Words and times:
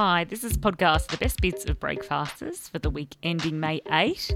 Hi, 0.00 0.22
this 0.22 0.44
is 0.44 0.56
podcast 0.56 1.08
the 1.08 1.16
best 1.16 1.40
bits 1.40 1.64
of 1.64 1.80
Breakfasters 1.80 2.68
for 2.68 2.78
the 2.78 2.88
week 2.88 3.16
ending 3.24 3.58
May 3.58 3.80
8. 3.90 4.32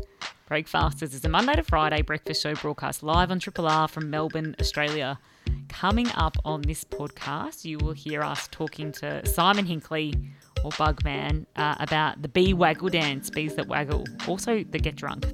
Breakfasters 0.49 1.15
is 1.15 1.25
a 1.25 1.29
Monday 1.29 1.55
to 1.55 1.63
Friday 1.63 2.03
breakfast 2.03 2.43
show 2.43 2.57
broadcast 2.57 3.05
live 3.05 3.31
on 3.31 3.39
Triple 3.39 3.69
R 3.69 3.87
from 3.87 4.11
Melbourne, 4.11 4.57
Australia. 4.59 5.21
Coming 5.69 6.09
up 6.17 6.37
on 6.45 6.63
this 6.63 6.83
podcast, 6.83 7.65
you 7.65 7.79
will 7.79 7.93
hear 7.93 8.23
us 8.23 8.49
talking 8.51 8.91
to 8.91 9.25
Simon 9.25 9.65
Hinkley 9.65 10.33
or 10.65 10.73
Bugman 10.73 11.47
uh, 11.55 11.77
about 11.79 12.21
the 12.23 12.29
bee 12.29 12.55
waggle 12.55 12.89
dance, 12.89 13.31
bees 13.31 13.55
that 13.55 13.69
waggle, 13.69 14.05
also 14.27 14.65
the 14.65 14.81
get 14.81 14.97
drunk, 14.97 15.27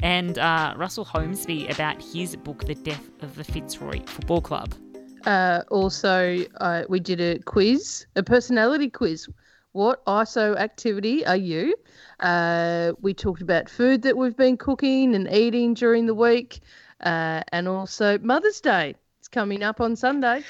and 0.00 0.38
uh, 0.38 0.74
Russell 0.76 1.04
Holmesby 1.04 1.68
about 1.74 2.00
his 2.00 2.36
book, 2.36 2.66
The 2.66 2.76
Death 2.76 3.10
of 3.20 3.34
the 3.34 3.42
Fitzroy 3.42 4.00
Football 4.06 4.42
Club. 4.42 4.76
Uh, 5.24 5.62
also, 5.72 6.44
uh, 6.60 6.84
we 6.88 7.00
did 7.00 7.20
a 7.20 7.40
quiz, 7.40 8.06
a 8.14 8.22
personality 8.22 8.88
quiz. 8.88 9.28
What 9.76 10.02
ISO 10.06 10.56
activity 10.56 11.26
are 11.26 11.36
you? 11.36 11.76
Uh, 12.18 12.94
we 13.02 13.12
talked 13.12 13.42
about 13.42 13.68
food 13.68 14.00
that 14.02 14.16
we've 14.16 14.34
been 14.34 14.56
cooking 14.56 15.14
and 15.14 15.30
eating 15.30 15.74
during 15.74 16.06
the 16.06 16.14
week, 16.14 16.60
uh, 17.02 17.42
and 17.52 17.68
also 17.68 18.16
Mother's 18.16 18.62
Day. 18.62 18.94
It's 19.26 19.34
coming 19.34 19.64
up 19.64 19.80
on 19.80 19.96
Sunday. 19.96 20.44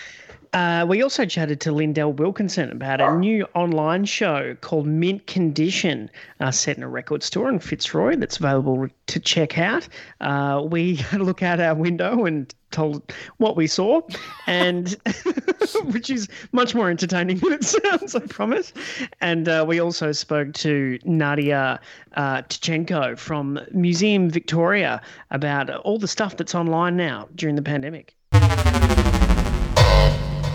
Uh, 0.52 0.84
we 0.86 1.02
also 1.02 1.24
chatted 1.24 1.62
to 1.62 1.72
Lindell 1.72 2.12
Wilkinson 2.12 2.70
about 2.70 3.00
a 3.00 3.16
new 3.16 3.46
online 3.54 4.04
show 4.04 4.54
called 4.60 4.86
Mint 4.86 5.26
Condition, 5.26 6.10
uh, 6.40 6.50
set 6.50 6.76
in 6.76 6.82
a 6.82 6.88
record 6.88 7.22
store 7.22 7.48
in 7.48 7.58
Fitzroy 7.58 8.16
that's 8.16 8.36
available 8.36 8.86
to 9.06 9.20
check 9.20 9.56
out. 9.56 9.88
Uh, 10.20 10.62
we 10.70 11.02
look 11.14 11.42
out 11.42 11.58
our 11.58 11.74
window 11.74 12.26
and 12.26 12.54
told 12.70 13.14
what 13.38 13.56
we 13.56 13.66
saw, 13.66 14.02
and 14.46 14.94
which 15.84 16.10
is 16.10 16.28
much 16.52 16.74
more 16.74 16.90
entertaining 16.90 17.38
than 17.38 17.54
it 17.54 17.64
sounds, 17.82 18.14
I 18.14 18.26
promise. 18.26 18.74
And 19.22 19.48
uh, 19.48 19.64
we 19.66 19.80
also 19.80 20.12
spoke 20.12 20.52
to 20.52 20.98
Nadia 21.06 21.80
uh, 22.14 22.42
Tkachenko 22.42 23.18
from 23.18 23.58
Museum 23.72 24.28
Victoria 24.28 25.00
about 25.30 25.70
all 25.70 25.98
the 25.98 26.08
stuff 26.08 26.36
that's 26.36 26.54
online 26.54 26.98
now 26.98 27.26
during 27.34 27.56
the 27.56 27.62
pandemic. 27.62 28.15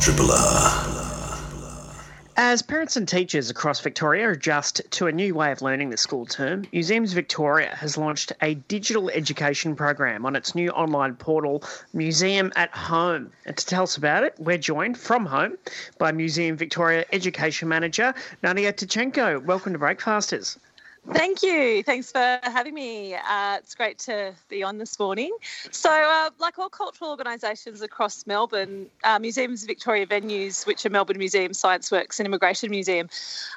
Triple 0.01 0.31
R. 0.31 1.37
As 2.35 2.63
parents 2.63 2.97
and 2.97 3.07
teachers 3.07 3.51
across 3.51 3.79
Victoria 3.81 4.31
adjust 4.31 4.81
to 4.93 5.05
a 5.05 5.11
new 5.11 5.35
way 5.35 5.51
of 5.51 5.61
learning 5.61 5.91
the 5.91 5.97
school 5.97 6.25
term, 6.25 6.65
Museums 6.71 7.13
Victoria 7.13 7.75
has 7.75 7.97
launched 7.97 8.33
a 8.41 8.55
digital 8.55 9.11
education 9.11 9.75
program 9.75 10.25
on 10.25 10.35
its 10.35 10.55
new 10.55 10.71
online 10.71 11.15
portal, 11.17 11.63
Museum 11.93 12.51
at 12.55 12.71
Home. 12.71 13.31
And 13.45 13.55
to 13.55 13.63
tell 13.63 13.83
us 13.83 13.95
about 13.95 14.23
it, 14.23 14.33
we're 14.39 14.57
joined 14.57 14.97
from 14.97 15.23
home 15.23 15.59
by 15.99 16.11
Museum 16.11 16.57
Victoria 16.57 17.05
Education 17.11 17.67
Manager 17.69 18.15
Nadia 18.41 18.73
Tkachenko. 18.73 19.43
Welcome 19.45 19.73
to 19.73 19.79
Breakfasters. 19.79 20.57
Thank 21.09 21.41
you. 21.41 21.81
Thanks 21.81 22.11
for 22.11 22.39
having 22.43 22.75
me. 22.75 23.15
Uh, 23.15 23.57
it's 23.57 23.73
great 23.73 23.97
to 23.99 24.33
be 24.49 24.61
on 24.61 24.77
this 24.77 24.99
morning. 24.99 25.35
So, 25.71 25.89
uh, 25.89 26.29
like 26.37 26.59
all 26.59 26.69
cultural 26.69 27.09
organisations 27.09 27.81
across 27.81 28.27
Melbourne, 28.27 28.87
uh, 29.03 29.17
Museums 29.17 29.65
Victoria 29.65 30.05
venues, 30.05 30.65
which 30.67 30.85
are 30.85 30.91
Melbourne 30.91 31.17
Museum, 31.17 31.53
Science 31.53 31.91
Works, 31.91 32.19
and 32.19 32.27
Immigration 32.27 32.69
Museum, 32.69 33.09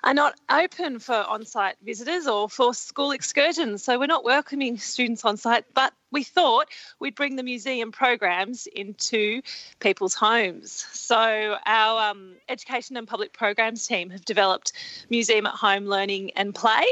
are 0.02 0.14
not 0.14 0.40
open 0.50 0.98
for 0.98 1.14
on 1.14 1.44
site 1.44 1.76
visitors 1.84 2.26
or 2.26 2.48
for 2.48 2.72
school 2.72 3.10
excursions. 3.10 3.84
So, 3.84 3.98
we're 3.98 4.06
not 4.06 4.24
welcoming 4.24 4.78
students 4.78 5.24
on 5.24 5.36
site, 5.36 5.66
but 5.74 5.92
we 6.14 6.22
thought 6.22 6.68
we'd 7.00 7.14
bring 7.14 7.36
the 7.36 7.42
museum 7.42 7.92
programs 7.92 8.66
into 8.68 9.42
people's 9.80 10.14
homes. 10.14 10.86
So, 10.92 11.56
our 11.66 12.10
um, 12.10 12.36
education 12.48 12.96
and 12.96 13.06
public 13.06 13.32
programs 13.32 13.86
team 13.86 14.10
have 14.10 14.24
developed 14.24 14.72
Museum 15.10 15.44
at 15.44 15.54
Home 15.54 15.86
Learning 15.86 16.30
and 16.36 16.54
Play. 16.54 16.86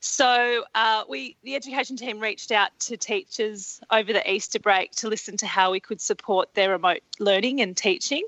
So 0.00 0.64
uh, 0.74 1.04
we, 1.08 1.36
the 1.44 1.54
education 1.54 1.96
team, 1.96 2.20
reached 2.20 2.50
out 2.50 2.70
to 2.80 2.96
teachers 2.96 3.80
over 3.90 4.12
the 4.12 4.30
Easter 4.30 4.58
break 4.58 4.92
to 4.92 5.08
listen 5.08 5.36
to 5.38 5.46
how 5.46 5.70
we 5.70 5.80
could 5.80 6.00
support 6.00 6.54
their 6.54 6.70
remote 6.70 7.02
learning 7.18 7.60
and 7.60 7.76
teaching. 7.76 8.24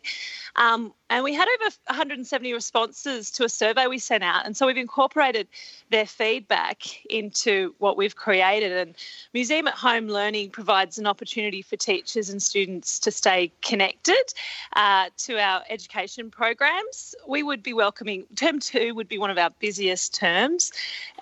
Um, 0.56 0.92
and 1.08 1.24
we 1.24 1.34
had 1.34 1.46
over 1.48 1.74
170 1.88 2.52
responses 2.52 3.30
to 3.32 3.44
a 3.44 3.48
survey 3.48 3.86
we 3.86 3.98
sent 3.98 4.24
out. 4.24 4.46
And 4.46 4.56
so 4.56 4.66
we've 4.66 4.76
incorporated 4.76 5.46
their 5.90 6.06
feedback 6.06 7.04
into 7.06 7.74
what 7.78 7.96
we've 7.96 8.16
created. 8.16 8.72
And 8.72 8.94
Museum 9.34 9.66
at 9.68 9.74
Home 9.74 10.08
Learning 10.08 10.50
provides 10.50 10.98
an 10.98 11.06
opportunity 11.06 11.60
for 11.60 11.76
teachers 11.76 12.30
and 12.30 12.42
students 12.42 12.98
to 13.00 13.10
stay 13.10 13.52
connected 13.62 14.32
uh, 14.74 15.10
to 15.18 15.38
our 15.38 15.62
education 15.68 16.30
programs. 16.30 17.14
We 17.26 17.42
would 17.42 17.62
be 17.62 17.74
welcoming, 17.74 18.24
term 18.36 18.58
two 18.58 18.94
would 18.94 19.08
be 19.08 19.18
one 19.18 19.30
of 19.30 19.38
our 19.38 19.50
busiest 19.58 20.14
terms 20.14 20.72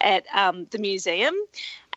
at 0.00 0.24
um, 0.40 0.66
the 0.70 0.78
museum. 0.78 1.34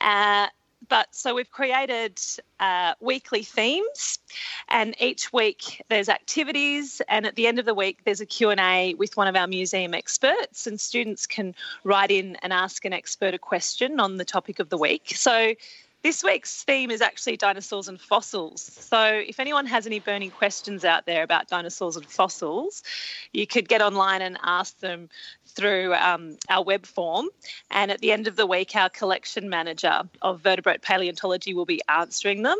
Uh, 0.02 0.48
but 0.90 1.08
so 1.16 1.34
we've 1.34 1.52
created 1.52 2.20
uh, 2.60 2.94
weekly 3.00 3.44
themes 3.44 4.20
and 4.68 4.96
each 5.00 5.32
week 5.32 5.82
there's 5.90 6.10
activities 6.10 7.02
and 7.08 7.26
at 7.26 7.36
the 7.36 7.48
end 7.48 7.58
of 7.58 7.66
the 7.66 7.74
week 7.74 8.00
there's 8.04 8.22
a 8.22 8.26
q&a 8.26 8.94
with 8.96 9.16
one 9.16 9.28
of 9.28 9.36
our 9.36 9.48
museum 9.48 9.94
experts 9.94 10.68
and 10.68 10.80
students 10.80 11.26
can 11.26 11.56
write 11.84 12.12
in 12.12 12.36
and 12.42 12.52
ask 12.52 12.84
an 12.86 12.94
expert 12.94 13.34
a 13.34 13.40
question 13.40 14.00
on 14.00 14.18
the 14.18 14.26
topic 14.26 14.60
of 14.60 14.70
the 14.70 14.78
week 14.78 15.14
so 15.16 15.54
this 16.04 16.24
week's 16.24 16.64
theme 16.64 16.92
is 16.92 17.02
actually 17.02 17.38
dinosaurs 17.38 17.88
and 17.88 18.00
fossils. 18.00 18.62
So, 18.62 19.04
if 19.06 19.40
anyone 19.40 19.66
has 19.66 19.88
any 19.88 20.00
burning 20.00 20.32
questions 20.32 20.84
out 20.84 21.06
there 21.06 21.24
about 21.24 21.48
dinosaurs 21.48 21.96
and 21.96 22.06
fossils, 22.06 22.84
you 23.32 23.48
could 23.48 23.70
get 23.70 23.82
online 23.82 24.22
and 24.22 24.38
ask 24.44 24.78
them 24.80 25.10
through 25.46 25.94
um, 25.94 26.38
our 26.50 26.64
web 26.64 26.86
form. 26.86 27.30
And 27.72 27.90
at 27.90 28.02
the 28.02 28.12
end 28.12 28.28
of 28.28 28.36
the 28.36 28.46
week, 28.46 28.76
our 28.76 28.90
collection 28.90 29.50
manager 29.50 30.02
of 30.22 30.42
vertebrate 30.42 30.82
paleontology 30.82 31.54
will 31.54 31.66
be 31.66 31.82
answering 31.88 32.44
them. 32.44 32.58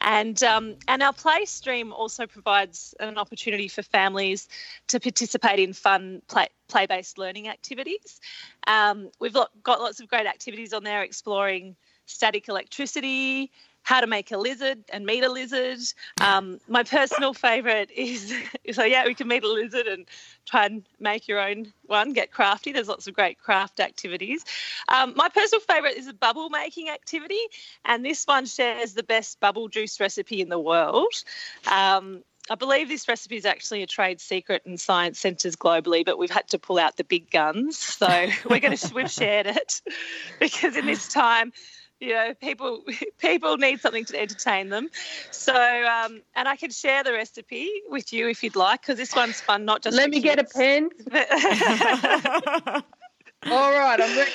And, 0.00 0.42
um, 0.42 0.76
and 0.88 1.02
our 1.02 1.12
play 1.12 1.44
stream 1.44 1.92
also 1.92 2.26
provides 2.26 2.94
an 2.98 3.18
opportunity 3.18 3.68
for 3.68 3.82
families 3.82 4.48
to 4.88 4.98
participate 4.98 5.60
in 5.60 5.74
fun 5.74 6.22
play, 6.28 6.48
play-based 6.68 7.18
learning 7.18 7.48
activities. 7.48 8.20
Um, 8.66 9.10
we've 9.20 9.32
got 9.34 9.80
lots 9.80 10.00
of 10.00 10.08
great 10.08 10.26
activities 10.26 10.72
on 10.72 10.82
there 10.82 11.02
exploring 11.02 11.76
static 12.10 12.48
electricity, 12.48 13.50
how 13.82 14.00
to 14.00 14.06
make 14.06 14.30
a 14.30 14.36
lizard 14.36 14.84
and 14.92 15.06
meet 15.06 15.24
a 15.24 15.28
lizard. 15.28 15.78
Um, 16.20 16.60
my 16.68 16.82
personal 16.82 17.34
favourite 17.34 17.90
is 17.90 18.32
so 18.72 18.84
yeah, 18.84 19.06
we 19.06 19.14
can 19.14 19.28
meet 19.28 19.44
a 19.44 19.48
lizard 19.48 19.86
and 19.86 20.06
try 20.46 20.66
and 20.66 20.84
make 20.98 21.28
your 21.28 21.40
own 21.40 21.72
one. 21.86 22.12
Get 22.12 22.30
crafty. 22.30 22.72
There's 22.72 22.88
lots 22.88 23.06
of 23.06 23.14
great 23.14 23.38
craft 23.38 23.80
activities. 23.80 24.44
Um, 24.88 25.14
my 25.16 25.28
personal 25.28 25.60
favourite 25.60 25.96
is 25.96 26.08
a 26.08 26.14
bubble 26.14 26.50
making 26.50 26.88
activity, 26.88 27.40
and 27.84 28.04
this 28.04 28.24
one 28.24 28.46
shares 28.46 28.94
the 28.94 29.02
best 29.02 29.40
bubble 29.40 29.68
juice 29.68 29.98
recipe 29.98 30.40
in 30.40 30.48
the 30.48 30.58
world. 30.58 31.14
Um, 31.66 32.22
I 32.48 32.56
believe 32.56 32.88
this 32.88 33.06
recipe 33.06 33.36
is 33.36 33.46
actually 33.46 33.82
a 33.82 33.86
trade 33.86 34.20
secret 34.20 34.62
in 34.66 34.76
science 34.76 35.20
centres 35.20 35.54
globally, 35.54 36.04
but 36.04 36.18
we've 36.18 36.30
had 36.30 36.48
to 36.48 36.58
pull 36.58 36.78
out 36.78 36.96
the 36.96 37.04
big 37.04 37.30
guns. 37.30 37.78
So 37.78 38.08
we're 38.48 38.60
going 38.60 38.76
to 38.76 38.94
we've 38.94 39.10
shared 39.10 39.46
it 39.46 39.80
because 40.40 40.76
in 40.76 40.86
this 40.86 41.08
time 41.08 41.52
you 42.00 42.14
know 42.14 42.34
people 42.34 42.82
people 43.18 43.56
need 43.58 43.80
something 43.80 44.04
to 44.06 44.20
entertain 44.20 44.68
them. 44.70 44.88
So 45.30 45.54
um, 45.54 46.22
and 46.34 46.48
i 46.48 46.56
can 46.56 46.70
share 46.70 47.04
the 47.04 47.12
recipe 47.12 47.70
with 47.88 48.12
you 48.12 48.28
if 48.28 48.42
you'd 48.42 48.56
like 48.56 48.82
because 48.82 48.96
this 48.98 49.14
one's 49.14 49.40
fun 49.40 49.64
not 49.64 49.82
just 49.82 49.96
let 49.96 50.10
me 50.10 50.20
kids. 50.20 50.24
get 50.24 50.38
a 50.38 50.44
pen. 50.44 50.90
All 53.50 53.72
right 53.72 54.00
i'm 54.00 54.16
ready. 54.16 54.32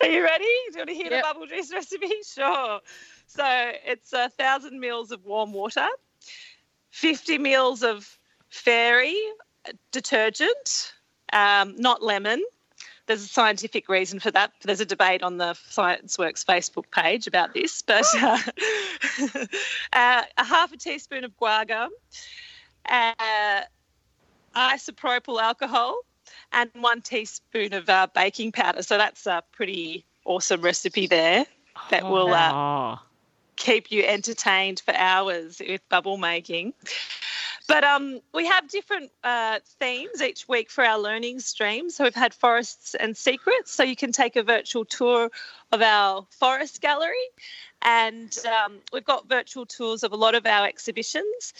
Are 0.00 0.08
you 0.08 0.22
ready? 0.22 0.44
Do 0.44 0.72
you 0.74 0.78
want 0.78 0.88
to 0.90 0.94
hear 0.94 1.10
Yep. 1.10 1.22
the 1.22 1.22
bubble 1.22 1.46
juice 1.46 1.72
recipe? 1.72 2.12
Sure. 2.24 2.80
So 3.26 3.44
it's 3.84 4.12
a 4.12 4.28
thousand 4.28 4.78
mils 4.80 5.10
of 5.10 5.24
warm 5.24 5.52
water 5.52 5.88
50 6.90 7.38
mils 7.38 7.82
of 7.82 8.18
fairy 8.48 9.16
detergent 9.92 10.92
um, 11.32 11.74
not 11.76 12.02
lemon 12.02 12.42
there's 13.08 13.24
a 13.24 13.28
scientific 13.28 13.88
reason 13.88 14.20
for 14.20 14.30
that. 14.30 14.52
There's 14.62 14.80
a 14.80 14.84
debate 14.84 15.22
on 15.22 15.38
the 15.38 15.54
Science 15.54 16.18
Works 16.18 16.44
Facebook 16.44 16.90
page 16.92 17.26
about 17.26 17.54
this, 17.54 17.82
but 17.82 18.04
uh, 18.16 18.38
uh, 19.92 20.22
a 20.36 20.44
half 20.44 20.72
a 20.72 20.76
teaspoon 20.76 21.24
of 21.24 21.36
guar 21.36 21.66
gum, 21.66 21.90
uh, 22.86 23.62
isopropyl 24.54 25.40
alcohol, 25.40 25.98
and 26.52 26.70
one 26.74 27.00
teaspoon 27.00 27.72
of 27.72 27.88
uh, 27.88 28.06
baking 28.14 28.52
powder. 28.52 28.82
So 28.82 28.98
that's 28.98 29.26
a 29.26 29.42
pretty 29.52 30.04
awesome 30.24 30.60
recipe 30.60 31.06
there 31.06 31.46
that 31.90 32.04
will 32.04 32.34
uh, 32.34 32.52
Oh, 32.52 33.00
keep 33.56 33.90
you 33.90 34.04
entertained 34.04 34.82
for 34.84 34.94
hours 34.94 35.60
with 35.66 35.86
bubble 35.88 36.18
making. 36.18 36.74
But 37.68 37.84
um, 37.84 38.20
we 38.32 38.46
have 38.46 38.66
different 38.68 39.12
uh, 39.22 39.60
themes 39.78 40.22
each 40.22 40.48
week 40.48 40.70
for 40.70 40.82
our 40.82 40.98
learning 40.98 41.40
stream. 41.40 41.90
So 41.90 42.04
we've 42.04 42.14
had 42.14 42.32
forests 42.32 42.94
and 42.94 43.14
secrets. 43.14 43.72
So 43.72 43.82
you 43.82 43.94
can 43.94 44.10
take 44.10 44.36
a 44.36 44.42
virtual 44.42 44.86
tour 44.86 45.30
of 45.70 45.82
our 45.82 46.26
forest 46.30 46.80
gallery. 46.80 47.28
And 47.82 48.34
um, 48.46 48.78
we've 48.90 49.04
got 49.04 49.28
virtual 49.28 49.66
tours 49.66 50.02
of 50.02 50.12
a 50.12 50.16
lot 50.16 50.34
of 50.34 50.46
our 50.46 50.66
exhibitions. 50.66 51.52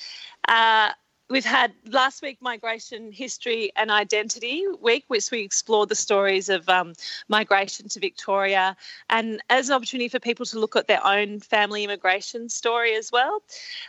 Uh, 0.49 0.93
we've 1.29 1.45
had 1.45 1.75
last 1.87 2.23
week 2.23 2.39
migration 2.41 3.13
history 3.13 3.71
and 3.77 3.91
identity 3.91 4.65
week 4.81 5.05
which 5.09 5.31
we 5.31 5.43
explored 5.43 5.89
the 5.89 5.95
stories 5.95 6.49
of 6.49 6.69
um, 6.69 6.95
migration 7.29 7.89
to 7.89 8.01
victoria 8.01 8.77
and 9.11 9.43
as 9.51 9.69
an 9.69 9.75
opportunity 9.75 10.09
for 10.09 10.19
people 10.19 10.47
to 10.47 10.59
look 10.59 10.75
at 10.75 10.87
their 10.87 11.05
own 11.07 11.39
family 11.41 11.85
immigration 11.85 12.49
story 12.49 12.95
as 12.95 13.13
well 13.13 13.43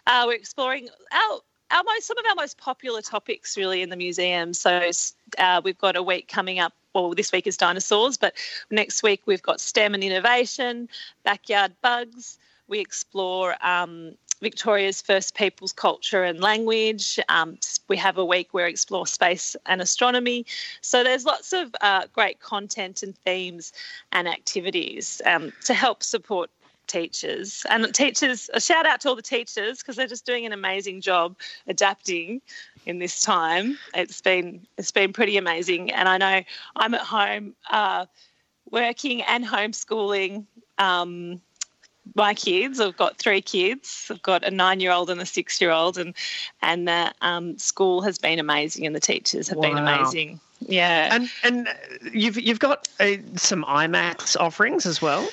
uh, 0.05 0.25
we're 0.27 0.33
exploring 0.33 0.89
our 1.11 1.39
our 1.71 1.83
most, 1.83 2.07
some 2.07 2.17
of 2.17 2.25
our 2.25 2.35
most 2.35 2.57
popular 2.57 3.01
topics 3.01 3.57
really 3.57 3.81
in 3.81 3.89
the 3.89 3.95
museum. 3.95 4.53
So 4.53 4.89
uh, 5.37 5.61
we've 5.63 5.77
got 5.77 5.95
a 5.95 6.03
week 6.03 6.27
coming 6.27 6.59
up. 6.59 6.73
Well, 6.93 7.13
this 7.13 7.31
week 7.31 7.45
is 7.45 7.55
dinosaurs, 7.55 8.17
but 8.17 8.33
next 8.71 9.03
week 9.03 9.21
we've 9.25 9.43
got 9.43 9.61
STEM 9.61 9.93
and 9.93 10.03
innovation, 10.03 10.89
backyard 11.23 11.73
bugs. 11.81 12.39
We 12.67 12.79
explore 12.79 13.55
um, 13.61 14.15
Victoria's 14.41 15.01
First 15.01 15.35
Peoples 15.35 15.73
culture 15.73 16.23
and 16.23 16.39
language. 16.39 17.19
Um, 17.29 17.57
we 17.87 17.97
have 17.97 18.17
a 18.17 18.25
week 18.25 18.49
where 18.53 18.65
we 18.65 18.71
explore 18.71 19.05
space 19.05 19.55
and 19.65 19.81
astronomy. 19.81 20.45
So 20.81 21.03
there's 21.03 21.25
lots 21.25 21.53
of 21.53 21.75
uh, 21.81 22.07
great 22.13 22.39
content 22.39 23.03
and 23.03 23.15
themes 23.17 23.73
and 24.11 24.27
activities 24.27 25.21
um, 25.25 25.51
to 25.65 25.73
help 25.73 26.03
support 26.03 26.49
teachers 26.89 27.65
and 27.69 27.93
teachers 27.93 28.49
a 28.53 28.59
shout 28.59 28.85
out 28.85 28.99
to 28.99 29.09
all 29.09 29.15
the 29.15 29.21
teachers 29.21 29.79
because 29.79 29.95
they're 29.95 30.07
just 30.07 30.25
doing 30.25 30.45
an 30.45 30.51
amazing 30.51 30.99
job 30.99 31.37
adapting 31.67 32.41
in 32.85 32.99
this 32.99 33.21
time 33.21 33.77
it's 33.93 34.21
been 34.21 34.65
it's 34.77 34.91
been 34.91 35.13
pretty 35.13 35.37
amazing 35.37 35.91
and 35.91 36.09
i 36.09 36.17
know 36.17 36.43
i'm 36.75 36.93
at 36.93 37.01
home 37.01 37.55
uh, 37.69 38.05
working 38.71 39.21
and 39.21 39.45
homeschooling 39.45 40.45
um, 40.77 41.39
my 42.15 42.33
kids. 42.33 42.79
I've 42.79 42.97
got 42.97 43.17
three 43.17 43.41
kids. 43.41 44.07
I've 44.09 44.21
got 44.21 44.43
a 44.43 44.51
nine-year-old 44.51 45.09
and 45.09 45.21
a 45.21 45.25
six-year-old, 45.25 45.97
and 45.97 46.13
and 46.61 46.87
the 46.87 47.13
um, 47.21 47.57
school 47.57 48.01
has 48.01 48.17
been 48.17 48.39
amazing, 48.39 48.85
and 48.85 48.95
the 48.95 48.99
teachers 48.99 49.47
have 49.47 49.57
wow. 49.57 49.69
been 49.69 49.77
amazing. 49.77 50.39
Yeah, 50.59 51.15
and 51.15 51.29
and 51.43 51.67
you've 52.11 52.39
you've 52.39 52.59
got 52.59 52.87
uh, 52.99 53.13
some 53.35 53.63
IMAX 53.63 54.37
offerings 54.39 54.85
as 54.85 55.01
well. 55.01 55.29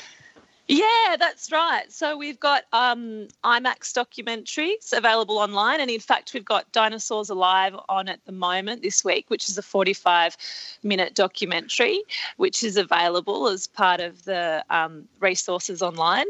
Yeah, 0.69 1.17
that's 1.17 1.53
right. 1.53 1.93
So 1.93 2.17
we've 2.17 2.41
got 2.41 2.65
um, 2.73 3.29
IMAX 3.45 3.93
documentaries 3.93 4.93
available 4.93 5.39
online, 5.39 5.81
and 5.81 5.89
in 5.89 6.01
fact, 6.01 6.35
we've 6.35 6.45
got 6.45 6.71
Dinosaurs 6.73 7.31
Alive 7.31 7.77
on 7.89 8.09
at 8.09 8.25
the 8.25 8.33
moment 8.33 8.83
this 8.83 9.05
week, 9.05 9.27
which 9.29 9.49
is 9.49 9.57
a 9.57 9.63
45 9.63 10.37
minute 10.83 11.15
documentary, 11.15 12.03
which 12.37 12.65
is 12.65 12.77
available 12.77 13.47
as 13.47 13.69
part 13.69 14.01
of 14.01 14.25
the 14.25 14.65
um, 14.69 15.07
resources 15.21 15.83
online. 15.83 16.27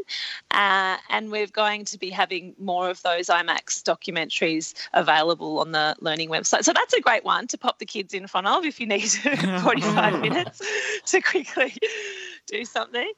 Uh, 0.51 0.97
and 1.09 1.31
we're 1.31 1.47
going 1.47 1.83
to 1.85 1.97
be 1.97 2.11
having 2.11 2.53
more 2.59 2.91
of 2.91 3.01
those 3.01 3.27
IMAX 3.27 3.81
documentaries 3.81 4.75
available 4.93 5.59
on 5.59 5.71
the 5.71 5.95
Learning 5.99 6.29
website. 6.29 6.63
So 6.63 6.73
that's 6.73 6.93
a 6.93 7.01
great 7.01 7.23
one 7.23 7.47
to 7.47 7.57
pop 7.57 7.79
the 7.79 7.85
kids 7.85 8.13
in 8.13 8.27
front 8.27 8.45
of 8.45 8.65
if 8.65 8.79
you 8.79 8.85
need 8.85 9.07
45 9.63 10.21
minutes 10.21 10.61
to 11.07 11.21
quickly 11.21 11.73
do 12.47 12.65
something. 12.65 13.11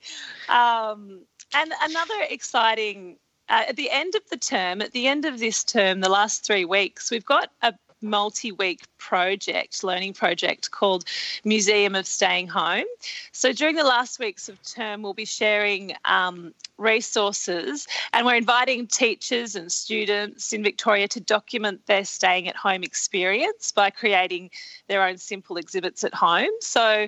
Um, 0.47 1.21
and 1.53 1.73
another 1.81 2.21
exciting, 2.29 3.17
uh, 3.47 3.65
at 3.69 3.75
the 3.75 3.89
end 3.89 4.15
of 4.15 4.21
the 4.29 4.37
term, 4.37 4.81
at 4.81 4.91
the 4.91 5.07
end 5.07 5.25
of 5.25 5.39
this 5.39 5.63
term, 5.63 6.01
the 6.01 6.09
last 6.09 6.45
three 6.45 6.65
weeks, 6.65 7.09
we've 7.09 7.25
got 7.25 7.49
a 7.61 7.73
multi 8.01 8.51
week 8.51 8.81
project, 8.97 9.83
learning 9.83 10.13
project 10.13 10.71
called 10.71 11.05
Museum 11.43 11.95
of 11.95 12.05
Staying 12.07 12.47
Home. 12.47 12.85
So 13.31 13.51
during 13.51 13.75
the 13.75 13.83
last 13.83 14.19
weeks 14.19 14.49
of 14.49 14.61
term, 14.63 15.01
we'll 15.01 15.13
be 15.13 15.25
sharing 15.25 15.93
um, 16.05 16.53
resources 16.77 17.87
and 18.13 18.25
we're 18.25 18.35
inviting 18.35 18.87
teachers 18.87 19.55
and 19.55 19.71
students 19.71 20.53
in 20.53 20.63
Victoria 20.63 21.07
to 21.09 21.19
document 21.19 21.85
their 21.87 22.05
staying 22.05 22.47
at 22.47 22.55
home 22.55 22.83
experience 22.83 23.71
by 23.71 23.89
creating 23.89 24.51
their 24.87 25.03
own 25.03 25.17
simple 25.17 25.57
exhibits 25.57 26.03
at 26.03 26.13
home. 26.13 26.51
So 26.61 27.07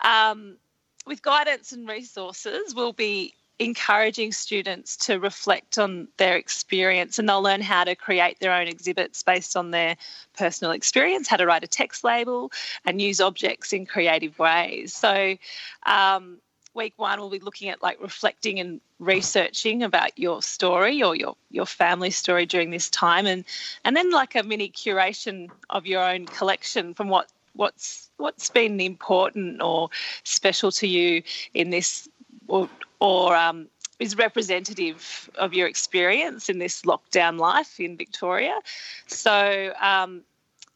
um, 0.00 0.56
with 1.06 1.22
guidance 1.22 1.72
and 1.72 1.88
resources, 1.88 2.74
we'll 2.74 2.92
be 2.92 3.34
encouraging 3.58 4.32
students 4.32 4.96
to 4.96 5.20
reflect 5.20 5.78
on 5.78 6.08
their 6.16 6.36
experience 6.36 7.18
and 7.18 7.28
they'll 7.28 7.42
learn 7.42 7.60
how 7.60 7.84
to 7.84 7.94
create 7.94 8.40
their 8.40 8.52
own 8.52 8.66
exhibits 8.66 9.22
based 9.22 9.56
on 9.56 9.70
their 9.70 9.96
personal 10.36 10.72
experience, 10.72 11.28
how 11.28 11.36
to 11.36 11.46
write 11.46 11.62
a 11.62 11.68
text 11.68 12.02
label 12.02 12.50
and 12.84 13.00
use 13.00 13.20
objects 13.20 13.72
in 13.72 13.86
creative 13.86 14.36
ways. 14.38 14.92
So, 14.92 15.36
um, 15.86 16.38
week 16.74 16.94
one 16.96 17.20
we'll 17.20 17.30
be 17.30 17.38
looking 17.38 17.68
at 17.68 17.82
like 17.82 18.00
reflecting 18.02 18.58
and 18.58 18.80
researching 18.98 19.84
about 19.84 20.18
your 20.18 20.42
story 20.42 21.02
or 21.02 21.14
your 21.14 21.36
your 21.50 21.66
family 21.66 22.10
story 22.10 22.44
during 22.46 22.70
this 22.70 22.90
time 22.90 23.26
and 23.26 23.44
and 23.84 23.96
then 23.96 24.10
like 24.10 24.34
a 24.34 24.42
mini 24.42 24.68
curation 24.68 25.48
of 25.70 25.86
your 25.86 26.02
own 26.02 26.26
collection 26.26 26.92
from 26.92 27.08
what 27.08 27.28
what's 27.54 28.03
what's 28.16 28.50
been 28.50 28.80
important 28.80 29.62
or 29.62 29.90
special 30.24 30.70
to 30.72 30.86
you 30.86 31.22
in 31.52 31.70
this 31.70 32.08
or 32.48 32.68
or 33.00 33.36
um, 33.36 33.68
is 33.98 34.16
representative 34.16 35.30
of 35.36 35.54
your 35.54 35.68
experience 35.68 36.48
in 36.48 36.58
this 36.58 36.82
lockdown 36.82 37.38
life 37.38 37.78
in 37.78 37.96
Victoria. 37.96 38.58
So 39.06 39.72
um, 39.80 40.22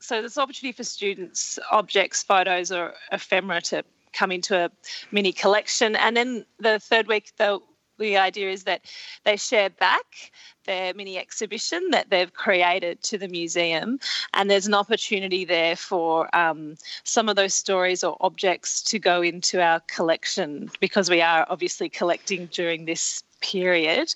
so 0.00 0.20
there's 0.20 0.38
opportunity 0.38 0.76
for 0.76 0.85
students, 0.85 1.58
objects, 1.70 2.23
photos, 2.23 2.70
or 2.70 2.94
ephemera 3.12 3.61
to 3.62 3.85
come 4.12 4.32
into 4.32 4.56
a 4.56 4.70
mini 5.11 5.32
collection. 5.32 5.96
And 5.96 6.17
then 6.17 6.46
the 6.58 6.79
third 6.79 7.08
week, 7.08 7.32
they'll 7.37 7.62
the 7.98 8.16
idea 8.16 8.50
is 8.50 8.64
that 8.64 8.82
they 9.24 9.36
share 9.36 9.70
back 9.70 10.32
their 10.64 10.92
mini 10.94 11.18
exhibition 11.18 11.90
that 11.90 12.10
they've 12.10 12.32
created 12.32 13.02
to 13.02 13.18
the 13.18 13.28
museum, 13.28 13.98
and 14.34 14.50
there's 14.50 14.66
an 14.66 14.74
opportunity 14.74 15.44
there 15.44 15.76
for 15.76 16.34
um, 16.36 16.76
some 17.04 17.28
of 17.28 17.36
those 17.36 17.54
stories 17.54 18.04
or 18.04 18.16
objects 18.20 18.82
to 18.82 18.98
go 18.98 19.22
into 19.22 19.62
our 19.62 19.80
collection 19.80 20.70
because 20.80 21.08
we 21.08 21.20
are 21.20 21.46
obviously 21.48 21.88
collecting 21.88 22.46
during 22.46 22.84
this 22.84 23.22
period. 23.40 24.14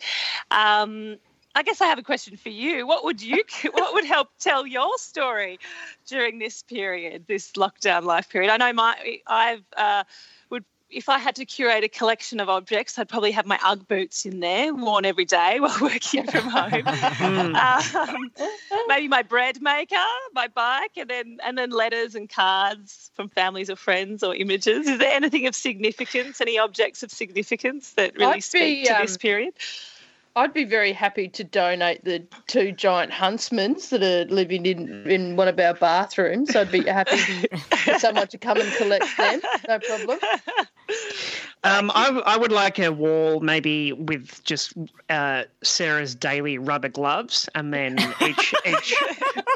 Um, 0.50 1.16
I 1.54 1.62
guess 1.62 1.80
I 1.80 1.86
have 1.86 1.98
a 1.98 2.02
question 2.02 2.36
for 2.36 2.48
you. 2.48 2.86
What 2.86 3.04
would 3.04 3.20
you 3.20 3.44
what 3.72 3.94
would 3.94 4.04
help 4.04 4.28
tell 4.38 4.66
your 4.66 4.96
story 4.98 5.58
during 6.06 6.38
this 6.38 6.62
period, 6.62 7.26
this 7.28 7.52
lockdown 7.52 8.04
life 8.04 8.28
period? 8.30 8.50
I 8.50 8.56
know 8.56 8.72
my 8.72 9.20
I've 9.26 9.64
uh, 9.76 10.04
if 10.92 11.08
I 11.08 11.18
had 11.18 11.36
to 11.36 11.44
curate 11.44 11.84
a 11.84 11.88
collection 11.88 12.40
of 12.40 12.48
objects, 12.48 12.98
I'd 12.98 13.08
probably 13.08 13.32
have 13.32 13.46
my 13.46 13.58
UGG 13.64 13.88
boots 13.88 14.26
in 14.26 14.40
there, 14.40 14.74
worn 14.74 15.04
every 15.04 15.24
day 15.24 15.58
while 15.60 15.76
working 15.80 16.26
from 16.26 16.48
home. 16.48 16.86
um, 17.56 18.30
maybe 18.88 19.08
my 19.08 19.22
bread 19.22 19.60
maker, 19.62 19.96
my 20.34 20.48
bike, 20.48 20.92
and 20.96 21.08
then 21.08 21.38
and 21.42 21.56
then 21.56 21.70
letters 21.70 22.14
and 22.14 22.28
cards 22.28 23.10
from 23.14 23.28
families 23.28 23.70
or 23.70 23.76
friends 23.76 24.22
or 24.22 24.34
images. 24.34 24.86
Is 24.86 24.98
there 24.98 25.12
anything 25.12 25.46
of 25.46 25.54
significance? 25.54 26.40
Any 26.40 26.58
objects 26.58 27.02
of 27.02 27.10
significance 27.10 27.92
that 27.94 28.14
really 28.14 28.34
I'd 28.34 28.44
speak 28.44 28.82
be, 28.82 28.84
to 28.86 28.96
um, 28.96 29.02
this 29.02 29.16
period? 29.16 29.54
I'd 30.34 30.54
be 30.54 30.64
very 30.64 30.92
happy 30.92 31.28
to 31.28 31.44
donate 31.44 32.04
the 32.04 32.24
two 32.46 32.72
giant 32.72 33.12
huntsmans 33.12 33.90
that 33.90 34.02
are 34.02 34.24
living 34.32 34.64
in, 34.64 35.10
in 35.10 35.36
one 35.36 35.48
of 35.48 35.58
our 35.60 35.74
bathrooms. 35.74 36.56
I'd 36.56 36.72
be 36.72 36.84
happy 36.84 37.18
for 37.58 37.98
someone 37.98 38.28
to 38.28 38.38
come 38.38 38.58
and 38.58 38.72
collect 38.74 39.16
them. 39.16 39.40
No 39.68 39.78
problem. 39.78 40.18
Um, 41.64 41.92
I, 41.94 42.08
I 42.26 42.36
would 42.36 42.50
like 42.50 42.80
a 42.80 42.90
wall 42.90 43.38
maybe 43.38 43.92
with 43.92 44.42
just 44.42 44.74
uh, 45.08 45.44
Sarah's 45.62 46.14
daily 46.14 46.58
rubber 46.58 46.88
gloves, 46.88 47.48
and 47.54 47.72
then 47.72 47.98
each 48.20 48.54
each 48.66 48.94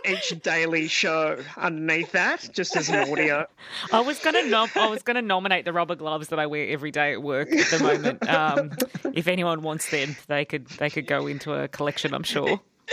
each 0.05 0.43
daily 0.43 0.87
show 0.87 1.37
underneath 1.57 2.13
that, 2.13 2.49
just 2.53 2.77
as 2.77 2.89
an 2.89 3.11
audio. 3.11 3.45
I 3.93 4.01
was 4.01 4.21
gonna 4.21 4.45
nom- 4.45 4.71
I 4.77 4.87
was 4.87 5.03
gonna 5.03 5.23
nominate 5.23 5.65
the 5.65 5.73
rubber 5.73 5.97
gloves 5.97 6.29
that 6.29 6.39
I 6.39 6.47
wear 6.47 6.69
every 6.69 6.93
day 6.93 7.13
at 7.13 7.23
work 7.23 7.53
at 7.53 7.71
the 7.71 7.83
moment. 7.83 8.29
Um, 8.29 8.71
if 9.13 9.27
anyone 9.27 9.63
wants 9.63 9.91
them, 9.91 10.15
they 10.29 10.45
could 10.45 10.69
they 10.69 10.91
could 10.91 11.09
go 11.09 11.27
into 11.27 11.55
a 11.55 11.67
collection. 11.67 12.15
I'm 12.15 12.23
sure. 12.23 12.61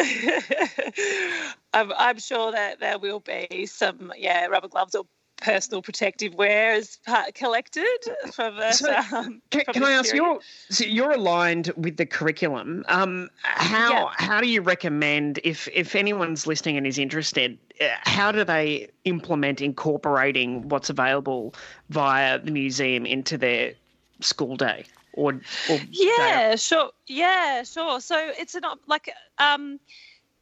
I'm, 1.74 1.91
I'm 1.96 2.17
sure 2.17 2.51
that 2.51 2.79
there 2.79 2.98
will 2.98 3.20
be 3.20 3.67
some 3.67 4.12
yeah 4.17 4.48
rubber 4.48 4.70
gloves 4.70 4.96
or 4.96 5.05
personal 5.43 5.81
protective 5.81 6.33
wear 6.33 6.73
is 6.73 6.97
collected 7.35 7.85
for 8.31 8.50
the. 8.50 8.71
So, 8.71 8.95
um, 9.17 9.41
can, 9.51 9.65
can 9.65 9.83
I 9.83 9.91
ask 9.91 10.13
you? 10.13 10.39
So 10.69 10.85
you're 10.85 11.12
aligned 11.12 11.71
with 11.75 11.97
the 11.97 12.05
curriculum. 12.05 12.83
Um, 12.88 13.29
how 13.43 13.91
yeah. 13.91 14.09
how 14.15 14.41
do 14.41 14.47
you 14.47 14.62
recommend 14.62 15.39
if 15.43 15.67
if 15.73 15.95
anyone's 15.95 16.47
listening 16.47 16.77
and 16.77 16.88
is 16.88 16.97
interested? 16.97 17.57
Uh, 17.79 17.89
how 18.03 18.31
do 18.31 18.43
they 18.43 18.89
implement 19.03 19.62
incorporating 19.62 20.67
what's 20.69 20.89
available 20.89 21.53
via 21.89 22.39
the 22.39 22.51
museum 22.51 23.05
into 23.05 23.38
their 23.38 23.73
school 24.21 24.55
day? 24.55 24.85
Or, 25.15 25.33
or 25.69 25.79
yeah, 25.91 26.55
sure. 26.55 26.89
Yeah, 27.05 27.63
sure. 27.63 28.00
So 28.00 28.15
it's 28.39 28.55
not 28.55 28.79
like 28.88 29.13
um, 29.38 29.79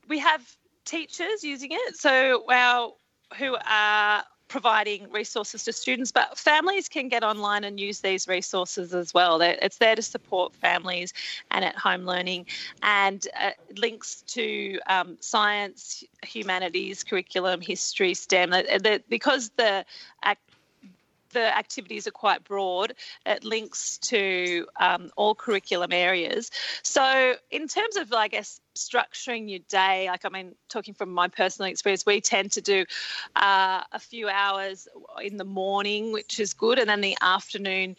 we 0.08 0.20
have 0.20 0.55
teachers 0.86 1.43
using 1.43 1.72
it. 1.74 1.98
So 1.98 2.46
our 2.50 2.93
who 3.38 3.58
are 3.65 4.24
providing 4.51 5.10
resources 5.12 5.63
to 5.63 5.72
students, 5.72 6.12
but 6.12 6.38
families 6.38 6.89
can 6.89 7.08
get 7.08 7.24
online 7.24 7.63
and 7.63 7.79
use 7.79 8.01
these 8.01 8.27
resources 8.27 8.93
as 8.93 9.13
well. 9.13 9.41
It's 9.41 9.77
there 9.77 9.96
to 9.96 10.01
support 10.01 10.53
families 10.55 11.13
and 11.51 11.63
at 11.63 11.77
home 11.77 12.05
learning, 12.05 12.48
and 12.84 13.25
uh, 13.39 13.51
links 13.77 14.24
to 14.27 14.79
um, 14.88 15.17
science, 15.22 16.03
humanities, 16.24 17.03
curriculum, 17.03 17.62
history, 17.62 18.13
STEM. 18.13 18.53
because 19.10 19.50
the 19.55 19.86
the 21.34 21.58
activities 21.58 22.08
are 22.08 22.12
quite 22.12 22.43
broad. 22.43 22.93
It 23.25 23.43
links 23.43 23.98
to 24.00 24.67
um, 24.79 25.12
all 25.15 25.36
curriculum 25.36 25.91
areas. 25.91 26.51
So, 26.84 27.36
in 27.50 27.67
terms 27.67 27.96
of, 27.96 28.13
I 28.13 28.27
guess, 28.27 28.61
structuring 28.75 29.50
your 29.50 29.60
day, 29.70 30.08
like 30.08 30.25
I 30.25 30.30
mean, 30.30 30.56
talking 30.70 30.94
from 30.94 31.12
my 31.12 31.28
personal 31.28 31.70
experience, 31.70 32.06
we 32.06 32.22
tend 32.22 32.51
to 32.54 32.62
do 32.62 32.86
uh, 33.36 33.84
a 33.92 34.00
few 34.00 34.30
hours 34.30 34.88
in 35.22 35.38
the 35.38 35.46
morning, 35.46 36.12
which 36.12 36.40
is 36.40 36.54
good, 36.54 36.80
and 36.80 36.90
then 36.90 37.01
the 37.01 37.18
afternoon 37.22 37.96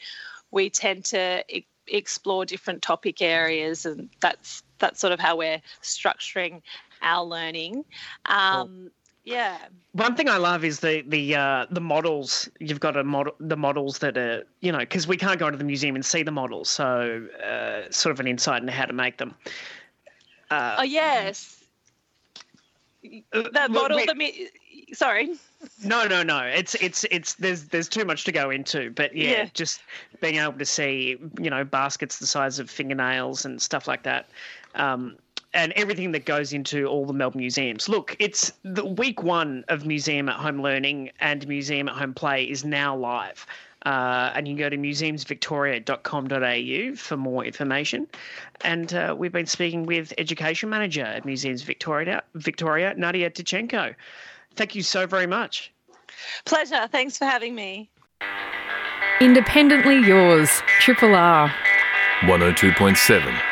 we 0.50 0.70
tend 0.70 1.04
to 1.06 1.44
e- 1.48 1.66
explore 1.86 2.44
different 2.44 2.82
topic 2.82 3.22
areas, 3.22 3.86
and 3.86 4.08
that's 4.20 4.62
that's 4.78 5.00
sort 5.00 5.12
of 5.12 5.20
how 5.20 5.36
we're 5.36 5.60
structuring 5.82 6.62
our 7.02 7.24
learning. 7.24 7.84
Um, 8.26 8.66
cool. 8.66 8.90
Yeah. 9.24 9.58
One 9.92 10.16
thing 10.16 10.28
I 10.28 10.36
love 10.36 10.64
is 10.64 10.80
the 10.80 11.04
the 11.06 11.36
uh, 11.36 11.66
the 11.70 11.80
models. 11.80 12.48
You've 12.58 12.80
got 12.80 12.96
a 12.96 13.04
model, 13.04 13.34
the 13.38 13.56
models 13.56 13.98
that 13.98 14.16
are 14.16 14.44
you 14.60 14.72
know 14.72 14.78
because 14.78 15.06
we 15.06 15.16
can't 15.16 15.38
go 15.38 15.46
into 15.46 15.58
the 15.58 15.64
museum 15.64 15.94
and 15.94 16.04
see 16.04 16.22
the 16.22 16.32
models, 16.32 16.68
so 16.68 17.26
uh, 17.44 17.90
sort 17.90 18.12
of 18.12 18.20
an 18.20 18.26
insight 18.26 18.62
into 18.62 18.72
how 18.72 18.86
to 18.86 18.92
make 18.92 19.18
them. 19.18 19.34
Uh, 20.52 20.76
oh 20.78 20.82
yes. 20.82 21.64
Uh, 23.32 23.42
that 23.52 23.70
model. 23.70 23.96
We, 23.96 24.50
the 24.88 24.94
sorry. 24.94 25.30
No, 25.82 26.06
no, 26.06 26.22
no. 26.22 26.40
It's 26.40 26.74
it's 26.76 27.04
it's 27.10 27.34
there's 27.34 27.64
there's 27.64 27.88
too 27.88 28.04
much 28.04 28.24
to 28.24 28.32
go 28.32 28.50
into, 28.50 28.90
but 28.90 29.14
yeah, 29.16 29.30
yeah, 29.30 29.48
just 29.54 29.80
being 30.20 30.36
able 30.36 30.52
to 30.54 30.66
see 30.66 31.16
you 31.40 31.50
know 31.50 31.64
baskets 31.64 32.18
the 32.18 32.26
size 32.26 32.58
of 32.58 32.70
fingernails 32.70 33.44
and 33.44 33.60
stuff 33.60 33.88
like 33.88 34.02
that. 34.02 34.28
Um, 34.74 35.16
and 35.54 35.72
everything 35.72 36.12
that 36.12 36.24
goes 36.24 36.52
into 36.52 36.86
all 36.86 37.04
the 37.04 37.12
Melbourne 37.12 37.40
museums. 37.40 37.88
Look, 37.88 38.16
it's 38.18 38.52
the 38.62 38.84
week 38.86 39.22
one 39.22 39.64
of 39.68 39.84
Museum 39.84 40.28
at 40.28 40.36
Home 40.36 40.62
Learning 40.62 41.10
and 41.20 41.46
Museum 41.46 41.88
at 41.88 41.96
Home 41.96 42.14
Play 42.14 42.44
is 42.44 42.64
now 42.64 42.96
live. 42.96 43.46
Uh, 43.84 44.30
and 44.34 44.46
you 44.46 44.54
can 44.54 44.60
go 44.60 44.68
to 44.68 44.76
museumsvictoria.com.au 44.76 46.96
for 46.96 47.16
more 47.16 47.44
information. 47.44 48.06
And 48.62 48.94
uh, 48.94 49.16
we've 49.18 49.32
been 49.32 49.46
speaking 49.46 49.86
with 49.86 50.12
Education 50.18 50.70
Manager 50.70 51.04
at 51.04 51.24
Museums 51.24 51.62
Victoria, 51.62 52.22
Victoria, 52.34 52.94
Nadia 52.96 53.30
Tkachenko. 53.30 53.94
Thank 54.54 54.74
you 54.74 54.82
so 54.82 55.06
very 55.06 55.26
much. 55.26 55.72
Pleasure. 56.44 56.86
Thanks 56.92 57.16
for 57.18 57.24
having 57.24 57.54
me. 57.54 57.90
Independently 59.20 60.06
yours, 60.06 60.50
Triple 60.80 61.14
R. 61.14 61.52
102.7. 62.22 63.51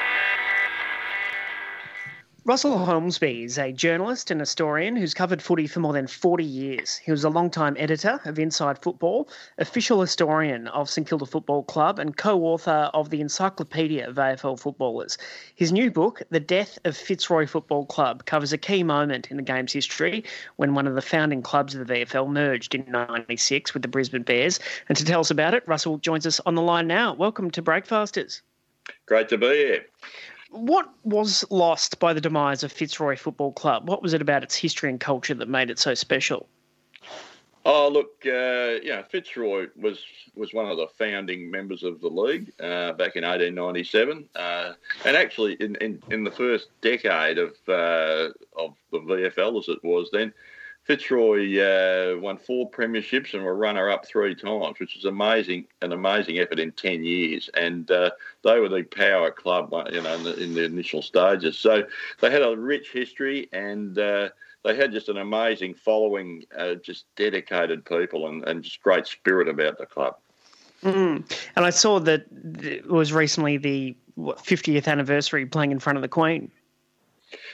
Russell 2.47 2.79
Holmesby 2.79 3.45
is 3.45 3.59
a 3.59 3.71
journalist 3.71 4.31
and 4.31 4.41
historian 4.41 4.97
who's 4.97 5.13
covered 5.13 5.43
footy 5.43 5.67
for 5.67 5.81
more 5.81 5.93
than 5.93 6.07
40 6.07 6.43
years. 6.43 6.97
He 6.97 7.11
was 7.11 7.23
a 7.23 7.29
long-time 7.29 7.77
editor 7.79 8.19
of 8.25 8.39
Inside 8.39 8.81
Football, 8.81 9.29
official 9.59 10.01
historian 10.01 10.67
of 10.69 10.89
St 10.89 11.07
Kilda 11.07 11.27
Football 11.27 11.65
Club, 11.65 11.99
and 11.99 12.17
co 12.17 12.43
author 12.45 12.91
of 12.95 13.11
the 13.11 13.21
Encyclopedia 13.21 14.09
of 14.09 14.17
AFL 14.17 14.59
Footballers. 14.59 15.19
His 15.55 15.71
new 15.71 15.91
book, 15.91 16.23
The 16.31 16.41
Death 16.41 16.79
of 16.87 16.97
Fitzroy 16.97 17.47
Football 17.47 17.85
Club, 17.85 18.25
covers 18.25 18.55
a 18.55 18.59
key 18.59 18.85
moment 18.85 19.31
in 19.31 19.37
the 19.37 19.43
game's 19.43 19.75
history 19.75 20.25
when 20.57 20.75
one 20.75 20.87
of 20.87 20.95
the 20.95 21.03
founding 21.03 21.43
clubs 21.43 21.75
of 21.75 21.87
the 21.87 21.93
VFL 21.93 22.31
merged 22.31 22.75
in 22.75 22.91
96 22.91 23.75
with 23.75 23.83
the 23.83 23.89
Brisbane 23.89 24.23
Bears. 24.23 24.59
And 24.89 24.97
to 24.97 25.05
tell 25.05 25.21
us 25.21 25.31
about 25.31 25.53
it, 25.53 25.63
Russell 25.67 25.99
joins 25.99 26.27
us 26.27 26.41
on 26.47 26.55
the 26.55 26.63
line 26.63 26.87
now. 26.87 27.13
Welcome 27.13 27.51
to 27.51 27.61
Breakfasters. 27.61 28.41
Great 29.05 29.29
to 29.29 29.37
be 29.37 29.47
here. 29.47 29.85
What 30.51 30.89
was 31.05 31.45
lost 31.51 31.99
by 32.01 32.13
the 32.13 32.21
demise 32.21 32.63
of 32.63 32.73
Fitzroy 32.73 33.17
Football 33.17 33.53
Club? 33.53 33.89
What 33.89 34.03
was 34.03 34.15
it 34.15 34.23
about 34.23 34.43
its 34.43 34.57
history 34.57 34.91
and 34.91 34.99
culture 34.99 35.35
that 35.35 35.49
made 35.49 35.71
it 35.71 35.79
so 35.79 35.95
special? 35.95 36.49
Oh, 37.65 37.89
look, 37.89 38.25
uh, 38.25 38.81
yeah, 38.83 39.03
Fitzroy 39.03 39.69
was 39.77 40.03
was 40.35 40.55
one 40.55 40.67
of 40.67 40.79
the 40.79 40.87
founding 40.99 41.51
members 41.51 41.83
of 41.83 42.01
the 42.01 42.09
league 42.09 42.53
uh, 42.59 42.93
back 42.93 43.17
in 43.17 43.25
1897, 43.25 44.29
uh, 44.35 44.73
and 45.05 45.17
actually 45.17 45.55
in, 45.55 45.77
in, 45.77 46.03
in, 46.11 46.25
the 46.25 46.31
first 46.31 46.69
decade 46.81 47.37
of 47.37 47.51
uh, 47.69 48.29
of 48.57 48.75
the 48.91 48.99
VFL 48.99 49.59
as 49.59 49.69
it 49.69 49.85
was 49.85 50.09
then, 50.11 50.33
Fitzroy 50.91 51.61
uh, 51.61 52.19
won 52.19 52.37
four 52.37 52.69
premierships 52.69 53.33
and 53.33 53.45
were 53.45 53.55
runner 53.55 53.89
up 53.89 54.05
three 54.05 54.35
times, 54.35 54.81
which 54.81 54.97
is 54.97 55.05
amazing, 55.05 55.65
an 55.83 55.93
amazing 55.93 56.41
effort 56.41 56.59
in 56.59 56.73
ten 56.73 57.05
years. 57.05 57.49
And 57.55 57.89
uh, 57.93 58.11
they 58.43 58.59
were 58.59 58.69
the 58.69 58.83
power 58.83 59.31
club, 59.31 59.73
uh, 59.73 59.85
you 59.93 60.03
know, 60.03 60.13
in 60.17 60.25
the, 60.25 60.43
in 60.43 60.55
the, 60.55 60.65
initial 60.65 61.01
stages. 61.01 61.57
So 61.57 61.85
they 62.21 62.29
had 62.29 62.43
a 62.43 62.57
rich 62.57 62.91
history, 62.91 63.49
and 63.53 63.97
uh, 63.97 64.31
they 64.65 64.75
had 64.75 64.91
just 64.91 65.09
an 65.09 65.19
amazing 65.19 65.75
following, 65.75 66.43
uh, 66.59 66.75
just 66.75 67.05
dedicated 67.15 67.85
people, 67.85 68.27
and, 68.27 68.43
and 68.49 68.65
just 68.65 68.83
great 68.83 69.07
spirit 69.07 69.47
about 69.47 69.79
the 69.79 69.87
club. 69.87 70.17
Mm. 70.83 71.23
And 71.55 71.65
I 71.65 71.71
saw 71.71 72.01
that 72.01 72.25
it 72.63 72.91
was 72.91 73.13
recently 73.13 73.59
the 73.59 73.97
what, 74.17 74.39
50th 74.39 74.89
anniversary 74.89 75.47
playing 75.47 75.71
in 75.71 75.79
front 75.79 75.99
of 75.99 76.03
the 76.03 76.09
Queen. 76.09 76.51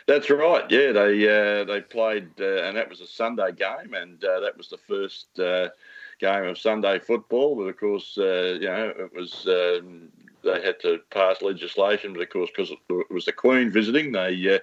That's 0.06 0.30
right. 0.30 0.64
Yeah, 0.70 0.92
they 0.92 1.28
uh, 1.28 1.64
they 1.64 1.80
played, 1.80 2.28
uh, 2.40 2.62
and 2.62 2.76
that 2.76 2.88
was 2.88 3.00
a 3.00 3.06
Sunday 3.08 3.50
game, 3.52 3.92
and 3.94 4.22
uh, 4.24 4.40
that 4.40 4.56
was 4.56 4.68
the 4.68 4.76
first 4.76 5.26
uh, 5.40 5.68
game 6.20 6.44
of 6.44 6.58
Sunday 6.58 7.00
football. 7.00 7.56
But 7.56 7.64
of 7.64 7.76
course, 7.76 8.16
uh, 8.16 8.56
you 8.60 8.68
know, 8.68 8.94
it 8.96 9.12
was 9.12 9.48
um, 9.48 10.10
they 10.44 10.62
had 10.62 10.78
to 10.82 11.00
pass 11.10 11.42
legislation, 11.42 12.12
but 12.12 12.22
of 12.22 12.30
course, 12.30 12.50
because 12.56 12.70
it 12.70 13.10
was 13.10 13.24
the 13.24 13.32
Queen 13.32 13.72
visiting, 13.72 14.12
they 14.12 14.54
uh, 14.54 14.58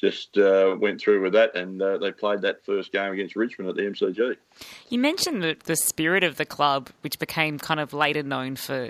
just 0.00 0.30
went 0.34 0.98
through 0.98 1.20
with 1.20 1.34
that, 1.34 1.54
and 1.54 1.78
they 1.78 2.10
played 2.10 2.40
that 2.40 2.64
first 2.64 2.90
game 2.90 3.12
against 3.12 3.36
Richmond 3.36 3.68
at 3.68 3.76
the 3.76 3.82
MCG. 3.82 4.36
You 4.88 4.98
mentioned 4.98 5.42
the, 5.42 5.58
the 5.66 5.76
spirit 5.76 6.24
of 6.24 6.38
the 6.38 6.46
club, 6.46 6.88
which 7.02 7.18
became 7.18 7.58
kind 7.58 7.80
of 7.80 7.92
later 7.92 8.22
known 8.22 8.56
for, 8.56 8.88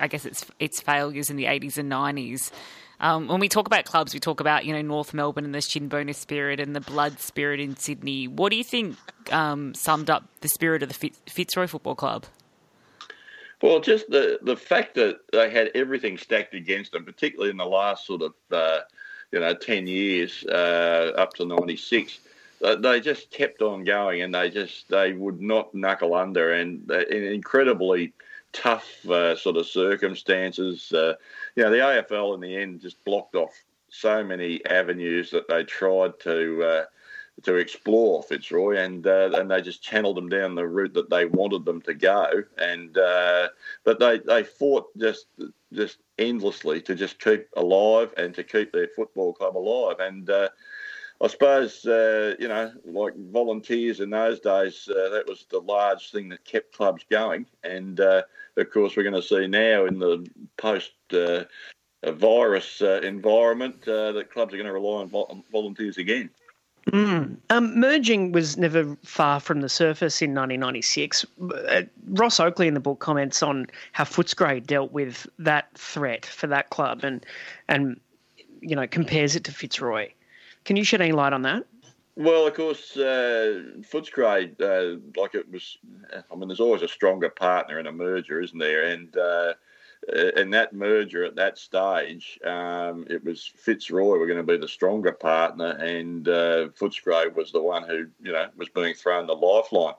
I 0.00 0.08
guess, 0.08 0.24
its 0.24 0.46
its 0.58 0.80
failures 0.80 1.30
in 1.30 1.36
the 1.36 1.46
eighties 1.46 1.78
and 1.78 1.88
nineties. 1.88 2.50
Um, 3.00 3.28
when 3.28 3.40
we 3.40 3.48
talk 3.48 3.66
about 3.66 3.84
clubs, 3.84 4.14
we 4.14 4.20
talk 4.20 4.40
about 4.40 4.64
you 4.64 4.72
know 4.72 4.82
North 4.82 5.14
Melbourne 5.14 5.44
and 5.44 5.54
the 5.54 5.58
Shinboner 5.58 6.14
spirit 6.14 6.60
and 6.60 6.74
the 6.74 6.80
blood 6.80 7.20
spirit 7.20 7.60
in 7.60 7.76
Sydney. 7.76 8.28
What 8.28 8.50
do 8.50 8.56
you 8.56 8.64
think 8.64 8.96
um, 9.32 9.74
summed 9.74 10.10
up 10.10 10.24
the 10.40 10.48
spirit 10.48 10.82
of 10.82 10.88
the 10.88 11.12
Fitzroy 11.28 11.66
Football 11.66 11.94
Club? 11.94 12.26
Well, 13.62 13.80
just 13.80 14.10
the 14.10 14.38
the 14.42 14.56
fact 14.56 14.94
that 14.94 15.20
they 15.32 15.50
had 15.50 15.70
everything 15.74 16.18
stacked 16.18 16.54
against 16.54 16.92
them, 16.92 17.04
particularly 17.04 17.50
in 17.50 17.56
the 17.56 17.64
last 17.64 18.06
sort 18.06 18.22
of 18.22 18.34
uh, 18.52 18.80
you 19.32 19.40
know 19.40 19.54
ten 19.54 19.86
years 19.86 20.44
uh, 20.44 21.12
up 21.16 21.34
to 21.34 21.44
'96 21.44 22.20
they 22.80 23.00
just 23.00 23.30
kept 23.30 23.62
on 23.62 23.84
going 23.84 24.22
and 24.22 24.34
they 24.34 24.48
just 24.50 24.88
they 24.88 25.12
would 25.12 25.40
not 25.40 25.74
knuckle 25.74 26.14
under 26.14 26.52
and 26.52 26.90
in 26.90 27.24
incredibly 27.24 28.12
tough 28.52 29.04
uh, 29.10 29.36
sort 29.36 29.56
of 29.56 29.66
circumstances 29.66 30.92
uh, 30.92 31.14
you 31.56 31.62
know, 31.62 31.70
the 31.70 31.78
AFL 31.78 32.34
in 32.34 32.40
the 32.40 32.56
end 32.56 32.80
just 32.80 33.02
blocked 33.04 33.34
off 33.34 33.52
so 33.88 34.24
many 34.24 34.64
avenues 34.66 35.30
that 35.30 35.48
they 35.48 35.64
tried 35.64 36.18
to 36.20 36.62
uh, 36.62 36.84
to 37.42 37.56
explore 37.56 38.22
Fitzroy, 38.22 38.76
and 38.76 39.06
uh, 39.06 39.30
and 39.34 39.50
they 39.50 39.60
just 39.60 39.82
channeled 39.82 40.16
them 40.16 40.28
down 40.28 40.54
the 40.54 40.66
route 40.66 40.94
that 40.94 41.10
they 41.10 41.26
wanted 41.26 41.64
them 41.64 41.80
to 41.82 41.94
go, 41.94 42.42
and 42.58 42.96
uh, 42.98 43.48
but 43.84 43.98
they 43.98 44.18
they 44.18 44.42
fought 44.42 44.86
just 44.96 45.26
just 45.72 45.98
endlessly 46.18 46.80
to 46.82 46.94
just 46.94 47.18
keep 47.18 47.48
alive 47.56 48.12
and 48.16 48.34
to 48.34 48.44
keep 48.44 48.72
their 48.72 48.88
football 48.88 49.32
club 49.32 49.56
alive, 49.56 50.00
and. 50.00 50.28
Uh, 50.30 50.48
I 51.20 51.28
suppose 51.28 51.86
uh, 51.86 52.34
you 52.40 52.48
know, 52.48 52.72
like 52.84 53.14
volunteers 53.16 54.00
in 54.00 54.10
those 54.10 54.40
days, 54.40 54.88
uh, 54.90 55.10
that 55.10 55.26
was 55.28 55.46
the 55.48 55.60
large 55.60 56.10
thing 56.10 56.28
that 56.30 56.44
kept 56.44 56.74
clubs 56.74 57.04
going. 57.08 57.46
And 57.62 58.00
uh, 58.00 58.22
of 58.56 58.70
course, 58.70 58.96
we're 58.96 59.02
going 59.02 59.14
to 59.14 59.22
see 59.22 59.46
now 59.46 59.86
in 59.86 59.98
the 59.98 60.26
post 60.56 60.92
uh, 61.12 61.44
virus 62.06 62.82
uh, 62.82 63.00
environment 63.02 63.86
uh, 63.88 64.12
that 64.12 64.30
clubs 64.30 64.52
are 64.54 64.56
going 64.56 64.66
to 64.66 64.72
rely 64.72 65.00
on 65.00 65.08
vol- 65.08 65.44
volunteers 65.50 65.98
again. 65.98 66.30
Mm. 66.92 67.38
Um, 67.48 67.80
merging 67.80 68.32
was 68.32 68.58
never 68.58 68.96
far 69.04 69.40
from 69.40 69.62
the 69.62 69.70
surface 69.70 70.20
in 70.20 70.34
1996. 70.34 71.24
Uh, 71.40 71.82
Ross 72.08 72.38
Oakley 72.38 72.68
in 72.68 72.74
the 72.74 72.80
book 72.80 72.98
comments 72.98 73.42
on 73.42 73.66
how 73.92 74.04
Footscray 74.04 74.64
dealt 74.64 74.92
with 74.92 75.26
that 75.38 75.68
threat 75.76 76.26
for 76.26 76.46
that 76.48 76.68
club 76.70 77.02
and 77.02 77.24
and 77.68 77.98
you 78.60 78.76
know 78.76 78.86
compares 78.86 79.34
it 79.34 79.44
to 79.44 79.52
Fitzroy. 79.52 80.10
Can 80.64 80.76
you 80.76 80.84
shed 80.84 81.00
any 81.00 81.12
light 81.12 81.32
on 81.32 81.42
that? 81.42 81.64
Well, 82.16 82.46
of 82.46 82.54
course, 82.54 82.96
uh, 82.96 83.62
Footscray, 83.80 84.60
uh, 84.60 85.00
like 85.20 85.34
it 85.34 85.50
was, 85.50 85.78
I 86.12 86.36
mean, 86.36 86.48
there's 86.48 86.60
always 86.60 86.82
a 86.82 86.88
stronger 86.88 87.28
partner 87.28 87.80
in 87.80 87.88
a 87.88 87.92
merger, 87.92 88.40
isn't 88.40 88.58
there? 88.58 88.84
And 88.84 89.16
uh, 89.16 89.54
in 90.36 90.50
that 90.50 90.72
merger 90.72 91.24
at 91.24 91.34
that 91.34 91.58
stage, 91.58 92.38
um, 92.44 93.04
it 93.10 93.24
was 93.24 93.50
Fitzroy 93.56 94.16
were 94.16 94.28
going 94.28 94.38
to 94.38 94.44
be 94.44 94.56
the 94.56 94.68
stronger 94.68 95.10
partner, 95.10 95.70
and 95.70 96.28
uh, 96.28 96.68
Footscray 96.78 97.34
was 97.34 97.50
the 97.50 97.62
one 97.62 97.82
who, 97.82 98.06
you 98.22 98.30
know, 98.30 98.48
was 98.56 98.68
being 98.68 98.94
thrown 98.94 99.26
the 99.26 99.34
lifeline. 99.34 99.94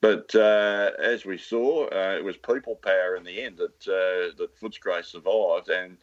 But 0.00 0.34
uh, 0.34 0.90
as 0.98 1.24
we 1.24 1.38
saw, 1.38 1.84
uh, 1.84 2.16
it 2.18 2.24
was 2.24 2.36
people 2.38 2.74
power 2.74 3.14
in 3.14 3.22
the 3.22 3.40
end 3.40 3.58
that 3.58 3.86
uh, 3.86 4.34
that 4.36 4.58
Footscray 4.60 5.04
survived, 5.04 5.68
and 5.68 5.96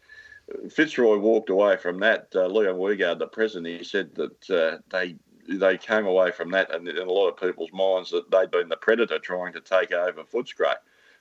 Fitzroy 0.71 1.17
walked 1.17 1.49
away 1.49 1.75
from 1.75 1.99
that. 1.99 2.29
Uh, 2.33 2.47
Leon 2.47 2.77
the 3.17 3.27
president, 3.27 3.77
he 3.77 3.83
said 3.83 4.15
that 4.15 4.49
uh, 4.49 4.77
they 4.89 5.17
they 5.57 5.77
came 5.77 6.05
away 6.05 6.31
from 6.31 6.51
that, 6.51 6.73
and 6.73 6.87
in 6.87 6.97
a 6.97 7.11
lot 7.11 7.29
of 7.29 7.37
people's 7.37 7.71
minds, 7.73 8.11
that 8.11 8.29
they'd 8.29 8.51
been 8.51 8.69
the 8.69 8.77
predator 8.77 9.19
trying 9.19 9.53
to 9.53 9.61
take 9.61 9.91
over 9.91 10.23
Footscray. 10.23 10.75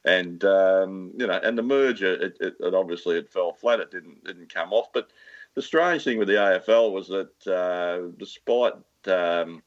And 0.05 0.45
um, 0.45 1.13
you 1.17 1.27
know, 1.27 1.41
and 1.43 1.57
the 1.57 1.63
merger, 1.63 2.15
it, 2.15 2.37
it, 2.41 2.55
it, 2.61 2.75
obviously 2.75 3.17
it 3.17 3.33
fell 3.33 3.53
flat. 3.53 3.81
It 3.81 3.91
didn't 3.91 4.25
didn't 4.25 4.53
come 4.53 4.73
off. 4.73 4.93
But 4.93 5.11
the 5.55 5.63
strange 5.63 6.05
thing 6.05 6.19
with 6.19 6.29
the 6.29 6.35
AFL 6.35 6.93
was 6.93 7.09
that 7.09 7.47
uh, 7.47 8.15
despite 8.19 8.75
um, 9.07 9.63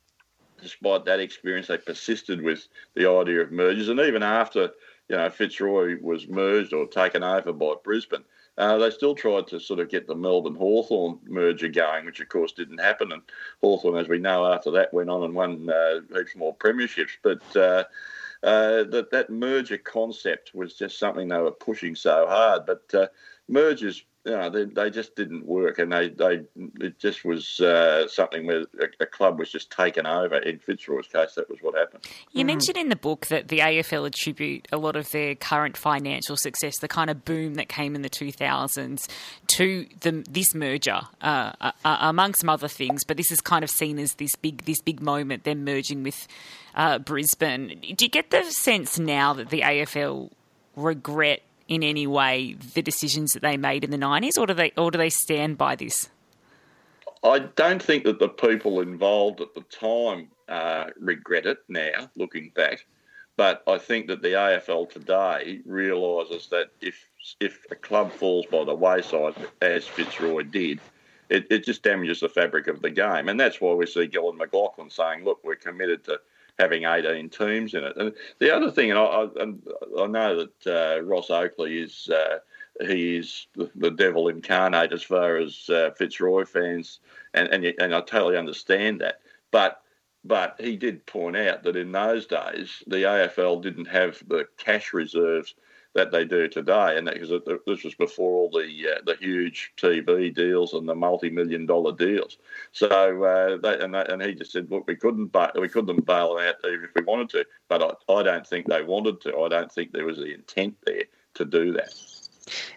despite 0.61 1.05
that 1.05 1.19
experience, 1.19 1.67
they 1.67 1.77
persisted 1.77 2.41
with 2.41 2.67
the 2.95 3.09
idea 3.09 3.41
of 3.41 3.51
mergers, 3.51 3.89
and 3.89 3.99
even 3.99 4.23
after 4.23 4.71
you 5.09 5.17
know 5.17 5.29
Fitzroy 5.29 5.97
was 6.01 6.27
merged 6.27 6.73
or 6.73 6.87
taken 6.87 7.23
over 7.23 7.51
by 7.51 7.73
Brisbane, 7.83 8.23
uh, 8.57 8.77
they 8.77 8.91
still 8.91 9.15
tried 9.15 9.47
to 9.47 9.59
sort 9.59 9.79
of 9.79 9.89
get 9.89 10.07
the 10.07 10.15
Melbourne 10.15 10.55
Hawthorn 10.55 11.19
merger 11.25 11.69
going, 11.69 12.05
which 12.05 12.19
of 12.19 12.29
course 12.29 12.51
didn't 12.51 12.79
happen. 12.79 13.11
And 13.11 13.21
Hawthorn, 13.61 13.97
as 13.97 14.07
we 14.07 14.19
know, 14.19 14.45
after 14.45 14.71
that 14.71 14.93
went 14.93 15.09
on 15.09 15.23
and 15.23 15.33
won 15.33 15.69
uh, 15.69 16.01
heaps 16.13 16.35
more 16.35 16.55
premierships. 16.55 17.11
But 17.23 17.55
uh, 17.55 17.85
uh, 18.43 18.83
that 18.85 19.09
that 19.11 19.29
merger 19.29 19.77
concept 19.77 20.53
was 20.53 20.73
just 20.73 20.99
something 20.99 21.27
they 21.27 21.37
were 21.37 21.51
pushing 21.51 21.95
so 21.95 22.27
hard. 22.27 22.65
But 22.65 22.93
uh, 22.93 23.07
mergers 23.47 24.03
you 24.23 24.31
know, 24.31 24.49
they, 24.51 24.65
they 24.65 24.89
just 24.91 25.15
didn't 25.15 25.45
work, 25.47 25.79
and 25.79 25.91
they, 25.91 26.09
they 26.09 26.41
it 26.79 26.99
just 26.99 27.25
was 27.25 27.59
uh, 27.59 28.07
something 28.07 28.45
where 28.45 28.61
a, 28.79 28.87
a, 28.99 29.05
club 29.07 29.39
was 29.39 29.51
just 29.51 29.71
taken 29.71 30.05
over. 30.05 30.37
In 30.37 30.59
Fitzroy's 30.59 31.07
case, 31.07 31.33
that 31.35 31.49
was 31.49 31.57
what 31.61 31.75
happened. 31.75 32.05
You 32.31 32.43
mm. 32.43 32.47
mentioned 32.47 32.77
in 32.77 32.89
the 32.89 32.95
book 32.95 33.27
that 33.27 33.47
the 33.47 33.59
AFL 33.59 34.05
attribute 34.05 34.67
a 34.71 34.77
lot 34.77 34.95
of 34.95 35.09
their 35.09 35.33
current 35.33 35.75
financial 35.75 36.37
success, 36.37 36.77
the 36.79 36.87
kind 36.87 37.09
of 37.09 37.25
boom 37.25 37.55
that 37.55 37.67
came 37.67 37.95
in 37.95 38.03
the 38.03 38.09
2000s, 38.09 39.09
to 39.47 39.87
the, 40.01 40.23
this 40.29 40.53
merger, 40.53 41.01
uh, 41.21 41.53
uh, 41.59 41.71
uh, 41.83 41.97
among 42.01 42.35
some 42.35 42.49
other 42.49 42.67
things. 42.67 43.03
But 43.03 43.17
this 43.17 43.31
is 43.31 43.41
kind 43.41 43.63
of 43.63 43.71
seen 43.71 43.97
as 43.97 44.13
this 44.15 44.35
big 44.35 44.65
this 44.65 44.81
big 44.81 45.01
moment, 45.01 45.45
them 45.45 45.65
merging 45.65 46.03
with 46.03 46.27
uh, 46.75 46.99
Brisbane. 46.99 47.79
Do 47.95 48.05
you 48.05 48.09
get 48.09 48.29
the 48.29 48.43
sense 48.43 48.99
now 48.99 49.33
that 49.33 49.49
the 49.49 49.61
AFL 49.61 50.29
regret 50.75 51.41
in 51.71 51.83
any 51.83 52.05
way 52.05 52.53
the 52.73 52.81
decisions 52.81 53.31
that 53.31 53.41
they 53.41 53.55
made 53.55 53.85
in 53.85 53.91
the 53.91 53.97
90s, 53.97 54.37
or 54.37 54.45
do 54.45 54.53
they, 54.53 54.73
or 54.75 54.91
do 54.91 54.97
they 54.97 55.09
stand 55.09 55.57
by 55.57 55.73
this? 55.73 56.09
I 57.23 57.39
don't 57.39 57.81
think 57.81 58.03
that 58.03 58.19
the 58.19 58.27
people 58.27 58.81
involved 58.81 59.39
at 59.39 59.53
the 59.53 59.61
time 59.61 60.27
uh, 60.49 60.87
regret 60.99 61.45
it 61.45 61.59
now, 61.69 62.09
looking 62.17 62.51
back. 62.53 62.85
But 63.37 63.63
I 63.67 63.77
think 63.77 64.07
that 64.07 64.21
the 64.21 64.33
AFL 64.33 64.89
today 64.89 65.61
realises 65.65 66.47
that 66.49 66.71
if 66.81 67.07
if 67.39 67.65
a 67.71 67.75
club 67.75 68.11
falls 68.11 68.45
by 68.47 68.65
the 68.65 68.75
wayside, 68.75 69.35
as 69.61 69.87
Fitzroy 69.87 70.43
did, 70.43 70.81
it, 71.29 71.47
it 71.49 71.63
just 71.63 71.83
damages 71.83 72.19
the 72.19 72.27
fabric 72.27 72.67
of 72.67 72.81
the 72.81 72.89
game. 72.89 73.29
And 73.29 73.39
that's 73.39 73.61
why 73.61 73.73
we 73.73 73.85
see 73.85 74.07
Gillon 74.07 74.37
McLachlan 74.37 74.91
saying, 74.91 75.23
look, 75.23 75.39
we're 75.41 75.55
committed 75.55 76.03
to 76.05 76.19
having 76.61 76.85
18 76.85 77.29
teams 77.29 77.73
in 77.73 77.83
it. 77.83 77.97
And 77.97 78.13
the 78.39 78.55
other 78.55 78.71
thing, 78.71 78.91
and 78.91 78.99
I, 78.99 79.03
I, 79.03 80.03
I 80.03 80.07
know 80.07 80.45
that 80.45 80.67
uh, 80.67 81.01
Ross 81.01 81.29
Oakley 81.29 81.79
is 81.79 82.09
uh, 82.09 82.39
he 82.79 83.17
is 83.17 83.47
the, 83.55 83.91
devil 83.91 84.27
incarnate 84.27 84.93
as 84.93 85.03
far 85.03 85.37
as 85.37 85.69
uh, 85.69 85.91
Fitzroy 85.97 86.45
fans, 86.45 86.99
and, 87.33 87.49
and 87.49 87.65
and 87.65 87.93
I 87.93 88.01
totally 88.01 88.37
understand 88.37 89.01
that. 89.01 89.21
But 89.51 89.81
but 90.23 90.55
he 90.59 90.77
did 90.77 91.05
point 91.05 91.35
out 91.35 91.63
that 91.63 91.75
in 91.75 91.91
those 91.91 92.27
days 92.27 92.83
the 92.87 93.03
AFL 93.03 93.61
didn't 93.61 93.87
have 93.87 94.21
the 94.27 94.47
cash 94.57 94.93
reserves 94.93 95.55
that 95.93 96.11
they 96.11 96.23
do 96.23 96.47
today, 96.47 96.97
and 96.97 97.09
because 97.09 97.29
this 97.29 97.83
was 97.83 97.95
before 97.95 98.43
all 98.43 98.49
the 98.49 98.95
uh, 98.95 99.01
the 99.05 99.15
huge 99.19 99.73
TV 99.77 100.33
deals 100.33 100.73
and 100.73 100.87
the 100.87 100.95
multi-million 100.95 101.65
dollar 101.65 101.91
deals. 101.91 102.37
So 102.71 102.87
uh, 102.87 103.57
they, 103.57 103.83
and, 103.83 103.93
they, 103.93 104.05
and 104.07 104.21
he 104.21 104.33
just 104.33 104.53
said, 104.53 104.71
look, 104.71 104.87
we 104.87 104.95
couldn't 104.95 105.31
ba- 105.31 105.51
we 105.55 105.67
couldn't 105.67 106.05
bail 106.05 106.39
out 106.39 106.55
even 106.65 106.85
if 106.85 106.91
we 106.95 107.03
wanted 107.03 107.29
to, 107.29 107.45
but 107.67 107.83
I, 107.83 108.13
I 108.13 108.23
don't 108.23 108.47
think 108.47 108.67
they 108.67 108.83
wanted 108.83 109.21
to. 109.21 109.37
I 109.39 109.49
don't 109.49 109.71
think 109.71 109.91
there 109.91 110.05
was 110.05 110.17
the 110.17 110.33
intent 110.33 110.77
there 110.85 111.03
to 111.35 111.45
do 111.45 111.73
that. 111.73 111.93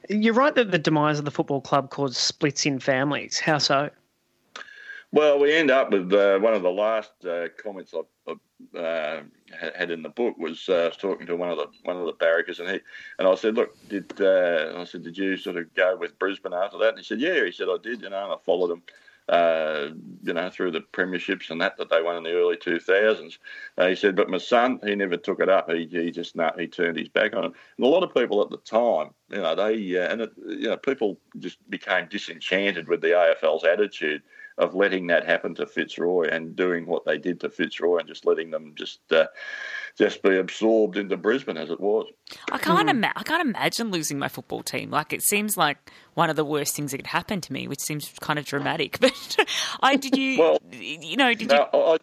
You're 0.08 0.34
right 0.34 0.54
that 0.54 0.70
the 0.70 0.78
demise 0.78 1.18
of 1.18 1.24
the 1.24 1.30
football 1.30 1.60
club 1.60 1.90
caused 1.90 2.16
splits 2.16 2.66
in 2.66 2.78
families. 2.80 3.38
How 3.38 3.58
so? 3.58 3.90
Well, 5.14 5.38
we 5.38 5.54
end 5.54 5.70
up 5.70 5.92
with 5.92 6.12
uh, 6.12 6.40
one 6.40 6.54
of 6.54 6.62
the 6.62 6.72
last 6.72 7.12
uh, 7.24 7.46
comments 7.62 7.94
I, 7.94 8.32
uh, 8.76 9.22
had 9.76 9.92
in 9.92 10.02
the 10.02 10.08
book 10.08 10.36
was 10.38 10.68
uh, 10.68 10.90
was 10.90 10.96
talking 10.96 11.28
to 11.28 11.36
one 11.36 11.50
of 11.50 11.56
the 11.56 11.68
one 11.84 11.96
of 11.96 12.06
the 12.06 12.14
barrackers, 12.14 12.58
and 12.58 12.68
he 12.68 12.80
and 13.20 13.28
I 13.28 13.36
said, 13.36 13.54
"Look, 13.54 13.76
did 13.88 14.12
uh, 14.20 14.72
I 14.76 14.82
said 14.82 15.04
did 15.04 15.16
you 15.16 15.36
sort 15.36 15.56
of 15.56 15.72
go 15.74 15.96
with 15.96 16.18
Brisbane 16.18 16.52
after 16.52 16.78
that?" 16.78 16.88
And 16.88 16.98
he 16.98 17.04
said, 17.04 17.20
"Yeah." 17.20 17.44
He 17.44 17.52
said, 17.52 17.68
"I 17.70 17.76
did, 17.80 18.02
you 18.02 18.10
know, 18.10 18.24
and 18.24 18.32
I 18.32 18.36
followed 18.44 18.70
them." 18.70 18.82
Uh, 19.26 19.90
you 20.22 20.34
know, 20.34 20.50
through 20.50 20.70
the 20.70 20.82
premierships 20.92 21.48
and 21.48 21.58
that 21.58 21.78
that 21.78 21.88
they 21.88 22.02
won 22.02 22.16
in 22.16 22.24
the 22.24 22.34
early 22.34 22.58
2000s. 22.58 23.38
Uh, 23.78 23.86
he 23.86 23.94
said, 23.94 24.14
but 24.14 24.28
my 24.28 24.36
son, 24.36 24.78
he 24.84 24.94
never 24.94 25.16
took 25.16 25.40
it 25.40 25.48
up. 25.48 25.70
He, 25.70 25.86
he 25.90 26.10
just 26.10 26.36
no, 26.36 26.50
he 26.58 26.66
turned 26.66 26.98
his 26.98 27.08
back 27.08 27.34
on 27.34 27.44
it. 27.44 27.52
And 27.78 27.86
a 27.86 27.88
lot 27.88 28.02
of 28.02 28.12
people 28.12 28.42
at 28.42 28.50
the 28.50 28.58
time, 28.58 29.14
you 29.30 29.38
know, 29.38 29.54
they 29.54 29.96
and 29.96 30.20
it, 30.20 30.32
you 30.46 30.68
know, 30.68 30.76
people 30.76 31.18
just 31.38 31.56
became 31.70 32.06
disenchanted 32.10 32.86
with 32.86 33.00
the 33.00 33.12
AFL's 33.42 33.64
attitude 33.64 34.20
of 34.56 34.74
letting 34.74 35.08
that 35.08 35.26
happen 35.26 35.54
to 35.56 35.66
Fitzroy 35.66 36.28
and 36.28 36.54
doing 36.54 36.86
what 36.86 37.04
they 37.04 37.18
did 37.18 37.40
to 37.40 37.50
Fitzroy 37.50 37.98
and 37.98 38.08
just 38.08 38.24
letting 38.24 38.50
them 38.50 38.74
just 38.76 39.00
uh, 39.12 39.26
just 39.98 40.22
be 40.22 40.36
absorbed 40.36 40.96
into 40.96 41.16
Brisbane 41.16 41.56
as 41.56 41.70
it 41.70 41.80
was. 41.80 42.06
I 42.52 42.58
can't 42.58 42.88
mm. 42.88 42.92
ima- 42.92 43.12
I 43.16 43.22
can't 43.24 43.46
imagine 43.46 43.90
losing 43.90 44.18
my 44.18 44.28
football 44.28 44.62
team. 44.62 44.90
Like 44.90 45.12
it 45.12 45.22
seems 45.22 45.56
like 45.56 45.90
one 46.14 46.30
of 46.30 46.36
the 46.36 46.44
worst 46.44 46.76
things 46.76 46.92
that 46.92 46.98
could 46.98 47.06
happen 47.08 47.40
to 47.40 47.52
me, 47.52 47.66
which 47.66 47.80
seems 47.80 48.12
kind 48.20 48.38
of 48.38 48.44
dramatic. 48.44 48.98
But 49.04 49.36
I 49.80 49.96
did 49.96 50.16
you 50.16 50.38
well, 50.38 50.58
you 50.70 51.16
know 51.16 51.34
did 51.34 51.48
no, 51.48 51.68
you? 51.72 51.80
I, 51.80 51.98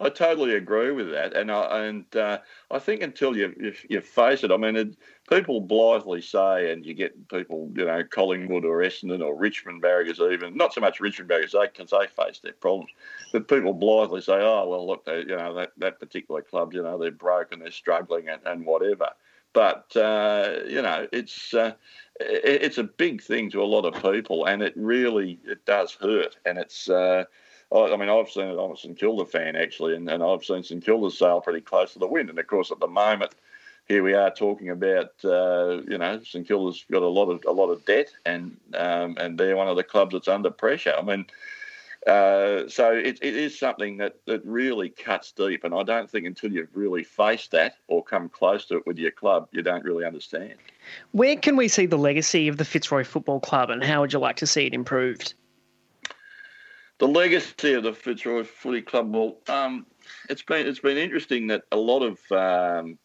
I 0.00 0.08
totally 0.10 0.54
agree 0.54 0.90
with 0.90 1.10
that, 1.12 1.34
and 1.34 1.50
I 1.50 1.86
and 1.86 2.16
uh, 2.16 2.38
I 2.70 2.78
think 2.78 3.02
until 3.02 3.36
you, 3.36 3.54
you, 3.58 3.72
you 3.88 4.00
face 4.00 4.42
it, 4.42 4.50
I 4.50 4.56
mean, 4.56 4.76
it, 4.76 4.96
people 5.28 5.60
blithely 5.60 6.20
say, 6.20 6.70
and 6.70 6.84
you 6.84 6.94
get 6.94 7.28
people, 7.28 7.70
you 7.74 7.84
know, 7.84 8.02
Collingwood 8.04 8.64
or 8.64 8.78
Essendon 8.78 9.24
or 9.24 9.36
Richmond 9.36 9.80
Barriers 9.80 10.20
even, 10.20 10.56
not 10.56 10.74
so 10.74 10.80
much 10.80 11.00
Richmond 11.00 11.28
Barriers, 11.28 11.52
they 11.52 11.66
because 11.66 11.90
they 11.90 12.06
face 12.06 12.40
their 12.40 12.52
problems, 12.52 12.90
but 13.32 13.48
people 13.48 13.72
blithely 13.72 14.20
say, 14.20 14.34
oh 14.34 14.68
well, 14.68 14.86
look, 14.86 15.04
they, 15.04 15.20
you 15.20 15.36
know, 15.36 15.54
that 15.54 15.72
that 15.78 16.00
particular 16.00 16.42
club, 16.42 16.74
you 16.74 16.82
know, 16.82 16.98
they're 16.98 17.10
broken, 17.10 17.60
they're 17.60 17.70
struggling, 17.70 18.28
and, 18.28 18.40
and 18.44 18.66
whatever. 18.66 19.08
But 19.52 19.96
uh, 19.96 20.60
you 20.66 20.82
know, 20.82 21.06
it's 21.12 21.54
uh, 21.54 21.72
it, 22.20 22.62
it's 22.62 22.78
a 22.78 22.84
big 22.84 23.22
thing 23.22 23.50
to 23.50 23.62
a 23.62 23.64
lot 23.64 23.84
of 23.84 24.02
people, 24.02 24.46
and 24.46 24.62
it 24.62 24.74
really 24.76 25.38
it 25.44 25.64
does 25.64 25.92
hurt, 25.94 26.36
and 26.44 26.58
it's. 26.58 26.88
Uh, 26.88 27.24
I 27.72 27.96
mean, 27.96 28.08
I've 28.08 28.30
seen 28.30 28.46
it. 28.46 28.58
I'm 28.58 28.70
a 28.70 28.76
St 28.76 28.96
Kilda 28.96 29.24
fan 29.24 29.56
actually, 29.56 29.96
and, 29.96 30.08
and 30.08 30.22
I've 30.22 30.44
seen 30.44 30.62
St 30.62 30.84
Kilda 30.84 31.10
sail 31.10 31.40
pretty 31.40 31.60
close 31.60 31.92
to 31.94 31.98
the 31.98 32.06
wind. 32.06 32.30
And 32.30 32.38
of 32.38 32.46
course, 32.46 32.70
at 32.70 32.78
the 32.78 32.86
moment, 32.86 33.34
here 33.86 34.02
we 34.02 34.14
are 34.14 34.30
talking 34.30 34.70
about 34.70 35.12
uh, 35.24 35.80
you 35.88 35.98
know 35.98 36.20
St 36.22 36.46
Kilda's 36.46 36.84
got 36.90 37.02
a 37.02 37.08
lot 37.08 37.30
of 37.30 37.44
a 37.46 37.52
lot 37.52 37.70
of 37.70 37.84
debt, 37.84 38.10
and 38.24 38.56
um, 38.74 39.16
and 39.18 39.38
they're 39.38 39.56
one 39.56 39.68
of 39.68 39.76
the 39.76 39.84
clubs 39.84 40.12
that's 40.12 40.28
under 40.28 40.50
pressure. 40.50 40.94
I 40.96 41.02
mean. 41.02 41.26
Uh, 42.06 42.68
so 42.68 42.92
it, 42.92 43.18
it 43.22 43.34
is 43.34 43.58
something 43.58 43.96
that, 43.96 44.16
that 44.26 44.44
really 44.44 44.90
cuts 44.90 45.32
deep, 45.32 45.64
and 45.64 45.74
I 45.74 45.82
don't 45.82 46.10
think 46.10 46.26
until 46.26 46.52
you've 46.52 46.68
really 46.74 47.02
faced 47.02 47.52
that 47.52 47.78
or 47.88 48.04
come 48.04 48.28
close 48.28 48.66
to 48.66 48.76
it 48.76 48.86
with 48.86 48.98
your 48.98 49.10
club, 49.10 49.48
you 49.52 49.62
don't 49.62 49.82
really 49.82 50.04
understand. 50.04 50.52
Where 51.12 51.34
can 51.34 51.56
we 51.56 51.66
see 51.66 51.86
the 51.86 51.96
legacy 51.96 52.46
of 52.48 52.58
the 52.58 52.64
Fitzroy 52.66 53.04
Football 53.04 53.40
Club, 53.40 53.70
and 53.70 53.82
how 53.82 54.02
would 54.02 54.12
you 54.12 54.18
like 54.18 54.36
to 54.36 54.46
see 54.46 54.66
it 54.66 54.74
improved? 54.74 55.32
the 56.98 57.08
legacy 57.08 57.72
of 57.72 57.82
the 57.82 57.92
Fitzroy 57.92 58.44
Footy 58.44 58.82
Club. 58.82 59.14
Well, 59.14 59.36
um, 59.48 59.86
it's 60.28 60.42
been 60.42 60.66
it's 60.66 60.78
been 60.78 60.96
interesting 60.96 61.48
that 61.48 61.62
a 61.72 61.76
lot 61.76 62.02
of 62.02 62.32
um, 62.32 62.98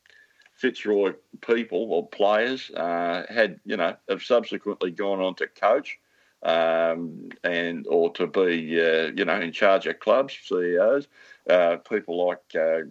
Fitzroy 0.59 1.13
people 1.39 1.93
or 1.93 2.07
players 2.07 2.69
uh, 2.71 3.25
had 3.29 3.59
you 3.65 3.77
know 3.77 3.95
have 4.09 4.21
subsequently 4.21 4.91
gone 4.91 5.21
on 5.21 5.35
to 5.35 5.47
coach 5.47 5.97
um, 6.43 7.29
and 7.43 7.85
or 7.87 8.11
to 8.13 8.27
be 8.27 8.79
uh, 8.79 9.11
you 9.15 9.25
know 9.25 9.39
in 9.39 9.51
charge 9.51 9.87
of 9.87 9.99
clubs, 9.99 10.37
CEOs. 10.43 11.07
Uh, 11.49 11.77
people 11.77 12.27
like 12.27 12.43
uh, 12.55 12.81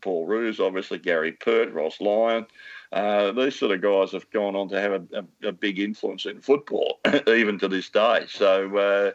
Paul 0.00 0.26
Roos, 0.26 0.58
obviously 0.58 0.98
Gary 0.98 1.32
Pert, 1.32 1.72
Ross 1.72 2.00
Lyon. 2.00 2.46
Uh, 2.90 3.32
these 3.32 3.54
sort 3.54 3.72
of 3.72 3.82
guys 3.82 4.12
have 4.12 4.28
gone 4.30 4.56
on 4.56 4.68
to 4.70 4.80
have 4.80 4.92
a, 4.92 5.24
a, 5.44 5.48
a 5.48 5.52
big 5.52 5.78
influence 5.78 6.24
in 6.24 6.40
football, 6.40 6.98
even 7.28 7.58
to 7.58 7.68
this 7.68 7.90
day. 7.90 8.24
So 8.28 8.76
uh, 8.76 9.10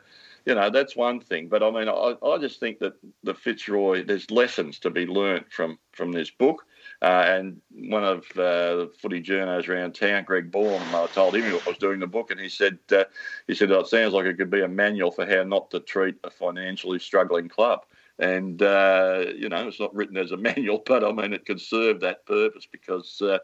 you 0.46 0.56
know, 0.56 0.70
that's 0.70 0.96
one 0.96 1.20
thing. 1.20 1.48
But 1.48 1.64
I 1.64 1.72
mean, 1.72 1.90
I, 1.90 2.16
I 2.24 2.38
just 2.38 2.60
think 2.60 2.80
that 2.80 2.94
the 3.24 3.34
Fitzroy, 3.34 4.06
there's 4.06 4.30
lessons 4.30 4.80
to 4.80 4.90
be 4.90 5.06
learnt 5.06 5.52
from 5.52 5.80
from 5.92 6.12
this 6.12 6.30
book. 6.30 6.64
Uh, 7.04 7.26
and 7.28 7.62
one 7.90 8.06
of 8.06 8.20
uh, 8.38 8.76
the 8.78 8.92
footy 8.98 9.22
journos 9.22 9.68
around 9.68 9.94
town, 9.94 10.24
Greg 10.24 10.50
Baum, 10.50 10.82
I 10.96 11.06
told 11.08 11.36
him 11.36 11.44
I 11.44 11.60
was 11.68 11.78
doing 11.78 12.00
the 12.00 12.08
book, 12.08 12.32
and 12.32 12.40
he 12.40 12.48
said, 12.48 12.80
uh, 12.94 13.04
he 13.46 13.54
said, 13.54 13.74
oh, 13.74 13.82
it 13.82 13.88
sounds 13.88 14.14
like 14.14 14.26
it 14.26 14.38
could 14.38 14.50
be 14.50 14.62
a 14.62 14.70
manual 14.70 15.12
for 15.12 15.26
how 15.26 15.44
not 15.44 15.70
to 15.72 15.82
treat 15.82 16.16
a 16.24 16.30
financially 16.30 17.00
struggling 17.00 17.50
club. 17.50 17.82
And 18.20 18.62
uh, 18.62 19.26
you 19.36 19.50
know, 19.50 19.68
it's 19.68 19.82
not 19.82 19.94
written 19.94 20.16
as 20.16 20.32
a 20.32 20.38
manual, 20.50 20.82
but 20.86 21.04
I 21.04 21.12
mean, 21.12 21.34
it 21.34 21.46
could 21.46 21.60
serve 21.60 22.00
that 22.00 22.26
purpose 22.26 22.66
because 22.72 23.22
uh, 23.22 23.40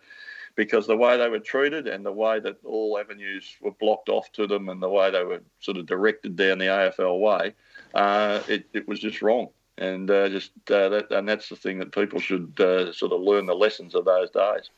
because 0.55 0.87
the 0.87 0.95
way 0.95 1.17
they 1.17 1.27
were 1.27 1.39
treated 1.39 1.85
and 1.85 2.05
the 2.05 2.13
way 2.13 2.39
that 2.39 2.57
all 2.63 2.97
avenues 2.97 3.57
were 3.61 3.71
blocked 3.71 4.07
off 4.07 4.31
to 4.33 4.47
them 4.47 4.69
and 4.69 4.81
the 4.81 4.89
way 4.89 5.11
they 5.11 5.23
were 5.23 5.41
sort 5.59 5.77
of 5.77 5.85
directed 5.85 6.37
down 6.37 6.59
the 6.59 6.65
AFL 6.65 7.19
way, 7.19 7.55
uh, 7.93 8.41
it, 8.47 8.67
it 8.73 8.87
was 8.87 8.99
just 8.99 9.21
wrong. 9.21 9.49
And 9.79 10.11
uh, 10.11 10.29
just 10.29 10.51
uh, 10.69 10.89
that, 10.89 11.07
and 11.09 11.27
that's 11.27 11.49
the 11.49 11.55
thing 11.55 11.79
that 11.79 11.93
people 11.93 12.19
should 12.19 12.59
uh, 12.59 12.91
sort 12.91 13.13
of 13.13 13.21
learn 13.21 13.45
the 13.45 13.55
lessons 13.55 13.95
of 13.95 14.05
those 14.05 14.29
days. 14.29 14.69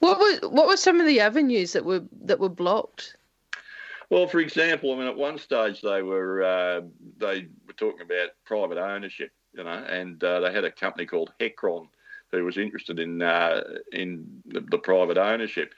What 0.00 0.18
were 0.18 0.48
what 0.48 0.68
were 0.68 0.76
some 0.76 1.00
of 1.00 1.06
the 1.06 1.20
avenues 1.20 1.72
that 1.72 1.84
were 1.84 2.02
that 2.24 2.38
were 2.38 2.50
blocked? 2.50 3.16
Well, 4.10 4.26
for 4.26 4.40
example, 4.40 4.92
I 4.92 4.98
mean, 4.98 5.06
at 5.06 5.16
one 5.16 5.38
stage 5.38 5.80
they 5.80 6.02
were 6.02 6.42
uh, 6.42 6.80
they 7.18 7.46
were 7.66 7.72
talking 7.74 8.02
about 8.02 8.30
private 8.44 8.78
ownership, 8.78 9.32
you 9.54 9.64
know, 9.64 9.70
and 9.70 10.22
uh, 10.22 10.40
they 10.40 10.52
had 10.52 10.64
a 10.64 10.70
company 10.70 11.06
called 11.06 11.32
Hecron 11.40 11.88
who 12.32 12.44
was 12.44 12.58
interested 12.58 12.98
in 12.98 13.22
uh, 13.22 13.62
in 13.92 14.42
the, 14.46 14.60
the, 14.60 14.78
private 14.78 15.18
ownership. 15.18 15.74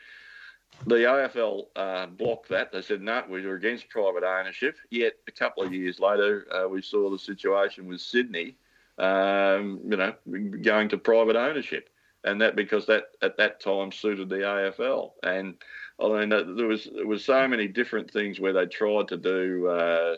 The 0.87 0.97
AFL 0.97 1.67
uh, 1.77 2.07
blocked 2.07 2.49
that. 2.49 2.73
They 2.73 2.83
said 2.83 3.03
no, 3.03 3.23
we 3.29 3.47
were 3.47 3.55
against 3.55 3.89
private 3.91 4.25
ownership. 4.25 4.77
Yet 4.91 5.15
a 5.29 5.33
couple 5.33 5.63
of 5.63 5.73
years 5.73 6.01
later, 6.01 6.47
uh, 6.53 6.69
we 6.69 6.83
saw 6.83 7.11
the 7.11 7.19
situation 7.19 7.87
with 7.87 8.01
Sydney, 8.01 8.57
um, 9.03 9.81
you 9.89 9.97
know, 9.97 10.15
going 10.63 10.89
to 10.89 10.97
private 10.97 11.37
ownership, 11.37 11.91
and 12.25 12.41
that 12.41 12.55
because 12.55 12.87
that 12.87 13.07
at 13.21 13.37
that 13.37 13.61
time 13.61 13.91
suited 13.91 14.29
the 14.29 14.37
AFL. 14.37 15.11
And 15.25 15.57
I 16.01 16.09
mean, 16.09 16.29
there 16.29 16.67
was 16.67 16.89
there 16.95 17.07
was 17.07 17.25
so 17.25 17.47
many 17.49 17.67
different 17.67 18.11
things 18.11 18.39
where 18.39 18.53
they 18.53 18.67
tried 18.67 19.09
to 19.09 19.17
do 19.17 19.67
uh, 19.69 20.17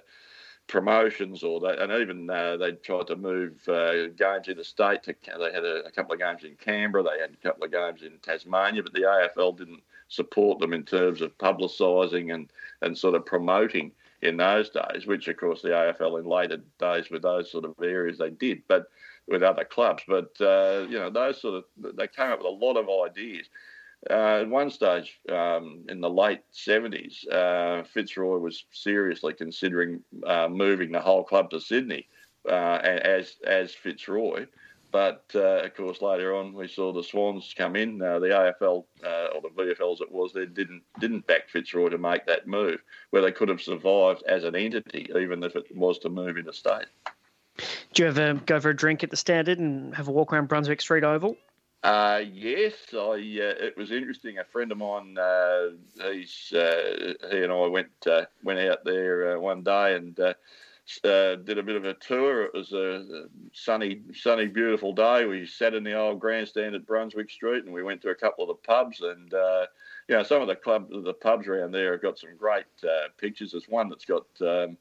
promotions, 0.67 1.43
or 1.43 1.61
they, 1.61 1.77
and 1.79 1.93
even 1.93 2.29
uh, 2.29 2.59
they 2.59 2.73
tried 2.73 3.07
to 3.07 3.17
move 3.17 3.67
uh, 3.69 4.09
games 4.09 4.49
in 4.49 4.59
the 4.59 4.65
state. 4.65 5.03
To, 5.05 5.15
they 5.39 5.53
had 5.53 5.65
a, 5.65 5.87
a, 5.87 5.91
couple 5.91 6.13
of 6.13 6.21
games 6.21 6.45
in 6.45 6.55
Canberra, 6.57 7.05
they 7.05 7.21
had 7.21 7.31
a 7.31 7.43
couple 7.43 7.65
of 7.65 7.73
games 7.73 8.03
in 8.03 8.19
Tasmania, 8.19 8.83
but 8.83 8.93
the 8.93 9.01
AFL 9.37 9.57
didn't 9.57 9.83
support 10.09 10.59
them 10.61 10.75
in 10.75 10.85
terms 10.85 11.23
of 11.23 11.37
publicising 11.39 12.35
and, 12.35 12.51
and 12.83 12.97
sort 12.97 13.15
of 13.15 13.25
promoting 13.25 13.93
in 14.25 14.39
those 14.39 14.71
days, 14.71 15.07
which 15.07 15.29
of 15.29 15.37
course 15.37 15.63
the 15.63 15.69
AFL 15.69 16.19
in 16.19 16.27
later 16.27 16.59
days 16.79 17.11
with 17.11 17.23
those 17.23 17.51
sort 17.51 17.65
of 17.65 17.75
areas 17.83 18.19
they 18.19 18.31
did, 18.31 18.63
but 18.69 18.87
with 19.29 19.43
other 19.43 19.65
clubs. 19.65 20.03
But 20.09 20.31
uh, 20.41 20.87
you 20.89 20.99
know, 20.99 21.11
those 21.11 21.41
sort 21.41 21.55
of 21.55 21.97
they 21.97 22.09
came 22.09 22.31
up 22.31 22.39
with 22.39 22.47
a 22.47 22.51
lot 22.51 22.77
of 22.77 22.89
ideas. 23.11 23.49
Uh, 24.11 24.41
at 24.41 24.49
one 24.49 24.71
stage 24.71 25.19
um, 25.31 25.83
in 25.89 25.99
the 26.01 26.11
late 26.11 26.43
70s, 26.53 27.27
uh, 27.33 27.85
Fitzroy 27.85 28.37
was 28.37 28.67
seriously 28.71 29.33
considering 29.33 30.03
uh, 30.27 30.47
moving 30.47 30.93
the 30.93 31.01
whole 31.01 31.25
club 31.25 31.49
to 31.51 31.61
Sydney 31.61 32.07
uh, 32.49 32.81
as 32.83 33.37
as 33.47 33.73
Fitzroy. 33.75 34.47
But 34.95 35.25
uh, 35.35 35.65
of 35.65 35.75
course, 35.75 36.01
later 36.01 36.37
on, 36.37 36.53
we 36.53 36.69
saw 36.69 36.93
the 36.93 37.03
Swans 37.03 37.53
come 37.59 37.75
in. 37.75 38.01
Uh, 38.01 38.21
the 38.21 38.29
AFL 38.29 38.85
or 39.03 39.41
the 39.43 39.49
VFL, 39.49 39.95
as 39.95 40.01
it 40.01 40.13
was, 40.13 40.33
they 40.33 40.47
didn't 40.47 40.83
didn't 41.01 41.27
back 41.27 41.49
Fitzroy 41.49 41.89
to 41.89 41.99
make 41.99 42.27
that 42.27 42.47
move, 42.47 42.81
where 43.11 43.21
they 43.21 43.33
could 43.33 43.49
have 43.49 43.61
survived 43.61 44.23
as 44.29 44.45
an 44.45 44.55
entity, 44.55 45.11
even 45.19 45.43
if 45.43 45.57
it 45.57 45.65
was 45.77 45.99
to 45.99 46.09
move 46.11 46.39
interstate. 46.39 46.87
Do 47.93 48.05
you 48.05 48.09
ever 48.09 48.35
go 48.35 48.61
for 48.61 48.71
a 48.71 48.77
drink 48.77 49.03
at 49.03 49.11
the 49.11 49.17
Standard 49.17 49.59
and 49.59 49.93
have 49.97 50.07
a 50.07 50.13
walk 50.13 50.33
around 50.33 50.47
Brunswick 50.47 50.81
Street 50.81 51.03
Oval? 51.03 51.37
Uh, 51.83 52.23
yes, 52.33 52.75
I. 52.93 52.97
Uh, 52.97 53.67
it 53.67 53.77
was 53.77 53.91
interesting. 53.91 54.39
A 54.39 54.45
friend 54.45 54.71
of 54.71 54.79
mine, 54.79 55.19
uh, 55.19 55.71
he's 56.13 56.53
uh, 56.53 57.15
he 57.33 57.43
and 57.43 57.53
I 57.53 57.67
went 57.67 58.07
uh, 58.07 58.27
went 58.45 58.61
out 58.61 58.85
there 58.85 59.37
uh, 59.37 59.41
one 59.41 59.65
day 59.65 59.97
and 59.97 60.17
did 61.03 61.59
a 61.59 61.63
bit 61.63 61.77
of 61.77 61.85
a 61.85 61.95
tour. 61.95 62.45
It 62.45 62.55
was 62.55 62.73
a 62.73 63.27
sunny, 63.53 64.03
sunny, 64.13 64.47
beautiful 64.47 64.93
day. 64.93 65.25
We 65.25 65.47
sat 65.47 65.75
in 65.75 65.85
the 65.85 65.95
old 65.95 66.21
grandstand 66.21 66.75
at 66.75 66.87
Brunswick 66.87 67.31
Street, 67.31 67.65
and 67.65 67.73
we 67.73 67.83
went 67.83 68.03
to 68.03 68.11
a 68.11 68.15
couple 68.15 68.45
of 68.45 68.49
the 68.49 68.67
pubs. 68.67 69.01
And 69.01 69.33
you 70.09 70.17
know, 70.17 70.23
some 70.23 70.43
of 70.43 70.49
the 70.49 70.57
club, 70.57 70.89
the 70.91 71.15
pubs 71.15 71.47
around 71.47 71.73
there 71.73 71.93
have 71.93 72.03
got 72.03 72.19
some 72.19 72.37
great 72.37 72.67
pictures. 73.19 73.53
There's 73.53 73.69
one 73.69 73.89
that's 73.89 74.05
got. 74.05 74.27
Um, 74.41 74.77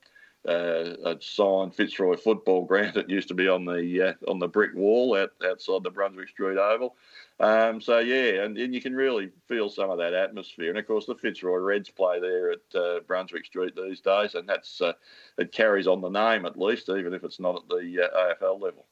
uh, 0.47 0.95
a 1.05 1.17
signed 1.21 1.73
Fitzroy 1.73 2.17
football 2.17 2.65
ground 2.65 2.97
It 2.97 3.09
used 3.09 3.29
to 3.29 3.33
be 3.33 3.47
on 3.47 3.65
the 3.65 4.09
uh, 4.09 4.29
on 4.29 4.39
the 4.39 4.47
brick 4.47 4.73
wall 4.75 5.15
out, 5.15 5.31
outside 5.45 5.83
the 5.83 5.89
Brunswick 5.89 6.29
Street 6.29 6.57
Oval. 6.57 6.95
Um, 7.39 7.82
so 7.82 8.00
yeah, 8.00 8.43
and, 8.43 8.58
and 8.58 8.74
you 8.74 8.82
can 8.82 8.96
really 8.96 9.30
feel 9.48 9.69
some 9.69 9.89
of 9.89 9.98
that 9.98 10.13
atmosphere. 10.13 10.69
And 10.69 10.78
of 10.78 10.88
course, 10.88 11.06
the 11.06 11.15
Fitzroy 11.15 11.58
Reds 11.58 11.89
play 11.89 12.19
there 12.19 12.52
at 12.52 12.76
uh, 12.76 13.00
Brunswick 13.08 13.46
Street 13.46 13.76
these 13.76 14.02
days, 14.02 14.36
and 14.36 14.48
that's 14.48 14.82
uh, 14.82 14.93
it 15.38 15.52
carries 15.52 15.88
on 15.88 16.02
the 16.02 16.10
name 16.10 16.46
at 16.46 16.60
least, 16.60 16.89
even 16.89 17.13
if 17.13 17.24
it's 17.24 17.39
not 17.39 17.56
at 17.56 17.67
the 17.69 18.10
uh, 18.10 18.36
AFL 18.41 18.62
level. 18.62 18.86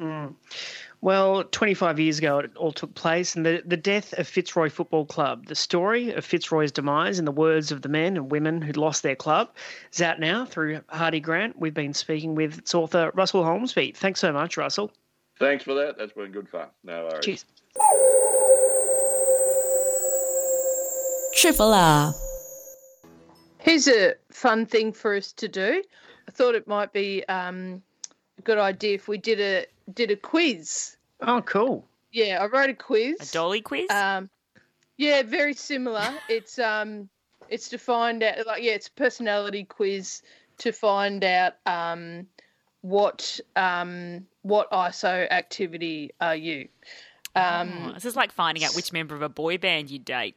Mm. 0.00 0.34
Well, 1.00 1.44
25 1.44 2.00
years 2.00 2.18
ago, 2.18 2.38
it 2.38 2.56
all 2.56 2.72
took 2.72 2.94
place, 2.94 3.36
and 3.36 3.44
the, 3.44 3.62
the 3.64 3.76
death 3.76 4.12
of 4.18 4.26
Fitzroy 4.26 4.68
Football 4.68 5.06
Club, 5.06 5.46
the 5.46 5.54
story 5.54 6.12
of 6.12 6.24
Fitzroy's 6.24 6.72
demise, 6.72 7.18
in 7.18 7.24
the 7.24 7.32
words 7.32 7.70
of 7.70 7.82
the 7.82 7.88
men 7.88 8.16
and 8.16 8.30
women 8.30 8.62
who 8.62 8.72
lost 8.72 9.02
their 9.02 9.16
club, 9.16 9.50
is 9.92 10.00
out 10.00 10.18
now 10.18 10.44
through 10.44 10.80
Hardie 10.92 11.22
Grant. 11.22 11.58
We've 11.58 11.74
been 11.74 11.94
speaking 11.94 12.34
with 12.34 12.58
its 12.58 12.74
author, 12.74 13.12
Russell 13.14 13.44
Holmesby. 13.44 13.96
Thanks 13.96 14.20
so 14.20 14.32
much, 14.32 14.56
Russell. 14.56 14.92
Thanks 15.38 15.62
for 15.62 15.74
that. 15.74 15.98
That's 15.98 16.12
been 16.12 16.32
good 16.32 16.48
fun. 16.48 16.68
No 16.82 17.04
worries. 17.04 17.24
Cheers. 17.24 17.44
Triple 21.38 21.72
R. 21.72 22.16
Here's 23.58 23.86
a 23.86 24.14
fun 24.32 24.66
thing 24.66 24.92
for 24.92 25.14
us 25.14 25.30
to 25.34 25.46
do. 25.46 25.84
I 26.26 26.30
thought 26.32 26.56
it 26.56 26.66
might 26.66 26.92
be 26.92 27.24
um, 27.28 27.80
a 28.38 28.42
good 28.42 28.58
idea 28.58 28.96
if 28.96 29.06
we 29.06 29.18
did 29.18 29.38
a 29.40 29.66
did 29.94 30.10
a 30.10 30.16
quiz. 30.16 30.96
Oh, 31.20 31.40
cool. 31.42 31.86
Yeah, 32.10 32.42
I 32.42 32.46
wrote 32.46 32.70
a 32.70 32.74
quiz. 32.74 33.20
A 33.20 33.32
dolly 33.32 33.60
quiz? 33.60 33.88
Um, 33.88 34.28
yeah, 34.96 35.22
very 35.22 35.54
similar. 35.54 36.12
it's 36.28 36.58
um, 36.58 37.08
it's 37.48 37.68
to 37.68 37.78
find 37.78 38.20
out 38.24 38.44
like 38.44 38.64
yeah, 38.64 38.72
it's 38.72 38.88
a 38.88 38.92
personality 38.92 39.62
quiz 39.62 40.22
to 40.58 40.72
find 40.72 41.22
out 41.22 41.52
um, 41.66 42.26
what 42.80 43.38
um, 43.54 44.26
what 44.42 44.68
ISO 44.72 45.30
activity 45.30 46.10
are 46.20 46.34
you. 46.34 46.66
Um, 47.36 47.90
oh, 47.90 47.92
this 47.92 48.06
is 48.06 48.16
like 48.16 48.32
finding 48.32 48.64
out 48.64 48.74
which 48.74 48.92
member 48.92 49.14
of 49.14 49.22
a 49.22 49.28
boy 49.28 49.56
band 49.56 49.88
you 49.88 50.00
date. 50.00 50.34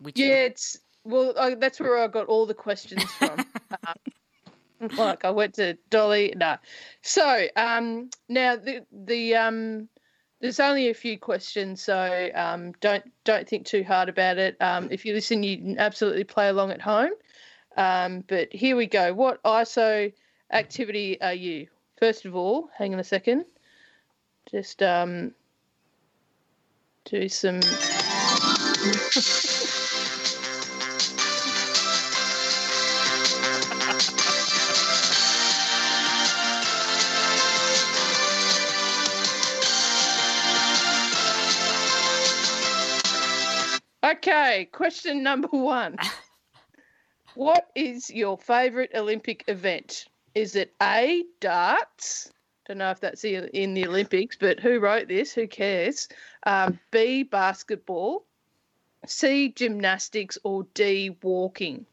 Which 0.00 0.18
yeah, 0.18 0.44
it's 0.44 0.78
well, 1.04 1.34
I, 1.38 1.54
that's 1.54 1.80
where 1.80 1.98
I 1.98 2.06
got 2.08 2.26
all 2.26 2.46
the 2.46 2.54
questions 2.54 3.04
from. 3.04 3.38
um, 3.86 4.88
like 4.96 5.24
I 5.24 5.30
went 5.30 5.54
to 5.54 5.76
Dolly. 5.90 6.32
No. 6.36 6.56
So 7.02 7.46
um, 7.56 8.10
now 8.28 8.56
the 8.56 8.84
the 8.92 9.34
um, 9.36 9.88
there's 10.40 10.60
only 10.60 10.88
a 10.88 10.94
few 10.94 11.18
questions, 11.18 11.82
so 11.82 12.30
um, 12.34 12.72
don't 12.80 13.04
don't 13.24 13.48
think 13.48 13.66
too 13.66 13.84
hard 13.84 14.08
about 14.08 14.38
it. 14.38 14.56
Um, 14.60 14.88
if 14.90 15.04
you 15.04 15.12
listen, 15.12 15.42
you 15.42 15.58
can 15.58 15.78
absolutely 15.78 16.24
play 16.24 16.48
along 16.48 16.70
at 16.70 16.80
home. 16.80 17.12
Um, 17.76 18.24
but 18.26 18.52
here 18.52 18.76
we 18.76 18.86
go. 18.86 19.12
What 19.14 19.42
ISO 19.42 20.12
activity 20.52 21.20
are 21.20 21.34
you? 21.34 21.68
First 21.98 22.24
of 22.24 22.34
all, 22.34 22.70
hang 22.76 22.94
on 22.94 23.00
a 23.00 23.04
second. 23.04 23.44
Just 24.50 24.82
um, 24.82 25.32
do 27.04 27.28
some. 27.28 27.60
Okay, 44.10 44.68
question 44.72 45.22
number 45.22 45.48
one. 45.48 45.96
what 47.34 47.70
is 47.76 48.10
your 48.10 48.36
favourite 48.38 48.90
Olympic 48.94 49.44
event? 49.46 50.06
Is 50.34 50.56
it 50.56 50.74
A, 50.82 51.24
darts? 51.38 52.32
Don't 52.66 52.78
know 52.78 52.90
if 52.90 52.98
that's 52.98 53.24
in 53.24 53.74
the 53.74 53.86
Olympics, 53.86 54.36
but 54.36 54.58
who 54.58 54.80
wrote 54.80 55.06
this? 55.06 55.32
Who 55.32 55.46
cares? 55.46 56.08
Um, 56.44 56.80
B, 56.90 57.22
basketball. 57.22 58.24
C, 59.06 59.50
gymnastics. 59.50 60.38
Or 60.42 60.66
D, 60.74 61.16
walking. 61.22 61.86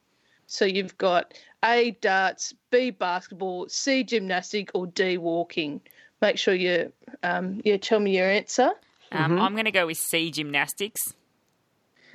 So 0.47 0.65
you've 0.65 0.97
got 0.97 1.35
A, 1.63 1.91
darts, 2.01 2.53
B, 2.71 2.89
basketball, 2.89 3.69
C, 3.69 4.03
gymnastic, 4.03 4.71
or 4.73 4.87
D, 4.87 5.19
walking. 5.19 5.81
Make 6.21 6.39
sure 6.39 6.55
you, 6.55 6.91
um, 7.21 7.61
yeah, 7.63 7.77
tell 7.77 7.99
me 7.99 8.17
your 8.17 8.27
answer. 8.27 8.71
Um, 9.11 9.31
mm-hmm. 9.31 9.39
I'm 9.39 9.53
going 9.53 9.65
to 9.65 9.71
go 9.71 9.85
with 9.85 9.97
C, 9.97 10.31
gymnastics. 10.31 11.13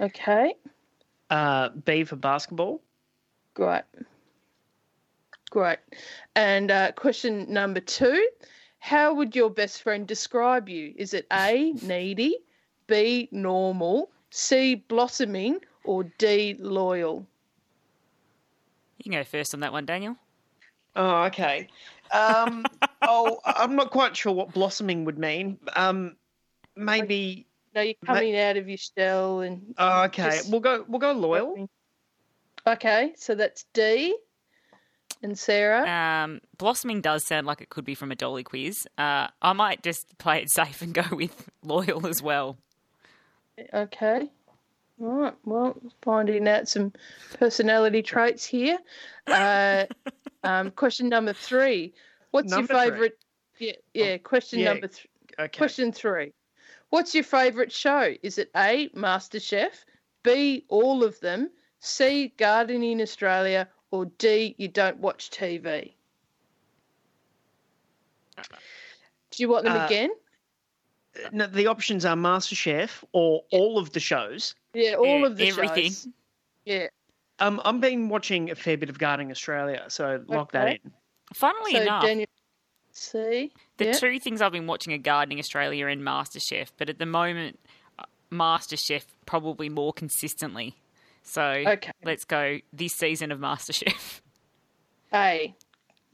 Okay. 0.02 0.54
Uh, 1.30 1.68
B 1.70 2.04
for 2.04 2.16
basketball. 2.16 2.82
Great. 3.54 3.84
Great. 5.50 5.78
And 6.34 6.70
uh, 6.70 6.92
question 6.92 7.46
number 7.52 7.80
two 7.80 8.28
How 8.80 9.14
would 9.14 9.36
your 9.36 9.48
best 9.48 9.82
friend 9.82 10.06
describe 10.06 10.68
you? 10.68 10.92
Is 10.96 11.14
it 11.14 11.26
A, 11.32 11.72
needy, 11.82 12.38
B, 12.88 13.28
normal, 13.30 14.10
C, 14.30 14.74
blossoming, 14.74 15.58
or 15.84 16.04
D, 16.18 16.56
loyal? 16.58 17.26
You 18.98 19.04
can 19.04 19.12
go 19.12 19.24
first 19.24 19.54
on 19.54 19.60
that 19.60 19.72
one, 19.72 19.86
Daniel. 19.86 20.16
Oh, 20.96 21.24
okay. 21.24 21.68
Um, 22.10 22.64
oh, 23.02 23.38
I'm 23.44 23.76
not 23.76 23.90
quite 23.90 24.16
sure 24.16 24.32
what 24.32 24.52
blossoming 24.52 25.04
would 25.04 25.18
mean. 25.18 25.58
Um, 25.76 26.16
maybe. 26.76 27.46
No, 27.74 27.80
you're 27.80 27.94
coming 28.04 28.36
out 28.38 28.56
of 28.56 28.68
your 28.68 28.78
shell 28.78 29.40
and. 29.40 29.74
Oh, 29.78 30.04
okay. 30.04 30.30
Just- 30.30 30.50
We'll 30.50 30.60
go. 30.60 30.84
We'll 30.86 31.00
go 31.00 31.12
loyal. 31.12 31.68
Okay, 32.66 33.12
so 33.16 33.34
that's 33.34 33.64
D. 33.72 34.16
And 35.22 35.38
Sarah. 35.38 35.88
Um, 35.88 36.40
blossoming 36.58 37.00
does 37.00 37.24
sound 37.26 37.46
like 37.46 37.60
it 37.60 37.68
could 37.68 37.84
be 37.84 37.94
from 37.94 38.10
a 38.10 38.16
Dolly 38.16 38.42
quiz. 38.42 38.86
Uh, 38.98 39.28
I 39.40 39.52
might 39.52 39.82
just 39.82 40.18
play 40.18 40.42
it 40.42 40.50
safe 40.50 40.82
and 40.82 40.92
go 40.92 41.04
with 41.12 41.48
loyal 41.62 42.06
as 42.06 42.20
well. 42.22 42.58
Okay. 43.72 44.28
All 45.00 45.08
right. 45.08 45.34
Well, 45.44 45.76
finding 46.02 46.48
out 46.48 46.68
some 46.68 46.92
personality 47.38 48.02
traits 48.02 48.44
here. 48.44 48.78
Uh, 49.26 49.86
um, 50.44 50.70
question 50.72 51.08
number 51.08 51.32
three. 51.32 51.94
What's 52.32 52.50
Number 52.50 52.72
your 52.72 52.82
three? 52.82 52.90
favourite? 52.90 53.12
Yeah, 53.58 53.72
yeah. 53.94 54.16
Question 54.18 54.58
yeah. 54.60 54.72
number 54.72 54.88
three. 54.88 55.10
Okay. 55.38 55.58
Question 55.58 55.92
three. 55.92 56.32
What's 56.92 57.14
your 57.14 57.24
favourite 57.24 57.72
show? 57.72 58.12
Is 58.22 58.36
it 58.36 58.50
A. 58.54 58.90
MasterChef, 58.90 59.70
B. 60.22 60.66
All 60.68 61.02
of 61.02 61.18
them, 61.20 61.48
C. 61.80 62.34
Gardening 62.36 63.00
Australia, 63.00 63.66
or 63.90 64.04
D. 64.18 64.54
You 64.58 64.68
don't 64.68 64.98
watch 64.98 65.30
TV? 65.30 65.94
Do 68.36 68.42
you 69.42 69.48
want 69.48 69.64
them 69.64 69.72
Uh, 69.80 69.86
again? 69.86 70.10
No, 71.32 71.46
the 71.46 71.66
options 71.66 72.04
are 72.04 72.14
MasterChef 72.14 73.02
or 73.12 73.40
all 73.52 73.78
of 73.78 73.92
the 73.92 74.00
shows. 74.00 74.54
Yeah, 74.74 74.96
all 74.96 75.20
yeah, 75.20 75.26
of 75.28 75.38
the 75.38 75.48
everything. 75.48 75.84
shows. 75.84 76.08
Yeah. 76.66 76.88
Um, 77.38 77.58
I've 77.64 77.80
been 77.80 78.10
watching 78.10 78.50
a 78.50 78.54
fair 78.54 78.76
bit 78.76 78.90
of 78.90 78.98
Gardening 78.98 79.30
Australia, 79.30 79.86
so 79.88 80.22
lock 80.28 80.52
that 80.52 80.68
in. 80.84 80.92
Funnily 81.32 81.72
So 81.72 81.80
enough, 81.80 82.02
Daniel, 82.04 82.26
C. 82.92 83.52
the 83.78 83.86
yeah. 83.86 83.92
two 83.92 84.18
things 84.20 84.40
I've 84.42 84.52
been 84.52 84.66
watching 84.66 84.92
are 84.92 84.98
Gardening 84.98 85.38
Australia 85.38 85.86
and 85.86 86.02
MasterChef, 86.02 86.68
but 86.76 86.88
at 86.90 86.98
the 86.98 87.06
moment, 87.06 87.58
uh, 87.98 88.04
MasterChef 88.30 89.04
probably 89.26 89.68
more 89.68 89.92
consistently. 89.92 90.76
So 91.22 91.42
Okay. 91.42 91.92
let's 92.04 92.24
go 92.24 92.58
this 92.72 92.92
season 92.94 93.32
of 93.32 93.38
MasterChef. 93.38 94.20
A. 95.14 95.54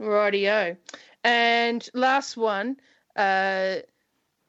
Rightio. 0.01 0.77
And 1.25 1.89
last 1.95 2.37
one. 2.37 2.77
Uh, 3.17 3.77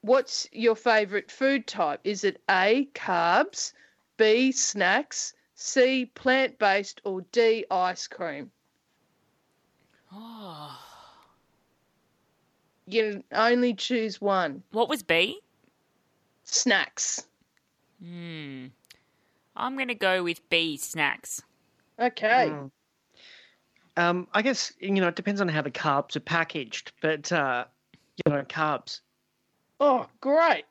what's 0.02 0.48
your 0.52 0.76
favourite 0.76 1.32
food 1.32 1.65
type? 1.68 2.00
Is 2.04 2.24
it 2.24 2.42
A. 2.50 2.88
Carbs, 2.94 3.74
B. 4.18 4.52
Snacks, 4.52 5.34
C. 5.56 6.06
Plant 6.06 6.60
based, 6.60 7.02
or 7.04 7.22
D. 7.32 7.65
Ice 7.72 8.08
cream? 8.08 8.52
You 12.89 13.12
can 13.12 13.23
only 13.34 13.73
choose 13.73 14.19
one. 14.19 14.63
What 14.71 14.89
was 14.89 15.04
B? 15.04 15.39
Snacks. 16.43 17.25
Hmm. 18.04 18.67
I'm 19.56 19.75
going 19.75 19.89
to 19.89 19.95
go 19.95 20.23
with 20.23 20.47
B, 20.49 20.78
snacks. 20.78 21.41
Okay. 21.99 22.49
Mm. 22.49 22.71
Um, 23.97 24.28
I 24.34 24.41
guess 24.41 24.71
you 24.80 24.91
know 24.91 25.10
it 25.10 25.15
depends 25.15 25.41
on 25.41 25.49
how 25.49 25.62
the 25.62 25.71
carbs 25.71 26.15
are 26.15 26.21
packaged, 26.21 26.93
but 27.02 27.32
uh, 27.32 27.65
you 28.25 28.32
know 28.32 28.43
carbs. 28.43 29.02
Oh, 29.80 30.08
great. 30.21 30.63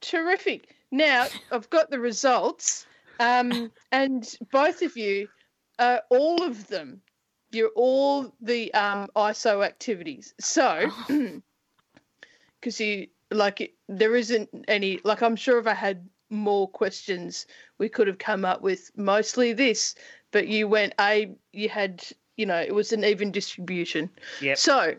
Terrific. 0.00 0.74
Now, 0.90 1.28
I've 1.50 1.70
got 1.70 1.90
the 1.90 2.00
results, 2.00 2.86
um, 3.20 3.70
and 3.92 4.36
both 4.52 4.82
of 4.82 4.96
you, 4.96 5.28
uh, 5.78 5.98
all 6.10 6.42
of 6.42 6.66
them, 6.68 7.00
you're 7.54 7.72
all 7.74 8.32
the 8.40 8.72
um, 8.74 9.08
ISO 9.16 9.64
activities. 9.64 10.34
So, 10.40 10.90
because 12.60 12.80
you, 12.80 13.08
like, 13.30 13.60
it, 13.60 13.74
there 13.88 14.16
isn't 14.16 14.48
any, 14.68 15.00
like, 15.04 15.22
I'm 15.22 15.36
sure 15.36 15.58
if 15.58 15.66
I 15.66 15.74
had 15.74 16.08
more 16.30 16.68
questions, 16.68 17.46
we 17.78 17.88
could 17.88 18.06
have 18.06 18.18
come 18.18 18.44
up 18.44 18.62
with 18.62 18.90
mostly 18.96 19.52
this, 19.52 19.94
but 20.30 20.48
you 20.48 20.68
went, 20.68 20.94
A, 21.00 21.34
you 21.52 21.68
had, 21.68 22.02
you 22.36 22.46
know, 22.46 22.60
it 22.60 22.74
was 22.74 22.92
an 22.92 23.04
even 23.04 23.30
distribution. 23.30 24.10
Yep. 24.40 24.58
So, 24.58 24.96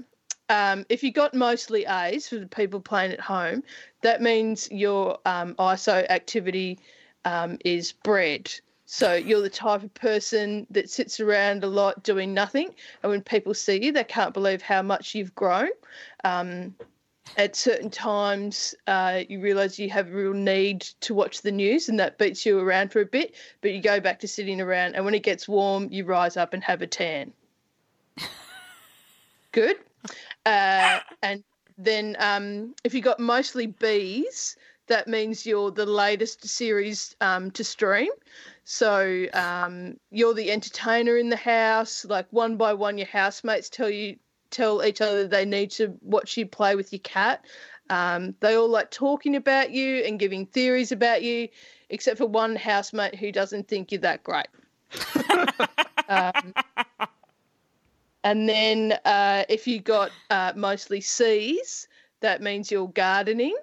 um, 0.49 0.85
if 0.89 1.03
you 1.03 1.11
got 1.11 1.33
mostly 1.33 1.85
A's 1.85 2.29
for 2.29 2.37
the 2.37 2.47
people 2.47 2.79
playing 2.79 3.11
at 3.11 3.19
home, 3.19 3.63
that 4.01 4.21
means 4.21 4.69
your 4.71 5.17
um, 5.25 5.55
ISO 5.55 6.05
activity 6.09 6.79
um, 7.25 7.57
is 7.65 7.91
bread. 7.91 8.53
So 8.85 9.13
you're 9.13 9.41
the 9.41 9.49
type 9.49 9.83
of 9.83 9.93
person 9.95 10.67
that 10.69 10.89
sits 10.89 11.19
around 11.19 11.63
a 11.63 11.67
lot 11.67 12.03
doing 12.03 12.33
nothing, 12.33 12.69
and 13.01 13.11
when 13.11 13.21
people 13.21 13.53
see 13.53 13.83
you, 13.83 13.91
they 13.91 14.03
can't 14.03 14.33
believe 14.33 14.61
how 14.61 14.81
much 14.81 15.15
you've 15.15 15.33
grown. 15.33 15.69
Um, 16.23 16.75
at 17.37 17.55
certain 17.55 17.89
times, 17.89 18.75
uh, 18.87 19.21
you 19.27 19.41
realise 19.41 19.79
you 19.79 19.89
have 19.89 20.07
a 20.07 20.11
real 20.11 20.33
need 20.33 20.81
to 21.01 21.13
watch 21.13 21.41
the 21.41 21.51
news, 21.51 21.89
and 21.89 21.99
that 21.99 22.17
beats 22.17 22.45
you 22.45 22.59
around 22.59 22.91
for 22.91 23.01
a 23.01 23.05
bit. 23.05 23.35
But 23.61 23.71
you 23.71 23.81
go 23.81 23.99
back 23.99 24.19
to 24.19 24.27
sitting 24.27 24.61
around, 24.61 24.95
and 24.95 25.03
when 25.03 25.15
it 25.15 25.23
gets 25.23 25.47
warm, 25.47 25.89
you 25.91 26.05
rise 26.05 26.37
up 26.37 26.53
and 26.53 26.63
have 26.63 26.81
a 26.81 26.87
tan. 26.87 27.33
Good. 29.51 29.77
Uh, 30.45 30.99
and 31.23 31.43
then 31.77 32.15
um, 32.19 32.75
if 32.83 32.93
you 32.93 33.01
got 33.01 33.19
mostly 33.19 33.67
Bs, 33.67 34.55
that 34.87 35.07
means 35.07 35.45
you're 35.45 35.71
the 35.71 35.85
latest 35.85 36.47
series 36.47 37.15
um, 37.21 37.49
to 37.51 37.63
stream. 37.63 38.11
So 38.65 39.27
um, 39.33 39.97
you're 40.09 40.33
the 40.33 40.51
entertainer 40.51 41.17
in 41.17 41.29
the 41.29 41.37
house. 41.37 42.03
Like 42.03 42.27
one 42.31 42.57
by 42.57 42.73
one, 42.73 42.97
your 42.97 43.07
housemates 43.07 43.69
tell 43.69 43.89
you 43.89 44.17
tell 44.49 44.83
each 44.83 45.01
other 45.01 45.27
they 45.27 45.45
need 45.45 45.69
to 45.71 45.95
watch 46.01 46.35
you 46.35 46.45
play 46.45 46.75
with 46.75 46.91
your 46.91 46.99
cat. 46.99 47.45
Um, 47.91 48.33
they 48.39 48.55
all 48.55 48.67
like 48.67 48.89
talking 48.89 49.35
about 49.35 49.71
you 49.71 49.97
and 49.97 50.19
giving 50.19 50.47
theories 50.47 50.91
about 50.91 51.21
you, 51.21 51.47
except 51.89 52.17
for 52.17 52.25
one 52.25 52.55
housemate 52.55 53.15
who 53.15 53.31
doesn't 53.31 53.67
think 53.67 53.91
you're 53.91 54.01
that 54.01 54.23
great. 54.23 54.47
um, 56.09 56.53
and 58.23 58.49
then 58.49 58.97
uh, 59.05 59.43
if 59.47 59.67
you 59.67 59.79
got 59.79 60.09
uh, 60.31 60.53
mostly 60.55 61.01
C's, 61.01 61.87
that 62.21 62.41
means 62.41 62.71
you're 62.71 62.87
gardening. 62.87 63.55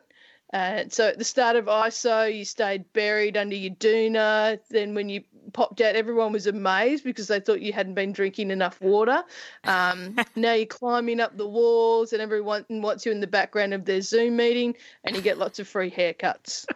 Uh, 0.52 0.84
so 0.88 1.08
at 1.08 1.18
the 1.18 1.24
start 1.24 1.56
of 1.56 1.64
ISO, 1.66 2.34
you 2.34 2.44
stayed 2.44 2.92
buried 2.92 3.36
under 3.36 3.56
your 3.56 3.74
doona. 3.74 4.58
Then 4.68 4.94
when 4.94 5.08
you 5.08 5.22
popped 5.52 5.80
out, 5.80 5.96
everyone 5.96 6.32
was 6.32 6.46
amazed 6.46 7.04
because 7.04 7.28
they 7.28 7.40
thought 7.40 7.62
you 7.62 7.72
hadn't 7.72 7.94
been 7.94 8.12
drinking 8.12 8.50
enough 8.50 8.80
water. 8.80 9.24
Um, 9.64 10.16
now 10.36 10.52
you're 10.52 10.66
climbing 10.66 11.20
up 11.20 11.36
the 11.36 11.48
walls, 11.48 12.12
and 12.12 12.20
everyone 12.20 12.64
wants 12.68 13.06
you 13.06 13.12
in 13.12 13.20
the 13.20 13.26
background 13.26 13.72
of 13.72 13.84
their 13.84 14.02
Zoom 14.02 14.36
meeting, 14.36 14.76
and 15.04 15.16
you 15.16 15.22
get 15.22 15.38
lots 15.38 15.58
of 15.58 15.66
free 15.66 15.90
haircuts. 15.90 16.66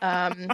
Um, 0.00 0.48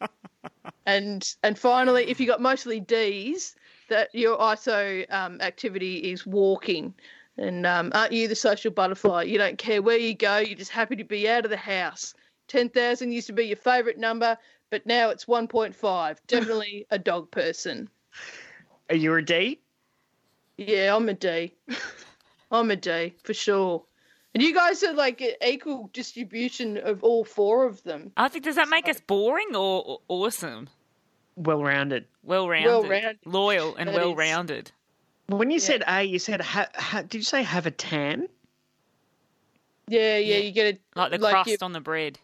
and 0.86 1.34
and 1.42 1.58
finally, 1.58 2.08
if 2.08 2.18
you 2.18 2.26
got 2.26 2.40
mostly 2.40 2.80
D's, 2.80 3.56
that 3.88 4.14
your 4.14 4.38
ISO 4.38 5.10
um, 5.12 5.40
activity 5.40 5.98
is 6.10 6.26
walking. 6.26 6.94
And 7.38 7.66
um, 7.66 7.92
aren't 7.94 8.12
you 8.12 8.28
the 8.28 8.34
social 8.34 8.70
butterfly? 8.70 9.24
You 9.24 9.38
don't 9.38 9.58
care 9.58 9.82
where 9.82 9.98
you 9.98 10.14
go. 10.14 10.38
You're 10.38 10.56
just 10.56 10.70
happy 10.70 10.96
to 10.96 11.04
be 11.04 11.28
out 11.28 11.44
of 11.44 11.50
the 11.50 11.56
house. 11.56 12.14
Ten 12.48 12.68
thousand 12.68 13.12
used 13.12 13.26
to 13.26 13.32
be 13.32 13.46
your 13.46 13.56
favourite 13.56 13.98
number, 13.98 14.38
but 14.70 14.86
now 14.86 15.10
it's 15.10 15.28
one 15.28 15.48
point 15.48 15.74
five. 15.74 16.20
Definitely 16.26 16.86
a 16.90 16.98
dog 16.98 17.30
person. 17.30 17.88
Are 18.88 18.96
you 18.96 19.14
a 19.14 19.22
D? 19.22 19.60
Yeah, 20.56 20.96
I'm 20.96 21.08
a 21.08 21.14
D. 21.14 21.52
I'm 22.50 22.70
a 22.70 22.76
D 22.76 23.14
for 23.22 23.34
sure. 23.34 23.82
And 24.32 24.42
you 24.42 24.54
guys 24.54 24.82
are 24.82 24.92
like 24.92 25.20
an 25.20 25.32
equal 25.44 25.90
distribution 25.92 26.76
of 26.76 27.02
all 27.02 27.24
four 27.24 27.64
of 27.66 27.82
them. 27.82 28.12
I 28.16 28.28
think, 28.28 28.44
does 28.44 28.56
that 28.56 28.68
make 28.68 28.88
us 28.88 29.00
boring 29.00 29.56
or, 29.56 29.82
or 29.82 29.98
awesome? 30.08 30.68
Well 31.36 31.62
rounded. 31.62 32.06
Well 32.22 32.48
rounded. 32.48 32.70
Well-rounded. 32.70 33.18
Loyal 33.24 33.76
and 33.76 33.92
well 33.92 34.14
rounded. 34.14 34.72
When 35.28 35.50
you 35.50 35.58
said 35.58 35.82
A, 35.88 36.02
you 36.04 36.18
said 36.18 36.40
ha, 36.40 36.66
ha, 36.74 37.02
did 37.02 37.14
you 37.14 37.22
say 37.22 37.42
have 37.42 37.66
a 37.66 37.70
tan? 37.70 38.28
Yeah, 39.88 40.18
yeah, 40.18 40.38
you 40.38 40.50
get 40.52 40.66
it 40.66 40.80
Like 40.94 41.12
the 41.12 41.18
like 41.18 41.32
crust 41.32 41.50
you- 41.50 41.58
on 41.62 41.72
the 41.72 41.80
bread. 41.80 42.18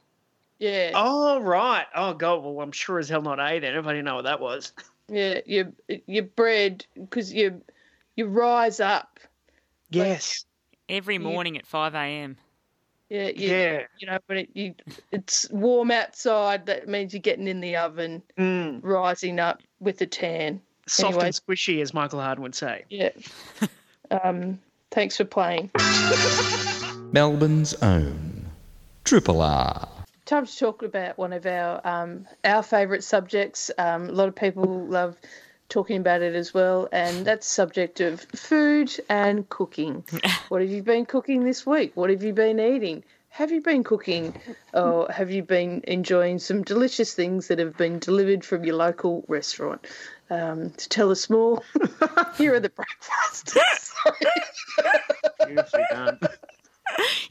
Yeah, 0.59 0.93
Oh 0.95 1.41
right. 1.41 1.87
Oh 1.95 2.15
god. 2.15 2.43
Well, 2.45 2.61
I'm 2.61 2.71
sure 2.71 3.01
as 3.01 3.09
hell 3.09 3.23
not 3.23 3.41
A 3.41 3.59
then. 3.59 3.75
If 3.75 3.85
I 3.87 3.91
didn't 3.93 4.05
know 4.05 4.15
what 4.17 4.25
that 4.25 4.41
was. 4.41 4.73
yeah. 5.09 5.41
your 5.45 5.73
you 6.07 6.23
bred 6.23 6.87
because 6.95 7.33
you 7.33 7.61
you 8.15 8.27
rise 8.27 8.79
up. 8.79 9.19
Yes. 9.91 10.45
Every 10.89 11.19
morning 11.19 11.57
at 11.59 11.67
5 11.67 11.95
a.m. 11.95 12.37
Yeah, 13.09 13.29
you, 13.29 13.49
Yeah. 13.49 13.83
You 13.99 14.07
know, 14.07 14.19
when 14.27 14.39
it, 14.39 14.51
you 14.55 14.75
it's 15.11 15.51
warm 15.51 15.91
outside, 15.91 16.67
that 16.67 16.89
means 16.89 17.13
you're 17.13 17.21
getting 17.21 17.49
in 17.49 17.61
the 17.61 17.77
oven, 17.77 18.23
Mm. 18.39 18.81
rising 18.83 19.41
up 19.41 19.63
with 19.81 20.01
a 20.01 20.07
tan. 20.07 20.61
Soft 20.93 21.15
Anyway. 21.15 21.27
and 21.27 21.35
squishy, 21.35 21.81
as 21.81 21.95
Michael 21.95 22.21
Hardin 22.21 22.43
would 22.43 22.55
say. 22.55 22.85
Yeah. 22.91 23.11
um. 24.11 24.59
Thanks 24.91 25.17
for 25.17 25.25
playing. 25.25 25.71
Melbourne's 27.13 27.73
own 27.83 28.45
Triple 29.05 29.41
R. 29.41 29.89
time 30.27 30.45
to 30.47 30.59
talk 30.59 30.83
about 30.83 31.17
one 31.17 31.33
of 31.33 31.47
our 31.47 31.81
um, 31.85 32.27
our 32.45 32.63
favourite 32.63 33.03
subjects. 33.03 33.71
Um, 33.79 34.11
a 34.11 34.13
lot 34.13 34.29
of 34.29 34.37
people 34.37 34.85
love 34.87 35.17
talking 35.71 35.97
about 35.97 36.21
it 36.21 36.35
as 36.35 36.53
well, 36.53 36.89
and 36.93 37.25
that's 37.25 37.47
subject 37.47 38.01
of 38.01 38.21
food 38.21 38.93
and 39.09 39.49
cooking. 39.49 40.05
what 40.51 40.61
have 40.61 40.71
you 40.71 40.83
been 40.83 41.07
cooking 41.07 41.45
this 41.45 41.65
week? 41.65 41.93
What 41.95 42.11
have 42.11 42.23
you 42.23 42.35
been 42.35 42.61
eating? 42.61 43.03
Have 43.31 43.51
you 43.51 43.63
been 43.63 43.83
cooking, 43.83 44.35
or 44.75 45.11
have 45.11 45.31
you 45.31 45.43
been 45.43 45.83
enjoying 45.89 46.39
some 46.39 46.63
delicious 46.63 47.15
things 47.15 47.49
that 47.49 47.59
have 47.59 47.79
been 47.79 47.99
delivered 47.99 48.45
from 48.45 48.63
your 48.67 48.77
local 48.77 49.25
restaurant? 49.27 49.87
Um, 50.33 50.71
to 50.71 50.89
tell 50.89 51.11
us 51.11 51.29
more, 51.37 51.63
here 52.39 52.55
are 52.55 52.61
the 52.61 52.71
breakfasts. 52.71 53.55
Beautifully 55.47 55.83
done. 55.91 56.19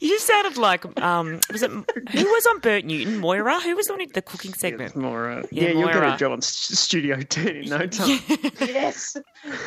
You 0.00 0.08
just 0.08 0.26
sounded 0.26 0.56
like 0.56 1.00
um, 1.00 1.38
was 1.52 1.62
it 1.62 1.70
who 1.70 1.84
was 2.24 2.46
on 2.46 2.58
Bert 2.60 2.84
Newton? 2.84 3.18
Moira? 3.18 3.60
Who 3.60 3.76
was 3.76 3.88
on 3.90 3.98
the 4.12 4.20
cooking 4.22 4.52
segment? 4.54 4.96
Moira. 4.96 5.44
Yeah, 5.52 5.64
Yeah, 5.64 5.70
you'll 5.70 5.88
get 5.88 6.14
a 6.14 6.16
job 6.16 6.32
on 6.32 6.42
Studio 6.42 7.20
10 7.20 7.46
in 7.48 7.68
no 7.68 7.86
time. 7.86 8.18
yes, 8.60 9.16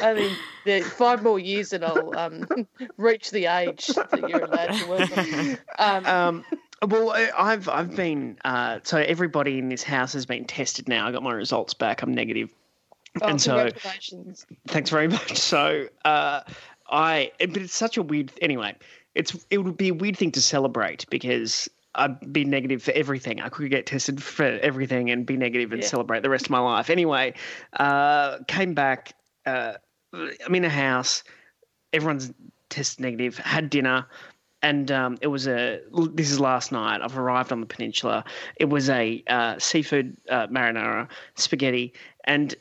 I 0.01 0.13
mean, 0.13 0.35
the 0.65 0.81
five 0.81 1.23
more 1.23 1.39
years 1.39 1.71
and 1.71 1.85
I'll 1.85 2.11
um, 2.17 2.45
reach 2.97 3.31
the 3.31 3.45
age 3.45 3.87
that 3.87 4.25
you're 4.29 4.43
allowed 4.43 4.73
to 4.73 4.87
work 4.89 5.17
on. 5.17 5.57
Um, 5.79 6.05
Um, 6.81 6.89
well, 6.89 7.11
I- 7.11 7.31
I've 7.37 7.69
I've 7.69 7.95
been 7.95 8.37
uh, 8.43 8.79
so 8.83 8.97
everybody 8.97 9.59
in 9.59 9.69
this 9.69 9.81
house 9.83 10.11
has 10.13 10.25
been 10.25 10.43
tested 10.45 10.89
now. 10.89 11.07
I 11.07 11.11
got 11.13 11.23
my 11.23 11.31
results 11.33 11.73
back. 11.73 12.01
I'm 12.01 12.13
negative. 12.13 12.49
Oh, 13.21 13.27
and 13.27 13.41
so- 13.41 13.55
congratulations. 13.69 14.45
Thanks 14.67 14.89
very 14.89 15.07
much. 15.17 15.37
So 15.37 15.87
uh, 16.03 16.41
I, 16.89 17.31
but 17.39 17.57
it's 17.57 17.75
such 17.75 17.97
a 17.97 18.01
weird. 18.03 18.31
Anyway, 18.41 18.75
it's 19.15 19.45
it 19.49 19.59
would 19.59 19.77
be 19.77 19.89
a 19.89 19.93
weird 19.93 20.17
thing 20.17 20.31
to 20.33 20.41
celebrate 20.41 21.05
because 21.09 21.69
I'd 21.95 22.33
be 22.33 22.43
negative 22.43 22.83
for 22.83 22.91
everything. 22.91 23.41
I 23.41 23.49
could 23.49 23.69
get 23.69 23.85
tested 23.85 24.21
for 24.21 24.43
everything 24.43 25.09
and 25.11 25.25
be 25.25 25.37
negative 25.37 25.71
and 25.71 25.81
Yeah. 25.81 25.87
celebrate 25.87 26.23
the 26.23 26.29
rest 26.29 26.45
of 26.45 26.51
my 26.51 26.59
life. 26.59 26.89
Anyway, 26.89 27.33
uh, 27.79 28.39
came 28.47 28.73
back. 28.73 29.13
Uh, 29.45 29.73
I'm 30.13 30.55
in 30.55 30.65
a 30.65 30.69
house. 30.69 31.23
Everyone's 31.93 32.33
tested 32.69 33.01
negative. 33.01 33.37
Had 33.37 33.69
dinner. 33.69 34.05
And 34.61 34.89
um, 34.91 35.17
it 35.21 35.27
was 35.27 35.47
a. 35.47 35.79
This 36.13 36.31
is 36.31 36.39
last 36.39 36.71
night. 36.71 36.99
I've 37.01 37.17
arrived 37.17 37.51
on 37.51 37.59
the 37.59 37.67
peninsula. 37.67 38.23
It 38.55 38.65
was 38.65 38.89
a 38.89 39.23
uh, 39.27 39.59
seafood 39.59 40.17
uh, 40.29 40.47
marinara 40.47 41.07
spaghetti, 41.35 41.93
and 42.23 42.55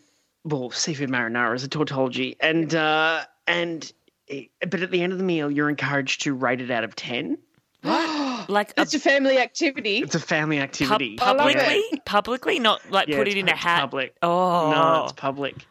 well, 0.44 0.70
seafood 0.70 1.08
marinara 1.10 1.54
is 1.54 1.64
a 1.64 1.68
tautology, 1.68 2.36
and 2.40 2.74
uh, 2.74 3.24
and 3.46 3.90
it- 4.26 4.50
but 4.70 4.80
at 4.82 4.90
the 4.90 5.02
end 5.02 5.12
of 5.12 5.18
the 5.18 5.24
meal, 5.24 5.50
you're 5.50 5.68
encouraged 5.70 6.22
to 6.22 6.34
rate 6.34 6.60
it 6.60 6.70
out 6.70 6.84
of 6.84 6.94
ten. 6.96 7.38
Like 8.46 8.74
It's 8.76 8.92
a 8.92 8.98
family 9.00 9.38
activity. 9.38 9.98
It's 9.98 10.14
a 10.14 10.20
family 10.20 10.58
activity. 10.60 11.18
I 11.22 11.32
love 11.32 11.46
it. 11.48 11.56
publicly, 11.56 12.00
publicly, 12.04 12.58
not 12.58 12.90
like 12.90 13.08
Yeah, 13.08 13.16
put 13.16 13.28
it 13.28 13.38
in 13.38 13.48
a 13.48 13.56
hat. 13.56 13.80
Public. 13.80 14.14
Oh 14.20 14.70
No, 14.70 15.04
it's 15.04 15.12
public. 15.12 15.66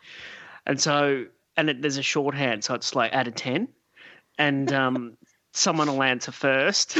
And 0.66 0.82
so, 0.82 1.26
and 1.56 1.70
it, 1.70 1.82
there's 1.84 1.98
a 1.98 2.02
shorthand, 2.02 2.64
so 2.64 2.74
it's 2.74 2.96
like 2.96 3.14
out 3.14 3.28
of 3.28 3.36
ten, 3.36 3.68
and 4.40 4.74
um, 4.74 5.18
someone 5.52 5.88
will 5.88 6.02
answer 6.02 6.32
first, 6.32 6.98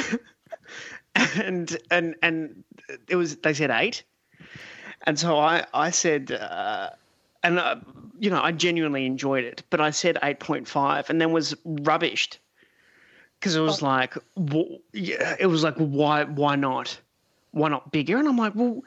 and 1.16 1.76
and 1.90 2.16
and 2.22 2.64
it 3.08 3.16
was 3.16 3.38
they 3.38 3.54
said 3.56 3.72
eight, 3.72 4.04
and 5.08 5.18
so 5.18 5.38
I 5.40 5.66
I 5.74 5.90
said. 5.90 6.32
Uh, 6.32 6.92
and 7.44 7.60
uh, 7.60 7.76
you 8.20 8.30
know, 8.30 8.42
I 8.42 8.52
genuinely 8.52 9.06
enjoyed 9.06 9.44
it, 9.44 9.64
but 9.70 9.82
I 9.82 9.92
said 9.92 10.18
eight 10.24 10.40
point 10.40 10.68
five, 10.68 11.10
and 11.10 11.20
then 11.20 11.32
was 11.32 11.54
rubbished 11.66 12.38
because 13.40 13.56
it 13.58 13.62
was 13.62 13.82
like, 13.82 14.14
wh- 14.38 14.78
yeah, 14.94 15.36
it 15.38 15.48
was 15.48 15.64
like, 15.64 15.76
why, 15.76 16.24
why 16.24 16.56
not, 16.56 16.98
why 17.52 17.68
not 17.68 17.92
bigger? 17.92 18.18
And 18.18 18.26
I'm 18.26 18.38
like, 18.38 18.56
well, 18.56 18.82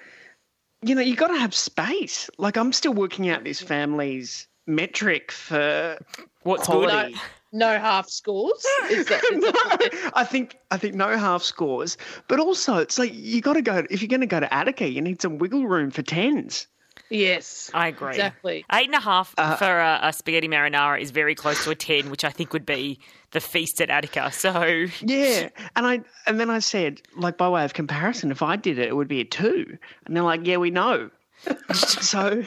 you 0.81 0.95
know, 0.95 1.03
you 1.03 1.14
got 1.14 1.29
to 1.29 1.38
have 1.38 1.55
space. 1.55 2.31
Like, 2.38 2.57
I'm 2.57 2.73
still 2.73 2.95
working 2.95 3.29
out 3.29 3.45
this 3.45 3.61
family's 3.61 4.47
metric 4.66 5.31
for 5.31 5.99
What's 6.42 6.66
good? 6.66 6.88
quality. 6.88 7.16
No 7.53 7.79
half 7.79 8.09
scores. 8.11 8.66
Is 8.90 9.07
that, 9.07 9.23
is 9.33 9.38
No, 10.03 10.11
I 10.14 10.25
think 10.25 10.59
I 10.71 10.77
think 10.77 10.95
no 10.95 11.16
half 11.16 11.42
scores, 11.42 11.97
but 12.29 12.38
also 12.38 12.77
it's 12.79 12.99
like 12.99 13.12
you 13.14 13.40
got 13.40 13.55
to 13.55 13.62
go 13.62 13.87
if 13.88 14.03
you're 14.03 14.09
going 14.09 14.21
to 14.21 14.27
go 14.27 14.40
to 14.40 14.53
Attica, 14.53 14.88
you 14.90 15.01
need 15.01 15.23
some 15.23 15.38
wiggle 15.38 15.66
room 15.66 15.90
for 15.90 16.03
tens. 16.03 16.66
Yes. 17.11 17.71
I 17.75 17.88
agree. 17.88 18.11
Exactly. 18.11 18.64
Eight 18.73 18.87
and 18.87 18.95
a 18.95 19.01
half 19.01 19.35
Uh, 19.38 19.57
for 19.57 19.79
a, 19.81 20.01
a 20.03 20.12
spaghetti 20.12 20.49
marinara 20.49 21.01
is 21.01 21.11
very 21.11 21.35
close 21.35 21.62
to 21.64 21.71
a 21.71 21.75
ten, 21.75 22.11
which 22.11 22.25
I 22.25 22.31
think 22.31 22.53
would 22.53 22.66
be 22.66 22.99
the 23.33 23.40
feast 23.40 23.81
at 23.81 23.90
Attica. 23.90 24.33
So 24.33 24.87
Yeah, 25.01 25.49
and 25.75 25.87
I 25.87 26.01
and 26.27 26.40
then 26.40 26.51
I 26.51 26.59
said, 26.59 27.03
like 27.16 27.37
by 27.37 27.49
way 27.49 27.64
of 27.64 27.75
comparison, 27.75 28.31
if 28.31 28.42
I 28.42 28.57
did 28.57 28.79
it, 28.79 28.88
it 28.88 28.97
would 28.97 29.09
be 29.09 29.21
a 29.21 29.25
two, 29.25 29.79
and 30.05 30.16
they're 30.16 30.23
like, 30.23 30.47
yeah, 30.47 30.57
we 30.57 30.71
know. 30.71 31.11
so, 31.73 32.42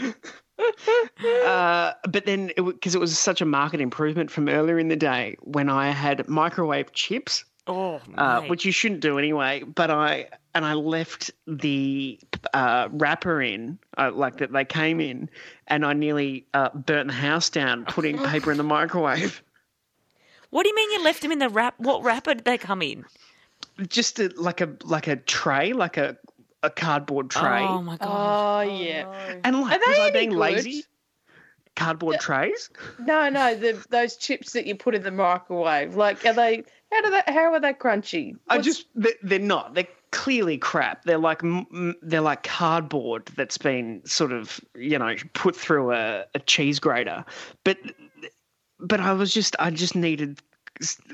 uh, 1.45 1.93
but 2.09 2.25
then 2.25 2.51
because 2.57 2.95
it, 2.95 2.99
was 2.99 3.17
such 3.17 3.41
a 3.41 3.45
market 3.45 3.81
improvement 3.81 4.31
from 4.31 4.49
earlier 4.49 4.79
in 4.79 4.87
the 4.87 4.95
day 4.95 5.37
when 5.41 5.69
I 5.69 5.91
had 5.91 6.27
microwave 6.27 6.91
chips, 6.93 7.45
oh, 7.67 8.01
uh, 8.17 8.41
which 8.41 8.65
you 8.65 8.71
shouldn't 8.71 9.01
do 9.01 9.17
anyway. 9.19 9.63
But 9.63 9.91
I 9.91 10.27
and 10.55 10.65
I 10.65 10.73
left 10.73 11.31
the 11.47 12.19
uh, 12.53 12.89
wrapper 12.91 13.41
in, 13.41 13.79
uh, 13.97 14.11
like 14.13 14.37
that 14.37 14.51
they 14.51 14.65
came 14.65 14.99
in, 14.99 15.29
and 15.67 15.85
I 15.85 15.93
nearly 15.93 16.45
uh, 16.53 16.69
burnt 16.73 17.07
the 17.07 17.13
house 17.13 17.49
down 17.49 17.85
putting 17.85 18.17
paper 18.25 18.51
in 18.51 18.57
the 18.57 18.63
microwave. 18.63 19.43
what 20.49 20.63
do 20.63 20.69
you 20.69 20.75
mean 20.75 20.91
you 20.91 21.03
left 21.03 21.21
them 21.21 21.31
in 21.31 21.39
the 21.39 21.49
wrap? 21.49 21.75
What 21.79 22.03
wrapper 22.03 22.33
did 22.33 22.45
they 22.45 22.57
come 22.57 22.81
in? 22.81 23.05
just 23.87 24.19
a, 24.19 24.29
like 24.35 24.61
a 24.61 24.69
like 24.83 25.07
a 25.07 25.15
tray, 25.15 25.73
like 25.73 25.97
a 25.97 26.17
a 26.63 26.69
cardboard 26.69 27.29
tray. 27.29 27.61
Oh 27.61 27.81
my 27.81 27.97
god! 27.97 28.67
Oh, 28.67 28.71
yeah. 28.71 29.35
and 29.43 29.61
like, 29.61 29.75
Are 29.75 29.79
was 29.87 29.97
they 29.97 30.03
I 30.07 30.11
being 30.11 30.29
good? 30.31 30.39
lazy? 30.39 30.83
Cardboard 31.75 32.19
trays? 32.19 32.69
No, 32.99 33.29
no, 33.29 33.55
the, 33.55 33.81
those 33.89 34.17
chips 34.17 34.51
that 34.51 34.65
you 34.65 34.75
put 34.75 34.95
in 34.95 35.03
the 35.03 35.11
microwave. 35.11 35.95
Like, 35.95 36.25
are 36.25 36.33
they? 36.33 36.63
How 36.91 37.01
do 37.01 37.09
they? 37.11 37.21
How 37.33 37.53
are 37.53 37.59
they 37.61 37.71
crunchy? 37.73 38.35
I 38.49 38.57
just 38.57 38.85
they- 38.95 39.13
they're 39.23 39.39
not. 39.39 39.75
They're 39.75 39.87
clearly 40.11 40.57
crap. 40.57 41.03
They're 41.03 41.17
like 41.17 41.41
they're 42.01 42.21
like 42.21 42.43
cardboard 42.43 43.25
that's 43.35 43.57
been 43.57 44.01
sort 44.05 44.31
of 44.31 44.59
you 44.75 44.97
know 44.99 45.15
put 45.33 45.55
through 45.55 45.91
a, 45.93 46.25
a 46.35 46.39
cheese 46.39 46.79
grater. 46.79 47.25
But 47.63 47.77
but 48.79 48.99
I 48.99 49.13
was 49.13 49.33
just 49.33 49.55
I 49.59 49.69
just 49.71 49.95
needed 49.95 50.39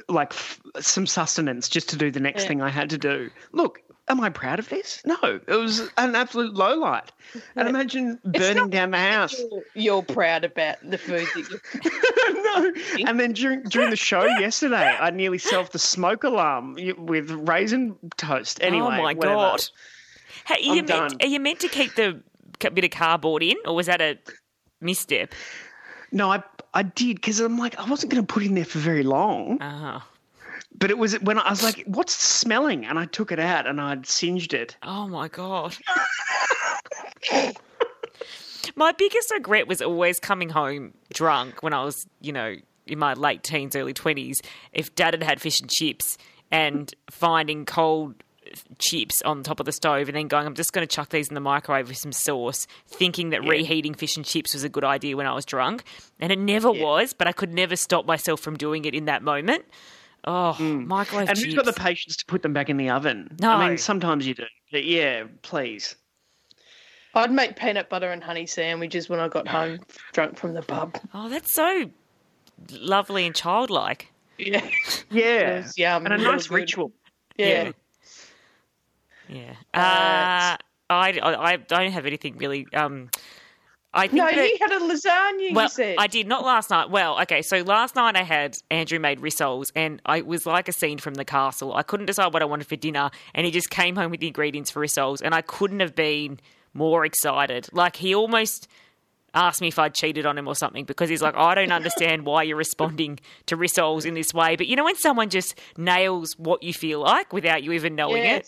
like 0.10 0.31
f- 0.34 0.62
some 0.79 1.08
sustenance 1.08 1.67
just 1.69 1.89
to 1.89 1.95
do 1.97 2.12
the 2.12 2.19
next 2.19 2.43
Yeah. 2.43 2.47
thing 2.49 2.62
I 2.62 2.69
had 2.69 2.89
to 2.91 2.97
do. 2.97 3.29
Look. 3.51 3.81
Am 4.08 4.21
I 4.21 4.29
proud 4.29 4.60
of 4.60 4.69
this? 4.69 5.01
No, 5.03 5.17
it 5.47 5.55
was 5.55 5.79
an 5.97 6.15
absolute 6.15 6.53
low 6.53 6.75
light. 6.75 7.12
And 7.55 7.67
imagine 7.67 8.19
burning 8.23 8.69
down 8.69 8.91
the 8.91 8.99
house. 8.99 9.34
you're, 9.36 9.63
you're 9.73 10.03
proud 10.03 10.43
about 10.43 10.75
the 10.88 10.99
food 10.99 11.27
that 11.34 11.49
you. 11.49 12.34
And 13.07 13.19
then 13.19 13.33
during 13.33 13.63
during 13.63 13.89
the 13.89 13.95
show 13.95 14.23
yesterday, 14.39 14.95
I 14.99 15.09
nearly 15.11 15.37
set 15.37 15.55
off 15.59 15.71
the 15.71 15.79
smoke 15.79 16.23
alarm 16.23 16.77
with 16.97 17.31
raisin 17.31 17.95
toast. 18.17 18.59
Oh 18.61 18.65
anyway, 18.67 18.97
oh 18.99 19.03
my 19.03 19.13
whatever. 19.13 19.35
god! 19.35 19.65
Hey, 20.45 20.55
are, 20.55 20.59
you 20.59 20.69
I'm 20.71 20.75
meant, 20.75 20.87
done. 20.87 21.17
are 21.21 21.27
you 21.27 21.39
meant 21.39 21.59
to 21.61 21.67
keep 21.67 21.95
the 21.95 22.21
bit 22.59 22.83
of 22.83 22.91
cardboard 22.91 23.43
in, 23.43 23.57
or 23.65 23.75
was 23.75 23.87
that 23.87 24.01
a 24.01 24.17
misstep? 24.81 25.33
No, 26.11 26.31
I 26.31 26.43
I 26.73 26.83
did 26.83 27.15
because 27.17 27.39
I'm 27.39 27.57
like 27.57 27.77
I 27.79 27.85
wasn't 27.89 28.11
going 28.13 28.25
to 28.25 28.33
put 28.33 28.43
it 28.43 28.47
in 28.47 28.55
there 28.55 28.65
for 28.65 28.79
very 28.79 29.03
long. 29.03 29.57
Oh, 29.61 30.01
But 30.77 30.89
it 30.91 30.97
was 30.97 31.19
when 31.21 31.37
I 31.39 31.49
was 31.49 31.63
like, 31.63 31.83
"What's 31.87 32.13
smelling?" 32.13 32.85
And 32.85 32.97
I 32.99 33.05
took 33.05 33.31
it 33.31 33.39
out 33.39 33.65
and 33.67 33.81
I'd 33.81 34.05
singed 34.05 34.53
it. 34.53 34.77
oh 34.83 35.07
my 35.07 35.27
god! 35.27 35.75
my 38.75 38.91
biggest 38.91 39.31
regret 39.31 39.67
was 39.67 39.81
always 39.81 40.19
coming 40.19 40.49
home 40.49 40.93
drunk 41.13 41.63
when 41.63 41.73
I 41.73 41.83
was, 41.83 42.05
you 42.21 42.31
know, 42.31 42.55
in 42.88 42.99
my 42.99 43.13
late 43.13 43.43
teens, 43.43 43.75
early 43.75 43.93
twenties. 43.93 44.41
If 44.73 44.93
Dad 44.95 45.13
had 45.13 45.23
had 45.23 45.41
fish 45.41 45.59
and 45.59 45.69
chips 45.69 46.17
and 46.51 46.93
finding 47.09 47.65
cold 47.65 48.15
chips 48.77 49.21
on 49.23 49.43
top 49.43 49.59
of 49.59 49.65
the 49.65 49.71
stove 49.71 50.07
and 50.07 50.15
then 50.15 50.27
going, 50.27 50.45
I'm 50.45 50.53
just 50.53 50.71
going 50.71 50.88
to 50.88 50.95
chuck 50.95 51.09
these 51.09 51.27
in 51.27 51.33
the 51.33 51.41
microwave 51.41 51.88
with 51.88 51.97
some 51.97 52.11
sauce, 52.11 52.67
thinking 52.88 53.31
that 53.31 53.43
reheating 53.43 53.93
fish 53.95 54.15
and 54.15 54.25
chips 54.25 54.53
was 54.53 54.63
a 54.63 54.69
good 54.69 54.83
idea 54.83 55.17
when 55.17 55.25
I 55.25 55.33
was 55.33 55.45
drunk. 55.45 55.83
And 56.19 56.31
it 56.31 56.39
never 56.39 56.71
was, 56.71 57.13
but 57.13 57.27
I 57.27 57.31
could 57.31 57.53
never 57.53 57.75
stop 57.75 58.05
myself 58.05 58.39
from 58.39 58.55
doing 58.55 58.85
it 58.85 58.93
in 58.93 59.05
that 59.05 59.23
moment. 59.23 59.65
Oh, 60.25 60.55
mm. 60.57 60.85
microwave 60.85 61.29
And 61.29 61.38
chips. 61.38 61.45
who's 61.45 61.55
got 61.55 61.65
the 61.65 61.73
patience 61.73 62.17
to 62.17 62.25
put 62.25 62.41
them 62.41 62.53
back 62.53 62.69
in 62.69 62.77
the 62.77 62.89
oven? 62.89 63.35
No. 63.39 63.51
I 63.51 63.67
mean, 63.67 63.77
sometimes 63.77 64.25
you 64.27 64.35
do. 64.35 64.45
But 64.71 64.85
yeah, 64.85 65.25
please. 65.41 65.95
I'd 67.15 67.32
make 67.32 67.56
peanut 67.56 67.89
butter 67.89 68.12
and 68.12 68.23
honey 68.23 68.45
sandwiches 68.45 69.10
when 69.10 69.19
I 69.19 69.28
got 69.28 69.47
home 69.47 69.80
drunk 70.13 70.38
from 70.38 70.54
the 70.54 70.62
pub. 70.62 70.97
oh, 71.13 71.30
that's 71.30 71.54
so 71.54 71.89
lovely 72.71 73.25
and 73.25 73.36
childlike. 73.36 74.12
Yeah, 74.38 74.67
Yeah, 75.12 75.58
It 75.60 75.63
was 75.63 75.78
yum, 75.78 76.06
and 76.06 76.13
a 76.13 76.17
really 76.17 76.32
nice 76.32 76.47
good. 76.47 76.55
ritual. 76.55 76.91
yeah. 77.38 77.72
Yeah. 79.28 79.53
Uh, 79.74 80.57
I, 80.89 81.20
I, 81.20 81.53
I 81.53 81.55
don't 81.57 81.91
have 81.91 82.05
anything 82.05 82.38
really. 82.38 82.68
Um, 82.74 83.09
I 83.93 84.07
think 84.07 84.13
No, 84.22 84.26
that, 84.26 84.36
you 84.49 84.57
had 84.59 84.72
a 84.74 84.80
lasagna. 84.80 85.55
well, 85.55 85.63
you 85.66 85.70
said. 85.70 85.95
I 85.97 86.07
did 86.07 86.28
not 86.28 86.43
last 86.43 86.70
night. 86.70 86.89
Well, 86.91 87.20
okay, 87.22 87.41
so 87.41 87.61
last 87.61 87.95
night 87.95 88.16
I 88.18 88.24
had 88.24 88.57
Andrew 88.70 88.99
made 88.99 89.20
rissoles, 89.22 89.72
and 89.74 90.01
I 90.05 90.18
it 90.18 90.28
was 90.28 90.45
like 90.45 90.68
a 90.68 90.74
scene 90.74 90.97
from 90.97 91.13
the 91.16 91.24
castle. 91.26 91.74
I 91.74 91.82
couldn't 91.82 92.05
decide 92.07 92.34
what 92.34 92.41
I 92.41 92.45
wanted 92.45 92.68
for 92.68 92.76
dinner, 92.76 93.09
and 93.34 93.45
he 93.45 93.51
just 93.51 93.70
came 93.70 93.95
home 93.95 94.11
with 94.11 94.20
the 94.20 94.28
ingredients 94.28 94.70
for 94.70 94.82
rissoles, 94.86 95.22
and 95.24 95.34
I 95.34 95.41
couldn't 95.41 95.80
have 95.80 95.95
been 95.95 96.39
more 96.76 97.05
excited. 97.05 97.67
Like 97.71 97.95
he 97.95 98.13
almost. 98.13 98.67
asked 99.38 99.59
me 99.59 99.67
if 99.67 99.78
I'd 99.78 99.93
cheated 99.93 100.26
on 100.26 100.38
him 100.38 100.47
or 100.47 100.55
something 100.55 100.86
because 100.86 101.09
he's 101.09 101.21
like, 101.21 101.36
I 101.36 101.55
don't 101.55 101.73
understand 101.73 102.26
why 102.26 102.43
you're 102.43 102.55
responding 102.55 103.19
to 103.47 103.57
rissoles 103.57 104.05
in 104.05 104.13
this 104.13 104.34
way. 104.34 104.55
But 104.55 104.67
you 104.67 104.78
know 104.78 104.86
when 104.86 104.95
someone 104.95 105.30
just 105.30 105.59
nails 105.78 106.39
what 106.39 106.63
you 106.63 106.73
feel 106.73 107.01
like 107.01 107.34
without 107.34 107.61
you 107.61 107.73
even 107.73 107.95
knowing 107.95 108.23
it. 108.23 108.47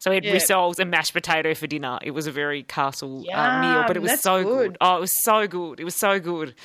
So 0.00 0.10
we 0.10 0.16
had 0.16 0.24
Yeah. 0.24 0.34
rissoles 0.34 0.80
and 0.80 0.90
mashed 0.90 1.12
potato 1.12 1.54
for 1.54 1.68
dinner. 1.68 2.00
It 2.02 2.10
was 2.10 2.26
a 2.26 2.32
very 2.32 2.64
castle 2.64 3.24
uh, 3.32 3.60
meal, 3.60 3.84
but 3.86 3.96
it 3.96 4.02
was 4.02 4.20
so 4.22 4.42
good. 4.42 4.70
good. 4.72 4.76
Oh, 4.80 4.96
it 4.96 5.00
was 5.02 5.12
so 5.22 5.46
good. 5.46 5.78
It 5.78 5.84
was 5.84 5.94
so 5.94 6.18
good. 6.18 6.56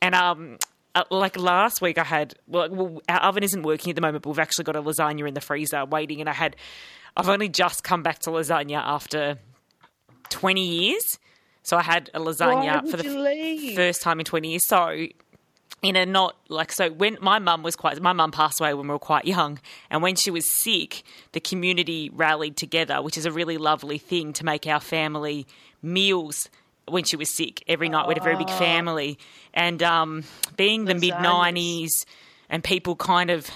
And 0.00 0.14
um, 0.14 0.56
uh, 0.94 1.04
like 1.10 1.36
last 1.36 1.82
week, 1.82 1.98
I 1.98 2.04
had 2.04 2.34
well, 2.48 2.70
well, 2.70 3.02
our 3.06 3.20
oven 3.20 3.42
isn't 3.42 3.62
working 3.62 3.90
at 3.90 3.96
the 3.96 4.00
moment, 4.02 4.22
but 4.22 4.30
we've 4.30 4.38
actually 4.38 4.64
got 4.64 4.76
a 4.76 4.82
lasagna 4.82 5.28
in 5.28 5.34
the 5.34 5.42
freezer 5.42 5.84
waiting, 5.84 6.20
and 6.20 6.28
I 6.30 6.32
had. 6.32 6.56
I've 7.16 7.28
only 7.28 7.48
just 7.50 7.84
come 7.84 8.02
back 8.02 8.20
to 8.20 8.30
lasagna 8.30 8.76
after 8.82 9.36
twenty 10.30 10.66
years, 10.66 11.18
so 11.62 11.76
I 11.76 11.82
had 11.82 12.10
a 12.14 12.20
lasagna 12.20 12.88
for 12.90 12.96
the 12.96 13.08
leave? 13.08 13.76
first 13.76 14.02
time 14.02 14.18
in 14.18 14.24
20 14.24 14.48
years. 14.48 14.66
So, 14.66 15.06
in 15.82 15.96
a 15.96 16.04
not 16.04 16.36
like, 16.48 16.72
so 16.72 16.90
when 16.90 17.16
my 17.20 17.38
mum 17.38 17.62
was 17.62 17.76
quite, 17.76 18.00
my 18.00 18.12
mum 18.12 18.32
passed 18.32 18.60
away 18.60 18.74
when 18.74 18.86
we 18.86 18.92
were 18.92 18.98
quite 18.98 19.24
young. 19.24 19.58
And 19.90 20.02
when 20.02 20.16
she 20.16 20.30
was 20.30 20.50
sick, 20.50 21.02
the 21.32 21.40
community 21.40 22.10
rallied 22.12 22.56
together, 22.56 23.00
which 23.02 23.16
is 23.16 23.24
a 23.24 23.32
really 23.32 23.56
lovely 23.56 23.98
thing 23.98 24.32
to 24.34 24.44
make 24.44 24.66
our 24.66 24.80
family 24.80 25.46
meals 25.82 26.50
when 26.86 27.04
she 27.04 27.16
was 27.16 27.34
sick. 27.34 27.62
Every 27.68 27.88
night 27.88 28.08
we 28.08 28.12
had 28.12 28.18
a 28.18 28.24
very 28.24 28.36
big 28.36 28.50
family. 28.50 29.18
And 29.54 29.82
um, 29.82 30.24
being 30.56 30.84
the 30.86 30.94
mid 30.94 31.14
90s 31.14 31.90
and 32.48 32.64
people 32.64 32.96
kind 32.96 33.30
of 33.30 33.48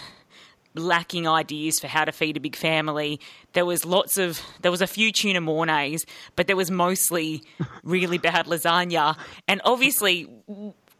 lacking 0.74 1.26
ideas 1.28 1.78
for 1.78 1.86
how 1.86 2.04
to 2.04 2.12
feed 2.12 2.36
a 2.36 2.40
big 2.40 2.56
family. 2.56 3.20
There 3.54 3.64
was 3.64 3.84
lots 3.84 4.18
of 4.18 4.40
there 4.60 4.70
was 4.70 4.82
a 4.82 4.86
few 4.86 5.10
tuna 5.10 5.40
mornays, 5.40 6.04
but 6.36 6.46
there 6.46 6.56
was 6.56 6.70
mostly 6.70 7.42
really 7.82 8.18
bad 8.18 8.46
lasagna. 8.46 9.16
And 9.48 9.60
obviously 9.64 10.28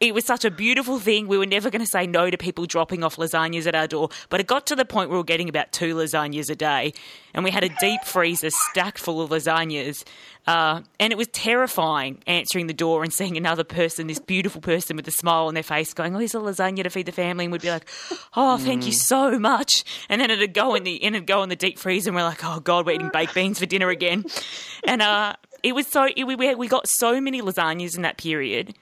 it 0.00 0.12
was 0.12 0.24
such 0.24 0.44
a 0.44 0.50
beautiful 0.50 0.98
thing. 0.98 1.28
We 1.28 1.38
were 1.38 1.46
never 1.46 1.70
going 1.70 1.80
to 1.80 1.90
say 1.90 2.06
no 2.06 2.28
to 2.28 2.36
people 2.36 2.66
dropping 2.66 3.04
off 3.04 3.16
lasagnas 3.16 3.66
at 3.66 3.74
our 3.74 3.86
door, 3.86 4.10
but 4.28 4.40
it 4.40 4.46
got 4.46 4.66
to 4.66 4.76
the 4.76 4.84
point 4.84 5.08
where 5.08 5.16
we 5.16 5.20
were 5.20 5.24
getting 5.24 5.48
about 5.48 5.72
two 5.72 5.94
lasagnas 5.94 6.50
a 6.50 6.54
day, 6.54 6.92
and 7.32 7.44
we 7.44 7.50
had 7.50 7.64
a 7.64 7.68
deep 7.80 8.04
freezer 8.04 8.50
stacked 8.50 8.98
full 8.98 9.20
of 9.22 9.30
lasagnas. 9.30 10.04
Uh, 10.46 10.82
and 11.00 11.10
it 11.12 11.16
was 11.16 11.28
terrifying 11.28 12.22
answering 12.26 12.66
the 12.66 12.74
door 12.74 13.02
and 13.02 13.12
seeing 13.12 13.36
another 13.36 13.64
person, 13.64 14.06
this 14.08 14.18
beautiful 14.18 14.60
person 14.60 14.94
with 14.96 15.08
a 15.08 15.10
smile 15.10 15.46
on 15.46 15.54
their 15.54 15.62
face, 15.62 15.94
going, 15.94 16.14
"Oh, 16.14 16.18
here's 16.18 16.34
a 16.34 16.38
lasagna 16.38 16.82
to 16.82 16.90
feed 16.90 17.06
the 17.06 17.12
family," 17.12 17.44
and 17.44 17.52
we'd 17.52 17.62
be 17.62 17.70
like, 17.70 17.88
"Oh, 18.36 18.58
thank 18.58 18.84
you 18.84 18.92
so 18.92 19.38
much." 19.38 19.84
And 20.08 20.20
then 20.20 20.30
it'd 20.30 20.54
go 20.54 20.74
in 20.74 20.84
the 20.84 21.02
and 21.02 21.16
it'd 21.16 21.26
go 21.26 21.42
in 21.42 21.48
the 21.48 21.56
deep 21.56 21.78
freezer, 21.78 22.10
and 22.10 22.16
we're 22.16 22.24
like, 22.24 22.44
"Oh 22.44 22.60
God, 22.60 22.84
we're 22.84 22.92
eating 22.92 23.10
baked 23.12 23.34
beans 23.34 23.58
for 23.58 23.66
dinner 23.66 23.88
again." 23.88 24.24
And 24.82 25.00
uh, 25.00 25.34
it 25.62 25.74
was 25.74 25.86
so 25.86 26.08
it, 26.14 26.24
we 26.24 26.36
we 26.36 26.68
got 26.68 26.86
so 26.88 27.20
many 27.20 27.40
lasagnas 27.40 27.96
in 27.96 28.02
that 28.02 28.18
period 28.18 28.74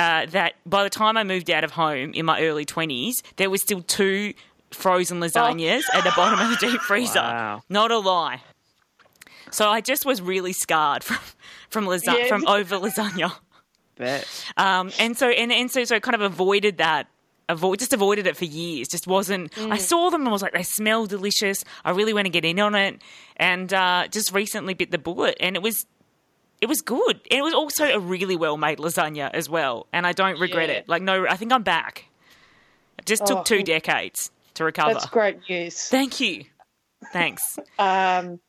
uh, 0.00 0.26
that 0.26 0.54
by 0.66 0.82
the 0.82 0.90
time 0.90 1.16
I 1.16 1.24
moved 1.24 1.50
out 1.50 1.64
of 1.64 1.72
home 1.72 2.12
in 2.14 2.24
my 2.26 2.40
early 2.42 2.64
20s, 2.64 3.22
there 3.36 3.50
was 3.50 3.60
still 3.62 3.82
two 3.82 4.34
frozen 4.70 5.20
lasagnas 5.20 5.82
at 5.94 6.04
the 6.04 6.12
bottom 6.16 6.38
of 6.40 6.48
the 6.50 6.66
deep 6.66 6.80
freezer. 6.80 7.18
Wow. 7.20 7.62
Not 7.68 7.90
a 7.90 7.98
lie. 7.98 8.40
So 9.50 9.68
I 9.68 9.80
just 9.80 10.06
was 10.06 10.22
really 10.22 10.52
scarred 10.52 11.02
from 11.04 11.18
from 11.70 11.86
lasa- 11.86 12.14
Yeah. 12.18 12.26
from 12.28 12.46
over 12.46 12.76
lasagna. 12.76 13.32
Bet. 13.96 14.26
Um, 14.56 14.90
and 14.98 15.16
so 15.16 15.28
and, 15.28 15.52
and 15.52 15.70
so 15.70 15.84
so 15.84 15.96
I 15.96 16.00
kind 16.00 16.14
of 16.14 16.22
avoided 16.22 16.78
that. 16.78 17.06
Avoid, 17.48 17.80
just 17.80 17.92
avoided 17.92 18.28
it 18.28 18.36
for 18.36 18.44
years. 18.44 18.86
Just 18.86 19.08
wasn't. 19.08 19.58
I 19.58 19.76
saw 19.76 20.08
them 20.10 20.20
and 20.20 20.28
I 20.28 20.32
was 20.32 20.40
like, 20.40 20.52
they 20.52 20.62
smell 20.62 21.06
delicious. 21.06 21.64
I 21.84 21.90
really 21.90 22.14
want 22.14 22.26
to 22.26 22.30
get 22.30 22.44
in 22.44 22.60
on 22.60 22.76
it, 22.76 23.02
and 23.38 23.74
uh, 23.74 24.06
just 24.08 24.32
recently 24.32 24.72
bit 24.74 24.92
the 24.92 24.98
bullet, 24.98 25.36
and 25.40 25.56
it 25.56 25.62
was 25.62 25.84
it 26.60 26.66
was 26.68 26.80
good. 26.82 27.20
And 27.30 27.38
it 27.38 27.42
was 27.42 27.54
also 27.54 27.84
a 27.86 27.98
really 27.98 28.36
well 28.36 28.56
made 28.56 28.78
lasagna 28.78 29.30
as 29.32 29.48
well. 29.48 29.86
And 29.92 30.06
I 30.06 30.12
don't 30.12 30.38
regret 30.40 30.68
Yeah. 30.68 30.76
it. 30.76 30.88
Like, 30.88 31.02
no, 31.02 31.26
I 31.26 31.36
think 31.36 31.52
I'm 31.52 31.62
back. 31.62 32.06
It 32.98 33.06
just 33.06 33.26
took 33.26 33.38
Oh, 33.38 33.42
two 33.42 33.56
well, 33.56 33.64
decades 33.64 34.30
to 34.54 34.64
recover. 34.64 34.92
That's 34.92 35.06
great 35.06 35.38
news. 35.48 35.88
Thank 35.88 36.20
you. 36.20 36.44
Thanks. 37.12 37.58
Um, 37.78 38.40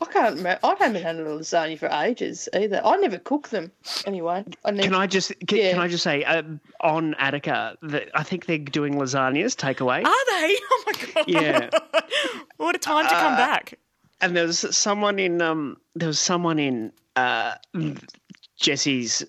I 0.00 0.04
can't 0.06 0.36
remember. 0.36 0.60
I 0.62 0.74
haven't 0.78 1.02
had 1.02 1.16
a 1.16 1.24
lasagna 1.24 1.78
for 1.78 1.88
ages 1.88 2.48
either. 2.54 2.80
I 2.84 2.96
never 2.96 3.18
cook 3.18 3.48
them 3.48 3.72
anyway. 4.06 4.44
I 4.64 4.70
never. 4.70 4.82
Can 4.88 4.94
I 4.94 5.06
just 5.06 5.32
can, 5.46 5.58
Yeah. 5.58 5.70
can 5.72 5.80
I 5.80 5.88
just 5.88 6.04
say 6.04 6.22
um, 6.24 6.60
on 6.80 7.14
Attica 7.18 7.76
that 7.82 8.08
I 8.14 8.22
think 8.22 8.46
they're 8.46 8.58
doing 8.58 8.94
lasagnas 8.94 9.56
takeaway. 9.56 10.04
Are 10.04 10.24
they? 10.40 10.56
Oh 10.70 10.82
my 10.86 10.92
God. 11.14 11.24
Yeah. 11.28 11.70
what 12.58 12.76
a 12.76 12.78
time 12.78 13.06
to 13.08 13.14
come 13.14 13.36
back. 13.36 13.74
and 14.20 14.36
there 14.36 14.46
was 14.46 14.64
someone 14.76 15.18
in 15.18 15.42
um 15.42 15.76
there 15.94 16.08
was 16.08 16.20
someone 16.20 16.58
in 16.58 16.92
uh 17.18 17.54
Jesse's 18.64 19.24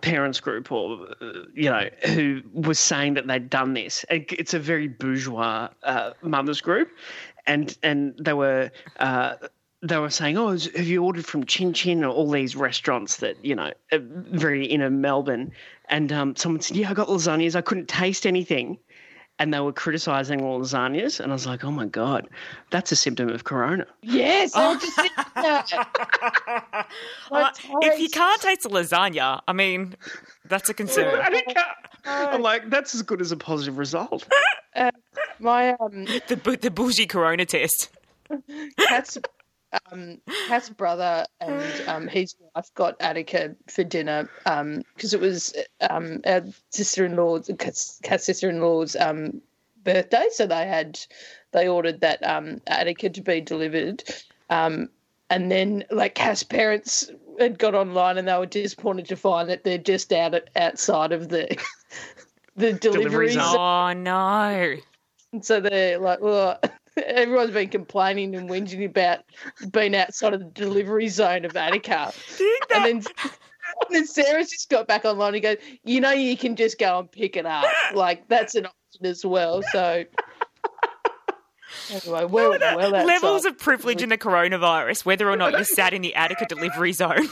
parents 0.00 0.40
group 0.40 0.72
or 0.72 1.08
uh, 1.20 1.32
you 1.54 1.70
know 1.70 1.88
who 2.14 2.42
was 2.52 2.78
saying 2.78 3.14
that 3.14 3.26
they'd 3.28 3.48
done 3.50 3.74
this 3.74 4.04
It- 4.10 4.32
it's 4.40 4.54
a 4.54 4.58
very 4.58 4.88
bourgeois 4.88 5.68
uh, 5.82 6.10
mothers 6.22 6.60
group 6.60 6.88
and 7.46 7.76
and 7.82 8.14
they 8.26 8.32
were 8.32 8.70
uh 8.98 9.34
they 9.86 9.98
were 9.98 10.08
saying, 10.10 10.38
"Oh, 10.38 10.48
have 10.52 10.86
you 10.86 11.04
ordered 11.04 11.26
from 11.26 11.44
Chin 11.44 11.74
Chin 11.74 12.04
or 12.04 12.08
all 12.08 12.30
these 12.30 12.56
restaurants 12.56 13.18
that 13.18 13.36
you 13.44 13.54
know, 13.54 13.70
very 13.92 14.64
inner 14.64 14.88
Melbourne?" 14.88 15.52
And 15.90 16.10
um, 16.10 16.34
someone 16.36 16.62
said, 16.62 16.78
"Yeah, 16.78 16.90
I 16.90 16.94
got 16.94 17.08
lasagnas. 17.08 17.54
I 17.54 17.60
couldn't 17.60 17.88
taste 17.88 18.26
anything." 18.26 18.78
And 19.40 19.52
they 19.52 19.58
were 19.58 19.72
criticizing 19.72 20.38
the 20.38 20.44
lasagnas, 20.44 21.18
and 21.18 21.32
I 21.32 21.34
was 21.34 21.44
like, 21.44 21.64
"Oh 21.64 21.72
my 21.72 21.86
god, 21.86 22.28
that's 22.70 22.92
a 22.92 22.96
symptom 22.96 23.30
of 23.30 23.42
corona." 23.42 23.84
Yes, 24.00 24.54
I 24.54 24.72
was 24.72 24.80
just 24.80 24.96
that. 25.34 25.72
Uh, 27.32 27.50
if 27.82 27.98
you 27.98 28.08
can't 28.10 28.40
taste 28.40 28.64
a 28.64 28.68
lasagna, 28.68 29.40
I 29.48 29.52
mean, 29.52 29.96
that's 30.44 30.68
a 30.68 30.74
concern. 30.74 31.20
I 31.20 31.30
think, 31.30 31.56
uh, 31.56 31.62
I'm 32.04 32.42
like, 32.42 32.70
that's 32.70 32.94
as 32.94 33.02
good 33.02 33.20
as 33.20 33.32
a 33.32 33.36
positive 33.36 33.76
result. 33.76 34.24
My 35.40 35.70
um, 35.70 36.04
the, 36.28 36.58
the 36.60 36.70
bougie 36.70 37.06
corona 37.06 37.44
test. 37.44 37.90
Cat's 38.78 39.18
um, 39.90 40.20
Cat's 40.48 40.70
brother 40.70 41.26
and 41.40 41.88
um, 41.88 42.06
his 42.08 42.34
wife 42.54 42.70
got 42.74 42.96
Attica 43.00 43.54
for 43.68 43.84
dinner 43.84 44.28
because 44.44 45.14
it 45.14 45.20
was 45.20 45.54
um, 45.88 46.20
our 46.26 46.42
sister-in-law's 46.70 47.50
Cat's, 47.58 48.00
Cat's 48.02 48.24
sister-in-law's 48.24 48.96
um, 48.96 49.40
birthday, 49.82 50.26
so 50.30 50.46
they 50.46 50.66
had 50.66 50.98
they 51.52 51.68
ordered 51.68 52.00
that 52.00 52.24
um, 52.26 52.60
Attica 52.66 53.10
to 53.10 53.20
be 53.20 53.40
delivered, 53.40 54.02
um, 54.50 54.88
and 55.30 55.50
then 55.50 55.84
like 55.90 56.14
Cat's 56.14 56.42
parents 56.42 57.10
had 57.38 57.58
got 57.58 57.74
online 57.74 58.18
and 58.18 58.28
they 58.28 58.38
were 58.38 58.46
disappointed 58.46 59.06
to 59.06 59.16
find 59.16 59.48
that 59.48 59.64
they're 59.64 59.78
just 59.78 60.12
out 60.12 60.34
at, 60.34 60.50
outside 60.56 61.12
of 61.12 61.28
the 61.28 61.46
the 62.56 62.72
Delivery 62.72 63.02
delivery 63.02 63.32
zone. 63.32 63.52
zone. 63.52 63.56
Oh 63.58 63.92
no. 63.92 64.76
And 65.32 65.44
so 65.44 65.60
they're 65.60 65.98
like, 65.98 66.20
well, 66.20 66.60
everyone's 67.06 67.50
been 67.50 67.68
complaining 67.68 68.34
and 68.34 68.48
whinging 68.48 68.84
about 68.84 69.20
being 69.70 69.94
outside 69.94 70.34
of 70.34 70.40
the 70.40 70.46
delivery 70.46 71.08
zone 71.08 71.44
of 71.44 71.56
Attica. 71.56 72.12
And 72.74 72.84
then, 72.84 72.96
and 73.24 73.90
then 73.90 74.06
Sarah's 74.06 74.50
just 74.50 74.70
got 74.70 74.86
back 74.86 75.04
online 75.04 75.34
and 75.34 75.42
goes, 75.42 75.56
you 75.84 76.00
know, 76.00 76.12
you 76.12 76.36
can 76.36 76.56
just 76.56 76.78
go 76.78 77.00
and 77.00 77.10
pick 77.10 77.36
it 77.36 77.46
up. 77.46 77.64
Like, 77.94 78.28
that's 78.28 78.54
an 78.54 78.66
option 78.66 79.06
as 79.06 79.24
well. 79.24 79.62
So, 79.70 80.04
anyway, 81.90 82.24
well, 82.24 82.58
well 82.58 82.94
outside. 82.94 83.06
Levels 83.06 83.44
of 83.44 83.58
privilege 83.58 84.02
in 84.02 84.08
the 84.08 84.18
coronavirus, 84.18 85.04
whether 85.04 85.30
or 85.30 85.36
not 85.36 85.56
you 85.56 85.64
sat 85.64 85.92
in 85.92 86.02
the 86.02 86.14
Attica 86.14 86.46
delivery 86.46 86.92
zone. 86.92 87.28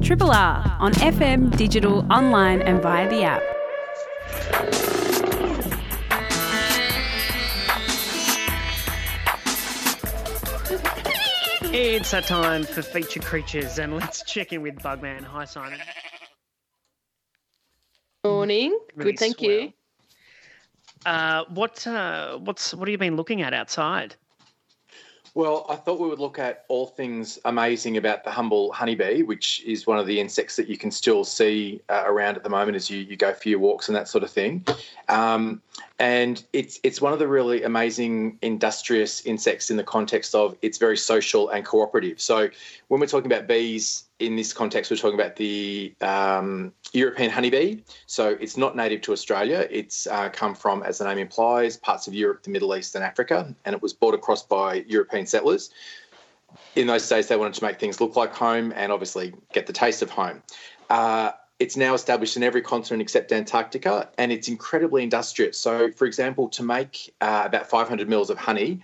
Triple 0.00 0.30
R 0.30 0.76
on 0.80 0.92
FM, 0.92 1.56
digital, 1.56 2.06
online, 2.10 2.62
and 2.62 2.80
via 2.82 3.08
the 3.08 3.24
app. 3.24 4.83
It's 11.76 12.12
that 12.12 12.28
time 12.28 12.62
for 12.62 12.82
feature 12.82 13.18
creatures, 13.18 13.80
and 13.80 13.96
let's 13.96 14.22
check 14.22 14.52
in 14.52 14.62
with 14.62 14.76
Bugman. 14.76 15.24
Hi, 15.24 15.44
Simon. 15.44 15.80
morning. 18.24 18.78
Really 18.94 19.10
Good, 19.10 19.18
thank 19.18 19.38
swell. 19.38 19.50
you. 19.50 19.72
Uh, 21.04 21.44
what 21.48 21.84
uh, 21.84 22.38
what's 22.38 22.74
what 22.74 22.86
have 22.86 22.92
you 22.92 22.98
been 22.98 23.16
looking 23.16 23.42
at 23.42 23.52
outside? 23.52 24.14
Well, 25.36 25.66
I 25.68 25.74
thought 25.74 25.98
we 25.98 26.06
would 26.08 26.20
look 26.20 26.38
at 26.38 26.64
all 26.68 26.86
things 26.86 27.40
amazing 27.44 27.96
about 27.96 28.22
the 28.22 28.30
humble 28.30 28.70
honeybee, 28.72 29.22
which 29.22 29.64
is 29.64 29.84
one 29.84 29.98
of 29.98 30.06
the 30.06 30.20
insects 30.20 30.54
that 30.54 30.68
you 30.68 30.78
can 30.78 30.92
still 30.92 31.24
see 31.24 31.82
uh, 31.88 32.04
around 32.06 32.36
at 32.36 32.44
the 32.44 32.48
moment 32.48 32.76
as 32.76 32.88
you, 32.88 32.98
you 32.98 33.16
go 33.16 33.34
for 33.34 33.48
your 33.48 33.58
walks 33.58 33.88
and 33.88 33.96
that 33.96 34.06
sort 34.06 34.22
of 34.22 34.30
thing. 34.30 34.64
Um, 35.08 35.60
and 35.98 36.44
it's 36.52 36.78
it's 36.84 37.00
one 37.00 37.12
of 37.12 37.18
the 37.18 37.26
really 37.26 37.64
amazing 37.64 38.38
industrious 38.42 39.26
insects 39.26 39.70
in 39.70 39.76
the 39.76 39.82
context 39.82 40.36
of 40.36 40.56
it's 40.62 40.78
very 40.78 40.96
social 40.96 41.48
and 41.48 41.64
cooperative. 41.64 42.20
So 42.20 42.48
when 42.86 43.00
we're 43.00 43.08
talking 43.08 43.30
about 43.30 43.48
bees 43.48 44.04
in 44.26 44.36
this 44.36 44.52
context, 44.52 44.90
we're 44.90 44.96
talking 44.96 45.18
about 45.18 45.36
the 45.36 45.94
um, 46.00 46.72
European 46.92 47.30
honeybee. 47.30 47.78
So 48.06 48.30
it's 48.40 48.56
not 48.56 48.76
native 48.76 49.02
to 49.02 49.12
Australia. 49.12 49.66
It's 49.70 50.06
uh, 50.06 50.28
come 50.30 50.54
from, 50.54 50.82
as 50.82 50.98
the 50.98 51.04
name 51.04 51.18
implies, 51.18 51.76
parts 51.76 52.06
of 52.06 52.14
Europe, 52.14 52.42
the 52.42 52.50
Middle 52.50 52.74
East, 52.76 52.94
and 52.94 53.04
Africa, 53.04 53.54
and 53.64 53.74
it 53.74 53.82
was 53.82 53.92
brought 53.92 54.14
across 54.14 54.42
by 54.42 54.84
European 54.86 55.26
settlers. 55.26 55.70
in 56.76 56.86
those 56.86 57.08
days, 57.08 57.28
they 57.28 57.36
wanted 57.36 57.54
to 57.54 57.64
make 57.64 57.80
things 57.80 58.00
look 58.00 58.16
like 58.16 58.32
home 58.32 58.72
and 58.76 58.92
obviously 58.92 59.34
get 59.52 59.66
the 59.66 59.72
taste 59.72 60.02
of 60.02 60.10
home. 60.10 60.42
Uh, 60.88 61.32
it's 61.60 61.76
now 61.76 61.94
established 61.94 62.36
in 62.36 62.42
every 62.42 62.60
continent 62.60 63.00
except 63.00 63.30
Antarctica, 63.32 64.08
and 64.18 64.32
it's 64.32 64.48
incredibly 64.48 65.02
industrious. 65.02 65.56
So, 65.58 65.90
for 65.92 66.04
example, 66.04 66.48
to 66.50 66.62
make 66.64 67.14
uh, 67.20 67.42
about 67.46 67.68
500 67.68 68.08
mils 68.08 68.28
of 68.28 68.38
honey, 68.38 68.80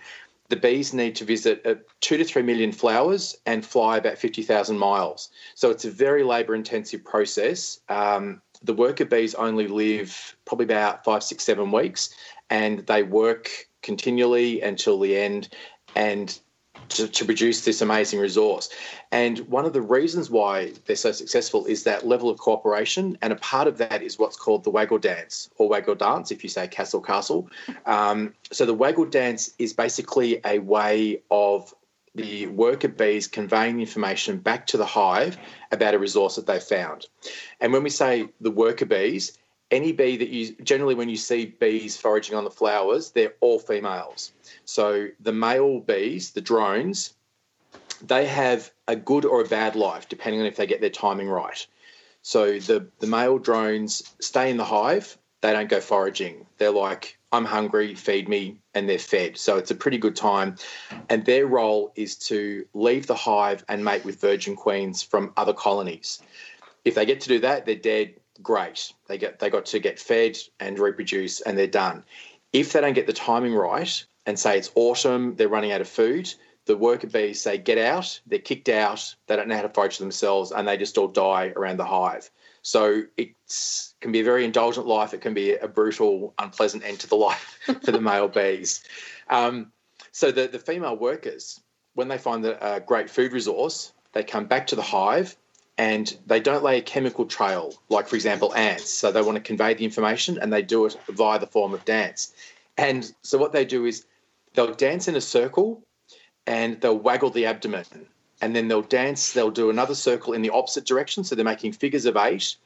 the 0.51 0.57
bees 0.57 0.93
need 0.93 1.15
to 1.17 1.25
visit 1.25 1.65
uh, 1.65 1.77
two 2.01 2.17
to 2.17 2.25
three 2.25 2.43
million 2.43 2.73
flowers 2.73 3.37
and 3.47 3.65
fly 3.65 3.97
about 3.97 4.19
50,000 4.19 4.77
miles. 4.77 5.31
So, 5.55 5.71
it's 5.71 5.85
a 5.85 5.91
very 5.91 6.23
labour 6.23 6.55
intensive 6.55 7.05
process. 7.05 7.81
Um, 7.89 8.43
the 8.63 8.75
worker 8.75 9.07
bees 9.07 9.35
only 9.35 9.69
live 9.69 10.37
probably 10.45 10.65
about 10.65 11.05
five, 11.05 11.23
six, 11.23 11.45
seven 11.45 11.73
weeks, 11.73 12.15
and 12.51 12.81
they 12.81 13.03
work 13.03 13.51
continually 13.83 14.61
until 14.61 14.99
the 15.01 15.17
end. 15.17 15.49
And 15.97 16.39
to, 16.89 17.09
to, 17.09 17.25
produce 17.25 17.65
this 17.65 17.81
amazing 17.81 18.19
resource. 18.21 18.69
And 19.13 19.39
one 19.41 19.65
of 19.65 19.73
the 19.73 19.83
reasons 19.83 20.31
why 20.31 20.73
they're 20.87 20.97
so 20.97 21.13
successful 21.13 21.67
is 21.67 21.85
that 21.85 22.07
level 22.07 22.29
of 22.29 22.39
cooperation. 22.39 23.17
And 23.23 23.33
a 23.33 23.37
part 23.37 23.69
of 23.69 23.79
that 23.79 24.03
is 24.03 24.19
what's 24.19 24.37
called 24.37 24.65
the 24.65 24.71
waggle 24.71 24.99
dance 24.99 25.49
or 25.57 25.69
waggle 25.69 25.95
dance, 25.95 26.31
if 26.31 26.43
you 26.43 26.51
say 26.51 26.67
castle 26.69 27.01
castle. 27.01 27.49
Um, 27.87 28.35
so 28.51 28.67
the 28.67 28.75
waggle 28.75 29.07
dance 29.07 29.53
is 29.59 29.73
basically 29.73 30.41
a 30.45 30.59
way 30.59 31.23
of 31.31 31.73
the 32.15 32.47
worker 32.49 32.89
bees 32.89 33.29
conveying 33.29 33.81
information 33.81 34.39
back 34.39 34.67
to 34.67 34.77
the 34.77 34.87
hive 34.87 35.37
about 35.71 35.95
a 35.95 35.99
resource 35.99 36.37
that 36.37 36.47
they've 36.47 36.63
found. 36.63 37.07
And 37.61 37.73
when 37.73 37.83
we 37.83 37.91
say 37.91 38.29
the 38.41 38.51
worker 38.51 38.87
bees, 38.87 39.39
any 39.71 39.93
bee 39.93 40.17
that 40.17 40.29
you 40.29 40.55
generally 40.63 40.95
when 40.95 41.09
you 41.09 41.17
see 41.17 41.47
bees 41.47 41.97
foraging 41.97 42.37
on 42.37 42.45
the 42.45 42.51
flowers, 42.51 43.11
they're 43.11 43.35
all 43.41 43.59
females. 43.59 44.33
So 44.65 45.09
the 45.21 45.33
male 45.33 45.81
bees, 45.81 46.33
the 46.33 46.41
drones, 46.41 47.15
they 48.03 48.27
have 48.27 48.71
a 48.89 48.97
good 48.97 49.25
or 49.25 49.41
a 49.41 49.49
bad 49.49 49.77
life 49.77 50.09
depending 50.09 50.41
on 50.41 50.47
if 50.47 50.57
they 50.57 50.67
get 50.67 50.81
their 50.81 50.91
timing 50.91 51.29
right. 51.29 51.67
So 52.23 52.59
the 52.59 52.87
the 52.99 53.07
male 53.07 53.39
drones 53.39 54.15
stay 54.21 54.51
in 54.51 54.57
the 54.57 54.65
hive. 54.65 55.17
They 55.41 55.53
don't 55.53 55.71
go 55.71 55.81
foraging. 55.81 56.47
They're 56.59 56.71
like, 56.71 57.19
I'm 57.33 57.47
hungry, 57.47 57.95
feed 57.95 58.29
me, 58.29 58.61
and 58.75 58.89
they're 58.89 58.99
fed. 58.99 59.39
So 59.39 59.57
it's 59.57 59.71
a 59.71 59.75
pretty 59.75 59.97
good 59.97 60.17
time. 60.17 60.57
And 61.09 61.25
their 61.25 61.47
role 61.47 61.93
is 61.95 62.17
to 62.29 62.67
leave 62.75 63.07
the 63.07 63.15
hive 63.15 63.65
and 63.69 63.83
mate 63.83 64.05
with 64.05 64.21
virgin 64.21 64.55
queens 64.55 65.03
from 65.03 65.33
other 65.39 65.55
colonies. 65.55 66.21
If 66.85 66.95
they 66.95 67.07
get 67.07 67.21
to 67.23 67.29
do 67.29 67.39
that, 67.41 67.65
they're 67.65 67.75
dead 67.75 68.20
great. 68.43 68.93
They 69.09 69.19
get 69.19 69.39
they 69.39 69.51
got 69.51 69.67
to 69.67 69.79
get 69.79 69.99
fed 69.99 70.39
and 70.59 70.79
reproduce, 70.79 71.41
and 71.41 71.57
they're 71.57 71.67
done. 71.67 72.05
If 72.53 72.73
they 72.73 72.81
don't 72.81 72.95
get 72.95 73.07
the 73.07 73.13
timing 73.13 73.55
right, 73.55 74.05
and 74.27 74.39
say 74.39 74.59
it's 74.59 74.71
autumn, 74.75 75.37
they're 75.37 75.49
running 75.49 75.73
out 75.73 75.81
of 75.81 75.89
food, 75.89 76.33
the 76.67 76.77
worker 76.77 77.07
bees 77.07 77.41
say 77.41 77.59
get 77.59 77.79
out, 77.79 78.21
they're 78.27 78.39
kicked 78.39 78.69
out, 78.69 79.15
they 79.27 79.37
don't 79.37 79.49
know 79.49 79.57
how 79.57 79.63
to 79.63 79.69
forage 79.69 79.99
themselves, 79.99 80.53
and 80.53 80.69
they 80.69 80.77
just 80.77 80.99
all 80.99 81.09
die 81.09 81.53
around 81.57 81.79
the 81.79 81.85
hive. 81.85 82.31
So 82.63 83.03
it 83.17 83.31
can 84.01 84.13
be 84.13 84.21
a 84.21 84.25
very 84.25 84.45
indulgent 84.45 84.87
life. 84.87 85.15
It 85.15 85.23
can 85.23 85.33
be 85.33 85.55
a 85.55 85.67
brutal, 85.67 86.35
unpleasant 86.39 86.85
end 86.85 87.01
to 87.01 87.09
the 87.09 87.17
life 87.29 87.59
for 87.83 87.91
the 87.91 88.01
male 88.01 88.29
bees. 88.29 88.85
Um, 89.29 89.73
so 90.13 90.31
the, 90.31 90.47
the 90.49 90.59
female 90.59 90.97
workers, 90.97 91.61
when 91.95 92.09
they 92.09 92.19
find 92.19 92.45
a 92.45 92.83
great 92.87 93.09
food 93.09 93.33
resource, 93.33 93.93
they 94.13 94.23
come 94.23 94.47
back 94.47 94.67
to 94.69 94.77
the 94.77 94.83
hive 94.83 95.37
and 95.81 96.15
they 96.27 96.41
don't 96.41 96.63
lay 96.63 96.77
a 96.77 96.83
chemical 96.83 97.25
trail, 97.25 97.73
like, 97.89 98.07
for 98.07 98.15
example, 98.15 98.55
ants. 98.55 98.91
So 98.91 99.11
they 99.11 99.23
want 99.23 99.37
to 99.37 99.41
convey 99.43 99.73
the 99.73 99.87
information 99.87 100.39
and 100.39 100.53
they 100.53 100.61
do 100.61 100.85
it 100.85 100.95
via 101.09 101.39
the 101.39 101.47
form 101.47 101.73
of 101.73 101.83
dance. 101.87 102.35
And 102.77 103.11
so 103.23 103.39
what 103.39 103.53
they 103.53 103.65
do 103.65 103.87
is 103.87 104.05
they'll 104.53 104.75
dance 104.75 105.09
in 105.09 105.17
a 105.17 105.23
circle 105.23 105.83
and 106.47 106.79
they'll 106.83 106.99
waggle 106.99 107.31
the 107.31 107.47
abdomen. 107.47 107.87
And 108.43 108.55
then 108.55 108.69
they'll 108.69 108.83
dance, 108.83 109.33
they'll 109.33 109.51
do 109.51 109.71
another 109.71 109.95
circle 109.95 110.35
in 110.35 110.43
the 110.43 110.51
opposite 110.51 110.85
direction. 110.85 111.25
So 111.25 111.35
they're 111.35 111.47
making 111.47 111.73
figures 111.73 112.05
of 112.05 112.15
eight 112.15 112.57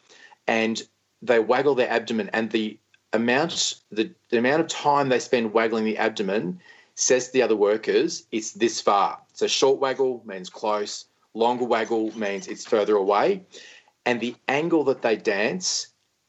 and 0.48 0.82
they 1.22 1.38
waggle 1.38 1.76
their 1.76 1.90
abdomen. 1.90 2.30
And 2.32 2.50
the 2.50 2.76
amount, 3.12 3.74
the, 3.92 4.10
the 4.30 4.38
amount 4.38 4.60
of 4.60 4.66
time 4.66 5.08
they 5.08 5.20
spend 5.20 5.52
waggling 5.52 5.84
the 5.84 5.98
abdomen 5.98 6.60
says 6.96 7.28
to 7.28 7.32
the 7.32 7.42
other 7.42 7.54
workers, 7.54 8.26
it's 8.32 8.54
this 8.54 8.80
far. 8.80 9.20
So 9.34 9.46
short 9.46 9.78
waggle 9.78 10.20
means 10.26 10.50
close, 10.50 11.06
Longer 11.35 11.64
waggle 11.64 12.16
means 12.16 12.47
it's 12.47 12.64
further 12.64 12.97
away. 12.97 13.45
And 14.07 14.20
the 14.20 14.37
angle 14.49 14.85
that 14.85 15.03
they 15.03 15.16
dance 15.16 15.89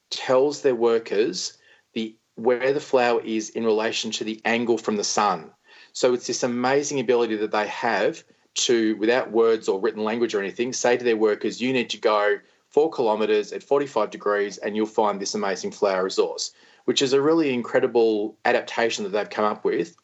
tells 0.10 0.62
their 0.62 0.76
workers 0.76 1.58
the 1.94 2.16
where 2.36 2.74
the 2.74 2.80
flower 2.80 3.22
is 3.22 3.50
in 3.52 3.64
relation 3.64 4.12
to 4.12 4.24
the 4.24 4.42
angle 4.44 4.78
from 4.78 4.98
the 4.98 5.04
sun. 5.04 5.52
So 5.94 6.14
it's 6.14 6.28
this 6.28 6.44
amazing 6.44 7.00
ability 7.00 7.38
that 7.38 7.52
they 7.52 7.68
have 7.68 8.24
to, 8.56 8.96
without 8.98 9.32
words 9.32 9.70
or 9.70 9.80
written 9.80 10.04
language 10.04 10.36
or 10.36 10.42
anything, 10.42 10.74
say 10.74 10.98
to 10.98 11.04
their 11.04 11.16
workers, 11.16 11.62
you 11.62 11.72
need 11.72 11.90
to 11.92 11.98
go 11.98 12.38
four 12.70 12.92
kilometres 12.92 13.54
at 13.54 13.64
45 13.64 14.10
degrees 14.10 14.58
and 14.58 14.76
you'll 14.76 14.86
find 14.86 15.20
this 15.20 15.36
amazing 15.36 15.72
flower 15.72 16.04
resource, 16.04 16.52
which 16.84 17.02
is 17.02 17.14
a 17.14 17.22
really 17.22 17.54
incredible 17.54 18.38
adaptation 18.44 19.06
that 19.06 19.12
they've 19.12 19.30
come 19.30 19.46
up 19.46 19.64
with. 19.64 19.96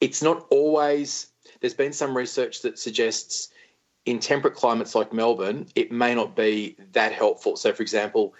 It's 0.00 0.22
not 0.22 0.46
always, 0.50 1.32
there's 1.60 1.74
been 1.74 1.92
some 1.92 2.16
research 2.16 2.62
that 2.62 2.78
suggests 2.78 3.48
in 4.08 4.20
temperate 4.20 4.54
climates 4.54 4.94
like 4.94 5.12
Melbourne, 5.12 5.66
it 5.74 5.92
may 5.92 6.14
not 6.14 6.34
be 6.34 6.76
that 6.92 7.12
helpful. 7.12 7.56
So, 7.56 7.72
for 7.74 7.82
example, 7.82 8.34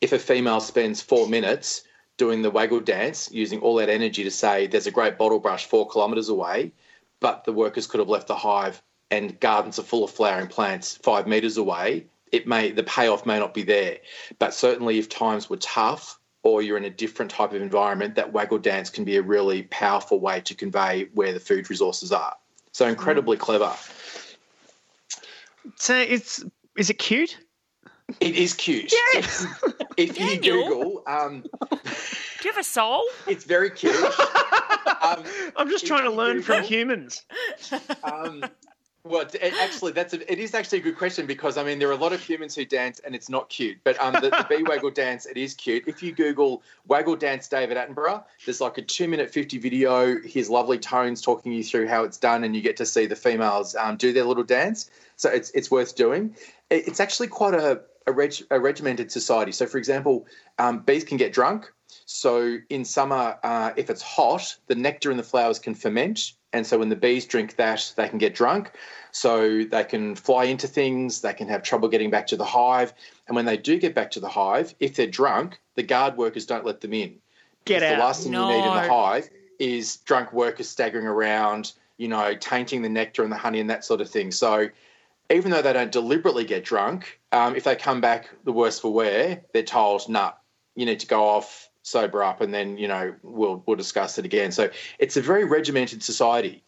if 0.00 0.12
a 0.12 0.18
female 0.18 0.60
spends 0.60 1.02
four 1.02 1.28
minutes 1.28 1.82
doing 2.18 2.42
the 2.42 2.50
waggle 2.50 2.80
dance, 2.80 3.28
using 3.32 3.60
all 3.60 3.74
that 3.76 3.88
energy 3.88 4.22
to 4.22 4.30
say 4.30 4.66
there's 4.66 4.86
a 4.86 4.92
great 4.92 5.18
bottle 5.18 5.40
brush 5.40 5.66
four 5.66 5.88
kilometres 5.88 6.28
away, 6.28 6.72
but 7.20 7.44
the 7.44 7.52
workers 7.52 7.86
could 7.88 7.98
have 7.98 8.08
left 8.08 8.28
the 8.28 8.36
hive 8.36 8.80
and 9.10 9.40
gardens 9.40 9.78
are 9.78 9.82
full 9.82 10.04
of 10.04 10.10
flowering 10.10 10.46
plants 10.46 10.96
five 10.96 11.26
metres 11.26 11.56
away, 11.56 12.06
it 12.30 12.46
may 12.46 12.70
the 12.70 12.82
payoff 12.82 13.26
may 13.26 13.38
not 13.38 13.54
be 13.54 13.62
there. 13.62 13.98
But 14.38 14.54
certainly, 14.54 14.98
if 14.98 15.08
times 15.08 15.50
were 15.50 15.56
tough 15.56 16.20
or 16.44 16.62
you're 16.62 16.76
in 16.76 16.84
a 16.84 16.90
different 16.90 17.30
type 17.30 17.52
of 17.52 17.60
environment, 17.60 18.14
that 18.14 18.32
waggle 18.32 18.58
dance 18.58 18.90
can 18.90 19.04
be 19.04 19.16
a 19.16 19.22
really 19.22 19.62
powerful 19.64 20.20
way 20.20 20.40
to 20.42 20.54
convey 20.54 21.08
where 21.14 21.32
the 21.32 21.40
food 21.40 21.68
resources 21.70 22.12
are. 22.12 22.36
So 22.72 22.86
incredibly 22.86 23.36
mm. 23.36 23.40
clever. 23.40 23.74
So 25.76 25.96
it's 25.96 26.44
is 26.76 26.90
it 26.90 26.98
cute? 26.98 27.38
It 28.20 28.36
is 28.36 28.54
cute. 28.54 28.92
Yes. 28.92 29.46
If, 29.96 30.16
if 30.18 30.20
you 30.20 30.40
Google, 30.40 31.02
um, 31.06 31.42
do 31.42 31.78
you 32.44 32.50
have 32.50 32.58
a 32.58 32.64
soul? 32.64 33.04
It's 33.26 33.44
very 33.44 33.70
cute. 33.70 33.94
Um, 33.94 35.24
I'm 35.56 35.68
just 35.68 35.86
trying 35.86 36.04
to 36.04 36.10
learn 36.10 36.38
Google, 36.38 36.56
from 36.56 36.64
humans. 36.64 37.24
Um, 38.02 38.44
well, 39.04 39.22
it, 39.22 39.54
actually, 39.60 39.92
that's 39.92 40.12
a, 40.12 40.32
it 40.32 40.38
is 40.38 40.54
actually 40.54 40.78
a 40.78 40.82
good 40.82 40.96
question 40.98 41.26
because 41.26 41.56
I 41.56 41.62
mean 41.62 41.78
there 41.78 41.88
are 41.88 41.92
a 41.92 41.96
lot 41.96 42.12
of 42.12 42.20
humans 42.20 42.54
who 42.54 42.64
dance 42.64 43.00
and 43.00 43.14
it's 43.14 43.28
not 43.28 43.48
cute. 43.48 43.78
But 43.84 44.00
um, 44.02 44.14
the, 44.14 44.30
the 44.30 44.46
bee 44.56 44.62
waggle 44.62 44.90
dance, 44.90 45.26
it 45.26 45.36
is 45.36 45.54
cute. 45.54 45.84
If 45.86 46.02
you 46.02 46.12
Google 46.12 46.62
waggle 46.86 47.16
dance 47.16 47.48
David 47.48 47.76
Attenborough, 47.76 48.24
there's 48.44 48.60
like 48.60 48.78
a 48.78 48.82
two 48.82 49.08
minute 49.08 49.30
fifty 49.30 49.58
video. 49.58 50.20
His 50.22 50.50
lovely 50.50 50.78
tones 50.78 51.22
talking 51.22 51.52
you 51.52 51.64
through 51.64 51.88
how 51.88 52.04
it's 52.04 52.18
done, 52.18 52.44
and 52.44 52.54
you 52.54 52.62
get 52.62 52.76
to 52.78 52.86
see 52.86 53.06
the 53.06 53.16
females 53.16 53.74
um, 53.76 53.96
do 53.96 54.12
their 54.12 54.24
little 54.24 54.44
dance. 54.44 54.90
So 55.18 55.28
it's 55.28 55.50
it's 55.50 55.70
worth 55.70 55.94
doing. 55.94 56.34
It's 56.70 57.00
actually 57.00 57.28
quite 57.28 57.54
a 57.54 57.82
a, 58.06 58.12
reg, 58.12 58.34
a 58.50 58.58
regimented 58.58 59.12
society. 59.12 59.52
So, 59.52 59.66
for 59.66 59.76
example, 59.76 60.26
um, 60.58 60.78
bees 60.78 61.04
can 61.04 61.18
get 61.18 61.30
drunk. 61.34 61.70
So, 62.06 62.56
in 62.70 62.86
summer, 62.86 63.36
uh, 63.42 63.72
if 63.76 63.90
it's 63.90 64.00
hot, 64.00 64.56
the 64.66 64.74
nectar 64.74 65.10
in 65.10 65.18
the 65.18 65.22
flowers 65.22 65.58
can 65.58 65.74
ferment 65.74 66.32
and 66.52 66.66
so 66.66 66.78
when 66.78 66.88
the 66.88 66.96
bees 66.96 67.26
drink 67.26 67.56
that, 67.56 67.92
they 67.96 68.08
can 68.08 68.18
get 68.18 68.34
drunk. 68.34 68.72
So 69.12 69.64
they 69.64 69.84
can 69.84 70.14
fly 70.14 70.44
into 70.44 70.66
things, 70.66 71.20
they 71.20 71.34
can 71.34 71.48
have 71.48 71.62
trouble 71.62 71.88
getting 71.88 72.10
back 72.10 72.26
to 72.28 72.36
the 72.36 72.44
hive. 72.44 72.94
And 73.26 73.36
when 73.36 73.44
they 73.44 73.56
do 73.56 73.78
get 73.78 73.94
back 73.94 74.10
to 74.12 74.20
the 74.20 74.28
hive, 74.28 74.74
if 74.80 74.94
they're 74.94 75.06
drunk, 75.06 75.60
the 75.74 75.82
guard 75.82 76.16
workers 76.16 76.46
don't 76.46 76.64
let 76.64 76.80
them 76.80 76.94
in. 76.94 77.16
Get 77.64 77.82
out. 77.82 77.96
The 77.96 78.02
last 78.02 78.22
thing 78.22 78.32
no. 78.32 78.48
you 78.48 78.56
need 78.56 78.66
in 78.66 78.74
the 78.74 78.92
hive 78.92 79.28
is 79.58 79.98
drunk 79.98 80.32
workers 80.32 80.68
staggering 80.68 81.06
around, 81.06 81.72
you 81.98 82.08
know, 82.08 82.34
tainting 82.34 82.80
the 82.80 82.88
nectar 82.88 83.22
and 83.22 83.32
the 83.32 83.36
honey 83.36 83.60
and 83.60 83.68
that 83.68 83.84
sort 83.84 84.00
of 84.00 84.08
thing. 84.08 84.30
So 84.30 84.68
even 85.30 85.50
though 85.50 85.62
they 85.62 85.72
don't 85.72 85.92
deliberately 85.92 86.44
get 86.44 86.64
drunk, 86.64 87.20
um, 87.32 87.54
if 87.54 87.64
they 87.64 87.76
come 87.76 88.00
back 88.00 88.30
the 88.44 88.52
worse 88.52 88.78
for 88.78 88.92
wear, 88.92 89.42
they're 89.52 89.62
told, 89.62 90.08
nah, 90.08 90.32
you 90.74 90.86
need 90.86 91.00
to 91.00 91.06
go 91.06 91.24
off, 91.24 91.68
sober 91.82 92.22
up, 92.22 92.40
and 92.40 92.52
then 92.52 92.78
you 92.78 92.88
know 92.88 93.14
we'll 93.22 93.62
we'll 93.66 93.76
discuss 93.76 94.18
it 94.18 94.24
again. 94.24 94.52
So 94.52 94.70
it's 94.98 95.16
a 95.16 95.22
very 95.22 95.44
regimented 95.44 96.02
society. 96.02 96.62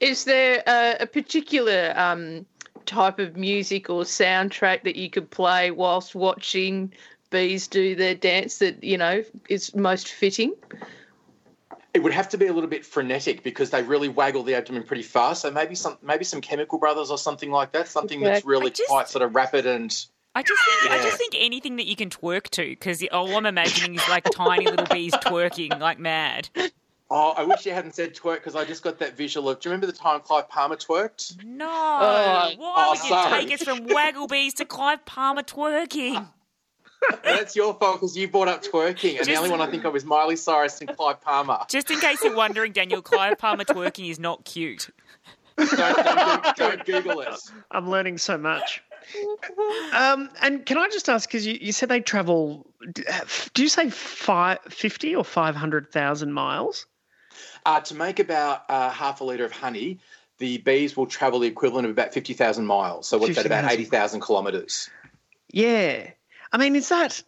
Is 0.00 0.24
there 0.24 0.62
a, 0.66 0.96
a 1.00 1.06
particular 1.06 1.92
um, 1.96 2.46
type 2.86 3.18
of 3.18 3.36
music 3.36 3.90
or 3.90 4.02
soundtrack 4.02 4.82
that 4.84 4.96
you 4.96 5.10
could 5.10 5.30
play 5.30 5.70
whilst 5.70 6.14
watching 6.14 6.92
bees 7.30 7.66
do 7.66 7.94
their 7.94 8.14
dance 8.14 8.58
that 8.58 8.82
you 8.82 8.98
know 8.98 9.24
is 9.48 9.74
most 9.74 10.08
fitting? 10.08 10.54
It 11.94 12.02
would 12.02 12.12
have 12.12 12.30
to 12.30 12.38
be 12.38 12.46
a 12.46 12.52
little 12.52 12.70
bit 12.70 12.86
frenetic 12.86 13.42
because 13.42 13.70
they 13.70 13.82
really 13.82 14.08
waggle 14.08 14.42
the 14.42 14.54
abdomen 14.54 14.84
pretty 14.84 15.02
fast. 15.02 15.42
So 15.42 15.50
maybe 15.50 15.74
some 15.74 15.98
maybe 16.02 16.24
some 16.24 16.40
Chemical 16.40 16.78
Brothers 16.78 17.10
or 17.10 17.18
something 17.18 17.50
like 17.50 17.72
that. 17.72 17.88
Something 17.88 18.20
that's 18.20 18.44
really 18.46 18.70
just, 18.70 18.88
quite 18.88 19.08
sort 19.08 19.22
of 19.22 19.34
rapid 19.34 19.66
and 19.66 19.94
I 20.34 20.42
just 20.42 20.62
think 20.64 20.90
yeah. 20.90 20.98
I 20.98 21.02
just 21.02 21.18
think 21.18 21.34
anything 21.38 21.76
that 21.76 21.86
you 21.86 21.96
can 21.96 22.08
twerk 22.08 22.44
to 22.50 22.64
because 22.64 23.04
all 23.12 23.36
I'm 23.36 23.44
imagining 23.44 23.94
is 23.96 24.08
like 24.08 24.24
tiny 24.34 24.66
little 24.66 24.86
bees 24.86 25.12
twerking 25.12 25.78
like 25.78 25.98
mad. 25.98 26.48
Oh, 27.14 27.34
I 27.36 27.44
wish 27.44 27.66
you 27.66 27.72
hadn't 27.72 27.94
said 27.94 28.14
twerk 28.14 28.36
because 28.36 28.56
I 28.56 28.64
just 28.64 28.82
got 28.82 28.98
that 29.00 29.14
visual 29.14 29.50
of. 29.50 29.60
Do 29.60 29.68
you 29.68 29.72
remember 29.72 29.86
the 29.86 29.92
time 29.92 30.20
Clive 30.20 30.48
Palmer 30.48 30.76
twerked? 30.76 31.44
No. 31.44 31.68
Oh, 31.68 32.52
Why 32.56 32.56
oh, 32.58 32.90
would 32.90 33.02
you 33.02 33.08
sorry. 33.10 33.44
take 33.44 33.52
us 33.52 33.62
from 33.62 33.86
Wagglebees 33.86 34.54
to 34.54 34.64
Clive 34.64 35.04
Palmer 35.04 35.42
twerking? 35.42 36.26
That's 37.24 37.56
your 37.56 37.74
fault 37.74 38.00
because 38.00 38.16
you 38.16 38.28
brought 38.28 38.48
up 38.48 38.62
twerking, 38.62 39.18
and 39.18 39.26
the 39.26 39.34
only 39.36 39.50
one 39.50 39.60
I 39.60 39.70
think 39.70 39.84
of 39.84 39.94
is 39.96 40.04
Miley 40.04 40.36
Cyrus 40.36 40.80
and 40.80 40.94
Clive 40.96 41.20
Palmer. 41.20 41.60
Just 41.68 41.90
in 41.90 41.98
case 42.00 42.22
you're 42.22 42.36
wondering, 42.36 42.72
Daniel, 42.72 43.02
Clive 43.02 43.38
Palmer 43.38 43.64
twerking 43.64 44.10
is 44.10 44.18
not 44.18 44.44
cute. 44.44 44.90
Don't, 45.56 45.96
don't, 45.96 46.56
don't 46.56 46.84
Google 46.86 47.20
it. 47.20 47.34
I'm 47.70 47.88
learning 47.88 48.18
so 48.18 48.38
much. 48.38 48.82
Um, 49.92 50.30
and 50.40 50.64
can 50.64 50.78
I 50.78 50.88
just 50.88 51.08
ask, 51.08 51.28
because 51.28 51.46
you, 51.46 51.58
you 51.60 51.72
said 51.72 51.88
they 51.88 52.00
travel, 52.00 52.66
do 53.54 53.62
you 53.62 53.68
say 53.68 53.90
five, 53.90 54.58
50 54.68 55.16
or 55.16 55.24
500,000 55.24 56.32
miles? 56.32 56.86
Uh, 57.64 57.80
to 57.80 57.94
make 57.94 58.18
about 58.18 58.62
uh, 58.68 58.90
half 58.90 59.20
a 59.20 59.24
litre 59.24 59.44
of 59.44 59.52
honey, 59.52 59.98
the 60.38 60.58
bees 60.58 60.96
will 60.96 61.06
travel 61.06 61.40
the 61.40 61.48
equivalent 61.48 61.86
of 61.86 61.90
about 61.90 62.14
50,000 62.14 62.66
miles. 62.66 63.06
So 63.08 63.18
what's 63.18 63.36
that, 63.36 63.46
about 63.46 63.70
80,000 63.70 64.20
kilometres? 64.20 64.88
Yeah. 65.52 66.10
I 66.52 66.58
mean, 66.58 66.76
is 66.76 66.88
that, 66.90 67.22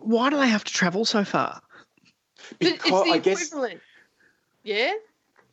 why 0.00 0.30
do 0.30 0.36
they 0.36 0.48
have 0.48 0.64
to 0.64 0.72
travel 0.72 1.04
so 1.04 1.24
far? 1.24 1.60
It's 2.58 2.82
Because 2.82 3.04
the 3.04 3.10
I 3.12 3.18
guess 3.18 3.46
equivalent. 3.46 3.80
Yeah. 4.64 4.92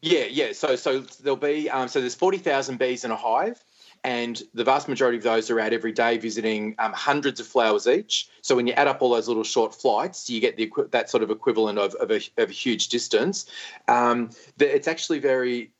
Yeah, 0.01 0.25
yeah. 0.25 0.53
So 0.53 0.75
so 0.75 0.99
there'll 0.99 1.35
be 1.37 1.69
um, 1.69 1.87
so 1.87 1.99
there's 1.99 2.15
forty 2.15 2.37
thousand 2.37 2.77
bees 2.79 3.03
in 3.03 3.11
a 3.11 3.15
hive, 3.15 3.63
and 4.03 4.41
the 4.53 4.63
vast 4.63 4.87
majority 4.87 5.17
of 5.17 5.23
those 5.23 5.49
are 5.49 5.59
out 5.59 5.73
every 5.73 5.91
day 5.91 6.17
visiting 6.17 6.75
um, 6.77 6.93
hundreds 6.93 7.39
of 7.39 7.47
flowers 7.47 7.87
each. 7.87 8.29
So 8.41 8.55
when 8.55 8.67
you 8.67 8.73
add 8.73 8.87
up 8.87 9.01
all 9.01 9.09
those 9.09 9.27
little 9.27 9.43
short 9.43 9.73
flights, 9.73 10.29
you 10.29 10.39
get 10.39 10.55
the 10.55 10.71
that 10.91 11.09
sort 11.09 11.23
of 11.23 11.31
equivalent 11.31 11.79
of 11.79 11.95
of 11.95 12.11
a, 12.11 12.21
of 12.37 12.49
a 12.49 12.53
huge 12.53 12.89
distance. 12.89 13.47
Um, 13.87 14.29
the, 14.57 14.73
it's 14.73 14.87
actually 14.87 15.19
very. 15.19 15.71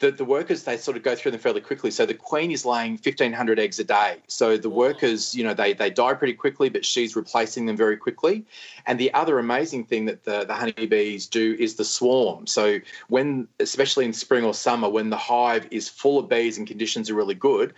The, 0.00 0.10
the 0.10 0.24
workers 0.24 0.64
they 0.64 0.76
sort 0.76 0.96
of 0.96 1.02
go 1.04 1.14
through 1.14 1.30
them 1.30 1.40
fairly 1.40 1.60
quickly. 1.60 1.90
So 1.90 2.04
the 2.04 2.14
queen 2.14 2.50
is 2.50 2.64
laying 2.64 2.98
fifteen 2.98 3.32
hundred 3.32 3.58
eggs 3.58 3.78
a 3.78 3.84
day. 3.84 4.16
So 4.26 4.56
the 4.56 4.68
workers, 4.68 5.34
you 5.34 5.44
know, 5.44 5.54
they 5.54 5.72
they 5.72 5.88
die 5.88 6.14
pretty 6.14 6.34
quickly, 6.34 6.68
but 6.68 6.84
she's 6.84 7.14
replacing 7.14 7.66
them 7.66 7.76
very 7.76 7.96
quickly. 7.96 8.44
And 8.86 8.98
the 8.98 9.14
other 9.14 9.38
amazing 9.38 9.84
thing 9.84 10.06
that 10.06 10.24
the, 10.24 10.44
the 10.44 10.54
honeybees 10.54 11.28
do 11.28 11.56
is 11.58 11.76
the 11.76 11.84
swarm. 11.84 12.46
So 12.46 12.80
when, 13.08 13.48
especially 13.60 14.04
in 14.04 14.12
spring 14.12 14.44
or 14.44 14.52
summer, 14.52 14.88
when 14.88 15.10
the 15.10 15.16
hive 15.16 15.68
is 15.70 15.88
full 15.88 16.18
of 16.18 16.28
bees 16.28 16.58
and 16.58 16.66
conditions 16.66 17.08
are 17.08 17.14
really 17.14 17.34
good, 17.36 17.72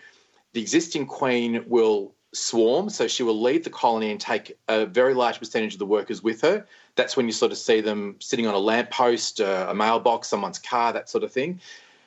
the 0.55 0.63
existing 0.63 1.07
queen 1.07 1.65
will 1.69 2.15
swarm. 2.33 2.89
So 2.91 3.09
she 3.09 3.23
will 3.23 3.41
leave 3.41 3.63
the 3.63 3.71
colony 3.71 4.11
and 4.11 4.21
take 4.21 4.57
a 4.69 4.87
very 4.87 5.15
large 5.15 5.39
percentage 5.39 5.75
of 5.75 5.79
the 5.79 5.87
workers 5.87 6.23
with 6.23 6.41
her. 6.41 6.67
That's 6.95 7.17
when 7.17 7.27
you 7.27 7.33
sort 7.33 7.53
of 7.53 7.59
see 7.59 7.83
them 7.83 8.17
sitting 8.21 8.47
on 8.47 8.55
a 8.55 8.59
lamppost, 8.59 9.41
uh, 9.41 9.67
a 9.69 9.75
mailbox, 9.75 10.29
someone's 10.29 10.59
car, 10.59 10.95
that 10.95 11.09
sort 11.09 11.25
of 11.25 11.33
thing. 11.33 11.61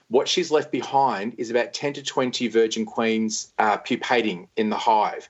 What 0.10 0.28
she's 0.28 0.52
left 0.52 0.72
behind 0.72 1.36
is 1.38 1.50
about 1.50 1.74
10 1.74 1.94
to 1.94 2.04
20 2.04 2.48
virgin 2.48 2.86
queens 2.86 3.54
uh, 3.58 3.78
pupating 3.78 4.48
in 4.56 4.70
the 4.70 4.78
hive 4.78 5.30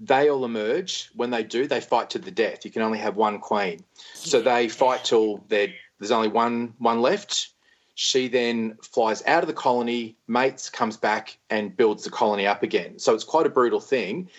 they 0.00 0.30
all 0.30 0.44
emerge. 0.44 1.10
When 1.14 1.30
they 1.30 1.44
do, 1.44 1.66
they 1.66 1.80
fight 1.80 2.10
to 2.10 2.18
the 2.18 2.30
death. 2.30 2.64
You 2.64 2.70
can 2.70 2.82
only 2.82 2.98
have 2.98 3.16
one 3.16 3.38
queen, 3.38 3.84
so 4.14 4.40
they 4.40 4.68
fight 4.68 5.04
till 5.04 5.44
there's 5.48 6.10
only 6.10 6.28
one 6.28 6.74
one 6.78 7.02
left. 7.02 7.50
She 7.94 8.28
then 8.28 8.78
flies 8.82 9.22
out 9.26 9.42
of 9.42 9.46
the 9.46 9.52
colony, 9.52 10.16
mates, 10.26 10.70
comes 10.70 10.96
back, 10.96 11.36
and 11.50 11.76
builds 11.76 12.04
the 12.04 12.10
colony 12.10 12.46
up 12.46 12.62
again. 12.62 12.98
So 12.98 13.12
it's 13.14 13.24
quite 13.24 13.44
a 13.44 13.50
brutal 13.50 13.80
thing. 13.80 14.30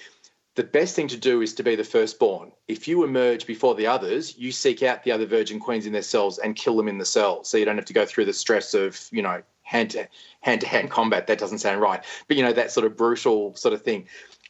The 0.55 0.63
best 0.63 0.95
thing 0.95 1.07
to 1.07 1.17
do 1.17 1.41
is 1.41 1.53
to 1.55 1.63
be 1.63 1.75
the 1.75 1.83
firstborn. 1.83 2.51
If 2.67 2.87
you 2.87 3.03
emerge 3.03 3.47
before 3.47 3.73
the 3.73 3.87
others, 3.87 4.37
you 4.37 4.51
seek 4.51 4.83
out 4.83 5.03
the 5.03 5.11
other 5.11 5.25
virgin 5.25 5.59
queens 5.59 5.85
in 5.85 5.93
their 5.93 6.01
cells 6.01 6.39
and 6.39 6.55
kill 6.55 6.75
them 6.75 6.89
in 6.89 6.97
the 6.97 7.05
cells, 7.05 7.47
so 7.47 7.57
you 7.57 7.63
don't 7.63 7.77
have 7.77 7.85
to 7.85 7.93
go 7.93 8.05
through 8.05 8.25
the 8.25 8.33
stress 8.33 8.73
of 8.73 8.99
you 9.11 9.21
know 9.21 9.41
hand 9.63 9.91
to 9.91 10.07
hand 10.41 10.61
to 10.61 10.67
hand 10.67 10.91
combat. 10.91 11.27
That 11.27 11.39
doesn't 11.39 11.59
sound 11.59 11.79
right, 11.79 12.03
but 12.27 12.35
you 12.35 12.43
know 12.43 12.53
that 12.53 12.71
sort 12.71 12.85
of 12.85 12.97
brutal 12.97 13.55
sort 13.55 13.73
of 13.73 13.81
thing. 13.81 14.07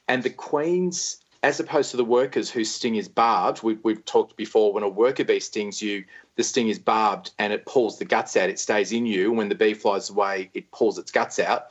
And 0.07 0.23
the 0.23 0.31
queens, 0.31 1.21
as 1.43 1.59
opposed 1.59 1.91
to 1.91 1.97
the 1.97 2.03
workers 2.03 2.49
whose 2.49 2.71
sting 2.71 2.95
is 2.95 3.07
barbed, 3.07 3.61
we've, 3.61 3.79
we've 3.83 4.03
talked 4.03 4.35
before 4.35 4.73
when 4.73 4.83
a 4.83 4.89
worker 4.89 5.23
bee 5.23 5.39
stings 5.39 5.81
you, 5.81 6.03
the 6.35 6.43
sting 6.43 6.67
is 6.67 6.79
barbed 6.79 7.31
and 7.39 7.53
it 7.53 7.65
pulls 7.65 7.99
the 7.99 8.05
guts 8.05 8.35
out. 8.35 8.49
It 8.49 8.59
stays 8.59 8.91
in 8.91 9.05
you. 9.05 9.31
When 9.31 9.49
the 9.49 9.55
bee 9.55 9.73
flies 9.73 10.09
away, 10.09 10.49
it 10.53 10.71
pulls 10.71 10.97
its 10.97 11.11
guts 11.11 11.39
out. 11.39 11.67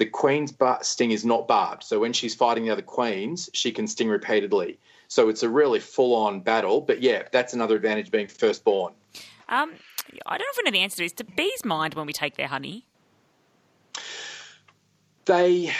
The 0.00 0.06
queen's 0.06 0.52
sting 0.80 1.10
is 1.10 1.24
not 1.24 1.46
barbed. 1.46 1.84
So 1.84 2.00
when 2.00 2.12
she's 2.12 2.34
fighting 2.34 2.64
the 2.64 2.70
other 2.70 2.82
queens, 2.82 3.50
she 3.52 3.70
can 3.70 3.86
sting 3.86 4.08
repeatedly. 4.08 4.78
So 5.08 5.28
it's 5.28 5.42
a 5.42 5.48
really 5.48 5.78
full 5.78 6.14
on 6.14 6.40
battle. 6.40 6.80
But 6.80 7.02
yeah, 7.02 7.24
that's 7.30 7.52
another 7.52 7.76
advantage 7.76 8.10
being 8.10 8.26
firstborn. 8.26 8.94
Um, 9.48 9.74
I 10.26 10.38
don't 10.38 10.46
know 10.46 10.52
if 10.52 10.58
I 10.58 10.62
know 10.64 10.70
the 10.72 10.80
answer 10.80 10.96
to 10.96 11.02
this. 11.02 11.12
Do 11.12 11.24
bees 11.36 11.64
mind 11.64 11.94
when 11.94 12.06
we 12.06 12.14
take 12.14 12.36
their 12.36 12.46
honey? 12.46 12.86
they 15.30 15.72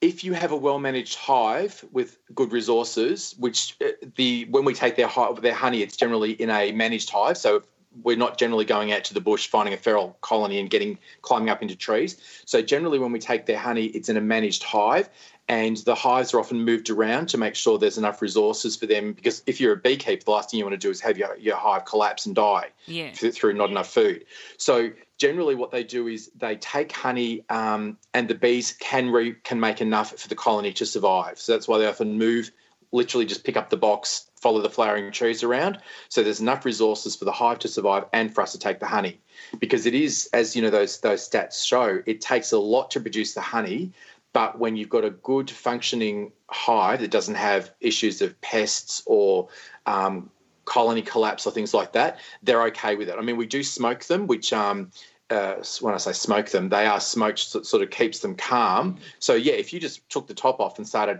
if 0.00 0.24
you 0.24 0.34
have 0.34 0.52
a 0.52 0.56
well 0.56 0.78
managed 0.78 1.14
hive 1.14 1.84
with 1.90 2.18
good 2.34 2.52
resources 2.52 3.34
which 3.38 3.76
uh, 3.82 3.92
the 4.16 4.46
when 4.50 4.64
we 4.64 4.74
take 4.74 4.96
their 4.96 5.06
hive, 5.06 5.40
their 5.40 5.54
honey 5.54 5.82
it's 5.82 5.96
generally 5.96 6.32
in 6.32 6.50
a 6.50 6.72
managed 6.72 7.08
hive 7.08 7.38
so 7.38 7.62
we're 8.02 8.16
not 8.16 8.38
generally 8.38 8.64
going 8.64 8.92
out 8.92 9.04
to 9.04 9.14
the 9.14 9.20
bush 9.20 9.46
finding 9.48 9.74
a 9.74 9.76
feral 9.76 10.16
colony 10.20 10.58
and 10.58 10.70
getting 10.70 10.98
climbing 11.22 11.48
up 11.48 11.62
into 11.62 11.76
trees 11.76 12.16
so 12.44 12.60
generally 12.62 12.98
when 12.98 13.12
we 13.12 13.18
take 13.18 13.46
their 13.46 13.58
honey 13.58 13.86
it's 13.86 14.08
in 14.08 14.16
a 14.16 14.20
managed 14.20 14.62
hive 14.62 15.08
and 15.48 15.76
the 15.78 15.94
hives 15.94 16.34
are 16.34 16.40
often 16.40 16.64
moved 16.64 16.90
around 16.90 17.28
to 17.28 17.38
make 17.38 17.54
sure 17.54 17.78
there's 17.78 17.98
enough 17.98 18.20
resources 18.20 18.76
for 18.76 18.86
them 18.86 19.12
because 19.12 19.42
if 19.46 19.60
you're 19.60 19.72
a 19.72 19.76
beekeeper 19.76 20.24
the 20.24 20.30
last 20.30 20.50
thing 20.50 20.58
you 20.58 20.64
want 20.64 20.72
to 20.72 20.86
do 20.86 20.90
is 20.90 21.00
have 21.00 21.16
your, 21.16 21.36
your 21.36 21.56
hive 21.56 21.84
collapse 21.84 22.26
and 22.26 22.34
die 22.34 22.70
Yeah. 22.86 23.12
through 23.12 23.54
not 23.54 23.70
enough 23.70 23.88
food. 23.88 24.24
So 24.58 24.90
generally, 25.18 25.54
what 25.54 25.70
they 25.70 25.84
do 25.84 26.06
is 26.06 26.30
they 26.36 26.56
take 26.56 26.92
honey, 26.92 27.44
um, 27.48 27.96
and 28.12 28.28
the 28.28 28.34
bees 28.34 28.76
can 28.78 29.10
re- 29.10 29.36
can 29.42 29.58
make 29.58 29.80
enough 29.80 30.18
for 30.18 30.28
the 30.28 30.34
colony 30.34 30.72
to 30.74 30.86
survive. 30.86 31.38
So 31.38 31.52
that's 31.52 31.66
why 31.66 31.78
they 31.78 31.86
often 31.86 32.18
move, 32.18 32.50
literally 32.92 33.24
just 33.26 33.44
pick 33.44 33.56
up 33.56 33.70
the 33.70 33.76
box, 33.76 34.30
follow 34.46 34.62
the 34.62 34.76
flowering 34.78 35.10
trees 35.10 35.42
around. 35.42 35.74
So 36.08 36.22
there's 36.22 36.42
enough 36.46 36.64
resources 36.64 37.16
for 37.16 37.24
the 37.24 37.36
hive 37.42 37.58
to 37.64 37.68
survive 37.68 38.04
and 38.12 38.32
for 38.32 38.42
us 38.42 38.52
to 38.52 38.60
take 38.66 38.78
the 38.78 38.86
honey, 38.96 39.14
because 39.58 39.86
it 39.90 39.94
is, 39.94 40.30
as 40.32 40.54
you 40.54 40.62
know, 40.62 40.70
those 40.70 41.00
those 41.00 41.28
stats 41.28 41.66
show, 41.66 41.88
it 42.06 42.20
takes 42.20 42.52
a 42.52 42.58
lot 42.74 42.86
to 42.92 43.00
produce 43.00 43.34
the 43.34 43.46
honey. 43.54 43.90
But 44.32 44.50
when 44.62 44.76
you've 44.76 44.94
got 44.96 45.04
a 45.04 45.14
good 45.32 45.50
functioning 45.50 46.30
hive 46.48 47.00
that 47.00 47.10
doesn't 47.10 47.38
have 47.48 47.70
issues 47.80 48.22
of 48.22 48.30
pests 48.40 49.02
or 49.06 49.48
um, 49.86 50.30
colony 50.64 51.02
collapse 51.02 51.46
or 51.46 51.52
things 51.52 51.72
like 51.72 51.92
that, 51.92 52.18
they're 52.44 52.64
okay 52.70 52.96
with 52.96 53.08
it. 53.08 53.16
I 53.18 53.22
mean, 53.22 53.38
we 53.38 53.46
do 53.46 53.62
smoke 53.62 54.04
them, 54.04 54.26
which 54.26 54.52
um, 54.52 54.90
uh, 55.30 55.54
when 55.80 55.94
I 55.94 55.96
say 55.98 56.12
smoke 56.12 56.50
them, 56.50 56.68
they 56.68 56.86
are 56.86 57.00
smoked, 57.00 57.38
so 57.38 57.62
sort 57.62 57.82
of 57.82 57.90
keeps 57.90 58.18
them 58.20 58.34
calm. 58.36 58.98
So 59.18 59.32
yeah, 59.34 59.54
if 59.54 59.72
you 59.72 59.80
just 59.80 60.08
took 60.08 60.26
the 60.26 60.34
top 60.34 60.60
off 60.60 60.78
and 60.78 60.86
started 60.86 61.18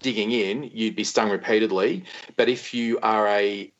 digging 0.00 0.32
in, 0.32 0.70
you'd 0.72 0.96
be 0.96 1.04
stung 1.04 1.30
repeatedly. 1.30 2.04
But 2.36 2.48
if 2.48 2.72
you 2.74 2.98
are 3.00 3.28
a 3.28 3.72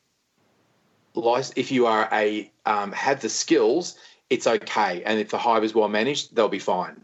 if 1.56 1.72
you 1.72 1.86
are 1.86 2.08
a 2.12 2.50
um, 2.66 2.92
have 2.92 3.20
the 3.20 3.28
skills, 3.28 3.96
it's 4.30 4.46
okay. 4.46 5.02
And 5.04 5.18
if 5.18 5.30
the 5.30 5.38
hive 5.38 5.64
is 5.64 5.74
well 5.74 5.88
managed, 5.88 6.34
they'll 6.34 6.48
be 6.48 6.58
fine. 6.58 7.00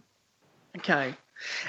Okay. 0.76 1.14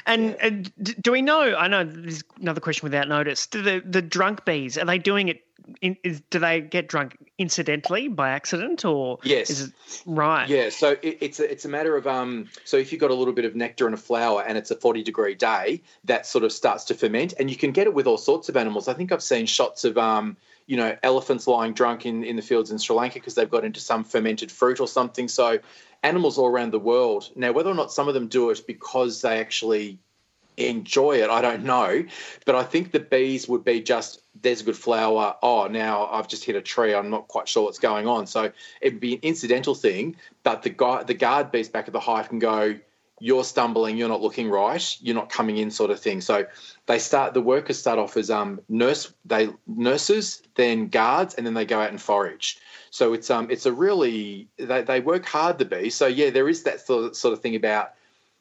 And, 0.05 0.35
and 0.41 0.71
do 1.01 1.11
we 1.11 1.21
know? 1.21 1.55
I 1.55 1.67
know 1.67 1.83
this 1.83 2.15
is 2.15 2.23
another 2.39 2.61
question 2.61 2.85
without 2.85 3.07
notice. 3.07 3.47
Do 3.47 3.61
the, 3.61 3.81
the 3.85 4.01
drunk 4.01 4.45
bees 4.45 4.77
are 4.77 4.85
they 4.85 4.97
doing 4.97 5.29
it? 5.29 5.41
In, 5.81 5.97
is, 6.03 6.21
do 6.29 6.37
they 6.37 6.61
get 6.61 6.87
drunk 6.87 7.17
incidentally 7.39 8.07
by 8.07 8.29
accident 8.29 8.85
or 8.85 9.17
Yes. 9.23 9.49
Is 9.49 9.61
it 9.61 9.73
right? 10.05 10.47
Yeah, 10.47 10.69
so 10.69 10.91
it, 11.01 11.17
it's 11.21 11.39
a, 11.39 11.51
it's 11.51 11.65
a 11.65 11.69
matter 11.69 11.97
of 11.97 12.05
um. 12.05 12.49
So 12.65 12.77
if 12.77 12.91
you've 12.91 13.01
got 13.01 13.09
a 13.09 13.15
little 13.15 13.33
bit 13.33 13.45
of 13.45 13.55
nectar 13.55 13.87
in 13.87 13.93
a 13.95 13.97
flower 13.97 14.43
and 14.43 14.59
it's 14.59 14.69
a 14.69 14.75
forty 14.75 15.01
degree 15.01 15.33
day, 15.33 15.81
that 16.03 16.27
sort 16.27 16.43
of 16.43 16.51
starts 16.51 16.83
to 16.85 16.93
ferment, 16.93 17.33
and 17.39 17.49
you 17.49 17.55
can 17.55 17.71
get 17.71 17.87
it 17.87 17.95
with 17.95 18.05
all 18.05 18.19
sorts 18.19 18.47
of 18.47 18.55
animals. 18.55 18.87
I 18.87 18.93
think 18.93 19.11
I've 19.11 19.23
seen 19.23 19.47
shots 19.47 19.85
of 19.85 19.97
um, 19.97 20.37
you 20.67 20.77
know, 20.77 20.95
elephants 21.03 21.47
lying 21.47 21.73
drunk 21.73 22.05
in 22.05 22.23
in 22.23 22.35
the 22.35 22.41
fields 22.41 22.71
in 22.71 22.77
Sri 22.77 22.95
Lanka 22.95 23.15
because 23.15 23.35
they've 23.35 23.49
got 23.49 23.65
into 23.65 23.79
some 23.79 24.03
fermented 24.03 24.51
fruit 24.51 24.79
or 24.79 24.87
something. 24.87 25.27
So 25.27 25.59
animals 26.03 26.37
all 26.37 26.47
around 26.47 26.71
the 26.71 26.79
world 26.79 27.29
now, 27.35 27.51
whether 27.51 27.69
or 27.69 27.75
not 27.75 27.91
some 27.91 28.07
of 28.07 28.13
them 28.13 28.27
do 28.27 28.49
it 28.49 28.61
because 28.67 29.21
they 29.21 29.39
actually 29.39 29.99
enjoy 30.57 31.21
it, 31.21 31.29
I 31.29 31.41
don't 31.41 31.63
know. 31.63 32.05
But 32.45 32.55
I 32.55 32.63
think 32.63 32.91
the 32.91 32.99
bees 32.99 33.47
would 33.47 33.63
be 33.63 33.81
just 33.81 34.21
there's 34.41 34.61
a 34.61 34.63
good 34.63 34.77
flower. 34.77 35.35
Oh, 35.41 35.67
now 35.67 36.07
I've 36.07 36.27
just 36.27 36.43
hit 36.43 36.55
a 36.55 36.61
tree. 36.61 36.93
I'm 36.93 37.09
not 37.09 37.27
quite 37.27 37.47
sure 37.47 37.63
what's 37.63 37.79
going 37.79 38.07
on. 38.07 38.27
So 38.27 38.51
it 38.81 38.93
would 38.93 38.99
be 38.99 39.13
an 39.13 39.19
incidental 39.21 39.75
thing. 39.75 40.15
But 40.43 40.63
the 40.63 40.69
guy, 40.69 41.03
the 41.03 41.13
guard 41.13 41.51
bees 41.51 41.69
back 41.69 41.87
at 41.87 41.93
the 41.93 41.99
hive 41.99 42.29
can 42.29 42.39
go. 42.39 42.79
You're 43.19 43.43
stumbling. 43.43 43.97
You're 43.97 44.09
not 44.09 44.21
looking 44.21 44.49
right. 44.49 44.97
You're 45.01 45.15
not 45.15 45.29
coming 45.29 45.57
in, 45.57 45.71
sort 45.71 45.89
of 45.89 45.99
thing. 45.99 46.21
So 46.21 46.45
they 46.85 46.99
start. 46.99 47.33
The 47.33 47.41
workers 47.41 47.79
start 47.79 47.97
off 47.97 48.17
as 48.17 48.29
um 48.29 48.59
nurse. 48.67 49.13
They 49.23 49.49
nurses, 49.67 50.41
then 50.55 50.89
guards, 50.89 51.33
and 51.35 51.45
then 51.45 51.53
they 51.53 51.65
go 51.65 51.79
out 51.79 51.91
and 51.91 52.01
forage. 52.01 52.57
So 52.89 53.13
it's 53.13 53.29
um 53.29 53.49
it's 53.49 53.65
a 53.65 53.71
really 53.71 54.47
they, 54.57 54.81
they 54.81 54.99
work 54.99 55.25
hard 55.25 55.59
to 55.59 55.65
be. 55.65 55.89
So 55.89 56.07
yeah, 56.07 56.29
there 56.29 56.49
is 56.49 56.63
that 56.63 56.81
sort 56.81 57.05
of, 57.05 57.15
sort 57.15 57.33
of 57.33 57.41
thing 57.41 57.55
about 57.55 57.93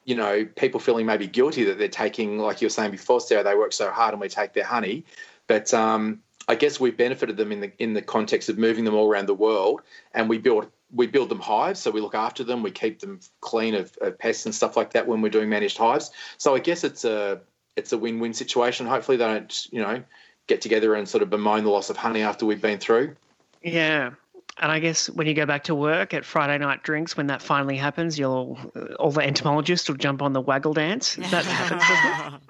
you 0.05 0.15
know, 0.15 0.45
people 0.57 0.81
feeling 0.81 1.07
maybe 1.07 1.27
guilty 1.27 1.65
that 1.65 1.79
they're 1.79 1.89
taking, 1.89 2.39
like 2.39 2.61
you 2.61 2.67
were 2.67 2.71
saying 2.71 2.91
before, 2.91 3.21
Sarah, 3.21 3.43
they 3.43 3.55
work 3.55 3.73
so 3.73 3.91
hard 3.91 4.13
and 4.13 4.21
we 4.21 4.29
take 4.29 4.53
their 4.53 4.65
honey. 4.65 5.05
But 5.47 5.73
um, 5.73 6.21
I 6.47 6.55
guess 6.55 6.79
we 6.79 6.91
benefited 6.91 7.37
them 7.37 7.53
in 7.53 7.61
the 7.61 7.73
in 7.79 7.95
the 7.95 8.03
context 8.03 8.49
of 8.49 8.59
moving 8.59 8.85
them 8.85 8.95
all 8.95 9.09
around 9.09 9.27
the 9.27 9.35
world, 9.35 9.83
and 10.13 10.29
we 10.29 10.39
build 10.39 10.71
we 10.95 11.07
build 11.07 11.29
them 11.29 11.41
hives, 11.41 11.81
so 11.81 11.91
we 11.91 12.01
look 12.01 12.15
after 12.15 12.45
them, 12.45 12.63
we 12.63 12.71
keep 12.71 13.01
them 13.01 13.21
clean 13.41 13.75
of, 13.75 13.97
of 14.01 14.19
pests 14.19 14.47
and 14.47 14.55
stuff 14.55 14.77
like 14.77 14.93
that 14.93 15.07
when 15.07 15.21
we're 15.21 15.29
doing 15.29 15.49
managed 15.49 15.77
hives. 15.77 16.11
So 16.39 16.55
I 16.55 16.61
guess 16.61 16.85
it's 16.85 17.05
a 17.05 17.41
it's 17.77 17.93
a 17.93 17.99
win 17.99 18.21
win 18.21 18.33
situation. 18.33 18.87
Hopefully 18.87 19.17
they 19.17 19.27
don't 19.27 19.67
you 19.73 19.83
know 19.83 20.03
get 20.47 20.61
together 20.61 20.95
and 20.95 21.09
sort 21.09 21.23
of 21.23 21.31
bemoan 21.31 21.65
the 21.65 21.71
loss 21.71 21.91
of 21.91 21.97
honey 21.97 22.23
after 22.23 22.47
we've 22.47 22.63
been 22.63 22.79
through. 22.79 23.17
Yeah. 23.63 24.11
And 24.59 24.71
I 24.71 24.79
guess 24.79 25.11
when 25.11 25.27
you 25.27 25.35
go 25.35 25.47
back 25.47 25.65
to 25.65 25.75
work 25.75 26.15
at 26.15 26.25
Friday 26.25 26.59
night 26.59 26.83
drinks, 26.85 27.17
when 27.17 27.27
that 27.27 27.43
finally 27.43 27.77
happens, 27.77 28.19
you'll 28.19 28.59
all 29.01 29.11
the 29.11 29.23
entomologists 29.23 29.89
will 29.89 29.97
jump 29.97 30.23
on 30.23 30.33
the 30.33 30.41
waggle 30.41 30.75
dance. 30.75 31.17
That 31.17 31.45
happens? 31.45 32.41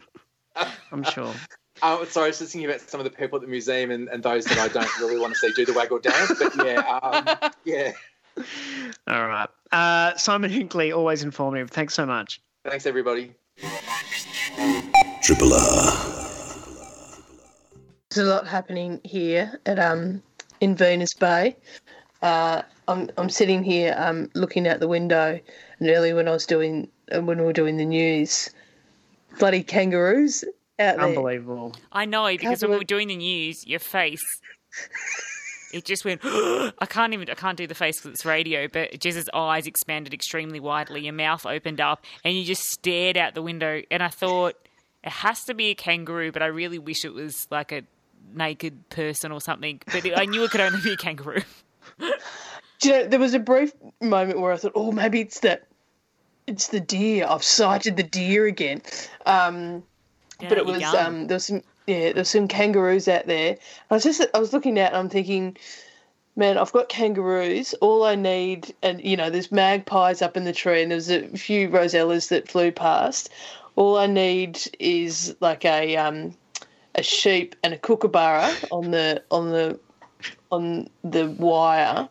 I'm 0.93 1.03
sure. 1.05 1.33
Oh, 1.83 2.05
sorry, 2.05 2.27
I 2.27 2.29
was 2.29 2.39
just 2.39 2.53
thinking 2.53 2.71
about 2.71 2.83
some 2.83 3.01
of 3.01 3.05
the 3.05 3.11
people 3.11 3.37
at 3.37 3.43
the 3.43 3.49
museum 3.49 3.91
and, 3.91 4.09
and 4.09 4.23
those 4.23 4.45
that 4.45 4.59
I 4.59 4.69
don't 4.69 5.01
really 5.01 5.19
want 5.19 5.35
to 5.35 5.39
see 5.39 5.53
do 5.53 5.65
the 5.65 5.73
waggle 5.73 5.99
dance. 5.99 6.33
But 6.39 6.55
yeah, 6.65 6.81
um, 7.03 7.51
yeah. 7.65 7.93
All 9.07 9.27
right. 9.27 9.49
Uh, 9.73 10.17
Simon 10.17 10.51
Hinkley, 10.51 10.97
always 10.97 11.23
informative. 11.23 11.71
Thanks 11.71 11.95
so 11.95 12.07
much. 12.07 12.41
Thanks, 12.65 12.87
everybody. 12.87 13.33
Triple 15.23 15.53
R. 15.53 15.93
There's 18.11 18.29
a 18.29 18.31
lot 18.31 18.47
happening 18.47 19.01
here 19.03 19.59
at 19.67 19.79
um 19.79 20.23
in 20.61 20.77
Venus 20.77 21.15
Bay. 21.15 21.57
Uh, 22.23 22.63
I'm 22.87 23.11
I'm 23.17 23.29
sitting 23.29 23.65
here 23.65 23.95
um 23.99 24.31
looking 24.35 24.69
out 24.69 24.81
the 24.81 24.89
window, 24.89 25.41
and 25.81 25.91
earlier 25.91 26.15
when 26.15 26.29
I 26.29 26.31
was 26.31 26.47
doing 26.47 26.89
uh, 27.15 27.21
when 27.21 27.39
we 27.39 27.45
were 27.45 27.53
doing 27.53 27.77
the 27.77 27.85
news, 27.85 28.51
bloody 29.39 29.63
kangaroos 29.63 30.45
out 30.79 30.97
there. 30.97 31.01
Unbelievable. 31.01 31.75
I 31.93 32.05
know 32.05 32.27
because 32.29 32.63
when 32.63 32.71
we 32.71 32.79
were 32.79 32.85
doing 32.85 33.09
the 33.09 33.17
news, 33.17 33.67
your 33.67 33.81
face. 33.81 34.41
It 35.75 35.85
just 35.85 36.05
went. 36.05 36.21
I 36.25 36.87
can't 36.89 37.13
even. 37.13 37.29
I 37.29 37.35
can't 37.35 37.59
do 37.59 37.67
the 37.67 37.75
face 37.75 38.01
because 38.01 38.15
it's 38.15 38.25
radio. 38.25 38.69
But 38.69 39.01
Jez's 39.01 39.29
eyes 39.35 39.67
expanded 39.67 40.15
extremely 40.15 40.61
widely. 40.61 41.01
Your 41.03 41.13
mouth 41.13 41.45
opened 41.45 41.81
up, 41.81 42.05
and 42.25 42.37
you 42.37 42.45
just 42.45 42.63
stared 42.63 43.17
out 43.17 43.35
the 43.35 43.43
window. 43.43 43.83
And 43.91 44.03
I 44.03 44.09
thought 44.09 44.55
it 45.03 45.11
has 45.11 45.43
to 45.45 45.55
be 45.55 45.71
a 45.71 45.75
kangaroo, 45.75 46.31
but 46.31 46.43
I 46.43 46.47
really 46.47 46.79
wish 46.79 47.05
it 47.05 47.13
was 47.13 47.49
like 47.51 47.73
a 47.73 47.83
naked 48.35 48.89
person 48.89 49.33
or 49.33 49.41
something. 49.41 49.81
But 49.93 50.17
I 50.17 50.27
knew 50.27 50.45
it 50.45 50.51
could 50.53 50.61
only 50.61 50.81
be 50.81 50.93
a 50.93 50.97
kangaroo. 50.97 51.43
Do 51.99 52.89
you 52.89 52.93
know, 52.93 53.07
there 53.07 53.21
was 53.21 53.35
a 53.35 53.39
brief 53.39 53.73
moment 54.01 54.41
where 54.41 54.53
I 54.53 54.57
thought, 54.57 54.73
oh, 54.75 54.93
maybe 54.93 55.21
it's 55.21 55.41
the, 55.41 55.61
it's 56.47 56.69
the 56.69 56.81
deer. 56.81 57.27
I've 57.29 57.43
sighted 57.43 57.97
the 57.97 58.03
deer 58.03 58.47
again. 58.47 58.83
Um, 59.27 59.83
Yeah, 60.41 60.49
but 60.49 60.59
it 60.59 60.67
was 60.67 60.83
um, 60.83 61.27
there 61.27 61.37
was 61.37 61.47
some 61.47 61.63
yeah, 61.87 62.13
there's 62.13 62.31
some 62.31 62.49
kangaroos 62.49 63.09
out 63.09 63.27
there. 63.27 63.57
I 63.91 63.95
was 63.95 64.03
just 64.03 64.25
I 64.33 64.39
was 64.39 64.53
looking 64.53 64.79
at, 64.79 64.93
and 64.93 64.97
I'm 64.97 65.09
thinking, 65.09 65.57
man, 66.37 66.59
I've 66.59 66.73
got 66.73 66.89
kangaroos. 66.89 67.75
All 67.75 68.05
I 68.05 68.15
need, 68.15 68.75
and 68.83 69.03
you 69.05 69.17
know, 69.17 69.31
there's 69.31 69.53
magpies 69.53 70.23
up 70.23 70.37
in 70.37 70.45
the 70.45 70.53
tree, 70.53 70.83
and 70.83 70.91
there's 70.91 71.11
a 71.11 71.29
few 71.29 71.69
rosellas 71.69 72.29
that 72.29 72.49
flew 72.49 72.73
past. 72.73 73.31
All 73.77 73.99
I 73.99 74.07
need 74.07 74.61
is 74.79 75.35
like 75.41 75.65
a 75.65 75.97
um, 75.97 76.37
a 76.95 77.03
sheep 77.03 77.57
and 77.63 77.75
a 77.75 77.79
kookaburra 77.79 78.51
on 78.71 78.91
the 78.91 79.23
on 79.31 79.51
the 79.51 79.79
on 80.51 80.89
the 81.03 81.29
wire, 81.29 82.09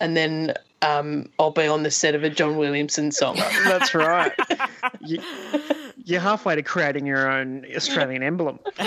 and 0.00 0.16
then 0.16 0.54
um, 0.80 1.28
I'll 1.38 1.50
be 1.50 1.66
on 1.66 1.82
the 1.82 1.90
set 1.90 2.14
of 2.14 2.24
a 2.24 2.30
John 2.30 2.56
Williamson 2.56 3.12
song. 3.12 3.36
That's 3.64 3.94
right. 3.94 4.32
you're 6.04 6.20
halfway 6.20 6.54
to 6.54 6.62
creating 6.62 7.06
your 7.06 7.30
own 7.30 7.66
Australian 7.74 8.22
emblem. 8.22 8.58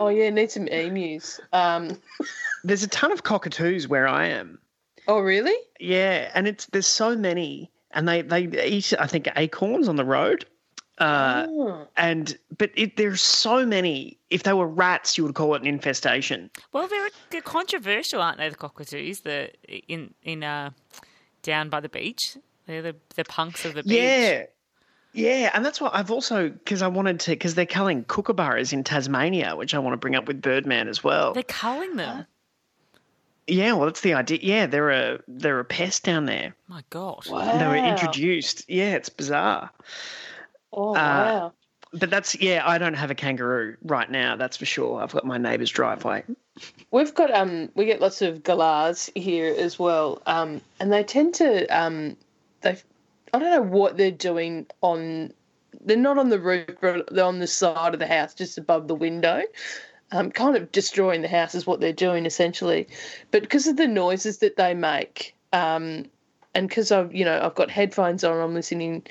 oh 0.00 0.08
yeah, 0.08 0.30
need 0.30 0.50
some 0.50 0.68
emus. 0.68 1.40
Um, 1.52 2.00
There's 2.64 2.82
a 2.82 2.88
ton 2.88 3.12
of 3.12 3.22
cockatoos 3.22 3.88
where 3.88 4.08
I 4.08 4.26
am. 4.28 4.58
oh 5.06 5.20
really? 5.20 5.54
Yeah, 5.80 6.30
and 6.34 6.46
it's 6.48 6.66
there's 6.66 6.86
so 6.86 7.16
many, 7.16 7.70
and 7.92 8.08
they 8.08 8.22
they 8.22 8.42
eat 8.66 8.92
I 8.98 9.06
think 9.06 9.28
acorns 9.36 9.88
on 9.88 9.96
the 9.96 10.04
road. 10.04 10.44
Uh, 10.98 11.46
Oh. 11.48 11.86
and 11.96 12.36
but 12.58 12.70
it, 12.74 12.96
there's 12.96 13.22
so 13.22 13.64
many. 13.64 14.18
If 14.30 14.42
they 14.42 14.52
were 14.52 14.66
rats, 14.66 15.16
you 15.16 15.22
would 15.24 15.36
call 15.36 15.54
it 15.54 15.62
an 15.62 15.68
infestation. 15.68 16.50
Well, 16.72 16.88
they're, 16.88 17.08
they're 17.30 17.40
controversial, 17.40 18.20
aren't 18.20 18.38
they? 18.38 18.48
The 18.48 18.56
cockatoos, 18.56 19.20
the 19.20 19.52
in 19.88 20.12
in 20.24 20.42
uh, 20.42 20.70
down 21.42 21.68
by 21.68 21.78
the 21.80 21.88
beach. 21.88 22.36
They're 22.66 22.82
the 22.82 22.96
the 23.14 23.22
punks 23.24 23.64
of 23.64 23.74
the 23.74 23.84
beach. 23.84 23.92
Yeah, 23.92 24.42
yeah, 25.18 25.50
and 25.52 25.64
that's 25.64 25.80
what 25.80 25.94
I've 25.94 26.10
also 26.10 26.48
because 26.48 26.82
I 26.82 26.88
wanted 26.88 27.20
to 27.20 27.32
because 27.32 27.54
they're 27.54 27.66
culling 27.66 28.04
kookaburras 28.04 28.72
in 28.72 28.84
Tasmania, 28.84 29.56
which 29.56 29.74
I 29.74 29.78
want 29.78 29.94
to 29.94 29.98
bring 29.98 30.14
up 30.14 30.26
with 30.26 30.40
Birdman 30.40 30.88
as 30.88 31.02
well. 31.02 31.32
They're 31.34 31.42
culling 31.42 31.96
them. 31.96 32.26
Yeah, 33.46 33.72
well, 33.72 33.86
that's 33.86 34.02
the 34.02 34.14
idea. 34.14 34.38
Yeah, 34.42 34.66
they're 34.66 34.90
a 34.90 35.20
they're 35.26 35.58
a 35.58 35.64
pest 35.64 36.04
down 36.04 36.26
there. 36.26 36.54
My 36.68 36.84
God. 36.90 37.24
They 37.24 37.66
were 37.66 37.76
introduced. 37.76 38.68
Yeah, 38.68 38.94
it's 38.94 39.08
bizarre. 39.08 39.70
Oh 40.72 40.90
Uh, 40.90 40.94
wow. 40.94 41.52
But 41.94 42.10
that's 42.10 42.38
yeah, 42.38 42.62
I 42.66 42.76
don't 42.76 42.94
have 42.94 43.10
a 43.10 43.14
kangaroo 43.14 43.76
right 43.82 44.10
now. 44.10 44.36
That's 44.36 44.58
for 44.58 44.66
sure. 44.66 45.00
I've 45.00 45.12
got 45.12 45.24
my 45.24 45.38
neighbour's 45.38 45.70
driveway. 45.70 46.24
We've 46.90 47.14
got 47.14 47.30
um 47.30 47.70
we 47.74 47.86
get 47.86 48.00
lots 48.02 48.20
of 48.20 48.42
galahs 48.42 49.10
here 49.14 49.54
as 49.56 49.78
well. 49.78 50.20
Um 50.26 50.60
and 50.78 50.92
they 50.92 51.02
tend 51.02 51.34
to 51.36 51.64
um 51.68 52.16
they 52.60 52.76
I 53.32 53.38
don't 53.38 53.50
know 53.50 53.78
what 53.78 53.96
they're 53.96 54.10
doing 54.10 54.66
on 54.80 55.32
they're 55.80 55.96
not 55.96 56.18
on 56.18 56.28
the 56.28 56.40
roof 56.40 56.66
but 56.80 57.12
they're 57.12 57.24
on 57.24 57.38
the 57.38 57.46
side 57.46 57.94
of 57.94 58.00
the 58.00 58.06
house 58.06 58.34
just 58.34 58.58
above 58.58 58.88
the 58.88 58.94
window. 58.94 59.42
Um, 60.10 60.30
kind 60.30 60.56
of 60.56 60.72
destroying 60.72 61.20
the 61.20 61.28
house 61.28 61.54
is 61.54 61.66
what 61.66 61.80
they're 61.80 61.92
doing 61.92 62.24
essentially. 62.24 62.88
But 63.30 63.42
because 63.42 63.66
of 63.66 63.76
the 63.76 63.86
noises 63.86 64.38
that 64.38 64.56
they 64.56 64.72
make, 64.72 65.36
um, 65.52 66.06
and 66.54 66.68
because 66.68 66.90
I've 66.90 67.14
you 67.14 67.24
know 67.24 67.38
I've 67.40 67.54
got 67.54 67.70
headphones 67.70 68.24
on, 68.24 68.38
I'm 68.38 68.54
listening 68.54 69.04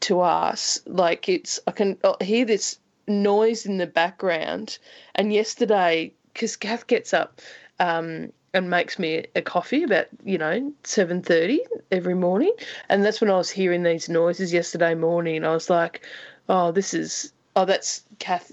to 0.00 0.20
us. 0.20 0.80
Like 0.86 1.28
it's 1.28 1.58
I 1.66 1.72
can 1.72 1.98
uh, 2.04 2.14
hear 2.20 2.44
this 2.44 2.78
noise 3.08 3.66
in 3.66 3.76
the 3.78 3.86
background. 3.86 4.78
And 5.14 5.32
yesterday, 5.32 6.14
because 6.32 6.56
Kath 6.56 6.86
gets 6.86 7.12
up 7.12 7.40
um, 7.78 8.32
and 8.52 8.70
makes 8.70 8.98
me 8.98 9.24
a 9.34 9.42
coffee 9.42 9.82
about 9.82 10.06
you 10.24 10.38
know 10.38 10.72
seven 10.84 11.22
thirty 11.22 11.60
every 11.90 12.14
morning, 12.14 12.52
and 12.88 13.04
that's 13.04 13.20
when 13.20 13.30
I 13.30 13.36
was 13.36 13.50
hearing 13.50 13.82
these 13.82 14.08
noises 14.08 14.52
yesterday 14.52 14.94
morning. 14.94 15.44
I 15.44 15.52
was 15.52 15.70
like, 15.70 16.06
oh, 16.48 16.72
this 16.72 16.94
is 16.94 17.32
oh 17.56 17.64
that's 17.64 18.02
Kath. 18.18 18.52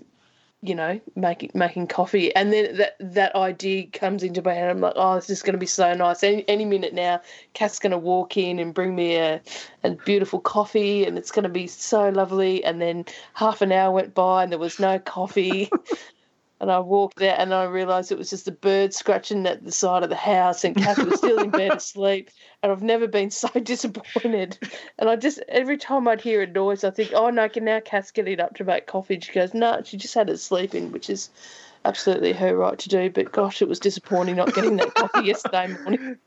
You 0.62 0.74
know, 0.74 1.00
making 1.16 1.52
making 1.54 1.86
coffee, 1.86 2.36
and 2.36 2.52
then 2.52 2.78
that 2.78 2.96
that 3.00 3.36
idea 3.36 3.86
comes 3.86 4.24
into 4.24 4.42
my 4.42 4.56
head. 4.56 4.72
I'm 4.72 4.82
like, 4.82 4.94
oh, 4.96 5.16
this 5.16 5.30
is 5.30 5.44
going 5.44 5.54
to 5.54 5.60
be 5.60 5.68
so 5.68 5.94
nice. 5.94 6.24
Any, 6.24 6.44
any 6.50 6.66
minute 6.66 6.96
now, 6.96 7.22
Kath's 7.54 7.78
going 7.78 7.92
to 7.92 7.98
walk 7.98 8.38
in 8.38 8.58
and 8.58 8.74
bring 8.74 8.96
me 8.96 9.18
a, 9.18 9.40
a 9.84 9.92
beautiful 9.92 10.40
coffee, 10.40 11.06
and 11.06 11.16
it's 11.16 11.30
going 11.30 11.44
to 11.44 11.50
be 11.50 11.68
so 11.68 12.10
lovely. 12.10 12.64
And 12.64 12.82
then 12.82 13.06
half 13.36 13.62
an 13.62 13.72
hour 13.72 13.92
went 13.92 14.16
by, 14.16 14.42
and 14.44 14.52
there 14.52 14.58
was 14.58 14.80
no 14.80 14.98
coffee. 14.98 15.70
And 16.60 16.72
I 16.72 16.80
walked 16.80 17.22
out 17.22 17.40
and 17.40 17.54
I 17.54 17.66
realised 17.66 18.12
it 18.12 18.18
was 18.18 18.30
just 18.32 18.48
a 18.48 18.52
bird 18.52 18.94
scratching 18.94 19.46
at 19.46 19.64
the 19.64 19.72
side 19.72 20.04
of 20.04 20.10
the 20.10 20.16
house, 20.16 20.64
and 20.64 20.76
Kath 20.76 21.04
was 21.04 21.20
still 21.20 21.40
in 21.40 21.52
bed 21.52 21.74
asleep. 21.74 22.32
And 22.64 22.72
I've 22.72 22.82
never 22.82 23.08
been 23.08 23.30
so 23.32 23.48
disappointed. 23.50 24.58
And 24.98 25.10
I 25.10 25.16
just, 25.16 25.40
every 25.50 25.78
time 25.78 26.08
I'd 26.08 26.22
hear 26.22 26.42
a 26.42 26.48
noise, 26.48 26.84
I 26.84 26.90
think, 26.90 27.12
oh 27.14 27.30
no, 27.30 27.48
can 27.48 27.66
now 27.66 27.80
Kath's 27.80 28.12
getting 28.12 28.40
up 28.40 28.56
to 28.56 28.64
make 28.64 28.88
coffee. 28.88 29.16
And 29.16 29.24
she 29.24 29.34
goes, 29.34 29.54
no, 29.54 29.82
she 29.84 29.98
just 29.98 30.16
had 30.16 30.30
it 30.30 30.38
sleeping, 30.38 30.92
which 30.92 31.10
is 31.10 31.30
absolutely 31.86 32.34
her 32.34 32.56
right 32.56 32.78
to 32.80 32.90
do. 32.90 33.10
But 33.10 33.32
gosh, 33.32 33.62
it 33.62 33.68
was 33.68 33.80
disappointing 33.80 34.36
not 34.36 34.54
getting 34.54 34.78
that 34.78 34.96
coffee 34.96 35.26
yesterday 35.28 35.68
morning. 35.68 36.18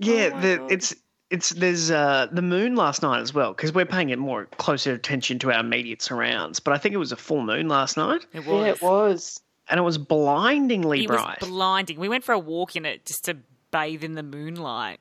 Yeah, 0.00 0.30
my 0.30 0.40
the, 0.40 0.66
it's 0.70 0.94
it's 1.30 1.50
there's 1.50 1.90
uh, 1.90 2.26
the 2.30 2.42
moon 2.42 2.76
last 2.76 3.02
night 3.02 3.20
as 3.20 3.32
well 3.32 3.52
because 3.52 3.72
we're 3.72 3.86
paying 3.86 4.10
it 4.10 4.18
more 4.18 4.46
closer 4.58 4.92
attention 4.92 5.38
to 5.40 5.50
our 5.50 5.60
immediate 5.60 6.02
surrounds. 6.02 6.60
But 6.60 6.74
I 6.74 6.78
think 6.78 6.94
it 6.94 6.98
was 6.98 7.10
a 7.10 7.16
full 7.16 7.42
moon 7.42 7.68
last 7.68 7.96
night, 7.96 8.26
It 8.32 8.44
was. 8.44 8.64
Yeah, 8.64 8.72
it 8.72 8.82
was. 8.82 9.40
And 9.68 9.78
it 9.78 9.82
was 9.82 9.98
blindingly 9.98 11.04
It 11.04 11.08
bright. 11.08 11.40
was 11.40 11.48
blinding. 11.48 11.98
We 11.98 12.08
went 12.08 12.24
for 12.24 12.32
a 12.32 12.38
walk 12.38 12.76
in 12.76 12.84
it 12.84 13.04
just 13.06 13.24
to 13.26 13.38
bathe 13.70 14.02
in 14.04 14.14
the 14.14 14.22
moonlight. 14.22 15.00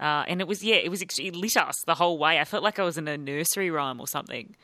Uh, 0.00 0.24
and 0.26 0.40
it 0.40 0.48
was, 0.48 0.62
yeah, 0.64 0.74
it 0.76 0.90
was, 0.90 1.02
ex- 1.02 1.18
it 1.18 1.34
lit 1.36 1.56
us 1.56 1.82
the 1.86 1.94
whole 1.94 2.18
way. 2.18 2.38
I 2.40 2.44
felt 2.44 2.62
like 2.62 2.78
I 2.78 2.82
was 2.84 2.98
in 2.98 3.06
a 3.08 3.16
nursery 3.16 3.70
rhyme 3.70 4.00
or 4.00 4.06
something. 4.08 4.54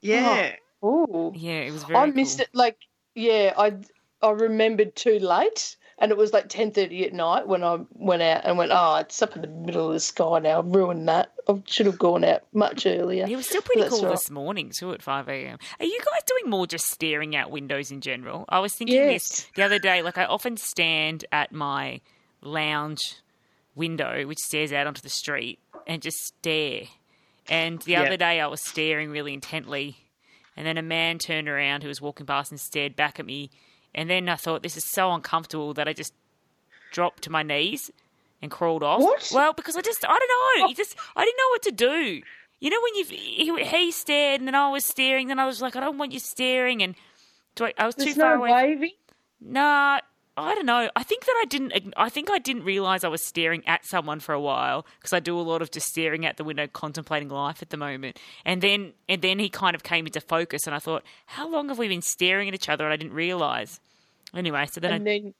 yeah, 0.00 0.52
Oh, 0.82 1.32
Yeah, 1.36 1.60
it 1.60 1.72
was 1.72 1.84
very 1.84 1.98
I 1.98 2.06
missed 2.06 2.38
cool. 2.38 2.44
it. 2.44 2.50
Like, 2.54 2.76
yeah, 3.14 3.52
I 3.56 3.74
I 4.20 4.30
remembered 4.30 4.96
too 4.96 5.18
late, 5.20 5.76
and 6.02 6.10
it 6.10 6.18
was 6.18 6.32
like 6.34 6.50
ten 6.50 6.70
thirty 6.72 7.06
at 7.06 7.14
night 7.14 7.46
when 7.48 7.64
I 7.64 7.78
went 7.94 8.20
out 8.20 8.42
and 8.44 8.58
went. 8.58 8.72
Oh, 8.74 8.96
it's 8.96 9.22
up 9.22 9.34
in 9.36 9.40
the 9.40 9.48
middle 9.48 9.86
of 9.86 9.94
the 9.94 10.00
sky 10.00 10.38
now. 10.40 10.58
I've 10.58 10.66
ruined 10.66 11.08
that. 11.08 11.32
I 11.48 11.62
should 11.66 11.86
have 11.86 11.98
gone 11.98 12.24
out 12.24 12.42
much 12.52 12.84
earlier. 12.84 13.24
It 13.26 13.36
was 13.36 13.46
still 13.46 13.62
pretty 13.62 13.88
cool 13.88 14.02
right. 14.02 14.10
this 14.10 14.30
morning 14.30 14.70
too 14.78 14.92
at 14.92 15.00
5 15.02 15.28
a.m. 15.28 15.58
Are 15.80 15.86
you 15.86 15.98
guys 16.00 16.22
doing 16.26 16.50
more 16.50 16.66
just 16.66 16.86
staring 16.88 17.34
out 17.34 17.50
windows 17.50 17.90
in 17.90 18.00
general? 18.02 18.44
I 18.48 18.58
was 18.58 18.74
thinking 18.74 18.96
Yes. 18.96 19.28
this 19.28 19.46
the 19.54 19.62
other 19.62 19.78
day. 19.78 20.02
Like 20.02 20.18
I 20.18 20.24
often 20.26 20.56
stand 20.56 21.24
at 21.32 21.52
my 21.52 22.00
lounge 22.42 23.00
window, 23.74 24.26
which 24.26 24.38
stares 24.38 24.72
out 24.72 24.86
onto 24.86 25.00
the 25.00 25.08
street, 25.08 25.58
and 25.86 26.02
just 26.02 26.18
stare. 26.18 26.82
And 27.48 27.80
the 27.82 27.92
Yeah. 27.92 28.02
other 28.02 28.16
day 28.16 28.40
I 28.40 28.46
was 28.46 28.62
staring 28.62 29.10
really 29.10 29.34
intently, 29.34 29.96
and 30.56 30.66
then 30.66 30.78
a 30.78 30.82
man 30.82 31.18
turned 31.18 31.48
around 31.48 31.82
who 31.82 31.88
was 31.88 32.00
walking 32.00 32.26
past 32.26 32.50
and 32.50 32.60
stared 32.60 32.94
back 32.96 33.18
at 33.18 33.26
me. 33.26 33.50
And 33.94 34.08
then 34.08 34.28
I 34.28 34.36
thought, 34.36 34.62
this 34.62 34.76
is 34.76 34.84
so 34.84 35.12
uncomfortable 35.12 35.74
that 35.74 35.86
I 35.88 35.92
just 35.92 36.14
dropped 36.92 37.22
to 37.24 37.30
my 37.30 37.42
knees 37.42 37.90
and 38.40 38.50
crawled 38.50 38.82
off. 38.82 39.00
What? 39.00 39.30
Well, 39.32 39.52
because 39.52 39.76
I 39.76 39.80
just, 39.82 40.04
I 40.04 40.08
don't 40.08 40.20
know. 40.60 40.64
Oh. 40.64 40.68
You 40.68 40.74
just, 40.74 40.96
I 41.14 41.24
didn't 41.24 41.36
know 41.38 41.48
what 41.50 41.62
to 41.62 41.72
do. 41.72 42.22
You 42.60 42.70
know, 42.70 42.80
when 42.80 42.94
you 42.94 43.04
he, 43.04 43.64
he 43.64 43.90
stared 43.90 44.40
and 44.40 44.46
then 44.48 44.54
I 44.54 44.70
was 44.70 44.84
staring, 44.84 45.28
then 45.28 45.38
I 45.38 45.46
was 45.46 45.60
like, 45.60 45.74
I 45.76 45.80
don't 45.80 45.98
want 45.98 46.12
you 46.12 46.20
staring. 46.20 46.82
And 46.82 46.94
do 47.54 47.64
I, 47.66 47.74
I 47.76 47.86
was 47.86 47.96
There's 47.96 48.14
too 48.14 48.20
far 48.20 48.36
no 48.36 48.44
away. 48.44 48.52
waving. 48.52 48.92
Nah, 49.40 50.00
I 50.34 50.54
don't 50.54 50.64
know. 50.64 50.88
I 50.96 51.02
think 51.02 51.26
that 51.26 51.38
I 51.42 51.44
didn't. 51.44 51.92
I 51.96 52.08
think 52.08 52.30
I 52.30 52.38
didn't 52.38 52.64
realize 52.64 53.04
I 53.04 53.08
was 53.08 53.22
staring 53.22 53.62
at 53.66 53.84
someone 53.84 54.18
for 54.18 54.32
a 54.32 54.40
while 54.40 54.86
because 54.98 55.12
I 55.12 55.20
do 55.20 55.38
a 55.38 55.42
lot 55.42 55.60
of 55.60 55.70
just 55.70 55.88
staring 55.88 56.24
at 56.24 56.38
the 56.38 56.44
window, 56.44 56.66
contemplating 56.66 57.28
life 57.28 57.60
at 57.60 57.68
the 57.68 57.76
moment. 57.76 58.18
And 58.46 58.62
then, 58.62 58.94
and 59.10 59.20
then 59.20 59.38
he 59.38 59.50
kind 59.50 59.74
of 59.74 59.82
came 59.82 60.06
into 60.06 60.22
focus, 60.22 60.66
and 60.66 60.74
I 60.74 60.78
thought, 60.78 61.04
how 61.26 61.48
long 61.48 61.68
have 61.68 61.78
we 61.78 61.86
been 61.86 62.00
staring 62.00 62.48
at 62.48 62.54
each 62.54 62.70
other? 62.70 62.84
And 62.84 62.92
I 62.94 62.96
didn't 62.96 63.12
realize. 63.12 63.78
Anyway, 64.34 64.66
so 64.70 64.80
then 64.80 64.92
And 64.92 65.02
I 65.02 65.04
then, 65.04 65.34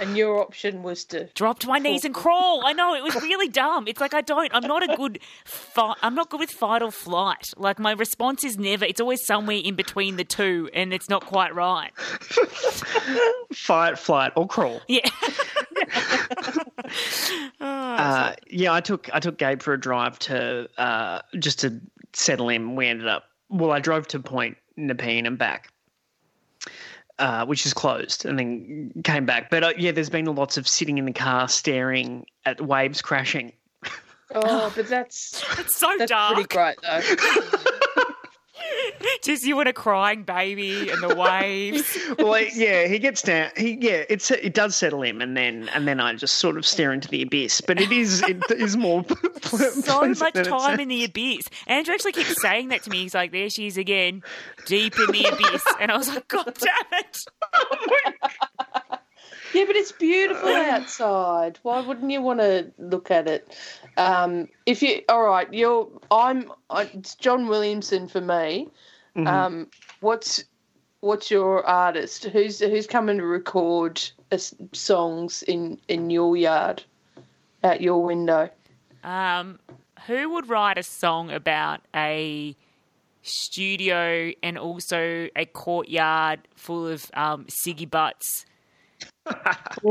and 0.00 0.16
your 0.16 0.40
option 0.40 0.82
was 0.82 1.04
to. 1.06 1.28
drop 1.34 1.58
to 1.60 1.68
my 1.68 1.78
knees 1.78 2.04
and 2.04 2.14
crawl. 2.14 2.62
I 2.64 2.72
know 2.72 2.94
it 2.94 3.02
was 3.02 3.14
really 3.22 3.48
dumb. 3.48 3.86
It's 3.88 4.00
like 4.00 4.14
I 4.14 4.20
don't. 4.20 4.50
I'm 4.54 4.66
not 4.66 4.82
a 4.88 4.96
good. 4.96 5.20
Fi- 5.44 5.94
I'm 6.02 6.14
not 6.14 6.30
good 6.30 6.40
with 6.40 6.50
fight 6.50 6.82
or 6.82 6.90
flight. 6.90 7.46
Like 7.56 7.78
my 7.78 7.92
response 7.92 8.44
is 8.44 8.58
never. 8.58 8.84
It's 8.84 9.00
always 9.00 9.24
somewhere 9.24 9.60
in 9.62 9.74
between 9.74 10.16
the 10.16 10.24
two, 10.24 10.68
and 10.72 10.92
it's 10.92 11.08
not 11.08 11.24
quite 11.26 11.54
right. 11.54 11.90
Fight, 13.52 13.98
flight, 13.98 14.32
or 14.36 14.46
crawl. 14.46 14.80
Yeah. 14.88 15.08
Uh, 17.60 18.34
yeah, 18.50 18.72
I 18.72 18.80
took 18.80 19.08
I 19.12 19.20
took 19.20 19.38
Gabe 19.38 19.62
for 19.62 19.72
a 19.72 19.80
drive 19.80 20.18
to 20.20 20.68
uh, 20.78 21.20
just 21.38 21.60
to 21.60 21.80
settle 22.12 22.48
him. 22.48 22.76
We 22.76 22.86
ended 22.86 23.06
up 23.08 23.24
well, 23.48 23.72
I 23.72 23.80
drove 23.80 24.06
to 24.08 24.20
Point 24.20 24.56
Nepean 24.76 25.26
and 25.26 25.38
back, 25.38 25.72
uh, 27.18 27.46
which 27.46 27.66
is 27.66 27.74
closed, 27.74 28.24
and 28.26 28.38
then 28.38 28.92
came 29.04 29.26
back. 29.26 29.50
But 29.50 29.64
uh, 29.64 29.72
yeah, 29.76 29.92
there's 29.92 30.10
been 30.10 30.26
lots 30.26 30.56
of 30.56 30.66
sitting 30.68 30.98
in 30.98 31.04
the 31.04 31.12
car 31.12 31.48
staring 31.48 32.26
at 32.44 32.60
waves 32.60 33.02
crashing. 33.02 33.52
Oh, 34.34 34.70
but 34.76 34.86
that's 34.88 35.42
It's 35.58 35.74
so 35.76 35.90
that's 35.98 36.10
dark. 36.10 36.34
pretty 36.34 36.48
great 36.48 36.76
though. 36.82 37.00
Just 39.22 39.44
you 39.44 39.58
and 39.60 39.68
a 39.68 39.72
crying 39.72 40.22
baby 40.22 40.90
and 40.90 41.02
the 41.02 41.14
waves. 41.14 41.98
well, 42.18 42.40
yeah, 42.54 42.86
he 42.86 42.98
gets 42.98 43.22
down. 43.22 43.50
He 43.56 43.78
yeah, 43.80 44.04
it's 44.08 44.30
it 44.30 44.54
does 44.54 44.76
settle 44.76 45.02
him, 45.02 45.20
and 45.20 45.36
then 45.36 45.68
and 45.74 45.86
then 45.86 46.00
I 46.00 46.14
just 46.14 46.36
sort 46.36 46.56
of 46.56 46.66
stare 46.66 46.92
into 46.92 47.08
the 47.08 47.22
abyss. 47.22 47.60
But 47.60 47.80
it 47.80 47.92
is 47.92 48.22
it 48.22 48.42
is 48.50 48.76
more 48.76 49.04
so 49.42 50.06
much 50.06 50.34
time 50.34 50.80
in 50.80 50.88
the 50.88 51.04
abyss. 51.04 51.48
Andrew 51.66 51.94
actually 51.94 52.12
keeps 52.12 52.40
saying 52.40 52.68
that 52.68 52.82
to 52.84 52.90
me. 52.90 53.02
He's 53.02 53.14
like, 53.14 53.32
"There 53.32 53.50
she 53.50 53.66
is 53.66 53.76
again, 53.76 54.22
deep 54.66 54.98
in 54.98 55.06
the 55.12 55.24
abyss," 55.24 55.64
and 55.80 55.90
I 55.90 55.96
was 55.96 56.08
like, 56.08 56.28
"God 56.28 56.56
damn 56.58 57.00
it!" 57.00 57.18
Yeah, 59.54 59.64
but 59.66 59.76
it's 59.76 59.92
beautiful 59.92 60.48
outside. 60.48 61.58
Why 61.62 61.80
wouldn't 61.80 62.10
you 62.10 62.20
want 62.20 62.40
to 62.40 62.70
look 62.78 63.10
at 63.10 63.26
it? 63.26 63.56
Um, 63.98 64.48
if 64.64 64.80
you, 64.82 65.02
all 65.08 65.22
right, 65.24 65.52
you're. 65.52 65.88
I'm. 66.10 66.50
I, 66.70 66.82
it's 66.94 67.14
John 67.16 67.48
Williamson 67.48 68.08
for 68.08 68.20
me. 68.20 68.68
Um, 69.16 69.66
what's 70.00 70.44
what's 71.00 71.28
your 71.30 71.66
artist? 71.66 72.24
Who's 72.24 72.60
who's 72.60 72.86
coming 72.86 73.18
to 73.18 73.24
record 73.26 74.00
uh, 74.30 74.36
s- 74.36 74.54
songs 74.72 75.42
in 75.42 75.80
in 75.88 76.08
your 76.10 76.36
yard, 76.36 76.84
at 77.64 77.80
your 77.80 78.04
window? 78.04 78.48
Um, 79.02 79.58
who 80.06 80.30
would 80.34 80.48
write 80.48 80.78
a 80.78 80.84
song 80.84 81.30
about 81.32 81.80
a 81.94 82.54
studio 83.22 84.30
and 84.42 84.56
also 84.56 85.28
a 85.34 85.44
courtyard 85.46 86.40
full 86.54 86.86
of 86.86 87.10
um, 87.14 87.46
ciggy 87.46 87.90
butts 87.90 88.46
Oh, 89.26 89.32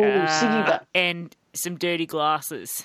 uh, 0.02 0.28
Siggy 0.28 0.66
Butt. 0.66 0.86
and 0.96 1.36
some 1.54 1.78
dirty 1.78 2.06
glasses? 2.06 2.84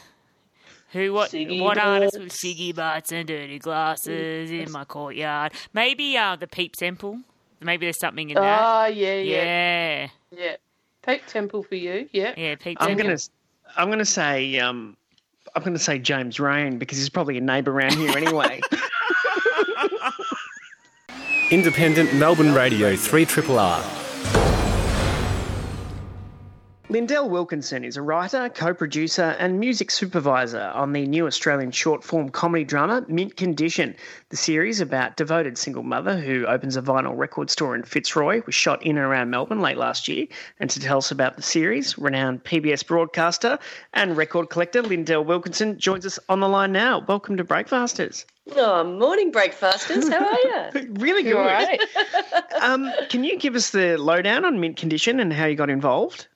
Who 0.92 1.12
what 1.14 1.30
Ciggy 1.30 1.60
what 1.60 1.78
artist 1.78 2.14
with 2.18 2.28
butts. 2.28 2.44
ciggy 2.44 2.74
butts 2.74 3.12
and 3.12 3.26
dirty 3.26 3.58
glasses 3.58 4.50
in 4.50 4.70
my 4.70 4.84
courtyard? 4.84 5.52
Maybe 5.72 6.16
uh, 6.16 6.36
the 6.36 6.46
Peep 6.46 6.76
Temple. 6.76 7.20
Maybe 7.60 7.86
there's 7.86 7.98
something 7.98 8.28
in 8.30 8.34
that. 8.34 8.60
Ah, 8.60 8.86
yeah, 8.86 9.14
yeah, 9.14 9.42
yeah, 9.44 10.08
yeah. 10.36 10.56
Peep 11.06 11.26
Temple 11.26 11.62
for 11.62 11.76
you, 11.76 12.08
yeah. 12.12 12.34
yeah, 12.36 12.56
Peep 12.56 12.76
I'm 12.80 12.88
Temple. 12.88 13.04
gonna 13.06 13.18
I'm 13.76 13.88
gonna 13.90 14.04
say 14.04 14.58
um 14.58 14.96
I'm 15.54 15.62
gonna 15.62 15.78
say 15.78 15.98
James 15.98 16.38
Rain 16.38 16.78
because 16.78 16.98
he's 16.98 17.08
probably 17.08 17.38
a 17.38 17.40
neighbour 17.40 17.70
around 17.72 17.94
here 17.94 18.16
anyway. 18.16 18.60
Independent 21.50 22.14
Melbourne 22.14 22.54
Radio 22.54 22.96
3 22.96 23.24
Triple 23.26 23.58
R. 23.58 23.82
Lindell 26.92 27.30
Wilkinson 27.30 27.84
is 27.84 27.96
a 27.96 28.02
writer, 28.02 28.50
co 28.50 28.74
producer, 28.74 29.34
and 29.38 29.58
music 29.58 29.90
supervisor 29.90 30.70
on 30.74 30.92
the 30.92 31.06
new 31.06 31.26
Australian 31.26 31.70
short 31.70 32.04
form 32.04 32.28
comedy 32.28 32.64
drama 32.64 33.02
Mint 33.08 33.34
Condition. 33.34 33.96
The 34.28 34.36
series 34.36 34.78
about 34.82 35.16
devoted 35.16 35.56
single 35.56 35.84
mother 35.84 36.20
who 36.20 36.44
opens 36.44 36.76
a 36.76 36.82
vinyl 36.82 37.16
record 37.16 37.48
store 37.48 37.74
in 37.74 37.82
Fitzroy 37.82 38.42
was 38.44 38.54
shot 38.54 38.82
in 38.82 38.98
and 38.98 39.06
around 39.06 39.30
Melbourne 39.30 39.62
late 39.62 39.78
last 39.78 40.06
year. 40.06 40.26
And 40.60 40.68
to 40.68 40.80
tell 40.80 40.98
us 40.98 41.10
about 41.10 41.36
the 41.36 41.42
series, 41.42 41.96
renowned 41.96 42.44
PBS 42.44 42.86
broadcaster 42.86 43.58
and 43.94 44.14
record 44.14 44.50
collector 44.50 44.82
Lindell 44.82 45.24
Wilkinson 45.24 45.78
joins 45.78 46.04
us 46.04 46.18
on 46.28 46.40
the 46.40 46.48
line 46.50 46.72
now. 46.72 47.02
Welcome 47.08 47.38
to 47.38 47.44
Breakfasters. 47.44 48.26
Oh, 48.54 48.84
morning, 48.84 49.30
breakfasters. 49.30 50.10
How 50.10 50.26
are 50.26 50.72
you? 50.74 50.92
Really 51.00 51.22
good. 51.22 51.36
Right. 51.36 51.80
Um, 52.60 52.92
can 53.08 53.24
you 53.24 53.38
give 53.38 53.54
us 53.54 53.70
the 53.70 53.96
lowdown 53.96 54.44
on 54.44 54.60
Mint 54.60 54.76
Condition 54.76 55.20
and 55.20 55.32
how 55.32 55.46
you 55.46 55.56
got 55.56 55.70
involved? 55.70 56.26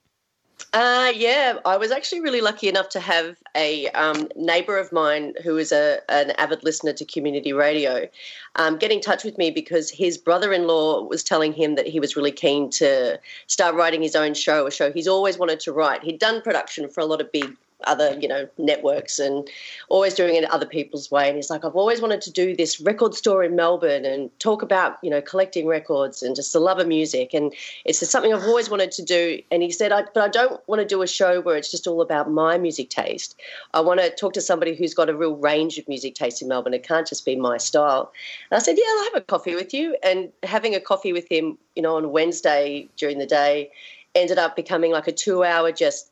Uh, 0.73 1.11
yeah, 1.15 1.59
I 1.65 1.77
was 1.77 1.91
actually 1.91 2.21
really 2.21 2.41
lucky 2.41 2.67
enough 2.67 2.89
to 2.89 2.99
have 2.99 3.37
a 3.55 3.87
um, 3.89 4.27
neighbour 4.35 4.77
of 4.77 4.91
mine 4.91 5.33
who 5.43 5.57
is 5.57 5.71
a, 5.71 5.99
an 6.09 6.31
avid 6.31 6.63
listener 6.63 6.93
to 6.93 7.05
community 7.05 7.53
radio 7.53 8.07
um, 8.55 8.77
get 8.77 8.91
in 8.91 8.99
touch 8.99 9.23
with 9.23 9.37
me 9.37 9.49
because 9.51 9.89
his 9.89 10.17
brother 10.17 10.51
in 10.51 10.67
law 10.67 11.03
was 11.03 11.23
telling 11.23 11.53
him 11.53 11.75
that 11.75 11.87
he 11.87 11.99
was 11.99 12.15
really 12.15 12.31
keen 12.31 12.69
to 12.71 13.19
start 13.45 13.75
writing 13.75 14.01
his 14.01 14.15
own 14.15 14.33
show, 14.33 14.67
a 14.67 14.71
show 14.71 14.91
he's 14.91 15.07
always 15.07 15.37
wanted 15.37 15.59
to 15.61 15.71
write. 15.71 16.03
He'd 16.03 16.19
done 16.19 16.41
production 16.41 16.89
for 16.89 17.01
a 17.01 17.05
lot 17.05 17.21
of 17.21 17.31
big 17.31 17.55
other 17.85 18.17
you 18.19 18.27
know 18.27 18.47
networks 18.57 19.19
and 19.19 19.47
always 19.89 20.15
doing 20.15 20.35
it 20.35 20.43
other 20.45 20.65
people's 20.65 21.11
way. 21.11 21.27
And 21.27 21.35
he's 21.35 21.49
like 21.49 21.63
i've 21.63 21.75
always 21.75 22.01
wanted 22.01 22.21
to 22.21 22.31
do 22.31 22.55
this 22.55 22.79
record 22.79 23.13
store 23.13 23.43
in 23.43 23.55
melbourne 23.55 24.03
and 24.05 24.31
talk 24.39 24.61
about 24.61 24.97
you 25.03 25.09
know 25.09 25.21
collecting 25.21 25.67
records 25.67 26.23
and 26.23 26.35
just 26.35 26.53
the 26.53 26.59
love 26.59 26.79
of 26.79 26.87
music. 26.87 27.33
And 27.33 27.53
it's 27.85 27.99
just 27.99 28.11
something 28.11 28.33
i've 28.33 28.43
always 28.43 28.69
wanted 28.69 28.91
to 28.93 29.03
do. 29.03 29.41
And 29.51 29.61
he 29.61 29.71
said 29.71 29.91
I, 29.91 30.03
but 30.13 30.23
i 30.23 30.27
don't 30.27 30.67
want 30.67 30.81
to 30.81 30.87
do 30.87 31.01
a 31.01 31.07
show 31.07 31.41
where 31.41 31.55
it's 31.55 31.69
just 31.69 31.87
all 31.87 32.01
about 32.01 32.31
my 32.31 32.57
music 32.57 32.89
taste. 32.89 33.39
I 33.73 33.81
want 33.81 33.99
to 33.99 34.09
talk 34.09 34.33
to 34.33 34.41
somebody 34.41 34.75
who's 34.75 34.93
got 34.93 35.09
a 35.09 35.15
real 35.15 35.35
range 35.35 35.77
of 35.77 35.87
music 35.87 36.15
taste 36.15 36.41
in 36.41 36.47
melbourne. 36.47 36.73
It 36.73 36.83
can't 36.83 37.07
just 37.07 37.25
be 37.25 37.35
my 37.35 37.57
style. 37.57 38.11
And 38.49 38.57
i 38.57 38.61
said 38.61 38.75
yeah 38.77 38.85
i'll 38.87 39.03
have 39.05 39.21
a 39.21 39.21
coffee 39.21 39.55
with 39.55 39.73
you. 39.73 39.95
And 40.03 40.31
having 40.43 40.73
a 40.73 40.79
coffee 40.79 41.13
with 41.13 41.31
him 41.31 41.57
you 41.75 41.83
know 41.83 41.97
on 41.97 42.11
wednesday 42.11 42.87
during 42.97 43.19
the 43.19 43.27
day 43.27 43.69
ended 44.15 44.39
up 44.39 44.55
becoming 44.55 44.91
like 44.91 45.07
a 45.07 45.11
two 45.11 45.43
hour 45.43 45.71
just 45.71 46.11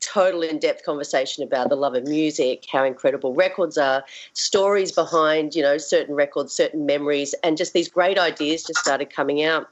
total 0.00 0.42
in-depth 0.42 0.84
conversation 0.84 1.42
about 1.42 1.68
the 1.68 1.76
love 1.76 1.94
of 1.94 2.04
music 2.04 2.66
how 2.70 2.84
incredible 2.84 3.34
records 3.34 3.78
are 3.78 4.04
stories 4.34 4.92
behind 4.92 5.54
you 5.54 5.62
know 5.62 5.78
certain 5.78 6.14
records 6.14 6.52
certain 6.52 6.86
memories 6.86 7.34
and 7.42 7.56
just 7.56 7.72
these 7.72 7.88
great 7.88 8.18
ideas 8.18 8.62
just 8.62 8.80
started 8.80 9.10
coming 9.10 9.42
out. 9.42 9.68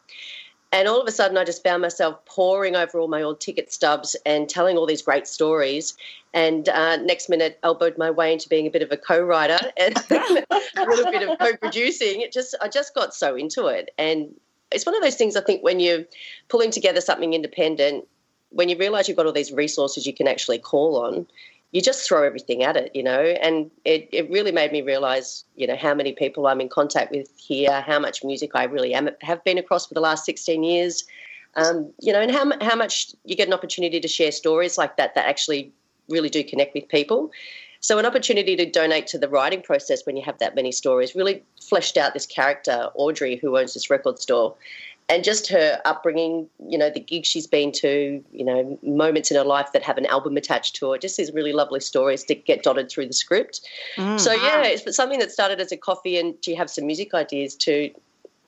And 0.72 0.88
all 0.88 1.00
of 1.00 1.06
a 1.06 1.12
sudden 1.12 1.36
i 1.36 1.44
just 1.44 1.62
found 1.62 1.82
myself 1.82 2.24
poring 2.24 2.74
over 2.74 2.98
all 2.98 3.08
my 3.08 3.22
old 3.22 3.40
ticket 3.40 3.72
stubs 3.72 4.16
and 4.26 4.48
telling 4.48 4.76
all 4.76 4.86
these 4.86 5.02
great 5.02 5.26
stories. 5.26 5.96
And 6.32 6.68
uh, 6.68 6.96
next 6.96 7.28
minute 7.28 7.60
elbowed 7.62 7.96
my 7.96 8.10
way 8.10 8.32
into 8.32 8.48
being 8.48 8.66
a 8.66 8.70
bit 8.70 8.82
of 8.82 8.90
a 8.90 8.96
co-writer 8.96 9.58
and 9.76 9.96
a 10.10 10.84
little 10.84 11.12
bit 11.12 11.28
of 11.28 11.38
co-producing. 11.38 12.22
It 12.22 12.32
just 12.32 12.56
i 12.60 12.68
just 12.68 12.94
got 12.94 13.14
so 13.14 13.36
into 13.36 13.66
it. 13.66 13.90
And 13.98 14.34
it's 14.72 14.86
one 14.86 14.96
of 14.96 15.02
those 15.02 15.14
things 15.14 15.36
i 15.36 15.40
think 15.40 15.62
when 15.62 15.78
you're 15.78 16.04
pulling 16.48 16.70
together 16.70 17.00
something 17.00 17.34
independent 17.34 18.06
when 18.54 18.68
you 18.68 18.78
realize 18.78 19.08
you've 19.08 19.16
got 19.16 19.26
all 19.26 19.32
these 19.32 19.52
resources 19.52 20.06
you 20.06 20.14
can 20.14 20.28
actually 20.28 20.58
call 20.58 20.96
on, 21.04 21.26
you 21.72 21.82
just 21.82 22.08
throw 22.08 22.22
everything 22.22 22.62
at 22.62 22.76
it, 22.76 22.94
you 22.94 23.02
know. 23.02 23.20
And 23.20 23.70
it, 23.84 24.08
it 24.12 24.30
really 24.30 24.52
made 24.52 24.70
me 24.70 24.80
realize, 24.80 25.44
you 25.56 25.66
know, 25.66 25.76
how 25.76 25.92
many 25.92 26.12
people 26.12 26.46
I'm 26.46 26.60
in 26.60 26.68
contact 26.68 27.10
with 27.10 27.28
here, 27.36 27.80
how 27.80 27.98
much 27.98 28.22
music 28.22 28.52
I 28.54 28.64
really 28.64 28.94
am, 28.94 29.10
have 29.22 29.42
been 29.42 29.58
across 29.58 29.86
for 29.86 29.94
the 29.94 30.00
last 30.00 30.24
16 30.24 30.62
years, 30.62 31.04
um, 31.56 31.92
you 32.00 32.12
know, 32.12 32.20
and 32.20 32.30
how, 32.30 32.52
how 32.60 32.76
much 32.76 33.12
you 33.24 33.34
get 33.34 33.48
an 33.48 33.54
opportunity 33.54 33.98
to 33.98 34.08
share 34.08 34.30
stories 34.30 34.78
like 34.78 34.96
that 34.98 35.16
that 35.16 35.26
actually 35.26 35.72
really 36.08 36.28
do 36.28 36.44
connect 36.44 36.74
with 36.74 36.88
people. 36.88 37.32
So, 37.80 37.98
an 37.98 38.06
opportunity 38.06 38.56
to 38.56 38.64
donate 38.64 39.08
to 39.08 39.18
the 39.18 39.28
writing 39.28 39.60
process 39.60 40.06
when 40.06 40.16
you 40.16 40.22
have 40.22 40.38
that 40.38 40.54
many 40.54 40.72
stories 40.72 41.14
really 41.14 41.42
fleshed 41.60 41.98
out 41.98 42.14
this 42.14 42.24
character, 42.24 42.88
Audrey, 42.94 43.36
who 43.36 43.58
owns 43.58 43.74
this 43.74 43.90
record 43.90 44.18
store 44.18 44.54
and 45.08 45.22
just 45.22 45.48
her 45.48 45.80
upbringing, 45.84 46.48
you 46.66 46.78
know, 46.78 46.88
the 46.88 47.00
gigs 47.00 47.28
she's 47.28 47.46
been 47.46 47.72
to, 47.72 48.24
you 48.32 48.44
know, 48.44 48.78
moments 48.82 49.30
in 49.30 49.36
her 49.36 49.44
life 49.44 49.72
that 49.72 49.82
have 49.82 49.98
an 49.98 50.06
album 50.06 50.36
attached 50.36 50.76
to 50.76 50.92
it, 50.92 51.02
just 51.02 51.16
these 51.16 51.32
really 51.32 51.52
lovely 51.52 51.80
stories 51.80 52.24
to 52.24 52.34
get 52.34 52.62
dotted 52.62 52.90
through 52.90 53.06
the 53.06 53.12
script. 53.12 53.60
Mm. 53.96 54.18
So 54.18 54.32
yeah, 54.32 54.64
it's 54.64 54.96
something 54.96 55.18
that 55.18 55.30
started 55.30 55.60
as 55.60 55.72
a 55.72 55.76
coffee 55.76 56.18
and 56.18 56.40
do 56.40 56.50
you 56.50 56.56
have 56.56 56.70
some 56.70 56.86
music 56.86 57.12
ideas 57.12 57.54
to 57.56 57.90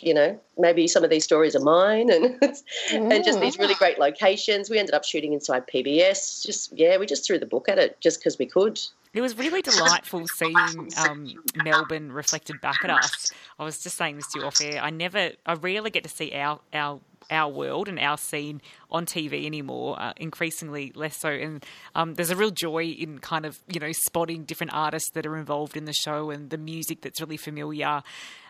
you 0.00 0.12
know, 0.12 0.38
maybe 0.58 0.86
some 0.86 1.04
of 1.04 1.10
these 1.10 1.24
stories 1.24 1.56
are 1.56 1.60
mine, 1.60 2.10
and 2.10 2.38
and 2.92 3.24
just 3.24 3.40
these 3.40 3.58
really 3.58 3.74
great 3.74 3.98
locations. 3.98 4.68
We 4.68 4.78
ended 4.78 4.94
up 4.94 5.04
shooting 5.04 5.32
inside 5.32 5.66
PBS. 5.66 6.44
Just 6.44 6.72
yeah, 6.76 6.98
we 6.98 7.06
just 7.06 7.26
threw 7.26 7.38
the 7.38 7.46
book 7.46 7.68
at 7.68 7.78
it 7.78 7.98
just 8.00 8.20
because 8.20 8.38
we 8.38 8.46
could. 8.46 8.78
It 9.16 9.22
was 9.22 9.38
really 9.38 9.62
delightful 9.62 10.26
seeing 10.34 10.90
um, 10.98 11.32
Melbourne 11.64 12.12
reflected 12.12 12.60
back 12.60 12.84
at 12.84 12.90
us. 12.90 13.32
I 13.58 13.64
was 13.64 13.78
just 13.78 13.96
saying 13.96 14.16
this 14.16 14.26
to 14.34 14.40
you 14.40 14.44
off 14.44 14.60
air. 14.60 14.78
I 14.82 14.90
never, 14.90 15.30
I 15.46 15.54
rarely 15.54 15.88
get 15.88 16.02
to 16.02 16.10
see 16.10 16.34
our 16.34 16.60
our 16.74 17.00
our 17.30 17.50
world 17.50 17.88
and 17.88 17.98
our 17.98 18.18
scene 18.18 18.60
on 18.90 19.06
TV 19.06 19.46
anymore. 19.46 19.96
Uh, 19.98 20.12
increasingly 20.18 20.92
less 20.94 21.16
so, 21.16 21.30
and 21.30 21.64
um, 21.94 22.12
there's 22.12 22.28
a 22.28 22.36
real 22.36 22.50
joy 22.50 22.84
in 22.84 23.18
kind 23.18 23.46
of 23.46 23.58
you 23.72 23.80
know 23.80 23.90
spotting 23.92 24.44
different 24.44 24.74
artists 24.74 25.10
that 25.12 25.24
are 25.24 25.38
involved 25.38 25.78
in 25.78 25.86
the 25.86 25.94
show 25.94 26.28
and 26.30 26.50
the 26.50 26.58
music 26.58 27.00
that's 27.00 27.18
really 27.18 27.38
familiar. 27.38 28.02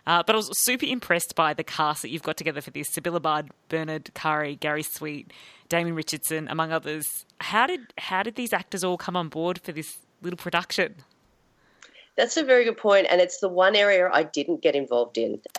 Uh, 0.05 0.25
but 0.25 0.35
I 0.35 0.37
was 0.37 0.51
super 0.65 0.87
impressed 0.87 1.37
by 1.37 1.55
the 1.55 1.65
cast 1.65 2.03
that 2.03 2.11
you've 2.11 2.25
got 2.25 2.37
together 2.37 2.61
for 2.61 2.73
this: 2.73 2.89
Sibylla 2.93 3.21
Budd, 3.21 3.51
Bernard 3.69 4.13
Curry, 4.15 4.57
Gary 4.57 4.83
Sweet, 4.83 5.33
Damien 5.69 5.95
Richardson, 5.95 6.49
among 6.49 6.73
others. 6.73 7.07
How 7.39 7.69
did 7.69 7.93
how 7.99 8.25
did 8.25 8.35
these 8.35 8.53
actors 8.53 8.83
all 8.83 8.97
come 8.97 9.15
on 9.15 9.29
board 9.29 9.61
for 9.63 9.71
this 9.71 9.99
little 10.23 10.37
production? 10.37 10.97
That's 12.17 12.39
a 12.39 12.45
very 12.45 12.65
good 12.65 12.79
point, 12.79 13.07
and 13.11 13.21
it's 13.21 13.41
the 13.41 13.49
one 13.49 13.77
area 13.77 14.09
I 14.11 14.23
didn't 14.23 14.63
get 14.63 14.75
involved 14.75 15.19
in. 15.19 15.41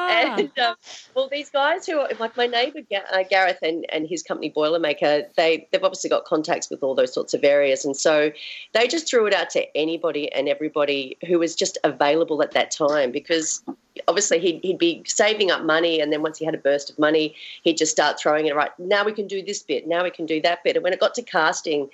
Ah. 0.00 0.36
and 0.38 0.58
um, 0.58 0.74
well, 1.14 1.28
these 1.30 1.50
guys 1.50 1.86
who, 1.86 1.98
are, 1.98 2.08
like 2.18 2.36
my 2.36 2.46
neighbour 2.46 2.80
uh, 3.12 3.22
Gareth 3.28 3.58
and, 3.62 3.84
and 3.90 4.08
his 4.08 4.22
company 4.22 4.50
Boilermaker, 4.50 5.24
they 5.36 5.68
they've 5.70 5.84
obviously 5.84 6.08
got 6.10 6.24
contacts 6.24 6.70
with 6.70 6.82
all 6.82 6.94
those 6.94 7.12
sorts 7.12 7.34
of 7.34 7.44
areas, 7.44 7.84
and 7.84 7.96
so 7.96 8.32
they 8.72 8.88
just 8.88 9.08
threw 9.08 9.26
it 9.26 9.34
out 9.34 9.50
to 9.50 9.76
anybody 9.76 10.32
and 10.32 10.48
everybody 10.48 11.16
who 11.26 11.38
was 11.38 11.54
just 11.54 11.76
available 11.84 12.42
at 12.42 12.52
that 12.52 12.70
time 12.70 13.12
because 13.12 13.62
obviously 14.08 14.38
he'd, 14.38 14.60
he'd 14.62 14.78
be 14.78 15.02
saving 15.06 15.50
up 15.50 15.62
money 15.62 16.00
and 16.00 16.12
then 16.12 16.22
once 16.22 16.38
he 16.38 16.44
had 16.44 16.54
a 16.54 16.58
burst 16.58 16.88
of 16.88 16.98
money 16.98 17.34
he'd 17.62 17.76
just 17.76 17.90
start 17.90 18.18
throwing 18.18 18.46
it 18.46 18.54
right 18.54 18.70
now 18.78 19.04
we 19.04 19.12
can 19.12 19.26
do 19.26 19.42
this 19.42 19.62
bit 19.62 19.88
now 19.88 20.04
we 20.04 20.10
can 20.10 20.24
do 20.24 20.40
that 20.40 20.62
bit 20.62 20.76
and 20.76 20.84
when 20.84 20.92
it 20.92 21.00
got 21.00 21.14
to 21.14 21.22
casting 21.22 21.88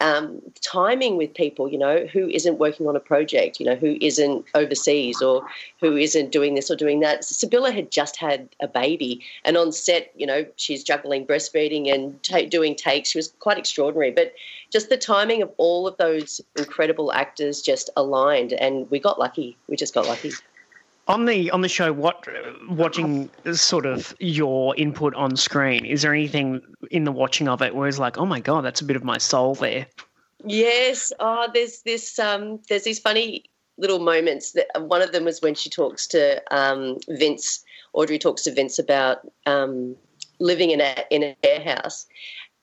um, 0.00 0.42
timing 0.60 1.16
with 1.16 1.34
people, 1.34 1.68
you 1.68 1.78
know, 1.78 2.06
who 2.06 2.28
isn't 2.28 2.58
working 2.58 2.86
on 2.88 2.96
a 2.96 3.00
project, 3.00 3.60
you 3.60 3.66
know, 3.66 3.76
who 3.76 3.96
isn't 4.00 4.44
overseas 4.54 5.22
or 5.22 5.46
who 5.80 5.96
isn't 5.96 6.32
doing 6.32 6.54
this 6.54 6.70
or 6.70 6.76
doing 6.76 7.00
that. 7.00 7.24
Sibylla 7.24 7.70
had 7.72 7.90
just 7.90 8.16
had 8.16 8.48
a 8.60 8.68
baby, 8.68 9.22
and 9.44 9.56
on 9.56 9.72
set, 9.72 10.12
you 10.16 10.26
know, 10.26 10.44
she's 10.56 10.82
juggling 10.82 11.26
breastfeeding 11.26 11.92
and 11.92 12.22
ta- 12.22 12.48
doing 12.48 12.74
takes. 12.74 13.10
She 13.10 13.18
was 13.18 13.32
quite 13.38 13.58
extraordinary, 13.58 14.10
but 14.10 14.34
just 14.70 14.88
the 14.88 14.96
timing 14.96 15.42
of 15.42 15.50
all 15.56 15.86
of 15.86 15.96
those 15.96 16.40
incredible 16.56 17.12
actors 17.12 17.62
just 17.62 17.88
aligned, 17.96 18.52
and 18.52 18.90
we 18.90 18.98
got 18.98 19.18
lucky. 19.18 19.56
We 19.68 19.76
just 19.76 19.94
got 19.94 20.06
lucky 20.06 20.32
on 21.06 21.26
the 21.26 21.50
on 21.50 21.60
the 21.60 21.68
show 21.68 21.92
what 21.92 22.26
watching 22.68 23.28
sort 23.52 23.86
of 23.86 24.14
your 24.20 24.74
input 24.76 25.14
on 25.14 25.36
screen 25.36 25.84
is 25.84 26.02
there 26.02 26.14
anything 26.14 26.60
in 26.90 27.04
the 27.04 27.12
watching 27.12 27.48
of 27.48 27.60
it 27.62 27.74
where 27.74 27.88
it's 27.88 27.98
like 27.98 28.18
oh 28.18 28.26
my 28.26 28.40
god 28.40 28.62
that's 28.62 28.80
a 28.80 28.84
bit 28.84 28.96
of 28.96 29.04
my 29.04 29.18
soul 29.18 29.54
there 29.54 29.86
yes. 30.44 31.12
Oh 31.20 31.48
there's 31.52 31.82
this 31.82 32.18
um 32.18 32.60
there's 32.68 32.84
these 32.84 32.98
funny 32.98 33.44
little 33.76 33.98
moments 33.98 34.52
that 34.52 34.66
one 34.82 35.02
of 35.02 35.12
them 35.12 35.24
was 35.24 35.42
when 35.42 35.54
she 35.54 35.68
talks 35.68 36.06
to 36.06 36.42
um 36.54 36.98
vince 37.08 37.64
audrey 37.92 38.18
talks 38.18 38.42
to 38.42 38.52
vince 38.52 38.78
about 38.78 39.30
um 39.46 39.96
living 40.40 40.70
in 40.70 40.80
a 40.80 41.04
in 41.10 41.22
a 41.22 41.36
warehouse 41.44 42.06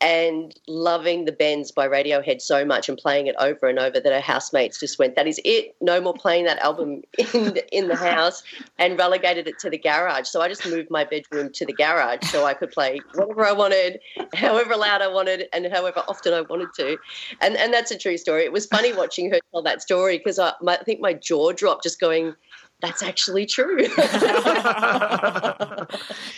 and 0.02 0.54
loving 0.68 1.26
the 1.26 1.32
Bends 1.32 1.72
by 1.72 1.88
Radiohead 1.88 2.42
so 2.42 2.66
much 2.66 2.90
and 2.90 2.98
playing 2.98 3.28
it 3.28 3.36
over 3.40 3.68
and 3.68 3.78
over 3.78 4.00
that 4.00 4.12
her 4.12 4.20
housemates 4.20 4.80
just 4.80 4.98
went, 4.98 5.16
"That 5.16 5.28
is 5.28 5.40
it. 5.46 5.76
No 5.80 6.02
more 6.02 6.14
playing 6.14 6.46
that 6.46 6.58
album 6.60 7.04
in 7.34 7.54
the, 7.54 7.78
in 7.78 7.88
the 7.88 7.96
house," 7.96 8.44
and 8.80 8.98
relegated 8.98 9.48
it 9.48 9.60
to 9.60 9.70
the 9.70 9.78
garage. 9.78 10.28
So 10.28 10.42
I 10.42 10.48
just 10.48 10.66
moved 10.66 10.90
my 10.90 11.04
bedroom 11.04 11.52
to 11.54 11.66
the 11.66 11.74
garage 11.74 12.24
so 12.30 12.46
I 12.46 12.54
could 12.54 12.72
play 12.72 13.00
whatever 13.14 13.46
I 13.46 13.54
wanted, 13.54 14.00
however 14.34 14.76
loud 14.76 15.02
I 15.02 15.08
wanted, 15.08 15.48
and 15.54 15.68
however 15.72 16.04
often 16.08 16.34
I 16.34 16.42
wanted 16.42 16.70
to. 16.78 16.98
And 17.40 17.56
and 17.56 17.74
that's 17.74 17.92
a 17.92 17.98
true 17.98 18.18
story. 18.18 18.44
It 18.44 18.52
was 18.52 18.66
funny 18.66 18.94
watching 18.94 19.32
her 19.32 19.40
tell 19.52 19.62
that 19.62 19.82
story 19.82 20.18
because 20.18 20.40
I, 20.40 20.54
I 20.68 20.78
think 20.78 21.00
my 21.00 21.14
jaw 21.14 21.52
dropped 21.52 21.84
just 21.84 22.00
going 22.00 22.36
that's 22.82 23.04
actually 23.04 23.46
true. 23.46 23.78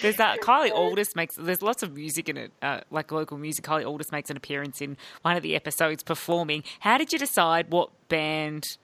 there's 0.02 0.18
that 0.18 0.39
Kylie 0.41 0.72
Auldist 0.72 1.16
makes. 1.16 1.36
There's 1.36 1.62
lots 1.62 1.84
of 1.84 1.94
music 1.96 2.30
in 2.30 2.38
it, 2.38 2.52
uh, 2.62 2.82
like 2.91 3.12
local 3.12 3.38
music. 3.38 3.66
Kylie 3.66 3.86
Auldist 3.86 4.12
makes 4.12 4.30
an 4.30 4.38
appearance 4.38 4.82
in 4.82 4.98
one 5.22 5.38
of 5.38 5.44
the 5.44 5.56
episodes 5.56 6.04
performing. 6.04 6.64
How 6.82 6.98
did 6.98 7.14
you 7.14 7.20
decide 7.20 7.72
what 7.72 7.89
band? 8.10 8.78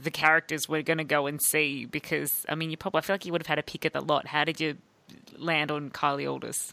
The 0.00 0.12
characters 0.12 0.68
were 0.68 0.82
going 0.82 0.98
to 0.98 1.04
go 1.04 1.26
and 1.26 1.42
see 1.42 1.84
because 1.84 2.46
I 2.48 2.54
mean, 2.54 2.70
you 2.70 2.76
probably 2.76 2.98
I 2.98 3.00
feel 3.02 3.14
like 3.14 3.26
you 3.26 3.32
would 3.32 3.42
have 3.42 3.48
had 3.48 3.58
a 3.58 3.64
pick 3.64 3.84
at 3.84 3.92
the 3.92 4.00
lot. 4.00 4.28
How 4.28 4.44
did 4.44 4.60
you 4.60 4.76
land 5.36 5.72
on 5.72 5.90
Kylie 5.90 6.24
Auldist? 6.24 6.72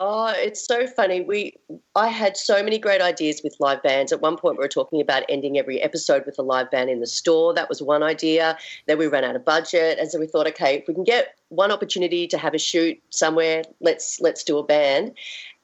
Oh, 0.00 0.28
it's 0.28 0.64
so 0.64 0.86
funny. 0.86 1.22
We 1.22 1.54
I 1.96 2.06
had 2.06 2.36
so 2.36 2.62
many 2.62 2.78
great 2.78 3.00
ideas 3.00 3.40
with 3.42 3.56
live 3.58 3.82
bands. 3.82 4.12
At 4.12 4.20
one 4.20 4.36
point 4.36 4.56
we 4.56 4.62
were 4.62 4.68
talking 4.68 5.00
about 5.00 5.24
ending 5.28 5.58
every 5.58 5.82
episode 5.82 6.24
with 6.24 6.38
a 6.38 6.42
live 6.42 6.70
band 6.70 6.88
in 6.88 7.00
the 7.00 7.06
store. 7.06 7.52
That 7.52 7.68
was 7.68 7.82
one 7.82 8.04
idea. 8.04 8.56
Then 8.86 8.98
we 8.98 9.08
ran 9.08 9.24
out 9.24 9.34
of 9.34 9.44
budget 9.44 9.98
and 9.98 10.08
so 10.10 10.20
we 10.20 10.28
thought, 10.28 10.46
okay, 10.46 10.76
if 10.76 10.86
we 10.86 10.94
can 10.94 11.02
get 11.02 11.36
one 11.48 11.72
opportunity 11.72 12.28
to 12.28 12.38
have 12.38 12.54
a 12.54 12.58
shoot 12.58 13.00
somewhere, 13.10 13.62
let's 13.80 14.20
let's 14.20 14.44
do 14.44 14.58
a 14.58 14.62
band. 14.62 15.14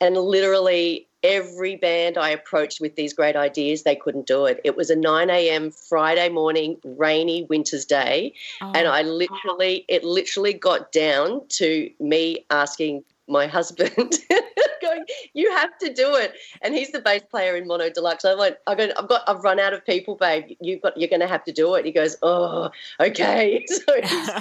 And 0.01 0.17
literally 0.17 1.07
every 1.23 1.77
band 1.77 2.19
I 2.19 2.29
approached 2.31 2.81
with 2.81 2.97
these 2.97 3.15
great 3.15 3.37
ideas, 3.37 3.85
they 3.85 3.97
couldn't 3.97 4.27
do 4.27 4.45
it. 4.47 4.61
It 4.63 4.77
was 4.77 4.91
a 4.91 4.97
9 4.97 5.31
a.m. 5.31 5.71
Friday 5.71 6.29
morning, 6.29 6.77
rainy 6.85 7.45
winter's 7.45 7.87
day. 7.87 8.35
Oh. 8.61 8.73
And 8.75 8.87
I 8.87 9.03
literally, 9.03 9.87
it 9.89 10.05
literally 10.05 10.53
got 10.53 10.93
down 10.93 11.41
to 11.51 11.91
me 11.99 12.45
asking 12.51 13.05
my 13.29 13.47
husband 13.47 13.95
going, 14.85 15.05
you 15.33 15.51
have 15.53 15.77
to 15.79 15.93
do 15.93 16.15
it. 16.15 16.35
And 16.63 16.75
he's 16.75 16.93
the 16.93 17.01
bass 17.01 17.23
player 17.31 17.57
in 17.57 17.67
Mono 17.67 17.91
Deluxe. 17.91 18.25
I 18.25 18.35
went, 18.35 18.57
I 18.67 18.75
go, 18.75 18.91
I've 18.97 19.09
got, 19.09 19.23
I've 19.29 19.43
run 19.43 19.59
out 19.59 19.73
of 19.73 19.85
people, 19.85 20.17
babe. 20.17 20.57
You've 20.61 20.83
got, 20.83 20.97
you're 20.97 21.09
going 21.09 21.21
to 21.21 21.27
have 21.27 21.45
to 21.45 21.53
do 21.53 21.75
it. 21.75 21.85
He 21.85 21.93
goes, 21.93 22.17
oh, 22.23 22.71
okay. 23.01 23.65
So 23.75 24.41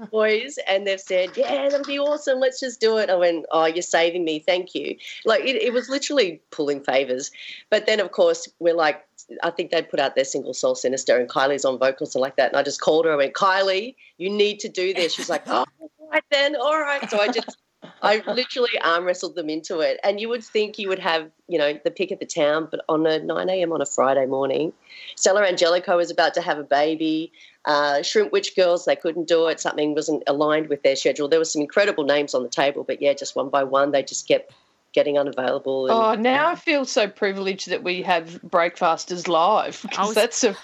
boys, 0.10 0.58
and 0.66 0.86
they've 0.86 1.00
said, 1.00 1.36
yeah, 1.36 1.68
that'll 1.68 1.84
be 1.84 1.98
awesome. 1.98 2.40
Let's 2.40 2.60
just 2.60 2.80
do 2.80 2.96
it. 2.98 3.10
I 3.10 3.16
went, 3.16 3.46
oh, 3.50 3.66
you're 3.66 3.82
saving 3.82 4.24
me. 4.24 4.38
Thank 4.38 4.74
you. 4.74 4.96
Like 5.24 5.42
it, 5.42 5.56
it 5.56 5.72
was 5.72 5.88
literally 5.88 6.40
pulling 6.50 6.82
favors. 6.82 7.30
But 7.68 7.86
then, 7.86 8.00
of 8.00 8.12
course, 8.12 8.48
we're 8.58 8.74
like, 8.74 9.04
I 9.42 9.50
think 9.50 9.70
they 9.70 9.82
put 9.82 10.00
out 10.00 10.14
their 10.14 10.24
single 10.24 10.54
Soul 10.54 10.74
Sinister, 10.74 11.18
and 11.18 11.28
Kylie's 11.28 11.64
on 11.64 11.78
vocals 11.78 12.14
and 12.14 12.22
like 12.22 12.36
that. 12.36 12.48
And 12.48 12.56
I 12.56 12.62
just 12.62 12.80
called 12.80 13.04
her. 13.04 13.12
I 13.12 13.16
went, 13.16 13.34
Kylie, 13.34 13.94
you 14.18 14.30
need 14.30 14.60
to 14.60 14.68
do 14.68 14.94
this. 14.94 15.14
She's 15.14 15.28
like, 15.28 15.42
oh, 15.46 15.64
all 15.80 16.10
right 16.10 16.24
then, 16.30 16.56
all 16.56 16.80
right. 16.80 17.08
So 17.10 17.20
I 17.20 17.28
just 17.28 17.58
I 18.02 18.22
literally 18.26 18.78
arm 18.82 19.04
wrestled 19.04 19.34
them 19.34 19.48
into 19.48 19.80
it. 19.80 20.00
And 20.02 20.20
you 20.20 20.28
would 20.28 20.44
think 20.44 20.78
you 20.78 20.88
would 20.88 20.98
have, 20.98 21.30
you 21.48 21.58
know, 21.58 21.78
the 21.84 21.90
pick 21.90 22.10
of 22.10 22.18
the 22.18 22.26
town, 22.26 22.68
but 22.70 22.80
on 22.88 23.06
a 23.06 23.18
9 23.18 23.48
a.m. 23.48 23.72
on 23.72 23.80
a 23.80 23.86
Friday 23.86 24.26
morning, 24.26 24.72
Stella 25.16 25.42
Angelico 25.42 25.96
was 25.96 26.10
about 26.10 26.34
to 26.34 26.42
have 26.42 26.58
a 26.58 26.62
baby. 26.62 27.32
Uh, 27.64 28.02
Shrimp 28.02 28.32
Witch 28.32 28.56
Girls, 28.56 28.84
they 28.84 28.96
couldn't 28.96 29.28
do 29.28 29.46
it. 29.48 29.60
Something 29.60 29.94
wasn't 29.94 30.22
aligned 30.26 30.68
with 30.68 30.82
their 30.82 30.96
schedule. 30.96 31.28
There 31.28 31.38
were 31.38 31.44
some 31.44 31.62
incredible 31.62 32.04
names 32.04 32.34
on 32.34 32.42
the 32.42 32.48
table, 32.48 32.84
but 32.84 33.00
yeah, 33.00 33.12
just 33.12 33.36
one 33.36 33.48
by 33.48 33.64
one, 33.64 33.92
they 33.92 34.02
just 34.02 34.28
kept 34.28 34.52
getting 34.92 35.18
unavailable. 35.18 35.86
And, 35.86 35.94
oh, 35.94 36.22
now 36.22 36.48
I 36.48 36.54
feel 36.56 36.84
so 36.84 37.08
privileged 37.08 37.68
that 37.68 37.82
we 37.82 38.02
have 38.02 38.42
Breakfasters 38.42 39.28
live 39.28 39.80
because 39.82 40.14
that's 40.14 40.44
a. 40.44 40.56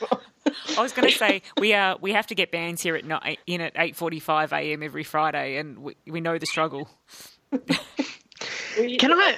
I 0.78 0.82
was 0.82 0.92
going 0.92 1.09
to 1.09 1.16
say 1.16 1.42
we 1.59 1.74
are 1.74 1.97
we 2.01 2.12
have 2.12 2.26
to 2.28 2.34
get 2.34 2.51
bands 2.51 2.82
here 2.82 2.97
at 2.97 3.05
night 3.05 3.38
in 3.47 3.61
at 3.61 3.72
eight 3.76 3.97
forty 3.97 4.20
five 4.20 4.53
a.m. 4.53 4.82
every 4.82 5.05
Friday, 5.05 5.57
and 5.57 5.78
we, 5.78 5.97
we 6.07 6.20
know 6.20 6.38
the 6.38 6.47
struggle. 6.47 6.88
Can 7.51 9.12
I? 9.12 9.36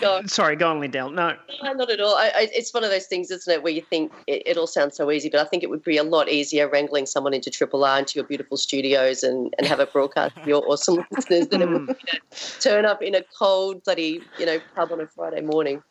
Go 0.00 0.22
Sorry, 0.26 0.56
go 0.56 0.70
on, 0.70 0.80
Lindell. 0.80 1.10
No. 1.10 1.34
no, 1.62 1.72
not 1.72 1.90
at 1.90 2.00
all. 2.00 2.14
I, 2.14 2.26
I, 2.26 2.48
it's 2.52 2.72
one 2.74 2.84
of 2.84 2.90
those 2.90 3.06
things, 3.06 3.30
isn't 3.30 3.52
it, 3.52 3.62
where 3.62 3.72
you 3.72 3.82
think 3.82 4.12
it, 4.26 4.42
it, 4.44 4.56
all 4.58 4.66
sounds 4.66 4.96
so 4.96 5.10
easy, 5.10 5.30
but 5.30 5.40
I 5.40 5.44
think 5.44 5.62
it 5.62 5.70
would 5.70 5.82
be 5.82 5.96
a 5.96 6.04
lot 6.04 6.28
easier 6.28 6.68
wrangling 6.68 7.06
someone 7.06 7.32
into 7.32 7.50
Triple 7.50 7.84
R 7.84 7.98
into 7.98 8.18
your 8.18 8.26
beautiful 8.26 8.56
studios 8.56 9.22
and, 9.22 9.54
and 9.56 9.66
have 9.66 9.80
a 9.80 9.86
broadcast 9.86 10.38
for 10.38 10.48
your 10.48 10.62
awesome 10.70 11.04
listeners 11.10 11.48
than 11.48 11.62
it 11.62 11.68
would 11.68 11.82
hmm. 11.82 11.88
you 11.88 12.12
know, 12.12 12.36
turn 12.60 12.84
up 12.84 13.02
in 13.02 13.14
a 13.14 13.22
cold 13.38 13.82
bloody 13.84 14.20
you 14.38 14.46
know 14.46 14.58
pub 14.74 14.92
on 14.92 15.00
a 15.00 15.06
Friday 15.06 15.40
morning. 15.40 15.82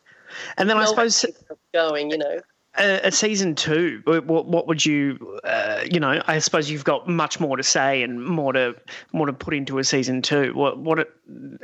And 0.56 0.70
then 0.70 0.76
no 0.76 0.84
I 0.84 0.86
suppose 0.86 1.26
going, 1.74 2.10
you 2.10 2.18
know 2.18 2.40
a, 2.76 3.10
season 3.10 3.54
two, 3.54 4.02
what, 4.04 4.46
what 4.46 4.66
would 4.66 4.84
you, 4.84 5.38
uh, 5.44 5.80
you 5.90 6.00
know, 6.00 6.22
I 6.26 6.38
suppose 6.38 6.70
you've 6.70 6.84
got 6.84 7.08
much 7.08 7.40
more 7.40 7.56
to 7.56 7.62
say 7.62 8.02
and 8.02 8.24
more 8.24 8.52
to 8.52 8.74
more 9.12 9.26
to 9.26 9.32
put 9.32 9.54
into 9.54 9.78
a 9.78 9.84
season 9.84 10.22
two. 10.22 10.52
What 10.54 10.78
what 10.78 11.08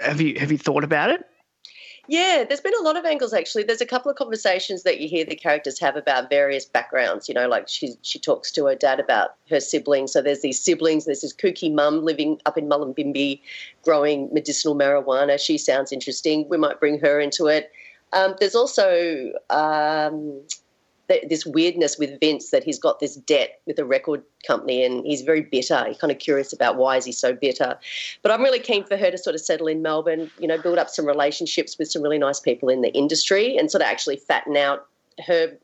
have 0.02 0.20
you 0.20 0.38
have 0.38 0.50
you 0.50 0.59
thought 0.59 0.84
about 0.84 1.11
it? 1.11 1.24
Yeah, 2.09 2.44
there's 2.46 2.61
been 2.61 2.74
a 2.78 2.84
lot 2.84 2.96
of 2.96 3.04
angles 3.04 3.32
actually. 3.32 3.64
There's 3.64 3.80
a 3.80 3.86
couple 3.86 4.11
of 4.11 4.16
conversations 4.16 4.84
that 4.84 5.00
you 5.00 5.09
hear 5.09 5.24
the 5.24 5.34
characters 5.34 5.80
have 5.80 5.96
about 5.96 6.30
various 6.30 6.64
backgrounds. 6.64 7.28
You 7.28 7.34
know, 7.34 7.48
like 7.48 7.68
she 7.68 7.94
she 8.02 8.18
talks 8.18 8.50
to 8.52 8.66
her 8.66 8.74
dad 8.74 9.00
about 9.00 9.30
her 9.50 9.61
siblings. 9.61 10.12
So 10.12 10.22
there's 10.22 10.40
these 10.40 10.61
siblings. 10.61 11.04
There's 11.04 11.22
this 11.22 11.34
kooky 11.34 11.72
mum 11.72 12.04
living 12.04 12.40
up 12.46 12.57
in 12.59 12.68
Mullumbimby, 12.68 13.40
growing 13.82 14.28
medicinal 14.32 14.76
marijuana. 14.76 15.40
She 15.40 15.59
sounds 15.59 15.92
interesting. 15.92 16.48
We 16.48 16.59
might 16.59 16.78
bring 16.78 16.98
her 17.00 17.20
into 17.20 17.46
it. 17.46 17.72
Um, 18.12 18.36
there's 18.38 18.54
also 18.54 19.32
um, 19.50 20.40
this 21.09 21.46
weirdness 21.46 21.98
with 21.98 22.18
Vince 22.20 22.50
that 22.50 22.64
he's 22.64 22.78
got 22.78 23.00
this 23.00 23.16
debt 23.16 23.61
with 23.66 23.78
a 23.78 23.84
record 23.84 24.22
company 24.46 24.84
and 24.84 25.04
he's 25.04 25.22
very 25.22 25.42
bitter. 25.42 25.84
He's 25.86 25.98
kind 25.98 26.11
of 26.11 26.18
curious 26.18 26.52
about 26.52 26.76
why 26.76 26.96
is 26.96 27.04
he 27.04 27.12
so 27.12 27.32
bitter. 27.32 27.78
But 28.22 28.32
I'm 28.32 28.42
really 28.42 28.59
keen 28.59 28.84
for 28.84 28.96
her 28.96 29.11
to 29.11 29.18
sort 29.18 29.34
of 29.34 29.40
settle 29.40 29.66
in 29.66 29.82
Melbourne, 29.82 30.30
you 30.38 30.48
know, 30.48 30.61
build 30.61 30.78
up 30.78 30.88
some 30.90 31.07
relationships 31.07 31.78
with 31.78 31.90
some 31.90 32.02
really 32.02 32.18
nice 32.18 32.40
people 32.40 32.68
in 32.68 32.82
the 32.82 32.92
industry 32.92 33.57
and 33.57 33.70
sort 33.70 33.82
of 33.82 33.88
actually 33.88 34.16
fatten 34.16 34.57
out 34.57 34.86
her 35.26 35.57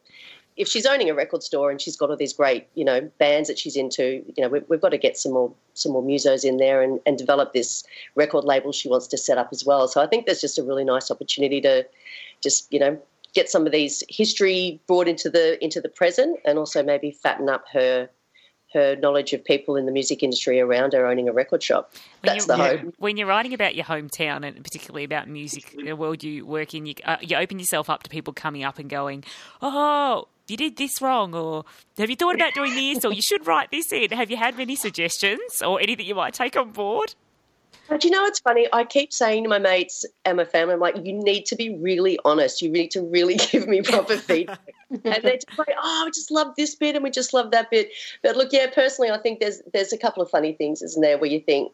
if 0.56 0.68
she's 0.68 0.84
owning 0.84 1.08
a 1.08 1.14
record 1.14 1.42
store 1.42 1.70
and 1.70 1.80
she's 1.80 1.96
got 1.96 2.10
all 2.10 2.16
these 2.16 2.34
great, 2.34 2.68
you 2.74 2.84
know, 2.84 3.00
bands 3.18 3.48
that 3.48 3.58
she's 3.58 3.76
into, 3.76 4.22
you 4.36 4.42
know, 4.42 4.48
we, 4.48 4.60
we've, 4.68 4.80
got 4.80 4.90
to 4.90 4.98
get 4.98 5.16
some 5.16 5.32
more 5.32 5.52
some 5.74 5.92
more 5.92 6.02
musos 6.02 6.44
in 6.44 6.58
there 6.58 6.82
and, 6.82 7.00
and 7.06 7.16
develop 7.16 7.54
this 7.54 7.84
record 8.16 8.44
label 8.44 8.70
she 8.70 8.88
wants 8.88 9.06
to 9.06 9.16
set 9.16 9.38
up 9.38 9.48
as 9.50 9.64
well. 9.64 9.88
So 9.88 10.02
I 10.02 10.06
think 10.06 10.26
there's 10.26 10.40
just 10.40 10.58
a 10.58 10.62
really 10.62 10.84
nice 10.84 11.10
opportunity 11.10 11.60
to 11.62 11.86
just, 12.42 12.70
you 12.70 12.78
know, 12.78 13.00
get 13.34 13.48
some 13.48 13.66
of 13.66 13.72
these 13.72 14.02
history 14.08 14.80
brought 14.86 15.08
into 15.08 15.30
the 15.30 15.62
into 15.62 15.80
the 15.80 15.88
present 15.88 16.38
and 16.44 16.58
also 16.58 16.82
maybe 16.82 17.10
fatten 17.10 17.48
up 17.48 17.64
her 17.72 18.08
her 18.72 18.96
knowledge 18.96 19.32
of 19.32 19.44
people 19.44 19.76
in 19.76 19.86
the 19.86 19.92
music 19.92 20.22
industry 20.22 20.58
around 20.60 20.94
her 20.94 21.06
owning 21.06 21.28
a 21.28 21.32
record 21.32 21.62
shop. 21.62 21.92
When 22.22 22.32
That's 22.32 22.46
the 22.46 22.56
hope. 22.56 22.94
When 22.98 23.16
you're 23.16 23.26
writing 23.26 23.52
about 23.52 23.74
your 23.74 23.84
hometown 23.84 24.46
and 24.46 24.62
particularly 24.64 25.04
about 25.04 25.28
music, 25.28 25.74
the 25.76 25.92
world 25.92 26.24
you 26.24 26.46
work 26.46 26.72
in, 26.74 26.86
you, 26.86 26.94
uh, 27.04 27.18
you 27.20 27.36
open 27.36 27.58
yourself 27.58 27.90
up 27.90 28.02
to 28.04 28.10
people 28.10 28.32
coming 28.32 28.64
up 28.64 28.78
and 28.78 28.88
going, 28.88 29.24
"Oh, 29.60 30.28
you 30.48 30.56
did 30.56 30.76
this 30.76 31.02
wrong," 31.02 31.34
or 31.34 31.64
"Have 31.98 32.08
you 32.08 32.16
thought 32.16 32.34
about 32.34 32.54
doing 32.54 32.74
this?" 32.74 33.04
or 33.04 33.12
"You 33.12 33.22
should 33.22 33.46
write 33.46 33.70
this 33.70 33.92
in." 33.92 34.10
Have 34.10 34.30
you 34.30 34.38
had 34.38 34.56
many 34.56 34.76
suggestions 34.76 35.60
or 35.64 35.80
anything 35.80 36.06
you 36.06 36.14
might 36.14 36.34
take 36.34 36.56
on 36.56 36.70
board? 36.72 37.14
But 37.88 38.04
you 38.04 38.10
know, 38.10 38.24
it's 38.24 38.38
funny. 38.38 38.68
I 38.72 38.84
keep 38.84 39.12
saying 39.12 39.42
to 39.42 39.48
my 39.48 39.58
mates 39.58 40.04
and 40.24 40.36
my 40.36 40.44
family, 40.44 40.74
I'm 40.74 40.80
like, 40.80 40.96
you 41.04 41.12
need 41.12 41.46
to 41.46 41.56
be 41.56 41.76
really 41.76 42.18
honest. 42.24 42.62
You 42.62 42.70
need 42.70 42.90
to 42.92 43.02
really 43.02 43.34
give 43.50 43.66
me 43.68 43.82
proper 43.82 44.16
feedback. 44.16 44.60
and 44.90 45.02
they're 45.02 45.36
just 45.36 45.58
like, 45.58 45.74
oh, 45.82 46.02
we 46.04 46.10
just 46.10 46.30
love 46.30 46.54
this 46.56 46.74
bit 46.74 46.94
and 46.94 47.02
we 47.02 47.10
just 47.10 47.34
love 47.34 47.50
that 47.50 47.70
bit. 47.70 47.90
But 48.22 48.36
look, 48.36 48.52
yeah, 48.52 48.68
personally, 48.72 49.10
I 49.10 49.18
think 49.18 49.40
there's 49.40 49.62
there's 49.72 49.92
a 49.92 49.98
couple 49.98 50.22
of 50.22 50.30
funny 50.30 50.52
things, 50.52 50.82
isn't 50.82 51.02
there, 51.02 51.18
where 51.18 51.30
you 51.30 51.40
think, 51.40 51.72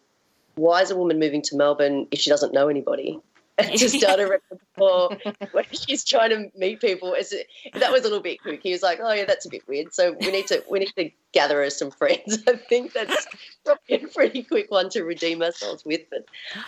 why 0.55 0.83
is 0.83 0.91
a 0.91 0.97
woman 0.97 1.19
moving 1.19 1.43
to 1.43 1.57
Melbourne 1.57 2.09
if 2.11 2.19
she 2.19 2.31
doesn't 2.31 2.53
know 2.53 2.69
anybody? 2.69 3.21
To 3.79 3.89
start 3.89 4.21
a 4.21 4.27
record 4.29 4.61
store 4.77 5.19
where 5.51 5.65
she's 5.73 6.05
trying 6.05 6.31
to 6.31 6.51
meet 6.57 6.81
people. 6.81 7.15
Is 7.15 7.33
it, 7.33 7.49
that 7.75 7.91
was 7.91 8.03
a 8.03 8.05
little 8.05 8.21
bit 8.21 8.41
quick. 8.41 8.61
He 8.63 8.71
was 8.71 8.83
like, 8.83 9.01
"Oh 9.03 9.13
yeah, 9.13 9.25
that's 9.25 9.47
a 9.47 9.49
bit 9.49 9.67
weird." 9.67 9.93
So 9.93 10.15
we 10.21 10.31
need 10.31 10.47
to 10.49 10.63
we 10.71 10.79
need 10.79 10.93
to 10.97 11.11
gather 11.33 11.61
her 11.63 11.71
some 11.71 11.91
friends. 11.91 12.39
I 12.49 12.55
think 12.55 12.93
that's 12.93 13.27
probably 13.65 14.05
a 14.05 14.09
pretty 14.09 14.43
quick 14.45 14.71
one 14.71 14.89
to 14.91 15.03
redeem 15.03 15.43
ourselves 15.43 15.85
with. 15.85 16.03
But 16.11 16.27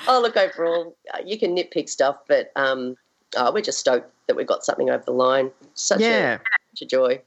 oh, 0.08 0.20
look, 0.20 0.36
overall, 0.36 0.96
uh, 1.14 1.18
you 1.24 1.38
can 1.38 1.54
nitpick 1.54 1.88
stuff, 1.88 2.16
but 2.26 2.50
um, 2.56 2.96
oh, 3.36 3.52
we're 3.52 3.60
just 3.62 3.78
stoked 3.78 4.12
that 4.26 4.36
we 4.36 4.44
got 4.44 4.64
something 4.64 4.90
over 4.90 5.04
the 5.04 5.12
line. 5.12 5.52
Such 5.74 6.00
Yeah. 6.00 6.34
a 6.34 6.38
such 6.74 6.82
a 6.82 6.86
joy. 6.86 7.20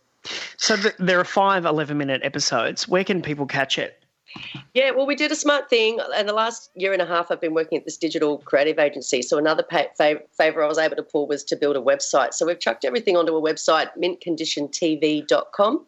So 0.58 0.76
th- 0.76 0.96
there 1.00 1.20
are 1.20 1.26
five 1.26 1.66
11 1.66 1.98
minute 1.98 2.22
episodes. 2.24 2.88
Where 2.88 3.04
can 3.04 3.22
people 3.22 3.46
catch 3.46 3.78
it? 3.78 4.03
Yeah, 4.74 4.92
well, 4.92 5.06
we 5.06 5.16
did 5.16 5.32
a 5.32 5.36
smart 5.36 5.70
thing. 5.70 6.00
And 6.16 6.28
the 6.28 6.34
last 6.34 6.72
year 6.76 6.94
and 6.94 7.02
a 7.02 7.06
half, 7.06 7.30
I've 7.30 7.42
been 7.42 7.54
working 7.54 7.78
at 7.78 7.86
this 7.86 7.98
digital 7.98 8.40
creative 8.40 8.80
agency. 8.80 9.22
So 9.22 9.38
another 9.38 9.64
fav- 9.72 10.22
favor 10.36 10.64
I 10.64 10.68
was 10.68 10.78
able 10.78 10.96
to 10.96 11.04
pull 11.04 11.28
was 11.28 11.44
to 11.46 11.56
build 11.56 11.76
a 11.76 11.82
website. 11.82 12.34
So 12.34 12.46
we've 12.46 12.60
chucked 12.60 12.84
everything 12.84 13.16
onto 13.16 13.36
a 13.36 13.42
website, 13.42 13.90
mintconditiontv.com. 13.98 15.86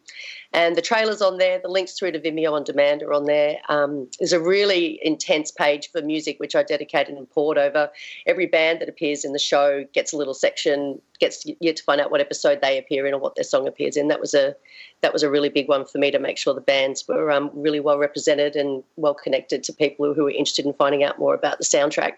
And 0.52 0.76
the 0.76 0.82
trailer's 0.82 1.22
on 1.22 1.38
there. 1.38 1.58
The 1.58 1.68
links 1.68 1.92
through 1.92 2.12
to 2.12 2.20
Vimeo 2.20 2.52
on 2.52 2.64
demand 2.64 3.02
are 3.02 3.12
on 3.12 3.24
there. 3.24 3.58
Um, 3.68 4.08
there's 4.18 4.32
a 4.32 4.40
really 4.40 4.98
intense 5.02 5.50
page 5.50 5.90
for 5.90 6.02
music, 6.02 6.38
which 6.38 6.54
I 6.54 6.62
dedicated 6.62 7.16
and 7.16 7.28
poured 7.28 7.58
over. 7.58 7.90
Every 8.26 8.46
band 8.46 8.80
that 8.80 8.88
appears 8.88 9.24
in 9.24 9.32
the 9.32 9.38
show 9.38 9.84
gets 9.92 10.12
a 10.12 10.16
little 10.16 10.34
section, 10.34 11.00
gets 11.18 11.44
you 11.60 11.72
to 11.72 11.82
find 11.82 12.00
out 12.00 12.10
what 12.10 12.20
episode 12.20 12.60
they 12.62 12.78
appear 12.78 13.06
in 13.06 13.14
or 13.14 13.18
what 13.18 13.34
their 13.34 13.44
song 13.44 13.66
appears 13.66 13.96
in. 13.96 14.08
That 14.08 14.20
was 14.20 14.34
a 14.34 14.56
that 15.02 15.12
was 15.12 15.22
a 15.22 15.30
really 15.30 15.50
big 15.50 15.68
one 15.68 15.84
for 15.84 15.98
me 15.98 16.10
to 16.10 16.18
make 16.18 16.38
sure 16.38 16.54
the 16.54 16.60
bands 16.60 17.06
were 17.06 17.30
um, 17.30 17.50
really 17.52 17.80
well 17.80 17.98
represented 17.98 18.56
and 18.56 18.82
well 18.96 19.14
connected 19.14 19.62
to 19.64 19.72
people 19.72 20.14
who 20.14 20.24
were 20.24 20.30
interested 20.30 20.64
in 20.64 20.72
finding 20.72 21.04
out 21.04 21.18
more 21.18 21.34
about 21.34 21.58
the 21.58 21.64
soundtrack. 21.64 22.12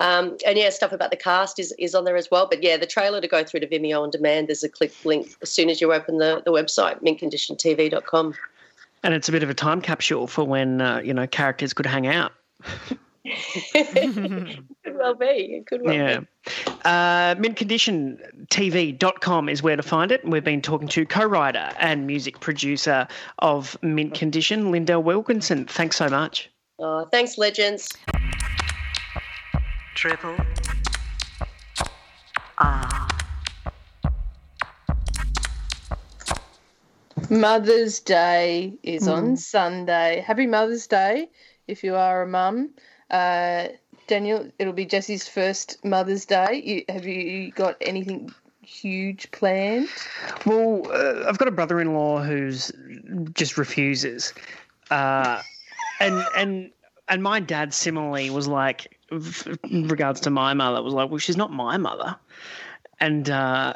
Um, 0.00 0.36
and 0.46 0.58
yeah, 0.58 0.70
stuff 0.70 0.92
about 0.92 1.10
the 1.10 1.16
cast 1.16 1.58
is, 1.58 1.74
is 1.78 1.94
on 1.94 2.04
there 2.04 2.16
as 2.16 2.30
well. 2.30 2.46
But 2.48 2.62
yeah, 2.62 2.76
the 2.76 2.86
trailer 2.86 3.20
to 3.20 3.28
go 3.28 3.44
through 3.44 3.60
to 3.60 3.66
Vimeo 3.66 4.02
on 4.02 4.10
demand, 4.10 4.48
there's 4.48 4.64
a 4.64 4.68
click 4.68 4.92
link 5.04 5.34
as 5.42 5.50
soon 5.50 5.70
as 5.70 5.80
you 5.80 5.92
open 5.92 6.18
the, 6.18 6.42
the 6.44 6.52
website, 6.52 7.02
mintconditiontv.com. 7.02 8.34
And 9.04 9.14
it's 9.14 9.28
a 9.28 9.32
bit 9.32 9.42
of 9.42 9.50
a 9.50 9.54
time 9.54 9.82
capsule 9.82 10.26
for 10.26 10.44
when, 10.44 10.80
uh, 10.80 11.00
you 11.00 11.12
know, 11.12 11.26
characters 11.26 11.72
could 11.72 11.86
hang 11.86 12.06
out. 12.06 12.32
could 13.24 14.64
well 14.94 15.14
be. 15.14 15.26
It 15.26 15.66
could 15.66 15.82
well 15.82 15.94
yeah. 15.94 16.20
be. 16.20 16.26
Uh, 16.84 17.34
mintconditiontv.com 17.36 19.48
is 19.48 19.62
where 19.62 19.76
to 19.76 19.82
find 19.82 20.12
it. 20.12 20.22
And 20.22 20.32
we've 20.32 20.44
been 20.44 20.62
talking 20.62 20.88
to 20.88 21.04
co-writer 21.04 21.70
and 21.78 22.06
music 22.06 22.40
producer 22.40 23.06
of 23.40 23.76
Mint 23.82 24.14
Condition, 24.14 24.70
Lindell 24.70 25.02
Wilkinson. 25.02 25.66
Thanks 25.66 25.96
so 25.96 26.08
much. 26.08 26.48
Oh, 26.78 27.06
thanks, 27.10 27.36
legends. 27.38 27.92
Triple 29.94 30.36
R. 32.58 33.08
Mother's 37.30 38.00
Day 38.00 38.74
is 38.82 39.08
on 39.08 39.32
Mm. 39.32 39.38
Sunday. 39.38 40.20
Happy 40.26 40.46
Mother's 40.46 40.86
Day 40.86 41.28
if 41.66 41.84
you 41.84 41.94
are 41.94 42.22
a 42.22 42.26
mum. 42.26 42.70
Uh, 43.10 43.68
Daniel, 44.06 44.50
it'll 44.58 44.72
be 44.72 44.84
Jesse's 44.86 45.28
first 45.28 45.82
Mother's 45.84 46.24
Day. 46.24 46.60
You, 46.64 46.84
have 46.92 47.06
you 47.06 47.50
got 47.52 47.76
anything 47.80 48.32
huge 48.64 49.30
planned? 49.30 49.88
Well, 50.44 50.82
uh, 50.90 51.24
I've 51.28 51.38
got 51.38 51.48
a 51.48 51.52
brother-in-law 51.52 52.22
who's 52.22 52.72
just 53.34 53.56
refuses, 53.56 54.34
uh, 54.90 55.40
and 56.00 56.24
and 56.36 56.70
and 57.08 57.22
my 57.22 57.40
dad 57.40 57.72
similarly 57.74 58.30
was 58.30 58.48
like, 58.48 58.98
in 59.70 59.88
regards 59.88 60.20
to 60.20 60.30
my 60.30 60.54
mother, 60.54 60.82
was 60.82 60.94
like, 60.94 61.10
well, 61.10 61.18
she's 61.18 61.36
not 61.36 61.52
my 61.52 61.76
mother, 61.76 62.16
and. 63.00 63.28
Uh, 63.28 63.74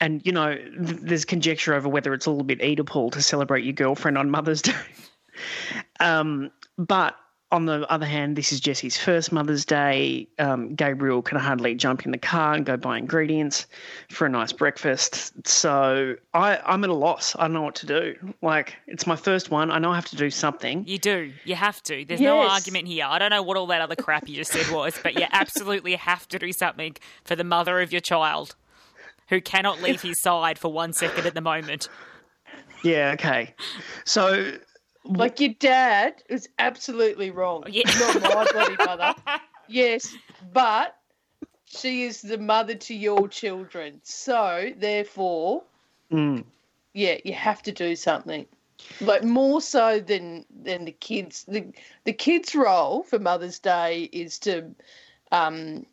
and 0.00 0.24
you 0.24 0.30
know, 0.30 0.54
th- 0.54 1.00
there's 1.00 1.24
conjecture 1.24 1.74
over 1.74 1.88
whether 1.88 2.14
it's 2.14 2.26
a 2.26 2.30
little 2.30 2.44
bit 2.44 2.60
Oedipal 2.60 3.10
to 3.10 3.20
celebrate 3.20 3.64
your 3.64 3.72
girlfriend 3.72 4.16
on 4.16 4.30
Mother's 4.30 4.62
Day. 4.62 4.72
um, 6.00 6.52
but 6.76 7.16
on 7.50 7.64
the 7.64 7.90
other 7.90 8.04
hand, 8.04 8.36
this 8.36 8.52
is 8.52 8.60
Jesse's 8.60 8.98
first 8.98 9.32
Mother's 9.32 9.64
Day. 9.64 10.28
Um, 10.38 10.74
Gabriel 10.74 11.22
can 11.22 11.38
hardly 11.38 11.74
jump 11.74 12.04
in 12.04 12.12
the 12.12 12.18
car 12.18 12.54
and 12.54 12.66
go 12.66 12.76
buy 12.76 12.98
ingredients 12.98 13.66
for 14.10 14.26
a 14.26 14.28
nice 14.28 14.52
breakfast. 14.52 15.32
So 15.46 16.16
I, 16.34 16.58
I'm 16.66 16.84
at 16.84 16.90
a 16.90 16.94
loss. 16.94 17.34
I 17.38 17.42
don't 17.42 17.54
know 17.54 17.62
what 17.62 17.74
to 17.76 17.86
do. 17.86 18.34
Like, 18.42 18.76
it's 18.86 19.06
my 19.06 19.16
first 19.16 19.50
one. 19.50 19.70
I 19.70 19.78
know 19.78 19.92
I 19.92 19.94
have 19.94 20.08
to 20.10 20.16
do 20.16 20.28
something. 20.28 20.84
You 20.86 20.98
do. 20.98 21.32
You 21.44 21.54
have 21.54 21.82
to. 21.84 22.04
There's 22.04 22.20
no 22.20 22.40
argument 22.40 22.86
here. 22.86 23.06
I 23.08 23.18
don't 23.18 23.30
know 23.30 23.42
what 23.42 23.56
all 23.56 23.66
that 23.68 23.80
other 23.80 23.96
crap 23.96 24.28
you 24.28 24.36
just 24.36 24.52
said 24.52 24.68
was, 24.68 24.98
but 25.02 25.14
you 25.14 25.24
absolutely 25.32 25.94
have 25.94 26.28
to 26.28 26.38
do 26.38 26.52
something 26.52 26.96
for 27.24 27.34
the 27.34 27.44
mother 27.44 27.80
of 27.80 27.92
your 27.92 28.02
child 28.02 28.56
who 29.28 29.40
cannot 29.40 29.80
leave 29.80 30.02
his 30.02 30.20
side 30.20 30.58
for 30.58 30.70
one 30.70 30.92
second 30.92 31.26
at 31.26 31.34
the 31.34 31.40
moment. 31.40 31.88
Yeah, 32.82 33.12
okay. 33.14 33.54
So, 34.04 34.52
Like 35.04 35.40
your 35.40 35.54
dad 35.58 36.22
was 36.28 36.48
absolutely 36.58 37.30
wrong. 37.30 37.64
Yeah. 37.68 37.84
Not 37.98 38.22
my 38.22 38.46
bloody 38.52 38.76
mother. 38.84 39.14
Yes, 39.70 40.16
but 40.54 40.96
she 41.66 42.04
is 42.04 42.22
the 42.22 42.38
mother 42.38 42.74
to 42.74 42.94
your 42.94 43.28
children. 43.28 44.00
So 44.02 44.72
therefore, 44.74 45.62
mm, 46.10 46.42
yeah, 46.94 47.18
you 47.22 47.34
have 47.34 47.62
to 47.64 47.72
do 47.72 47.94
something. 47.94 48.46
Like 49.00 49.24
more 49.24 49.60
so 49.60 50.00
than 50.00 50.46
than 50.62 50.86
the 50.86 50.92
kids. 50.92 51.44
The 51.46 51.66
the 52.04 52.14
kids' 52.14 52.54
role 52.54 53.02
for 53.02 53.18
Mother's 53.18 53.58
Day 53.58 54.04
is 54.04 54.38
to 54.40 54.74
um 55.32 55.84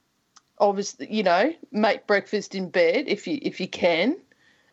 obviously 0.57 1.13
you 1.13 1.23
know, 1.23 1.53
make 1.71 2.07
breakfast 2.07 2.55
in 2.55 2.69
bed 2.69 3.05
if 3.07 3.27
you 3.27 3.39
if 3.41 3.59
you 3.59 3.67
can. 3.67 4.15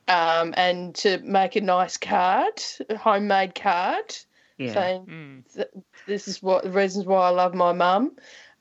Um, 0.08 0.52
and 0.56 0.94
to 0.96 1.18
make 1.18 1.54
a 1.56 1.60
nice 1.60 1.96
card, 1.96 2.60
a 2.88 2.96
homemade 2.96 3.54
card, 3.54 4.14
Yeah. 4.58 4.72
saying 4.74 5.44
th- 5.54 5.68
this 6.06 6.26
is 6.28 6.42
what 6.42 6.64
the 6.64 6.70
reasons 6.70 7.06
why 7.06 7.26
I 7.28 7.30
love 7.30 7.54
my 7.54 7.72
mum, 7.72 8.16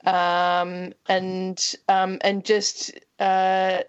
um, 0.06 0.94
and 1.08 1.60
um, 1.88 2.20
and 2.22 2.46
just 2.46 2.92
uh, 3.20 3.80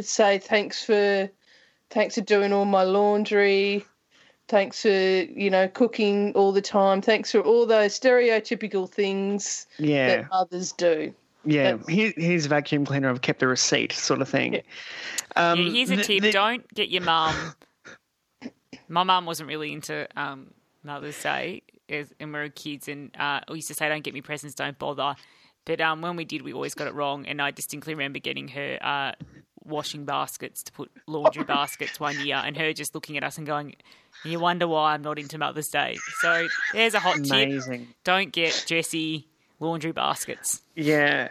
say 0.00 0.38
thanks 0.38 0.84
for 0.84 1.30
thanks 1.90 2.16
for 2.16 2.20
doing 2.22 2.52
all 2.52 2.64
my 2.64 2.82
laundry, 2.82 3.84
thanks 4.48 4.82
for 4.82 4.88
you 4.88 5.50
know 5.50 5.68
cooking 5.68 6.32
all 6.34 6.52
the 6.52 6.60
time, 6.62 7.00
thanks 7.00 7.30
for 7.30 7.40
all 7.40 7.64
those 7.64 7.98
stereotypical 7.98 8.88
things 8.90 9.66
Yeah. 9.78 10.06
that 10.08 10.30
mothers 10.30 10.72
do. 10.72 11.14
Yeah, 11.48 11.78
here, 11.88 12.12
here's 12.14 12.44
a 12.44 12.48
vacuum 12.50 12.84
cleaner. 12.84 13.08
I've 13.08 13.22
kept 13.22 13.40
the 13.40 13.48
receipt, 13.48 13.92
sort 13.92 14.20
of 14.20 14.28
thing. 14.28 14.60
Um, 15.34 15.58
yeah, 15.58 15.70
here's 15.70 15.90
a 15.90 15.96
tip: 15.96 16.22
the- 16.22 16.30
don't 16.30 16.74
get 16.74 16.90
your 16.90 17.02
mum. 17.02 17.34
My 18.88 19.02
mum 19.02 19.24
wasn't 19.24 19.48
really 19.48 19.72
into 19.72 20.06
um, 20.14 20.52
Mother's 20.82 21.22
Day, 21.22 21.62
as, 21.88 22.12
and 22.20 22.34
we 22.34 22.38
were 22.38 22.48
kids, 22.50 22.88
and 22.88 23.10
uh, 23.18 23.40
we 23.48 23.56
used 23.56 23.68
to 23.68 23.74
say, 23.74 23.88
"Don't 23.88 24.04
get 24.04 24.12
me 24.12 24.20
presents, 24.20 24.54
don't 24.54 24.78
bother." 24.78 25.14
But 25.64 25.80
um, 25.80 26.02
when 26.02 26.16
we 26.16 26.24
did, 26.26 26.42
we 26.42 26.52
always 26.52 26.74
got 26.74 26.86
it 26.86 26.94
wrong, 26.94 27.26
and 27.26 27.40
I 27.40 27.50
distinctly 27.50 27.94
remember 27.94 28.18
getting 28.18 28.48
her 28.48 28.78
uh, 28.82 29.12
washing 29.64 30.04
baskets 30.04 30.62
to 30.64 30.72
put 30.72 30.90
laundry 31.06 31.44
baskets 31.56 31.98
one 31.98 32.18
year, 32.26 32.36
and 32.36 32.56
her 32.58 32.74
just 32.74 32.94
looking 32.94 33.16
at 33.16 33.24
us 33.24 33.38
and 33.38 33.46
going, 33.46 33.74
"You 34.22 34.38
wonder 34.38 34.68
why 34.68 34.92
I'm 34.92 35.02
not 35.02 35.18
into 35.18 35.38
Mother's 35.38 35.68
Day." 35.68 35.96
So 36.20 36.46
there's 36.74 36.92
a 36.92 37.00
hot 37.00 37.16
tip: 37.24 37.48
don't 38.04 38.32
get 38.32 38.64
Jesse 38.66 39.28
laundry 39.60 39.92
baskets. 39.92 40.62
Yeah. 40.74 41.28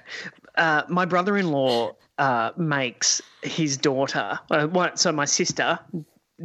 Uh, 0.55 0.83
my 0.89 1.05
brother 1.05 1.37
in 1.37 1.51
law 1.51 1.95
uh, 2.17 2.51
makes 2.57 3.21
his 3.41 3.77
daughter, 3.77 4.39
uh, 4.51 4.95
so 4.95 5.11
my 5.11 5.25
sister, 5.25 5.79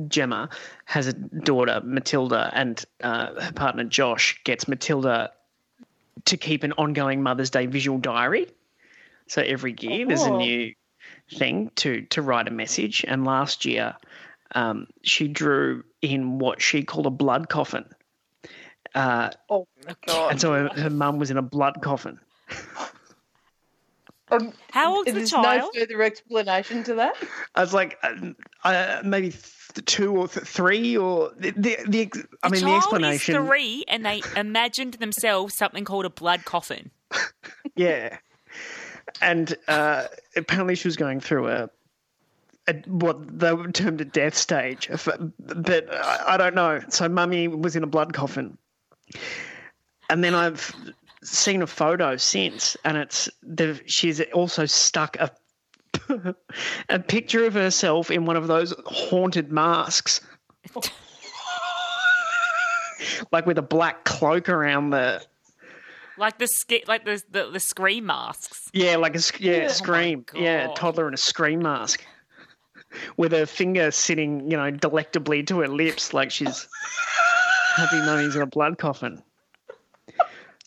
Gemma, 0.09 0.49
has 0.85 1.07
a 1.07 1.13
daughter, 1.13 1.81
Matilda, 1.85 2.51
and 2.53 2.85
uh, 3.03 3.41
her 3.41 3.53
partner, 3.53 3.85
Josh, 3.85 4.41
gets 4.45 4.69
Matilda 4.69 5.33
to 6.27 6.37
keep 6.37 6.63
an 6.63 6.73
ongoing 6.73 7.23
Mother's 7.23 7.51
Day 7.51 7.67
visual 7.67 7.99
diary. 7.99 8.47
So 9.29 9.43
every 9.43 9.75
year 9.81 10.07
there's 10.07 10.25
a 10.25 10.31
Oh. 10.31 10.39
new 10.39 10.75
thing 11.35 11.71
to, 11.77 12.03
to 12.03 12.23
write 12.23 12.49
a 12.49 12.51
message. 12.51 13.05
And 13.09 13.25
last 13.25 13.65
year 13.65 13.97
um, 14.55 14.87
she 15.03 15.27
drew 15.29 15.85
in 16.03 16.39
what 16.39 16.61
she 16.61 16.83
called 16.85 17.07
a 17.07 17.11
blood 17.11 17.49
coffin. 17.49 17.87
Uh, 18.95 19.31
Oh 19.49 19.67
my 19.87 19.95
god! 20.07 20.33
and 20.33 20.41
so 20.41 20.53
her, 20.53 20.69
her 20.69 20.91
mum 20.91 21.19
was 21.19 21.31
in 21.31 21.39
a 21.39 21.43
blood 21.43 21.81
coffin. 21.83 22.19
Um, 24.31 24.53
How 24.71 24.95
old's 24.97 25.09
the 25.13 25.19
there's 25.19 25.31
child? 25.31 25.73
no 25.75 25.81
further 25.81 26.03
explanation 26.03 26.83
to 26.85 26.95
that. 26.95 27.15
I 27.55 27.61
was 27.61 27.75
like, 27.75 27.99
uh, 28.03 28.15
uh, 28.65 29.03
maybe 29.05 29.29
th- 29.31 29.85
two 29.85 30.17
or 30.17 30.27
th- 30.27 30.47
three, 30.47 30.97
or 30.97 31.33
the 31.37 31.51
the, 31.51 31.77
the 31.87 32.01
ex- 32.03 32.19
I 32.43 32.49
the 32.49 32.53
mean, 32.53 32.61
the 32.63 32.67
child 32.71 32.77
explanation. 32.79 33.37
is 33.37 33.47
three, 33.47 33.85
and 33.89 34.07
they 34.07 34.23
imagined 34.35 34.95
themselves 34.95 35.55
something 35.55 35.85
called 35.85 36.07
a 36.07 36.11
blood 36.11 36.45
coffin. 36.45 36.91
Yeah, 37.77 38.19
and 39.21 39.55
uh, 39.69 40.07
apparently 40.37 40.75
she 40.77 40.89
was 40.89 40.97
going 40.97 41.21
through 41.21 41.49
a, 41.49 41.71
a 42.69 42.75
what 42.87 43.39
they 43.39 43.55
termed 43.73 44.01
a 44.01 44.05
death 44.07 44.35
stage, 44.35 44.89
but 45.05 45.21
I, 45.91 46.23
I 46.29 46.37
don't 46.39 46.55
know. 46.55 46.81
So 46.89 47.09
mummy 47.09 47.49
was 47.49 47.77
in 47.77 47.83
a 47.83 47.87
blood 47.87 48.13
coffin, 48.15 48.57
and 50.11 50.23
then 50.25 50.35
I've 50.35 50.75
seen 51.23 51.63
a 51.63 51.67
photo 51.67 52.17
since, 52.17 52.77
and 52.85 52.97
it's 52.97 53.29
the, 53.43 53.81
she's 53.87 54.21
also 54.33 54.67
stuck 54.67 55.17
a 55.17 55.31
a 56.89 56.99
picture 56.99 57.45
of 57.45 57.55
herself 57.55 58.11
in 58.11 58.25
one 58.25 58.37
of 58.37 58.47
those 58.49 58.75
haunted 58.87 59.53
masks. 59.53 60.21
like 63.33 63.47
with 63.47 63.59
a 63.59 63.63
black 63.63 64.05
cloak 64.05 64.49
around 64.49 64.91
the 64.91 65.23
Like 66.17 66.39
the 66.39 66.47
sk- 66.47 66.87
like 66.89 67.05
the, 67.05 67.23
the 67.31 67.51
the 67.51 67.61
scream 67.61 68.07
masks. 68.07 68.69
yeah, 68.73 68.97
like 68.97 69.15
a 69.15 69.21
sc- 69.21 69.41
yeah, 69.41 69.67
Oh 69.67 69.69
scream, 69.69 70.25
yeah, 70.35 70.67
God. 70.69 70.77
toddler 70.77 71.09
in 71.09 71.15
a 71.15 71.19
scream 71.19 71.63
mask, 71.63 72.05
with 73.17 73.33
her 73.33 73.47
finger 73.47 73.91
sitting, 73.91 74.51
you 74.51 74.57
know, 74.57 74.71
delectably 74.71 75.43
to 75.45 75.61
her 75.61 75.69
lips, 75.69 76.13
like 76.15 76.31
she's 76.31 76.69
happy 77.77 77.97
mummy's 78.01 78.37
in 78.37 78.43
a 78.43 78.47
blood 78.47 78.79
coffin. 78.79 79.23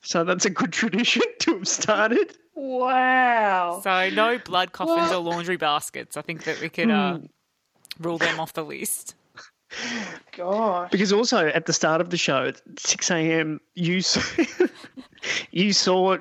So 0.01 0.23
that's 0.23 0.45
a 0.45 0.49
good 0.49 0.71
tradition 0.71 1.23
to 1.39 1.55
have 1.55 1.67
started. 1.67 2.35
Wow. 2.53 3.81
So 3.83 4.09
no 4.09 4.37
blood 4.39 4.71
coffins 4.71 5.11
or 5.11 5.17
laundry 5.17 5.57
baskets. 5.57 6.15
I 6.15 6.21
think 6.21 6.43
that 6.45 6.59
we 6.61 6.69
could 6.69 6.89
uh, 6.91 7.17
Hmm. 7.17 7.25
rule 7.99 8.17
them 8.17 8.39
off 8.39 8.53
the 8.53 8.63
list. 8.63 9.15
Gosh. 10.37 10.91
Because 10.91 11.11
also 11.11 11.47
at 11.47 11.65
the 11.65 11.73
start 11.73 11.99
of 12.01 12.09
the 12.11 12.17
show 12.17 12.45
at 12.45 12.61
six 12.77 13.09
a.m., 13.11 13.59
you 13.73 14.01
saw, 14.01 14.21
you 15.51 15.73
saw 15.73 16.17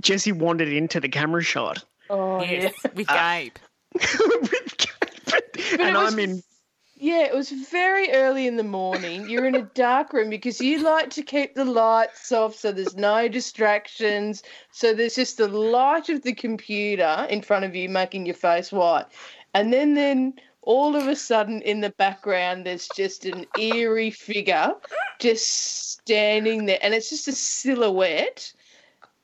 Jesse 0.00 0.32
wandered 0.32 0.68
into 0.68 1.00
the 1.00 1.08
camera 1.08 1.42
shot, 1.42 1.84
Oh 2.08 2.40
yes, 2.42 2.72
yeah. 2.84 2.90
with 2.94 3.10
Uh, 3.10 3.14
Gabe. 3.14 3.56
and 5.80 5.96
I'm 5.96 6.18
in. 6.18 6.42
Yeah, 6.98 7.24
it 7.24 7.34
was 7.34 7.50
very 7.50 8.10
early 8.12 8.46
in 8.46 8.56
the 8.56 8.62
morning. 8.62 9.28
You're 9.28 9.44
in 9.44 9.54
a 9.54 9.62
dark 9.74 10.14
room 10.14 10.30
because 10.30 10.62
you 10.62 10.82
like 10.82 11.10
to 11.10 11.22
keep 11.22 11.54
the 11.54 11.64
lights 11.64 12.32
off 12.32 12.54
so 12.54 12.72
there's 12.72 12.96
no 12.96 13.28
distractions. 13.28 14.42
So 14.72 14.94
there's 14.94 15.16
just 15.16 15.36
the 15.36 15.48
light 15.48 16.08
of 16.08 16.22
the 16.22 16.32
computer 16.32 17.26
in 17.28 17.42
front 17.42 17.66
of 17.66 17.76
you 17.76 17.90
making 17.90 18.24
your 18.24 18.34
face 18.34 18.72
white. 18.72 19.04
And 19.52 19.74
then 19.74 19.92
then 19.92 20.34
all 20.62 20.96
of 20.96 21.06
a 21.06 21.14
sudden 21.14 21.60
in 21.62 21.82
the 21.82 21.90
background 21.90 22.64
there's 22.64 22.88
just 22.96 23.26
an 23.26 23.46
eerie 23.58 24.10
figure 24.10 24.72
just 25.18 25.92
standing 25.92 26.64
there 26.64 26.78
and 26.80 26.94
it's 26.94 27.10
just 27.10 27.28
a 27.28 27.32
silhouette 27.32 28.52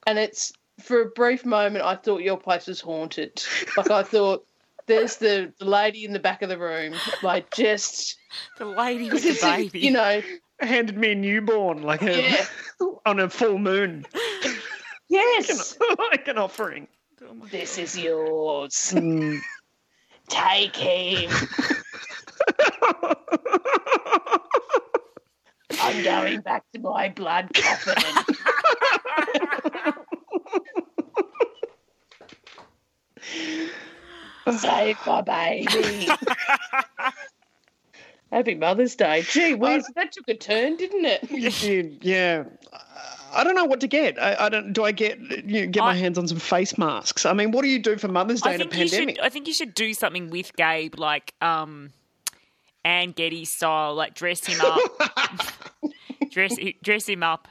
and 0.06 0.18
it's 0.18 0.52
for 0.78 1.02
a 1.02 1.10
brief 1.10 1.44
moment 1.44 1.84
I 1.84 1.96
thought 1.96 2.22
your 2.22 2.36
place 2.36 2.66
was 2.66 2.82
haunted. 2.82 3.42
Like 3.78 3.90
I 3.90 4.02
thought 4.02 4.44
there's 4.86 5.16
the, 5.16 5.52
the 5.58 5.64
lady 5.64 6.04
in 6.04 6.12
the 6.12 6.18
back 6.18 6.42
of 6.42 6.48
the 6.48 6.58
room, 6.58 6.94
like 7.22 7.50
just 7.54 8.16
The 8.58 8.64
lady 8.64 9.10
with 9.10 9.22
the 9.22 9.38
baby. 9.40 9.80
you 9.80 9.90
know, 9.90 10.22
handed 10.60 10.96
me 10.96 11.12
a 11.12 11.14
newborn 11.14 11.82
like 11.82 12.02
a 12.02 12.20
Yeah. 12.22 12.44
on 13.06 13.18
a 13.20 13.28
full 13.28 13.58
moon, 13.58 14.06
yes, 15.08 15.76
like 16.10 16.26
an 16.28 16.38
offering. 16.38 16.86
this 17.50 17.78
is 17.78 17.98
yours. 17.98 18.92
Mm. 18.94 19.40
Take 20.28 20.76
him. 20.76 21.30
I'm 25.80 26.02
going 26.04 26.40
back 26.42 26.64
to 26.74 26.80
my 26.80 27.08
blood 27.08 27.50
coffin. 27.54 28.24
Save 34.50 34.98
my 35.06 35.20
baby. 35.22 36.08
Happy 38.32 38.54
Mother's 38.54 38.96
Day. 38.96 39.22
Gee 39.22 39.54
whiz, 39.54 39.86
that 39.94 40.12
took 40.12 40.26
a 40.28 40.34
turn, 40.34 40.76
didn't 40.76 41.04
it? 41.04 41.20
It 41.30 41.52
did, 41.60 41.98
yeah. 42.02 42.44
I 43.34 43.44
don't 43.44 43.54
know 43.54 43.64
what 43.66 43.80
to 43.80 43.86
get. 43.88 44.20
I, 44.20 44.46
I 44.46 44.48
don't. 44.48 44.72
Do 44.72 44.84
I 44.84 44.92
get 44.92 45.18
you 45.20 45.42
know, 45.62 45.66
get 45.70 45.80
my 45.80 45.90
I- 45.90 45.94
hands 45.96 46.16
on 46.18 46.26
some 46.28 46.38
face 46.38 46.76
masks? 46.78 47.26
I 47.26 47.32
mean, 47.34 47.50
what 47.50 47.62
do 47.62 47.68
you 47.68 47.78
do 47.78 47.96
for 47.98 48.08
Mother's 48.08 48.40
Day 48.42 48.50
I 48.50 48.54
in 48.54 48.60
a 48.62 48.64
think 48.64 48.74
you 48.74 48.90
pandemic? 48.90 49.16
should. 49.16 49.24
I 49.24 49.28
think 49.28 49.48
you 49.48 49.54
should 49.54 49.74
do 49.74 49.92
something 49.94 50.30
with 50.30 50.54
Gabe, 50.56 50.98
like 50.98 51.34
um, 51.42 51.90
Anne 52.84 53.12
Geddes 53.12 53.50
style, 53.50 53.94
like 53.94 54.14
dress 54.14 54.44
him 54.46 54.60
up, 54.60 54.80
dress 56.30 56.56
dress 56.82 57.06
him 57.08 57.22
up. 57.22 57.48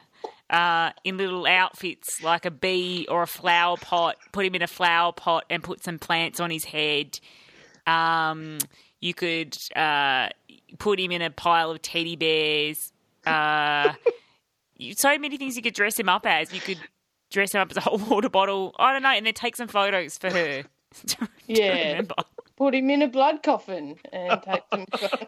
Uh, 0.52 0.92
in 1.02 1.16
little 1.16 1.46
outfits 1.46 2.22
like 2.22 2.44
a 2.44 2.50
bee 2.50 3.06
or 3.10 3.22
a 3.22 3.26
flower 3.26 3.76
pot, 3.78 4.16
put 4.32 4.44
him 4.44 4.54
in 4.54 4.60
a 4.60 4.66
flower 4.66 5.10
pot 5.10 5.44
and 5.48 5.62
put 5.62 5.82
some 5.82 5.98
plants 5.98 6.40
on 6.40 6.50
his 6.50 6.64
head. 6.64 7.18
Um, 7.86 8.58
you 9.00 9.14
could 9.14 9.56
uh, 9.74 10.28
put 10.78 11.00
him 11.00 11.10
in 11.10 11.22
a 11.22 11.30
pile 11.30 11.70
of 11.70 11.80
teddy 11.80 12.16
bears. 12.16 12.92
Uh, 13.24 13.94
so 14.96 15.16
many 15.18 15.38
things 15.38 15.56
you 15.56 15.62
could 15.62 15.74
dress 15.74 15.98
him 15.98 16.08
up 16.10 16.26
as. 16.26 16.52
You 16.52 16.60
could 16.60 16.78
dress 17.30 17.54
him 17.54 17.62
up 17.62 17.70
as 17.70 17.78
a 17.78 17.80
whole 17.80 17.98
water 18.10 18.28
bottle. 18.28 18.74
I 18.78 18.92
don't 18.92 19.02
know, 19.02 19.08
and 19.08 19.24
then 19.24 19.32
take 19.34 19.56
some 19.56 19.68
photos 19.68 20.18
for 20.18 20.30
her. 20.30 20.64
to 21.06 21.28
Yeah. 21.46 21.88
remember. 21.92 22.14
Put 22.58 22.74
him 22.74 22.90
in 22.90 23.00
a 23.00 23.08
blood 23.08 23.42
coffin 23.42 23.96
and 24.12 24.42
take 24.42 24.62
some. 24.70 24.84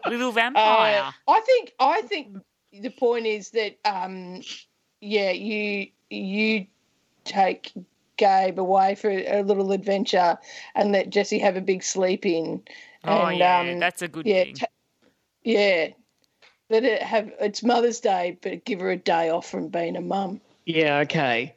little 0.07 0.31
vampire. 0.31 1.01
Uh, 1.05 1.11
I 1.31 1.39
think 1.41 1.71
I 1.79 2.01
think 2.03 2.37
the 2.71 2.91
point 2.91 3.25
is 3.25 3.49
that 3.51 3.77
um, 3.83 4.41
yeah, 5.05 5.31
you 5.31 5.87
you 6.09 6.65
take 7.23 7.71
Gabe 8.17 8.59
away 8.59 8.95
for 8.95 9.09
a 9.09 9.41
little 9.43 9.71
adventure 9.71 10.37
and 10.73 10.91
let 10.91 11.09
Jesse 11.09 11.39
have 11.39 11.55
a 11.55 11.61
big 11.61 11.83
sleep 11.83 12.25
in. 12.25 12.63
oh 13.03 13.25
and, 13.25 13.37
yeah, 13.37 13.59
um, 13.59 13.79
that's 13.79 14.01
a 14.01 14.07
good 14.07 14.25
yeah, 14.25 14.43
thing. 14.43 14.55
ta- 14.55 14.65
yeah. 15.43 15.89
Let 16.69 16.83
it 16.83 17.03
have 17.03 17.31
it's 17.39 17.61
Mother's 17.61 17.99
Day, 17.99 18.37
but 18.41 18.65
give 18.65 18.79
her 18.79 18.89
a 18.89 18.97
day 18.97 19.29
off 19.29 19.47
from 19.49 19.67
being 19.67 19.95
a 19.95 20.01
mum. 20.01 20.41
yeah, 20.65 20.99
okay. 20.99 21.55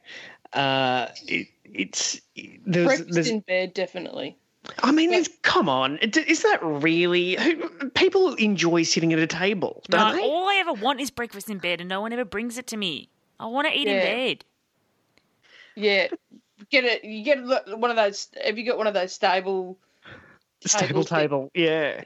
Uh, 0.53 1.07
it, 1.27 1.47
it's 1.65 2.21
there's, 2.65 2.85
Breakfast 2.85 3.13
there's 3.13 3.29
in 3.29 3.39
bed, 3.41 3.73
definitely. 3.73 4.37
I 4.83 4.91
mean, 4.91 5.11
it's, 5.13 5.29
come 5.41 5.67
on, 5.67 5.97
is 5.97 6.43
that 6.43 6.59
really? 6.61 7.35
Who, 7.35 7.89
people 7.91 8.35
enjoy 8.35 8.83
sitting 8.83 9.13
at 9.13 9.19
a 9.19 9.25
table, 9.25 9.81
don't 9.89 10.11
no, 10.11 10.15
they? 10.15 10.21
all 10.21 10.47
I 10.47 10.55
ever 10.55 10.73
want 10.73 10.99
is 11.01 11.09
breakfast 11.09 11.49
in 11.49 11.57
bed, 11.57 11.79
and 11.79 11.89
no 11.89 12.01
one 12.01 12.13
ever 12.13 12.25
brings 12.25 12.57
it 12.57 12.67
to 12.67 12.77
me. 12.77 13.09
I 13.39 13.47
want 13.47 13.67
to 13.67 13.73
eat 13.73 13.87
in 13.87 13.97
bed. 13.97 14.45
Yeah, 15.75 16.07
get 16.69 16.83
it. 16.83 17.03
You 17.03 17.23
get 17.23 17.37
a- 17.39 17.77
one 17.77 17.89
of 17.89 17.95
those. 17.95 18.27
Have 18.43 18.57
you 18.57 18.65
got 18.65 18.77
one 18.77 18.87
of 18.87 18.93
those 18.93 19.13
stable? 19.13 19.77
Stable 20.65 20.87
tables 20.87 21.09
that- 21.09 21.19
table, 21.21 21.51
yeah. 21.53 22.01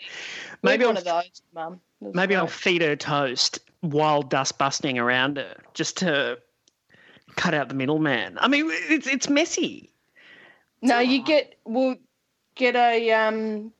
Maybe 0.62 0.84
Maybe 0.84 0.86
one 0.86 0.96
I'll 0.98 1.00
of 1.00 1.06
those, 1.06 1.42
Mum. 1.56 1.82
That's 2.02 2.16
maybe 2.16 2.36
I'll 2.36 2.48
feed 2.48 2.82
her 2.84 2.96
toast 2.96 3.60
while 3.82 4.22
dust 4.22 4.58
busting 4.60 5.00
around 5.00 5.38
her, 5.38 5.56
just 5.74 5.98
to 5.98 6.38
cut 7.36 7.54
out 7.56 7.68
the 7.70 7.74
middleman. 7.76 8.38
I 8.40 8.48
mean, 8.48 8.68
it's 8.70 9.08
it's 9.08 9.28
messy. 9.28 9.90
No, 10.82 11.00
you 11.00 11.24
get. 11.24 11.56
We'll 11.66 11.96
get 12.56 12.76
a 12.76 13.12
um. 13.12 13.74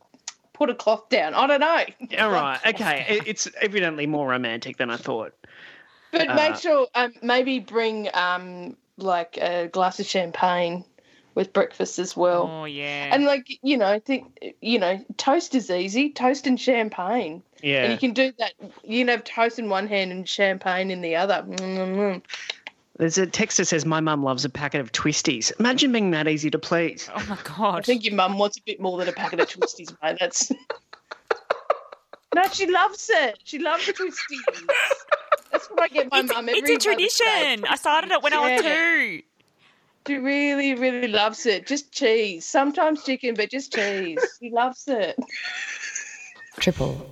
Put 0.54 0.70
a 0.70 0.76
cloth 0.76 1.10
down. 1.10 1.34
I 1.34 1.48
don't 1.48 1.60
know. 1.60 2.20
All 2.24 2.32
right, 2.32 2.60
okay. 2.66 3.20
It's 3.26 3.48
evidently 3.62 4.06
more 4.08 4.28
romantic 4.28 4.78
than 4.78 4.90
I 4.92 4.98
thought. 4.98 5.34
But 6.14 6.30
Uh, 6.30 6.36
make 6.36 6.56
sure 6.56 6.88
um, 6.96 7.14
maybe 7.22 7.60
bring 7.60 8.10
um 8.14 8.78
like 8.98 9.38
a 9.38 9.68
glass 9.68 10.00
of 10.00 10.06
champagne 10.06 10.86
with 11.36 11.52
breakfast 11.52 11.98
as 11.98 12.16
well. 12.16 12.48
Oh 12.48 12.66
yeah. 12.66 13.10
And 13.12 13.26
like 13.26 13.60
you 13.64 13.78
know, 13.78 13.88
I 13.88 14.00
think 14.00 14.56
you 14.62 14.80
know, 14.80 15.04
toast 15.18 15.56
is 15.56 15.70
easy. 15.70 16.12
Toast 16.12 16.46
and 16.48 16.60
champagne. 16.60 17.42
Yeah. 17.62 17.84
And 17.86 17.94
you 17.94 17.98
can 17.98 18.14
do 18.14 18.32
that. 18.38 18.54
You 18.84 19.00
can 19.00 19.08
have 19.08 19.24
toast 19.24 19.58
in 19.58 19.70
one 19.70 19.88
hand 19.88 20.12
and 20.12 20.30
champagne 20.30 20.92
in 20.92 21.02
the 21.02 21.16
other. 21.16 21.44
Mm-mm-mm. 21.48 22.22
There's 22.98 23.18
a 23.18 23.26
text 23.26 23.58
that 23.58 23.66
says, 23.66 23.86
My 23.86 24.02
mum 24.02 24.22
loves 24.22 24.46
a 24.46 24.50
packet 24.50 24.82
of 24.82 24.92
twisties. 24.92 25.52
Imagine 25.60 25.92
being 25.92 26.12
that 26.12 26.28
easy 26.28 26.52
to 26.52 26.60
please. 26.60 27.10
Oh 27.16 27.26
my 27.28 27.40
God. 27.44 27.80
I 27.80 27.82
think 27.82 28.06
your 28.06 28.14
mum 28.14 28.38
wants 28.38 28.58
a 28.58 28.62
bit 28.62 28.80
more 28.80 29.00
than 29.00 29.10
a 29.10 29.14
packet 29.14 29.40
of 29.40 29.50
twisties, 29.50 29.96
mate. 30.04 30.18
That's 30.20 30.52
no, 32.36 32.44
she 32.52 32.68
loves 32.68 33.10
it. 33.12 33.40
She 33.44 33.58
loves 33.58 33.88
the 33.88 33.94
twisties. 33.94 34.68
That's 35.64 35.72
what 35.72 35.84
I 35.84 35.88
get 35.88 36.12
my 36.12 36.20
It's, 36.20 36.34
mum 36.34 36.50
every 36.50 36.60
it's 36.60 36.86
a 36.86 36.90
tradition. 36.90 37.66
I 37.70 37.76
started 37.78 38.12
it 38.12 38.22
when 38.22 38.34
I 38.34 38.54
was 38.54 38.62
two. 38.62 39.22
She 40.08 40.18
really, 40.18 40.76
really 40.76 41.08
loves 41.08 41.46
it. 41.46 41.66
Just 41.66 41.94
cheese. 41.94 42.46
Sometimes 42.46 43.04
chicken, 43.06 43.36
but 43.36 43.50
just 43.50 43.74
cheese. 43.74 44.20
She 44.40 44.50
loves 44.50 44.84
it. 44.88 45.18
Triple 46.60 47.10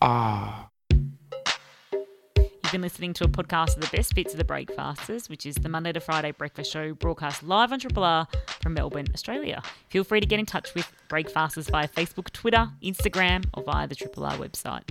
R. 0.00 0.70
You've 0.92 2.72
been 2.72 2.82
listening 2.82 3.14
to 3.14 3.24
a 3.24 3.28
podcast 3.28 3.76
of 3.76 3.80
the 3.80 3.96
best 3.96 4.14
bits 4.14 4.34
of 4.34 4.38
the 4.38 4.44
Breakfasters, 4.44 5.28
which 5.28 5.46
is 5.46 5.56
the 5.56 5.68
Monday 5.68 5.90
to 5.90 6.00
Friday 6.00 6.30
breakfast 6.32 6.70
show 6.70 6.94
broadcast 6.94 7.42
live 7.42 7.72
on 7.72 7.80
Triple 7.80 8.04
R 8.04 8.28
from 8.60 8.74
Melbourne, 8.74 9.06
Australia. 9.14 9.62
Feel 9.88 10.04
free 10.04 10.20
to 10.20 10.26
get 10.26 10.38
in 10.38 10.46
touch 10.46 10.74
with 10.74 10.88
Breakfasters 11.08 11.68
via 11.68 11.88
Facebook, 11.88 12.30
Twitter, 12.30 12.68
Instagram, 12.84 13.46
or 13.54 13.64
via 13.64 13.88
the 13.88 13.96
Triple 13.96 14.24
R 14.24 14.36
website. 14.36 14.82